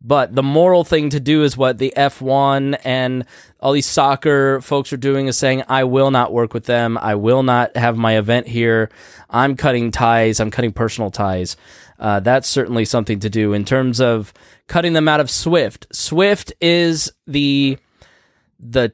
But 0.00 0.36
the 0.36 0.44
moral 0.44 0.84
thing 0.84 1.10
to 1.10 1.18
do 1.18 1.42
is 1.42 1.56
what 1.56 1.78
the 1.78 1.92
F1 1.96 2.78
and 2.84 3.24
all 3.58 3.72
these 3.72 3.86
soccer 3.86 4.60
folks 4.60 4.92
are 4.92 4.96
doing 4.96 5.26
is 5.26 5.36
saying, 5.36 5.64
I 5.68 5.82
will 5.82 6.12
not 6.12 6.32
work 6.32 6.54
with 6.54 6.66
them. 6.66 6.96
I 6.96 7.16
will 7.16 7.42
not 7.42 7.76
have 7.76 7.96
my 7.96 8.16
event 8.16 8.46
here. 8.46 8.90
I'm 9.28 9.56
cutting 9.56 9.90
ties. 9.90 10.38
I'm 10.38 10.52
cutting 10.52 10.72
personal 10.72 11.10
ties. 11.10 11.56
Uh, 11.98 12.20
that's 12.20 12.48
certainly 12.48 12.84
something 12.84 13.18
to 13.18 13.28
do 13.28 13.52
in 13.52 13.64
terms 13.64 14.00
of 14.00 14.32
cutting 14.68 14.92
them 14.92 15.08
out 15.08 15.18
of 15.18 15.28
Swift. 15.28 15.88
Swift 15.90 16.52
is 16.60 17.10
the, 17.26 17.76
the, 18.60 18.92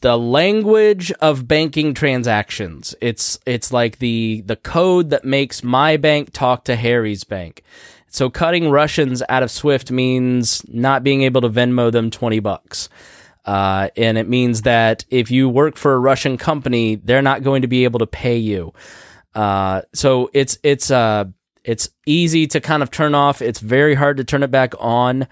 the 0.00 0.16
language 0.16 1.12
of 1.12 1.46
banking 1.46 1.94
transactions. 1.94 2.94
It's, 3.00 3.38
it's 3.46 3.72
like 3.72 3.98
the, 3.98 4.42
the 4.46 4.56
code 4.56 5.10
that 5.10 5.24
makes 5.24 5.62
my 5.62 5.96
bank 5.96 6.32
talk 6.32 6.64
to 6.64 6.76
Harry's 6.76 7.24
bank. 7.24 7.62
So 8.08 8.30
cutting 8.30 8.70
Russians 8.70 9.22
out 9.28 9.42
of 9.42 9.50
Swift 9.50 9.90
means 9.90 10.66
not 10.68 11.04
being 11.04 11.22
able 11.22 11.42
to 11.42 11.48
Venmo 11.48 11.92
them 11.92 12.10
20 12.10 12.40
bucks. 12.40 12.88
Uh, 13.44 13.88
and 13.96 14.18
it 14.18 14.28
means 14.28 14.62
that 14.62 15.04
if 15.10 15.30
you 15.30 15.48
work 15.48 15.76
for 15.76 15.94
a 15.94 15.98
Russian 15.98 16.36
company, 16.36 16.96
they're 16.96 17.22
not 17.22 17.42
going 17.42 17.62
to 17.62 17.68
be 17.68 17.84
able 17.84 18.00
to 18.00 18.06
pay 18.06 18.36
you. 18.36 18.72
Uh, 19.34 19.82
so 19.92 20.30
it's, 20.32 20.58
it's, 20.62 20.90
uh, 20.90 21.24
it's 21.62 21.90
easy 22.06 22.46
to 22.48 22.60
kind 22.60 22.82
of 22.82 22.90
turn 22.90 23.14
off. 23.14 23.42
It's 23.42 23.60
very 23.60 23.94
hard 23.94 24.16
to 24.16 24.24
turn 24.24 24.42
it 24.42 24.50
back 24.50 24.74
on. 24.78 25.28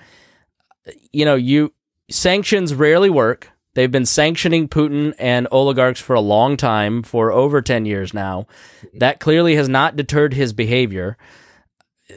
You 1.10 1.24
know, 1.24 1.34
you 1.34 1.72
sanctions 2.10 2.74
rarely 2.74 3.10
work. 3.10 3.50
They've 3.78 3.88
been 3.88 4.06
sanctioning 4.06 4.66
Putin 4.66 5.14
and 5.20 5.46
oligarchs 5.52 6.00
for 6.00 6.14
a 6.14 6.20
long 6.20 6.56
time, 6.56 7.04
for 7.04 7.30
over 7.30 7.62
10 7.62 7.86
years 7.86 8.12
now. 8.12 8.48
That 8.94 9.20
clearly 9.20 9.54
has 9.54 9.68
not 9.68 9.94
deterred 9.94 10.34
his 10.34 10.52
behavior 10.52 11.16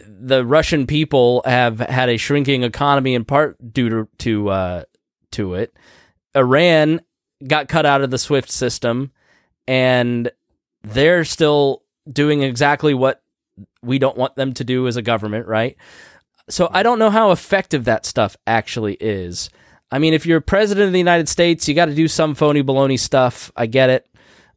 the 0.07 0.45
Russian 0.45 0.87
people 0.87 1.43
have 1.45 1.79
had 1.79 2.09
a 2.09 2.17
shrinking 2.17 2.63
economy 2.63 3.13
in 3.13 3.25
part 3.25 3.73
due 3.73 3.89
to 3.89 4.07
to, 4.19 4.49
uh, 4.49 4.83
to 5.31 5.55
it. 5.55 5.75
Iran 6.35 7.01
got 7.45 7.67
cut 7.67 7.85
out 7.85 8.01
of 8.01 8.09
the 8.09 8.17
SWIFT 8.17 8.49
system, 8.49 9.11
and 9.67 10.31
they're 10.83 11.25
still 11.25 11.83
doing 12.09 12.41
exactly 12.41 12.93
what 12.93 13.21
we 13.81 13.99
don't 13.99 14.17
want 14.17 14.35
them 14.35 14.53
to 14.53 14.63
do 14.63 14.87
as 14.87 14.95
a 14.95 15.01
government, 15.01 15.47
right? 15.47 15.75
So 16.49 16.69
I 16.71 16.83
don't 16.83 16.99
know 16.99 17.09
how 17.09 17.31
effective 17.31 17.85
that 17.85 18.05
stuff 18.05 18.37
actually 18.47 18.95
is. 18.99 19.49
I 19.91 19.99
mean, 19.99 20.13
if 20.13 20.25
you're 20.25 20.39
president 20.41 20.87
of 20.87 20.93
the 20.93 20.99
United 20.99 21.27
States, 21.27 21.67
you 21.67 21.75
got 21.75 21.85
to 21.85 21.95
do 21.95 22.07
some 22.07 22.33
phony 22.33 22.63
baloney 22.63 22.97
stuff. 22.97 23.51
I 23.55 23.65
get 23.65 23.89
it, 23.89 24.07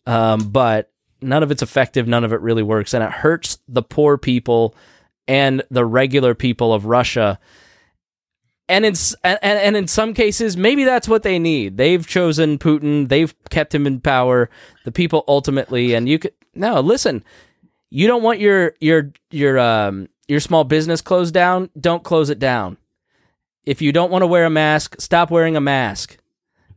um, 0.07 0.51
but 0.51 0.92
none 1.21 1.42
of 1.42 1.50
it's 1.50 1.63
effective. 1.63 2.07
None 2.07 2.25
of 2.25 2.33
it 2.33 2.41
really 2.41 2.63
works, 2.63 2.95
and 2.95 3.03
it 3.03 3.11
hurts 3.11 3.59
the 3.67 3.83
poor 3.83 4.17
people 4.17 4.75
and 5.26 5.63
the 5.71 5.84
regular 5.84 6.34
people 6.34 6.72
of 6.72 6.87
Russia. 6.87 7.38
And 8.68 8.87
in 8.87 8.95
and, 9.25 9.38
and 9.42 9.76
in 9.76 9.88
some 9.88 10.14
cases, 10.14 10.57
maybe 10.57 10.84
that's 10.84 11.09
what 11.09 11.22
they 11.22 11.38
need. 11.38 11.76
They've 11.76 12.07
chosen 12.07 12.59
Putin. 12.59 13.09
They've 13.09 13.34
kept 13.50 13.75
him 13.75 13.87
in 13.87 14.00
power. 14.00 14.49
The 14.84 14.92
people 14.92 15.25
ultimately, 15.29 15.95
and 15.95 16.09
you 16.09 16.18
could 16.18 16.33
no 16.54 16.80
listen. 16.80 17.25
You 17.91 18.07
don't 18.07 18.22
want 18.22 18.41
your 18.41 18.75
your 18.80 19.13
your 19.30 19.59
um 19.59 20.09
your 20.29 20.41
small 20.41 20.64
business 20.64 21.00
closed 21.00 21.34
down. 21.34 21.71
Don't 21.79 22.04
close 22.04 22.30
it 22.30 22.38
down. 22.38 22.79
If 23.66 23.80
you 23.80 23.92
don't 23.92 24.11
want 24.11 24.22
to 24.22 24.26
wear 24.26 24.45
a 24.45 24.50
mask, 24.50 25.00
stop 25.00 25.30
wearing 25.30 25.57
a 25.57 25.61
mask. 25.61 26.18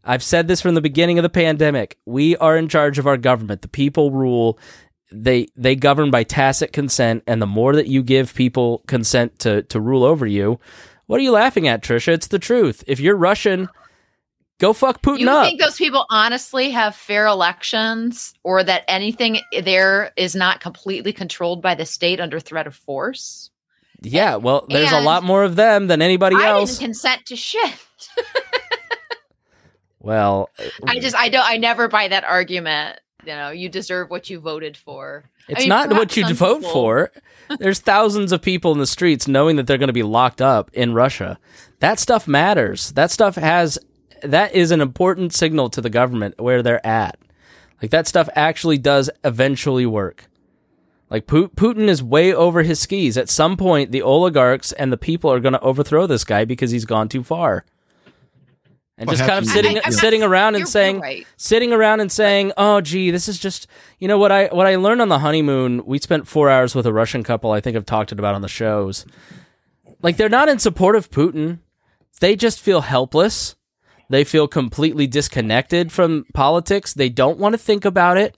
I've 0.03 0.23
said 0.23 0.47
this 0.47 0.61
from 0.61 0.73
the 0.73 0.81
beginning 0.81 1.19
of 1.19 1.23
the 1.23 1.29
pandemic. 1.29 1.97
We 2.05 2.37
are 2.37 2.55
in 2.57 2.69
charge 2.69 2.97
of 2.97 3.07
our 3.07 3.17
government. 3.17 3.61
The 3.61 3.67
people 3.67 4.11
rule 4.11 4.57
they 5.11 5.47
they 5.55 5.75
govern 5.75 6.11
by 6.11 6.23
tacit 6.23 6.73
consent, 6.73 7.23
and 7.27 7.41
the 7.41 7.45
more 7.45 7.75
that 7.75 7.87
you 7.87 8.03
give 8.03 8.33
people 8.33 8.83
consent 8.87 9.39
to 9.39 9.63
to 9.63 9.79
rule 9.79 10.03
over 10.03 10.25
you, 10.25 10.59
what 11.05 11.19
are 11.19 11.23
you 11.23 11.31
laughing 11.31 11.67
at, 11.67 11.81
Trisha? 11.81 12.09
It's 12.09 12.27
the 12.27 12.39
truth. 12.39 12.83
If 12.87 12.99
you're 12.99 13.15
Russian, 13.15 13.69
go 14.59 14.73
fuck 14.73 15.01
Putin 15.01 15.19
you 15.19 15.29
up. 15.29 15.45
think 15.45 15.61
those 15.61 15.77
people 15.77 16.05
honestly 16.09 16.71
have 16.71 16.95
fair 16.95 17.25
elections, 17.25 18.33
or 18.43 18.63
that 18.63 18.83
anything 18.87 19.39
there 19.63 20.11
is 20.17 20.35
not 20.35 20.59
completely 20.59 21.13
controlled 21.13 21.61
by 21.61 21.75
the 21.75 21.85
state 21.85 22.19
under 22.19 22.39
threat 22.39 22.67
of 22.67 22.75
force? 22.75 23.49
Yeah, 24.01 24.35
well, 24.35 24.65
there's 24.69 24.91
And 24.91 25.03
a 25.03 25.05
lot 25.05 25.23
more 25.23 25.43
of 25.43 25.55
them 25.55 25.87
than 25.87 26.01
anybody 26.01 26.35
I 26.35 26.49
else. 26.49 26.77
didn't 26.77 26.85
consent 26.87 27.25
to 27.27 27.35
shit. 27.35 27.73
well, 29.99 30.49
I 30.85 30.99
just 30.99 31.15
I 31.15 31.29
don't 31.29 31.45
I 31.45 31.57
never 31.57 31.87
buy 31.87 32.07
that 32.07 32.23
argument. 32.23 32.99
You 33.25 33.33
know, 33.33 33.49
you 33.49 33.67
deserve 33.69 34.09
what 34.09 34.29
you 34.29 34.39
voted 34.39 34.77
for. 34.77 35.25
I 35.49 35.53
It's 35.53 35.59
mean, 35.61 35.69
not 35.69 35.89
what 35.89 36.15
you 36.15 36.25
vote 36.33 36.59
people- 36.59 36.71
for. 36.71 37.11
There's 37.59 37.79
thousands 37.79 38.31
of 38.33 38.41
people 38.41 38.73
in 38.73 38.77
the 38.79 38.85
streets 38.87 39.27
knowing 39.27 39.55
that 39.55 39.67
they're 39.67 39.77
going 39.77 39.87
to 39.87 39.93
be 39.93 40.03
locked 40.03 40.41
up 40.41 40.69
in 40.73 40.93
Russia. 40.93 41.39
That 41.79 41.97
stuff 41.97 42.27
matters. 42.27 42.91
That 42.91 43.09
stuff 43.11 43.35
has 43.35 43.79
that 44.23 44.53
is 44.53 44.71
an 44.71 44.81
important 44.81 45.33
signal 45.33 45.69
to 45.71 45.81
the 45.81 45.89
government 45.89 46.39
where 46.39 46.61
they're 46.61 46.85
at. 46.85 47.17
Like 47.81 47.91
that 47.91 48.07
stuff 48.07 48.27
actually 48.35 48.77
does 48.77 49.09
eventually 49.23 49.85
work. 49.85 50.25
Like 51.09 51.25
Putin 51.25 51.87
is 51.87 52.03
way 52.03 52.33
over 52.33 52.63
his 52.63 52.79
skis. 52.79 53.17
At 53.17 53.29
some 53.29 53.55
point, 53.55 53.91
the 53.91 54.01
oligarchs 54.01 54.71
and 54.73 54.91
the 54.91 54.97
people 54.97 55.31
are 55.31 55.39
going 55.39 55.53
to 55.53 55.61
overthrow 55.61 56.05
this 56.05 56.23
guy 56.25 56.43
because 56.43 56.71
he's 56.71 56.83
gone 56.85 57.07
too 57.07 57.23
far. 57.23 57.63
And 58.97 59.07
What 59.07 59.15
just 59.17 59.29
kind 59.29 59.37
of 59.45 59.45
sitting 59.49 59.77
I- 59.77 59.81
I'm 59.85 59.91
not- 59.93 59.99
sitting 60.01 60.23
around 60.23 60.55
and 60.55 60.67
saying 60.67 60.99
right. 60.99 61.25
sitting 61.37 61.71
around 61.71 61.99
and 61.99 62.11
saying, 62.11 62.51
"Oh, 62.57 62.81
gee, 62.81 63.11
this 63.11 63.27
is 63.29 63.37
just 63.37 63.67
you 63.99 64.07
know 64.07 64.17
what 64.17 64.31
I 64.31 64.47
what 64.47 64.65
I 64.65 64.75
learned 64.75 65.01
on 65.01 65.07
the 65.09 65.19
honeymoon. 65.19 65.85
We 65.85 65.99
spent 65.99 66.27
four 66.27 66.49
hours 66.49 66.73
with 66.73 66.87
a 66.87 66.91
Russian 66.93 67.21
couple. 67.23 67.51
I 67.51 67.61
think 67.61 67.77
I've 67.77 67.85
talked 67.85 68.11
about 68.11 68.33
on 68.33 68.41
the 68.41 68.47
shows. 68.47 69.05
Like 70.01 70.17
they're 70.17 70.29
not 70.29 70.49
in 70.49 70.57
support 70.57 70.95
of 70.95 71.11
Putin. 71.11 71.59
They 72.21 72.35
just 72.35 72.59
feel 72.59 72.81
helpless. 72.81 73.55
They 74.09 74.23
feel 74.23 74.47
completely 74.47 75.05
disconnected 75.05 75.91
from 75.91 76.25
politics. 76.33 76.93
They 76.93 77.09
don't 77.09 77.37
want 77.37 77.53
to 77.53 77.57
think 77.59 77.85
about 77.85 78.17
it. 78.17 78.35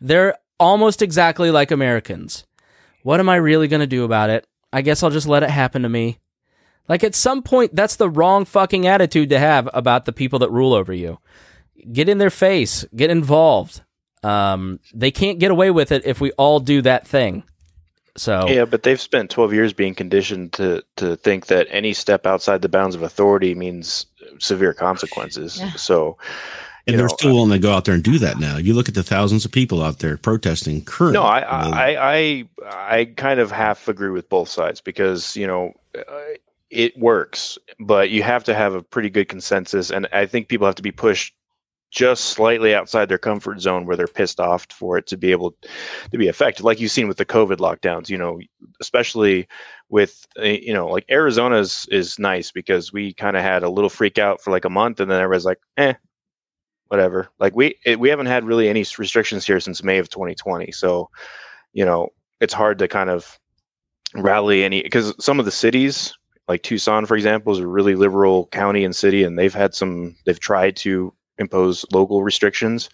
They're 0.00 0.34
almost 0.60 1.02
exactly 1.02 1.50
like 1.50 1.72
Americans. 1.72 2.46
What 3.02 3.18
am 3.18 3.28
I 3.28 3.36
really 3.36 3.66
going 3.66 3.80
to 3.80 3.86
do 3.86 4.04
about 4.04 4.30
it? 4.30 4.46
I 4.72 4.82
guess 4.82 5.02
I'll 5.02 5.10
just 5.10 5.26
let 5.26 5.42
it 5.42 5.50
happen 5.50 5.82
to 5.82 5.88
me. 5.88 6.18
Like 6.88 7.02
at 7.02 7.14
some 7.14 7.42
point, 7.42 7.74
that's 7.74 7.96
the 7.96 8.10
wrong 8.10 8.44
fucking 8.44 8.86
attitude 8.86 9.30
to 9.30 9.38
have 9.38 9.68
about 9.72 10.04
the 10.04 10.12
people 10.12 10.38
that 10.40 10.50
rule 10.50 10.74
over 10.74 10.92
you. 10.92 11.18
Get 11.92 12.08
in 12.08 12.18
their 12.18 12.30
face, 12.30 12.84
get 12.94 13.10
involved. 13.10 13.82
Um, 14.22 14.80
they 14.92 15.10
can't 15.10 15.38
get 15.38 15.50
away 15.50 15.70
with 15.70 15.92
it 15.92 16.04
if 16.04 16.20
we 16.20 16.30
all 16.32 16.60
do 16.60 16.82
that 16.82 17.06
thing. 17.06 17.42
So 18.16 18.48
Yeah, 18.48 18.64
but 18.64 18.82
they've 18.82 19.00
spent 19.00 19.30
12 19.30 19.54
years 19.54 19.72
being 19.72 19.94
conditioned 19.94 20.52
to 20.54 20.84
to 20.96 21.16
think 21.16 21.46
that 21.46 21.68
any 21.70 21.94
step 21.94 22.26
outside 22.26 22.60
the 22.60 22.68
bounds 22.68 22.94
of 22.94 23.02
authority 23.02 23.54
means 23.54 24.06
severe 24.38 24.74
consequences. 24.74 25.58
Yeah. 25.60 25.72
So, 25.72 26.18
And 26.86 26.98
they're 26.98 27.06
know, 27.06 27.14
still 27.14 27.34
willing 27.34 27.50
to 27.50 27.58
go 27.58 27.72
out 27.72 27.84
there 27.84 27.94
and 27.94 28.02
do 28.02 28.18
that 28.18 28.38
now. 28.38 28.56
You 28.56 28.74
look 28.74 28.88
at 28.88 28.94
the 28.94 29.02
thousands 29.02 29.44
of 29.44 29.52
people 29.52 29.82
out 29.82 29.98
there 29.98 30.16
protesting 30.16 30.84
currently. 30.84 31.20
No, 31.20 31.24
I, 31.24 31.40
I, 31.40 32.12
I, 32.12 32.48
I 32.64 33.04
kind 33.16 33.40
of 33.40 33.50
half 33.50 33.88
agree 33.88 34.10
with 34.10 34.28
both 34.28 34.48
sides 34.48 34.80
because 34.80 35.36
you 35.36 35.46
know 35.46 35.72
uh, 35.96 36.34
it 36.70 36.96
works, 36.98 37.58
but 37.78 38.10
you 38.10 38.22
have 38.22 38.44
to 38.44 38.54
have 38.54 38.74
a 38.74 38.82
pretty 38.82 39.10
good 39.10 39.28
consensus, 39.28 39.90
and 39.90 40.08
I 40.12 40.26
think 40.26 40.48
people 40.48 40.66
have 40.66 40.76
to 40.76 40.82
be 40.82 40.92
pushed 40.92 41.34
just 41.90 42.26
slightly 42.26 42.72
outside 42.72 43.08
their 43.08 43.18
comfort 43.18 43.60
zone 43.60 43.84
where 43.84 43.96
they're 43.96 44.06
pissed 44.06 44.38
off 44.38 44.66
for 44.70 44.96
it 44.96 45.08
to 45.08 45.16
be 45.16 45.32
able 45.32 45.56
to 46.12 46.18
be 46.18 46.28
effective, 46.28 46.64
like 46.64 46.80
you've 46.80 46.90
seen 46.90 47.08
with 47.08 47.16
the 47.16 47.26
COVID 47.26 47.56
lockdowns. 47.56 48.08
You 48.08 48.18
know, 48.18 48.40
especially 48.80 49.48
with 49.88 50.26
uh, 50.38 50.44
you 50.44 50.72
know, 50.72 50.86
like 50.86 51.04
Arizona's 51.10 51.86
is 51.90 52.18
nice 52.18 52.52
because 52.52 52.92
we 52.92 53.12
kind 53.12 53.36
of 53.36 53.42
had 53.42 53.62
a 53.62 53.70
little 53.70 53.90
freak 53.90 54.18
out 54.18 54.40
for 54.40 54.50
like 54.50 54.64
a 54.64 54.70
month, 54.70 55.00
and 55.00 55.10
then 55.10 55.20
everybody's 55.20 55.44
like, 55.44 55.60
eh, 55.76 55.94
whatever. 56.90 57.28
Like 57.38 57.54
we 57.54 57.76
it, 57.84 58.00
we 58.00 58.08
haven't 58.08 58.26
had 58.26 58.44
really 58.44 58.68
any 58.68 58.84
restrictions 58.98 59.46
here 59.46 59.60
since 59.60 59.82
May 59.82 59.98
of 59.98 60.08
2020. 60.10 60.72
So, 60.72 61.08
you 61.72 61.84
know, 61.84 62.08
it's 62.40 62.52
hard 62.52 62.78
to 62.80 62.88
kind 62.88 63.08
of 63.08 63.38
rally 64.14 64.64
any 64.64 64.82
because 64.82 65.14
some 65.24 65.38
of 65.38 65.44
the 65.44 65.52
cities, 65.52 66.12
like 66.48 66.62
Tucson, 66.62 67.06
for 67.06 67.16
example, 67.16 67.52
is 67.52 67.60
a 67.60 67.66
really 67.66 67.94
liberal 67.94 68.46
county 68.46 68.84
and 68.84 68.94
city, 68.94 69.22
and 69.22 69.38
they've 69.38 69.54
had 69.54 69.72
some. 69.72 70.16
They've 70.26 70.40
tried 70.40 70.74
to 70.76 71.14
impose 71.38 71.86
local 71.92 72.24
restrictions, 72.24 72.90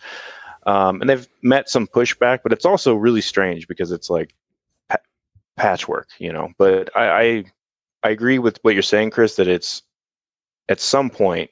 um, 0.66 1.00
and 1.00 1.08
they've 1.08 1.26
met 1.42 1.70
some 1.70 1.86
pushback. 1.86 2.40
But 2.42 2.52
it's 2.52 2.66
also 2.66 2.94
really 2.94 3.22
strange 3.22 3.66
because 3.66 3.92
it's 3.92 4.10
like 4.10 4.34
pa- 4.90 4.98
patchwork, 5.56 6.08
you 6.18 6.34
know. 6.34 6.50
But 6.58 6.94
I, 6.94 7.08
I 7.08 7.44
I 8.02 8.10
agree 8.10 8.38
with 8.38 8.58
what 8.60 8.74
you're 8.74 8.82
saying, 8.82 9.08
Chris, 9.08 9.36
that 9.36 9.48
it's 9.48 9.80
at 10.68 10.80
some 10.80 11.08
point 11.08 11.50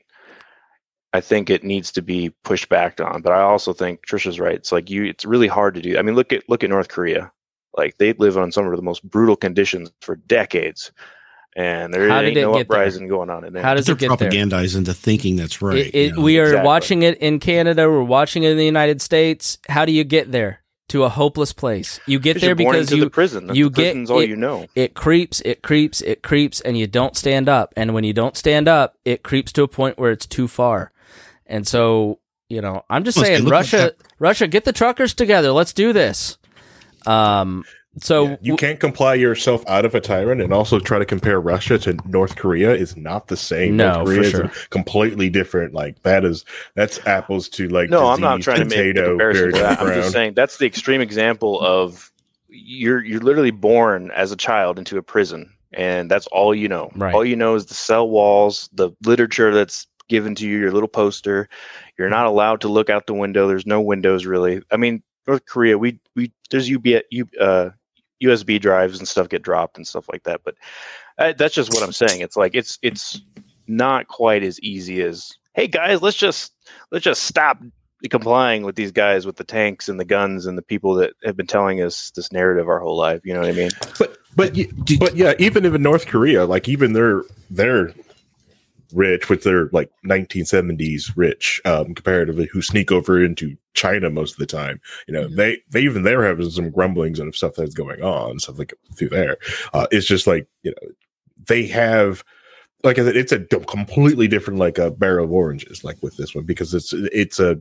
I 1.15 1.20
think 1.23 1.49
it 1.49 1.65
needs 1.65 1.91
to 1.93 2.03
be 2.03 2.31
pushed 2.43 2.69
back 2.69 3.01
on. 3.01 3.23
But 3.23 3.32
I 3.32 3.41
also 3.41 3.73
think 3.73 4.05
Trisha's 4.07 4.39
right. 4.41 4.57
It's 4.57 4.73
like 4.73 4.91
you 4.91 5.05
it's 5.05 5.24
really 5.24 5.49
hard 5.49 5.74
to 5.77 5.81
do. 5.81 5.97
I 5.97 6.03
mean, 6.03 6.15
look 6.16 6.32
at 6.32 6.43
look 6.49 6.62
at 6.65 6.69
North 6.70 6.89
Korea. 6.89 7.31
Like 7.77 7.97
they 7.99 8.12
live 8.15 8.36
on 8.36 8.53
some 8.53 8.66
of 8.66 8.77
the 8.77 8.82
most 8.82 9.03
brutal 9.09 9.36
conditions 9.36 9.91
for 10.03 10.16
decades. 10.16 10.93
And 11.57 11.95
there 11.95 12.09
How 12.09 12.20
ain't 12.20 12.35
no 12.35 12.55
get 12.55 12.69
there? 12.69 12.77
uprising 12.78 13.07
going 13.07 13.31
on 13.31 13.45
in 13.45 13.53
there. 13.53 13.62
How 13.62 13.74
does 13.74 13.86
they're 13.86 13.95
it 13.95 14.01
get 14.01 14.19
there? 14.19 14.28
propagandized 14.28 14.77
into 14.77 14.93
thinking 14.93 15.36
that's 15.36 15.62
right. 15.62 15.78
It, 15.78 15.95
it, 15.95 16.07
you 16.11 16.12
know. 16.16 16.23
we 16.23 16.39
are 16.41 16.47
Exactly. 16.47 16.66
watching 16.66 17.03
it 17.03 17.19
in 17.19 17.39
Canada. 17.39 17.89
We're 17.89 18.03
watching 18.03 18.43
it 18.43 18.51
in 18.51 18.57
the 18.57 18.65
United 18.65 19.01
States. 19.01 19.59
How 19.69 19.85
do 19.85 19.93
you 19.93 20.03
get 20.03 20.32
there 20.32 20.61
to 20.89 21.05
a 21.05 21.09
hopeless 21.09 21.53
place? 21.53 22.01
You 22.07 22.19
get 22.19 22.41
there 22.41 22.51
you're 22.51 22.57
born 22.57 22.73
because 22.74 22.89
into 22.89 22.97
you 22.97 23.05
the 23.05 23.11
prison. 23.11 23.47
The 23.47 23.55
you 23.55 23.70
get 23.70 23.93
prison's 23.93 24.11
all 24.11 24.19
it- 24.19 24.28
you 24.31 24.35
know. 24.36 24.66
It 24.74 24.95
creeps, 24.95 25.41
it 25.45 25.62
creeps, 25.62 26.01
it 26.01 26.24
creeps, 26.24 26.61
and 26.61 26.77
you 26.77 26.89
don't 26.89 27.16
stand 27.16 27.49
up. 27.49 27.73
And 27.77 27.95
when 27.95 28.03
you 28.03 28.12
don't 28.12 28.36
stand 28.36 28.66
up, 28.66 28.97
it 29.05 29.23
creeps 29.23 29.53
to 29.53 29.62
a 29.62 29.69
point 29.69 29.97
where 29.97 30.11
it's 30.11 30.27
too 30.27 30.49
far. 30.49 30.91
And 31.47 31.66
so, 31.66 32.21
you 32.49 32.61
know, 32.61 32.83
I'm 32.89 33.05
just 33.05 33.16
Well, 33.16 33.27
see, 33.27 33.37
saying, 33.37 33.49
Russia, 33.49 33.77
that- 33.77 33.97
Russia, 34.19 34.47
get 34.47 34.65
the 34.65 34.73
truckers 34.73 35.15
together. 35.15 35.53
Let's 35.53 35.73
do 35.73 35.93
this. 35.93 36.39
Um, 37.07 37.65
so 38.01 38.25
Yeah, 38.25 38.37
you 38.43 38.57
can't 38.57 38.81
comply 38.81 39.15
yourself 39.15 39.62
out 39.69 39.85
of 39.85 39.95
a 39.95 40.01
tyrant 40.01 40.41
and 40.41 40.53
also 40.53 40.81
try 40.81 40.99
to 40.99 41.05
compare 41.05 41.41
Russia 41.41 41.79
to 41.79 41.97
North 42.07 42.35
Korea 42.37 42.73
is 42.75 42.97
not 42.97 43.29
the 43.29 43.37
same. 43.37 43.77
No, 43.77 43.93
North 44.03 44.07
Korea 44.07 44.19
for 44.19 44.25
is 44.25 44.31
sure. 44.31 44.51
completely 44.71 45.31
different. 45.31 45.75
Like 45.75 46.03
that 46.03 46.25
is 46.25 46.45
that's 46.75 46.99
apples 47.07 47.49
to 47.51 47.69
like 47.69 47.91
No, 47.91 48.09
I'm 48.09 48.21
not 48.21 48.39
disease, 48.39 48.45
trying 48.45 48.69
to 48.69 48.77
make 48.77 48.97
a 48.97 49.03
comparison 49.11 49.53
to 49.53 49.59
that. 49.59 49.81
I'm 49.81 49.95
just 49.95 50.12
saying 50.12 50.35
that's 50.35 50.57
the 50.59 50.66
extreme 50.66 51.01
example 51.01 51.61
of 51.61 52.11
you're 52.49 53.05
you're 53.05 53.21
literally 53.21 53.53
born 53.53 54.11
as 54.12 54.33
a 54.33 54.37
child 54.37 54.79
into 54.79 54.97
a 54.99 55.03
prison, 55.03 55.53
and 55.73 56.11
that's 56.11 56.27
all 56.29 56.53
you 56.55 56.69
know. 56.69 56.91
Right. 56.97 57.15
All 57.15 57.25
you 57.25 57.37
know 57.37 57.55
is 57.55 57.66
the 57.66 57.75
cell 57.75 58.09
walls, 58.09 58.71
the 58.73 58.91
literature 59.05 59.55
that's 59.55 59.87
given 60.09 60.35
to 60.36 60.47
you, 60.47 60.59
your 60.59 60.72
little 60.72 60.89
poster. 60.89 61.48
You're 61.98 62.10
not 62.10 62.26
allowed 62.26 62.60
to 62.62 62.68
look 62.68 62.90
out 62.90 63.06
the 63.06 63.14
window. 63.14 63.48
There's 63.48 63.66
no 63.66 63.81
windows 63.81 64.26
really. 64.26 64.62
I 64.70 64.76
mean, 64.76 65.02
North 65.26 65.47
Korea, 65.47 65.78
we 65.78 66.01
we 66.14 66.32
there's 66.51 66.70
UB, 66.70 66.86
uh, 67.40 67.70
USB 68.22 68.60
drives 68.60 68.98
and 68.98 69.09
stuff 69.09 69.28
get 69.28 69.43
dropped 69.43 69.76
and 69.76 69.86
stuff 69.86 70.06
like 70.12 70.24
that. 70.24 70.43
But 70.44 70.55
uh, 71.18 71.32
that's 71.36 71.55
just 71.55 71.72
what 71.72 71.82
I'm 71.82 71.93
saying. 71.93 72.20
It's 72.20 72.36
like 72.36 72.55
it's 72.55 72.78
it's 72.82 73.20
not 73.66 74.09
quite 74.09 74.43
as 74.43 74.60
easy 74.60 75.02
as 75.02 75.32
hey 75.55 75.68
guys, 75.68 76.02
let's 76.02 76.16
just 76.16 76.52
let's 76.90 77.05
just 77.05 77.22
stop 77.22 77.59
complying 78.10 78.64
with 78.64 78.76
these 78.76 78.93
guys 78.93 79.24
with 79.24 79.36
the 79.36 79.44
tanks 79.44 79.89
and 79.89 79.98
the 79.98 80.05
guns 80.05 80.47
and 80.47 80.59
the 80.59 80.62
people 80.62 80.94
that 80.94 81.14
have 81.24 81.36
been 81.36 81.47
telling 81.47 81.81
us 81.81 82.10
this 82.10 82.32
narrative 82.32 82.68
our 82.68 82.78
whole 82.78 82.97
life. 82.97 83.20
You 83.24 83.32
know 83.35 83.40
what 83.40 83.48
I 83.48 83.52
mean? 83.52 83.70
But 83.98 84.18
but 84.36 84.56
but 84.98 85.16
yeah, 85.16 85.35
even 85.39 85.64
if 85.64 85.74
in 85.74 85.82
North 85.82 86.06
Korea, 86.06 86.44
like 86.44 86.68
even 86.68 86.93
they're 86.93 87.22
they're 87.51 87.94
rich 88.93 89.28
with 89.28 89.43
their 89.43 89.69
like 89.73 89.90
1970s 90.06 91.12
rich 91.16 91.61
um 91.65 91.94
comparatively 91.94 92.48
who 92.52 92.62
sneak 92.62 92.93
over 92.93 93.23
into 93.24 93.56
China 93.74 94.11
most 94.11 94.32
of 94.32 94.39
the 94.39 94.47
time. 94.47 94.81
You 95.09 95.15
know, 95.15 95.28
they 95.28 95.59
they 95.70 95.81
even 95.81 96.02
they're 96.02 96.24
having 96.24 96.48
some 96.51 96.70
grumblings 96.70 97.19
and 97.19 97.35
stuff 97.35 97.55
that's 97.56 97.74
going 97.74 98.02
on, 98.02 98.39
stuff 98.39 98.59
like 98.59 98.74
through 98.97 99.11
there. 99.11 99.36
Uh 99.73 99.86
it's 99.90 100.06
just 100.06 100.27
like, 100.27 100.47
you 100.62 100.70
know, 100.70 100.89
they 101.47 101.66
have 101.66 102.24
like 102.82 102.98
I 102.98 103.05
said, 103.05 103.16
it's 103.16 103.32
a 103.32 103.40
completely 103.40 104.28
different 104.28 104.59
like 104.59 104.78
a 104.78 104.90
barrel 104.90 105.24
of 105.24 105.32
oranges 105.32 105.85
like 105.85 106.02
with 106.02 106.16
this 106.16 106.35
one 106.35 106.44
because 106.44 106.74
it's 106.74 106.93
it's 106.93 107.40
a 107.40 107.59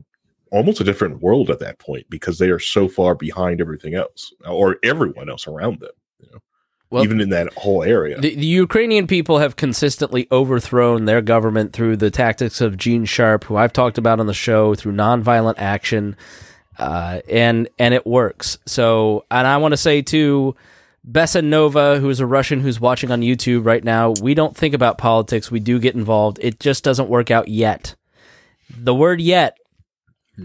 almost 0.52 0.80
a 0.80 0.84
different 0.84 1.20
world 1.20 1.50
at 1.50 1.58
that 1.58 1.78
point 1.78 2.08
because 2.10 2.38
they 2.38 2.50
are 2.50 2.60
so 2.60 2.88
far 2.88 3.14
behind 3.14 3.60
everything 3.60 3.94
else 3.94 4.32
or 4.46 4.76
everyone 4.84 5.28
else 5.28 5.46
around 5.48 5.80
them 5.80 5.90
Well, 6.90 7.02
even 7.02 7.20
in 7.20 7.30
that 7.30 7.52
whole 7.54 7.82
area 7.82 8.20
The, 8.20 8.36
the 8.36 8.46
Ukrainian 8.46 9.06
people 9.06 9.38
have 9.38 9.56
consistently 9.56 10.28
overthrown 10.30 11.06
their 11.06 11.22
government 11.22 11.72
through 11.72 11.96
the 11.96 12.10
tactics 12.10 12.60
of 12.60 12.76
Gene 12.76 13.04
Sharp, 13.04 13.44
who 13.44 13.56
I've 13.56 13.72
talked 13.72 13.98
about 13.98 14.20
on 14.20 14.26
the 14.26 14.34
show, 14.34 14.74
through 14.74 14.92
nonviolent 14.92 15.54
action, 15.58 16.16
uh, 16.78 17.20
and 17.28 17.68
and 17.78 17.94
it 17.94 18.06
works. 18.06 18.58
So, 18.66 19.24
and 19.30 19.46
I 19.46 19.56
want 19.56 19.72
to 19.72 19.76
say 19.76 20.02
to 20.02 20.54
Besanova, 21.10 22.00
who 22.00 22.10
is 22.10 22.20
a 22.20 22.26
Russian 22.26 22.60
who's 22.60 22.80
watching 22.80 23.10
on 23.10 23.22
YouTube 23.22 23.66
right 23.66 23.82
now, 23.82 24.14
we 24.22 24.34
don't 24.34 24.56
think 24.56 24.74
about 24.74 24.98
politics. 24.98 25.50
We 25.50 25.60
do 25.60 25.78
get 25.78 25.94
involved. 25.94 26.38
It 26.40 26.60
just 26.60 26.84
doesn't 26.84 27.08
work 27.08 27.30
out 27.30 27.48
yet. 27.48 27.96
The 28.70 28.94
word 28.94 29.20
"yet" 29.20 29.58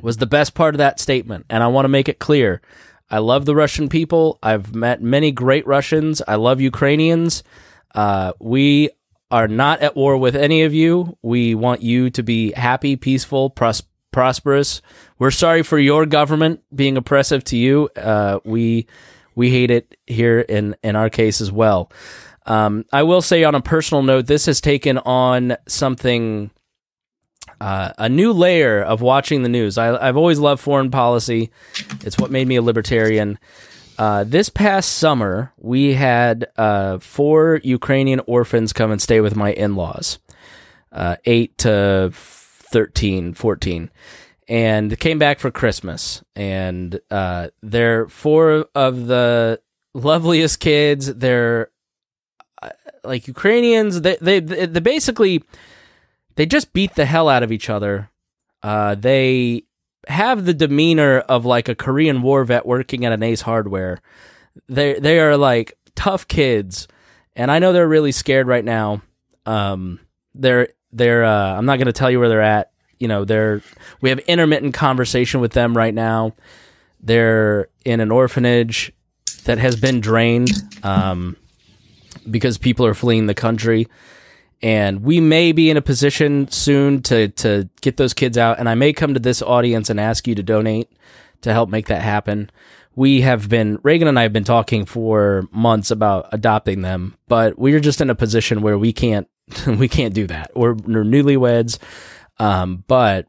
was 0.02 0.18
the 0.18 0.26
best 0.26 0.54
part 0.56 0.74
of 0.74 0.80
that 0.80 1.00
statement, 1.00 1.46
and 1.50 1.64
I 1.64 1.68
want 1.68 1.86
to 1.86 1.90
make 1.90 2.10
it 2.10 2.20
clear. 2.20 2.62
I 3.12 3.20
love 3.20 3.46
the 3.46 3.56
Russian 3.56 3.90
people. 3.90 4.40
I've 4.44 4.76
met 4.76 5.02
many 5.02 5.32
great 5.32 5.66
Russians. 5.66 6.22
I 6.28 6.36
love 6.36 6.62
Ukrainians. 6.62 7.44
Uh, 7.96 8.34
we 8.40 8.90
are 9.32 9.48
not 9.48 9.82
at 9.82 9.96
war 9.96 10.18
with 10.18 10.36
any 10.36 10.64
of 10.64 10.74
you. 10.74 11.18
We 11.22 11.56
want 11.56 11.82
you 11.82 12.10
to 12.12 12.24
be 12.24 12.52
happy, 12.52 12.96
peaceful, 12.96 13.50
pros- 13.50 13.84
prosperous. 14.12 14.82
We're 15.18 15.32
sorry 15.32 15.64
for 15.64 15.78
your 15.78 16.06
government 16.06 16.62
being 16.74 16.98
oppressive 16.98 17.44
to 17.46 17.58
you. 17.58 17.90
Uh, 17.96 18.40
we 18.44 18.88
we 19.36 19.52
hate 19.52 19.72
it 19.72 19.98
here 20.08 20.40
in 20.40 20.76
in 20.84 20.96
our 20.96 21.10
case 21.10 21.42
as 21.42 21.52
well. 21.52 21.92
Um, 22.46 22.86
I 22.92 23.04
will 23.04 23.22
say 23.22 23.44
on 23.44 23.54
a 23.54 23.62
personal 23.62 24.02
note, 24.02 24.26
this 24.26 24.48
has 24.48 24.60
taken 24.60 24.98
on 24.98 25.56
something 25.68 26.50
uh, 27.62 27.92
a 27.98 28.10
new 28.10 28.32
layer 28.32 28.82
of 28.82 29.02
watching 29.02 29.44
the 29.44 29.50
news. 29.50 29.78
I, 29.78 29.96
I've 30.08 30.18
always 30.18 30.40
loved 30.40 30.62
foreign 30.62 30.92
policy. 30.92 31.52
It's 32.02 32.18
what 32.18 32.32
made 32.32 32.48
me 32.48 32.56
a 32.56 32.62
libertarian. 32.62 33.38
Uh, 33.98 34.24
this 34.24 34.48
past 34.48 34.94
summer, 34.94 35.52
we 35.58 35.94
had 35.94 36.48
uh, 36.58 37.00
four 37.00 37.60
Ukrainian 37.64 38.22
orphans 38.22 38.72
come 38.72 38.92
and 38.92 39.02
stay 39.02 39.20
with 39.20 39.36
my 39.36 39.52
in 39.52 39.76
laws, 39.76 40.20
uh, 40.94 41.18
8 41.26 41.58
to 41.60 42.12
13, 42.14 43.34
14. 43.34 43.90
and 44.48 45.00
came 45.00 45.20
back 45.20 45.40
for 45.40 45.52
Christmas. 45.52 46.24
And 46.36 47.00
uh, 47.12 47.50
they're 47.62 48.08
four 48.08 48.68
of 48.74 49.08
the 49.08 49.60
loveliest 49.94 50.60
kids. 50.62 51.14
They're 51.14 51.70
uh, 52.62 52.70
like 53.04 53.28
Ukrainians. 53.28 54.02
They, 54.02 54.18
they 54.22 54.40
they 54.40 54.80
basically 54.80 55.44
they 56.40 56.46
just 56.46 56.72
beat 56.72 56.96
the 56.96 57.06
hell 57.06 57.28
out 57.28 57.44
of 57.44 57.52
each 57.52 57.70
other. 57.70 58.10
Uh, 58.64 58.96
they 58.96 59.64
have 60.08 60.46
the 60.46 60.54
demeanor 60.54 61.20
of 61.20 61.44
like 61.44 61.68
a 61.68 61.76
Korean 61.76 62.22
War 62.22 62.46
vet 62.46 62.66
working 62.66 63.04
at 63.04 63.12
an 63.12 63.22
Ace 63.24 63.42
Hardware. 63.42 64.00
They 64.70 64.98
they 64.98 65.20
are 65.20 65.36
like 65.36 65.78
tough 65.96 66.30
kids, 66.30 66.88
and 67.36 67.52
I 67.52 67.60
know 67.60 67.74
they're 67.74 67.90
really 67.90 68.14
scared 68.14 68.48
right 68.48 68.64
now. 68.64 69.02
Um, 69.46 70.00
they're 70.34 70.70
they're 70.94 71.26
uh, 71.26 71.58
I'm 71.58 71.66
not 71.66 71.76
going 71.76 71.88
to 71.88 71.92
tell 71.92 72.10
you 72.10 72.22
where 72.22 72.30
they're 72.30 72.42
at. 72.42 72.72
You 73.00 73.10
know, 73.10 73.26
they're 73.26 73.62
we 74.00 74.08
have 74.08 74.20
intermittent 74.20 74.74
conversation 74.74 75.42
with 75.42 75.52
them 75.52 75.76
right 75.76 75.94
now. 75.94 76.36
They're 77.02 77.68
in 77.84 78.00
an 78.00 78.12
orphanage 78.12 78.94
that 79.44 79.58
has 79.58 79.76
been 79.76 80.00
drained 80.00 80.52
um, 80.84 81.36
because 82.32 82.58
people 82.58 82.86
are 82.86 82.94
fleeing 82.94 83.26
the 83.26 83.34
country 83.34 83.90
and 84.62 85.04
we 85.04 85.20
may 85.20 85.52
be 85.52 85.70
in 85.70 85.78
a 85.78 85.82
position 85.82 86.50
soon 86.50 87.02
to 87.04 87.30
to 87.30 87.70
get 87.82 87.98
those 87.98 88.14
kids 88.14 88.38
out. 88.38 88.60
And 88.60 88.68
i 88.68 88.76
may 88.76 88.94
come 88.94 89.14
to 89.14 89.20
this 89.20 89.42
audience 89.42 89.90
and 89.90 90.00
ask 90.00 90.28
you 90.28 90.36
to 90.36 90.44
donate 90.44 90.92
to 91.42 91.54
help 91.54 91.70
make 91.70 91.88
that 91.88 92.02
happen. 92.02 92.50
We 92.96 93.22
have 93.22 93.48
been 93.48 93.80
reagan 93.84 94.08
and 94.08 94.20
i 94.20 94.24
have 94.24 94.34
been 94.34 94.44
talking 94.44 94.86
for 94.86 95.48
months 95.52 95.92
about 95.92 96.28
adopting 96.32 96.82
them 96.82 97.16
but 97.28 97.58
we're 97.58 97.80
just 97.80 98.02
in 98.02 98.10
a 98.10 98.16
position 98.16 98.62
where 98.62 98.78
we 98.78 98.92
can't 98.92 99.28
we 99.68 99.88
can't 99.88 100.14
do 100.14 100.28
that. 100.28 100.52
We're, 100.56 100.74
we're 100.74 101.04
newlyweds. 101.04 101.80
Um, 102.38 102.84
but 102.88 103.28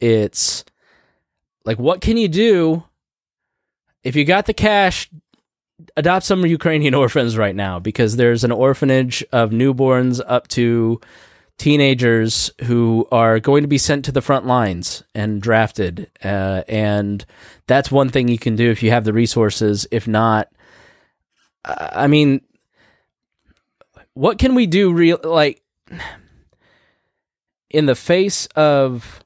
it's 0.00 0.64
like 1.64 1.78
what 1.78 2.00
can 2.00 2.16
you 2.16 2.28
do 2.28 2.84
if 4.02 4.16
you 4.16 4.24
got 4.24 4.46
the 4.46 4.54
cash 4.54 5.08
adopt 5.96 6.24
some 6.24 6.44
Ukrainian 6.46 6.94
orphans 7.02 7.36
right 7.36 7.56
now 7.56 7.78
because 7.78 8.16
there's 8.16 8.44
an 8.44 8.52
orphanage 8.52 9.24
of 9.32 9.50
newborns 9.50 10.20
up 10.26 10.48
to 10.48 11.00
teenagers 11.58 12.50
who 12.64 13.06
are 13.12 13.38
going 13.38 13.62
to 13.62 13.68
be 13.68 13.78
sent 13.78 14.04
to 14.04 14.12
the 14.12 14.22
front 14.22 14.46
lines 14.46 15.02
and 15.14 15.40
drafted. 15.40 16.10
Uh, 16.24 16.62
and 16.66 17.24
that's 17.66 17.90
one 17.90 18.08
thing 18.08 18.28
you 18.28 18.38
can 18.38 18.56
do 18.56 18.70
if 18.70 18.82
you 18.82 18.90
have 18.90 19.04
the 19.04 19.12
resources. 19.12 19.86
If 19.90 20.08
not, 20.08 20.48
I 21.64 22.06
mean, 22.06 22.40
what 24.14 24.38
can 24.38 24.54
we 24.54 24.66
do 24.66 24.92
real 24.92 25.20
like 25.22 25.62
in 27.70 27.86
the 27.86 27.94
face 27.94 28.46
of 28.56 29.22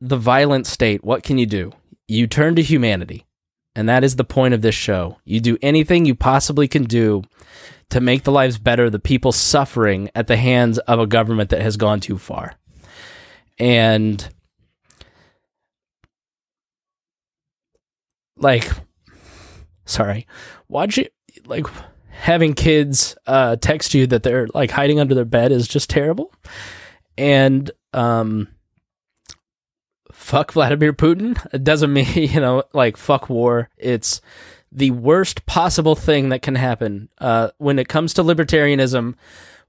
the 0.00 0.16
violent 0.16 0.66
state, 0.66 1.04
what 1.04 1.22
can 1.22 1.38
you 1.38 1.46
do? 1.46 1.72
You 2.06 2.26
turn 2.26 2.56
to 2.56 2.62
humanity 2.62 3.24
and 3.78 3.88
that 3.88 4.02
is 4.02 4.16
the 4.16 4.24
point 4.24 4.54
of 4.54 4.60
this 4.60 4.74
show. 4.74 5.18
You 5.24 5.38
do 5.38 5.56
anything 5.62 6.04
you 6.04 6.16
possibly 6.16 6.66
can 6.66 6.82
do 6.82 7.22
to 7.90 8.00
make 8.00 8.24
the 8.24 8.32
lives 8.32 8.58
better 8.58 8.86
of 8.86 8.92
the 8.92 8.98
people 8.98 9.30
suffering 9.30 10.10
at 10.16 10.26
the 10.26 10.36
hands 10.36 10.78
of 10.78 10.98
a 10.98 11.06
government 11.06 11.50
that 11.50 11.62
has 11.62 11.76
gone 11.76 12.00
too 12.00 12.18
far. 12.18 12.54
And 13.56 14.28
like 18.36 18.68
sorry, 19.84 20.26
watch 20.66 20.98
it 20.98 21.14
like 21.46 21.68
having 22.08 22.54
kids 22.54 23.16
uh 23.28 23.54
text 23.54 23.94
you 23.94 24.08
that 24.08 24.24
they're 24.24 24.48
like 24.54 24.72
hiding 24.72 24.98
under 24.98 25.14
their 25.14 25.24
bed 25.24 25.52
is 25.52 25.68
just 25.68 25.88
terrible. 25.88 26.32
And 27.16 27.70
um 27.92 28.48
fuck 30.18 30.52
Vladimir 30.52 30.92
Putin. 30.92 31.38
It 31.52 31.64
doesn't 31.64 31.92
mean, 31.92 32.06
you 32.14 32.40
know, 32.40 32.64
like 32.72 32.96
fuck 32.96 33.30
war. 33.30 33.70
It's 33.78 34.20
the 34.70 34.90
worst 34.90 35.46
possible 35.46 35.94
thing 35.94 36.28
that 36.28 36.42
can 36.42 36.56
happen. 36.56 37.08
Uh, 37.18 37.50
when 37.58 37.78
it 37.78 37.88
comes 37.88 38.12
to 38.14 38.22
libertarianism, 38.22 39.14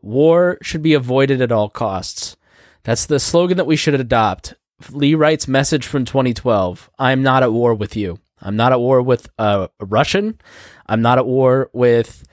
war 0.01 0.57
should 0.61 0.81
be 0.81 0.93
avoided 0.93 1.41
at 1.41 1.51
all 1.51 1.69
costs. 1.69 2.35
That's 2.84 3.05
the 3.05 3.19
slogan 3.19 3.57
that 3.57 3.67
we 3.67 3.76
should 3.76 3.93
adopt. 3.93 4.55
Lee 4.91 5.13
Wrights' 5.13 5.47
message 5.47 5.85
from 5.85 6.05
2012 6.05 6.89
I'm 6.97 7.21
not 7.21 7.43
at 7.43 7.53
war 7.53 7.73
with 7.73 7.95
you. 7.95 8.19
I'm 8.41 8.55
not 8.55 8.71
at 8.71 8.80
war 8.80 9.01
with 9.01 9.30
uh, 9.38 9.67
a 9.80 9.85
Russian. 9.85 10.39
I'm 10.88 11.01
not 11.01 11.17
at 11.17 11.26
war 11.26 11.69
with, 11.73 12.23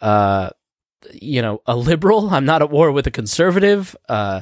uh, 0.00 0.50
you 1.12 1.42
know, 1.42 1.60
a 1.66 1.76
liberal. 1.76 2.30
I'm 2.30 2.46
not 2.46 2.62
at 2.62 2.70
war 2.70 2.90
with 2.90 3.06
a 3.06 3.10
conservative. 3.10 3.94
Uh, 4.08 4.40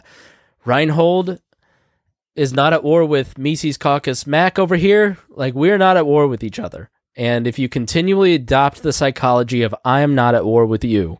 Reinhold 0.64 1.40
is 2.38 2.52
not 2.52 2.72
at 2.72 2.84
war 2.84 3.04
with 3.04 3.36
Mises 3.36 3.76
Caucus 3.76 4.26
Mac 4.26 4.58
over 4.58 4.76
here. 4.76 5.18
Like 5.28 5.54
we're 5.54 5.76
not 5.76 5.96
at 5.96 6.06
war 6.06 6.28
with 6.28 6.44
each 6.44 6.58
other. 6.58 6.88
And 7.16 7.48
if 7.48 7.58
you 7.58 7.68
continually 7.68 8.34
adopt 8.34 8.82
the 8.82 8.92
psychology 8.92 9.62
of 9.62 9.74
I 9.84 10.02
am 10.02 10.14
not 10.14 10.36
at 10.36 10.44
war 10.44 10.64
with 10.64 10.84
you, 10.84 11.18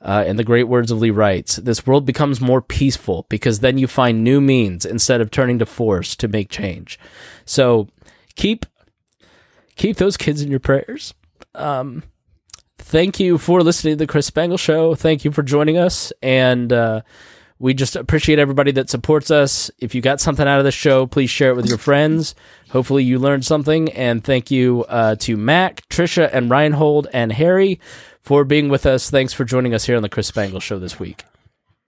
uh, 0.00 0.22
in 0.24 0.36
the 0.36 0.44
great 0.44 0.68
words 0.68 0.92
of 0.92 1.00
Lee 1.00 1.10
Wrights, 1.10 1.56
this 1.56 1.84
world 1.84 2.06
becomes 2.06 2.40
more 2.40 2.62
peaceful 2.62 3.26
because 3.28 3.58
then 3.58 3.76
you 3.76 3.88
find 3.88 4.22
new 4.22 4.40
means 4.40 4.86
instead 4.86 5.20
of 5.20 5.32
turning 5.32 5.58
to 5.58 5.66
force 5.66 6.14
to 6.14 6.28
make 6.28 6.48
change. 6.48 6.96
So 7.44 7.88
keep 8.36 8.66
keep 9.74 9.96
those 9.96 10.16
kids 10.16 10.42
in 10.42 10.50
your 10.50 10.60
prayers. 10.60 11.12
Um, 11.56 12.04
thank 12.78 13.18
you 13.18 13.36
for 13.36 13.62
listening 13.62 13.94
to 13.94 13.98
the 13.98 14.06
Chris 14.06 14.26
Spangle 14.26 14.58
Show. 14.58 14.94
Thank 14.94 15.24
you 15.24 15.32
for 15.32 15.42
joining 15.42 15.76
us 15.76 16.12
and. 16.22 16.72
Uh, 16.72 17.00
we 17.58 17.74
just 17.74 17.96
appreciate 17.96 18.38
everybody 18.38 18.72
that 18.72 18.90
supports 18.90 19.30
us. 19.30 19.70
If 19.78 19.94
you 19.94 20.02
got 20.02 20.20
something 20.20 20.46
out 20.46 20.58
of 20.58 20.64
the 20.64 20.72
show, 20.72 21.06
please 21.06 21.30
share 21.30 21.50
it 21.50 21.56
with 21.56 21.66
your 21.66 21.78
friends. 21.78 22.34
Hopefully, 22.70 23.04
you 23.04 23.18
learned 23.18 23.44
something. 23.44 23.90
And 23.92 24.22
thank 24.22 24.50
you 24.50 24.84
uh, 24.88 25.16
to 25.16 25.36
Mac, 25.36 25.88
Trisha, 25.88 26.28
and 26.32 26.50
Reinhold 26.50 27.08
and 27.12 27.32
Harry 27.32 27.80
for 28.20 28.44
being 28.44 28.68
with 28.68 28.84
us. 28.84 29.10
Thanks 29.10 29.32
for 29.32 29.44
joining 29.44 29.72
us 29.72 29.86
here 29.86 29.96
on 29.96 30.02
the 30.02 30.08
Chris 30.08 30.26
Spangle 30.26 30.60
Show 30.60 30.78
this 30.78 30.98
week. 30.98 31.24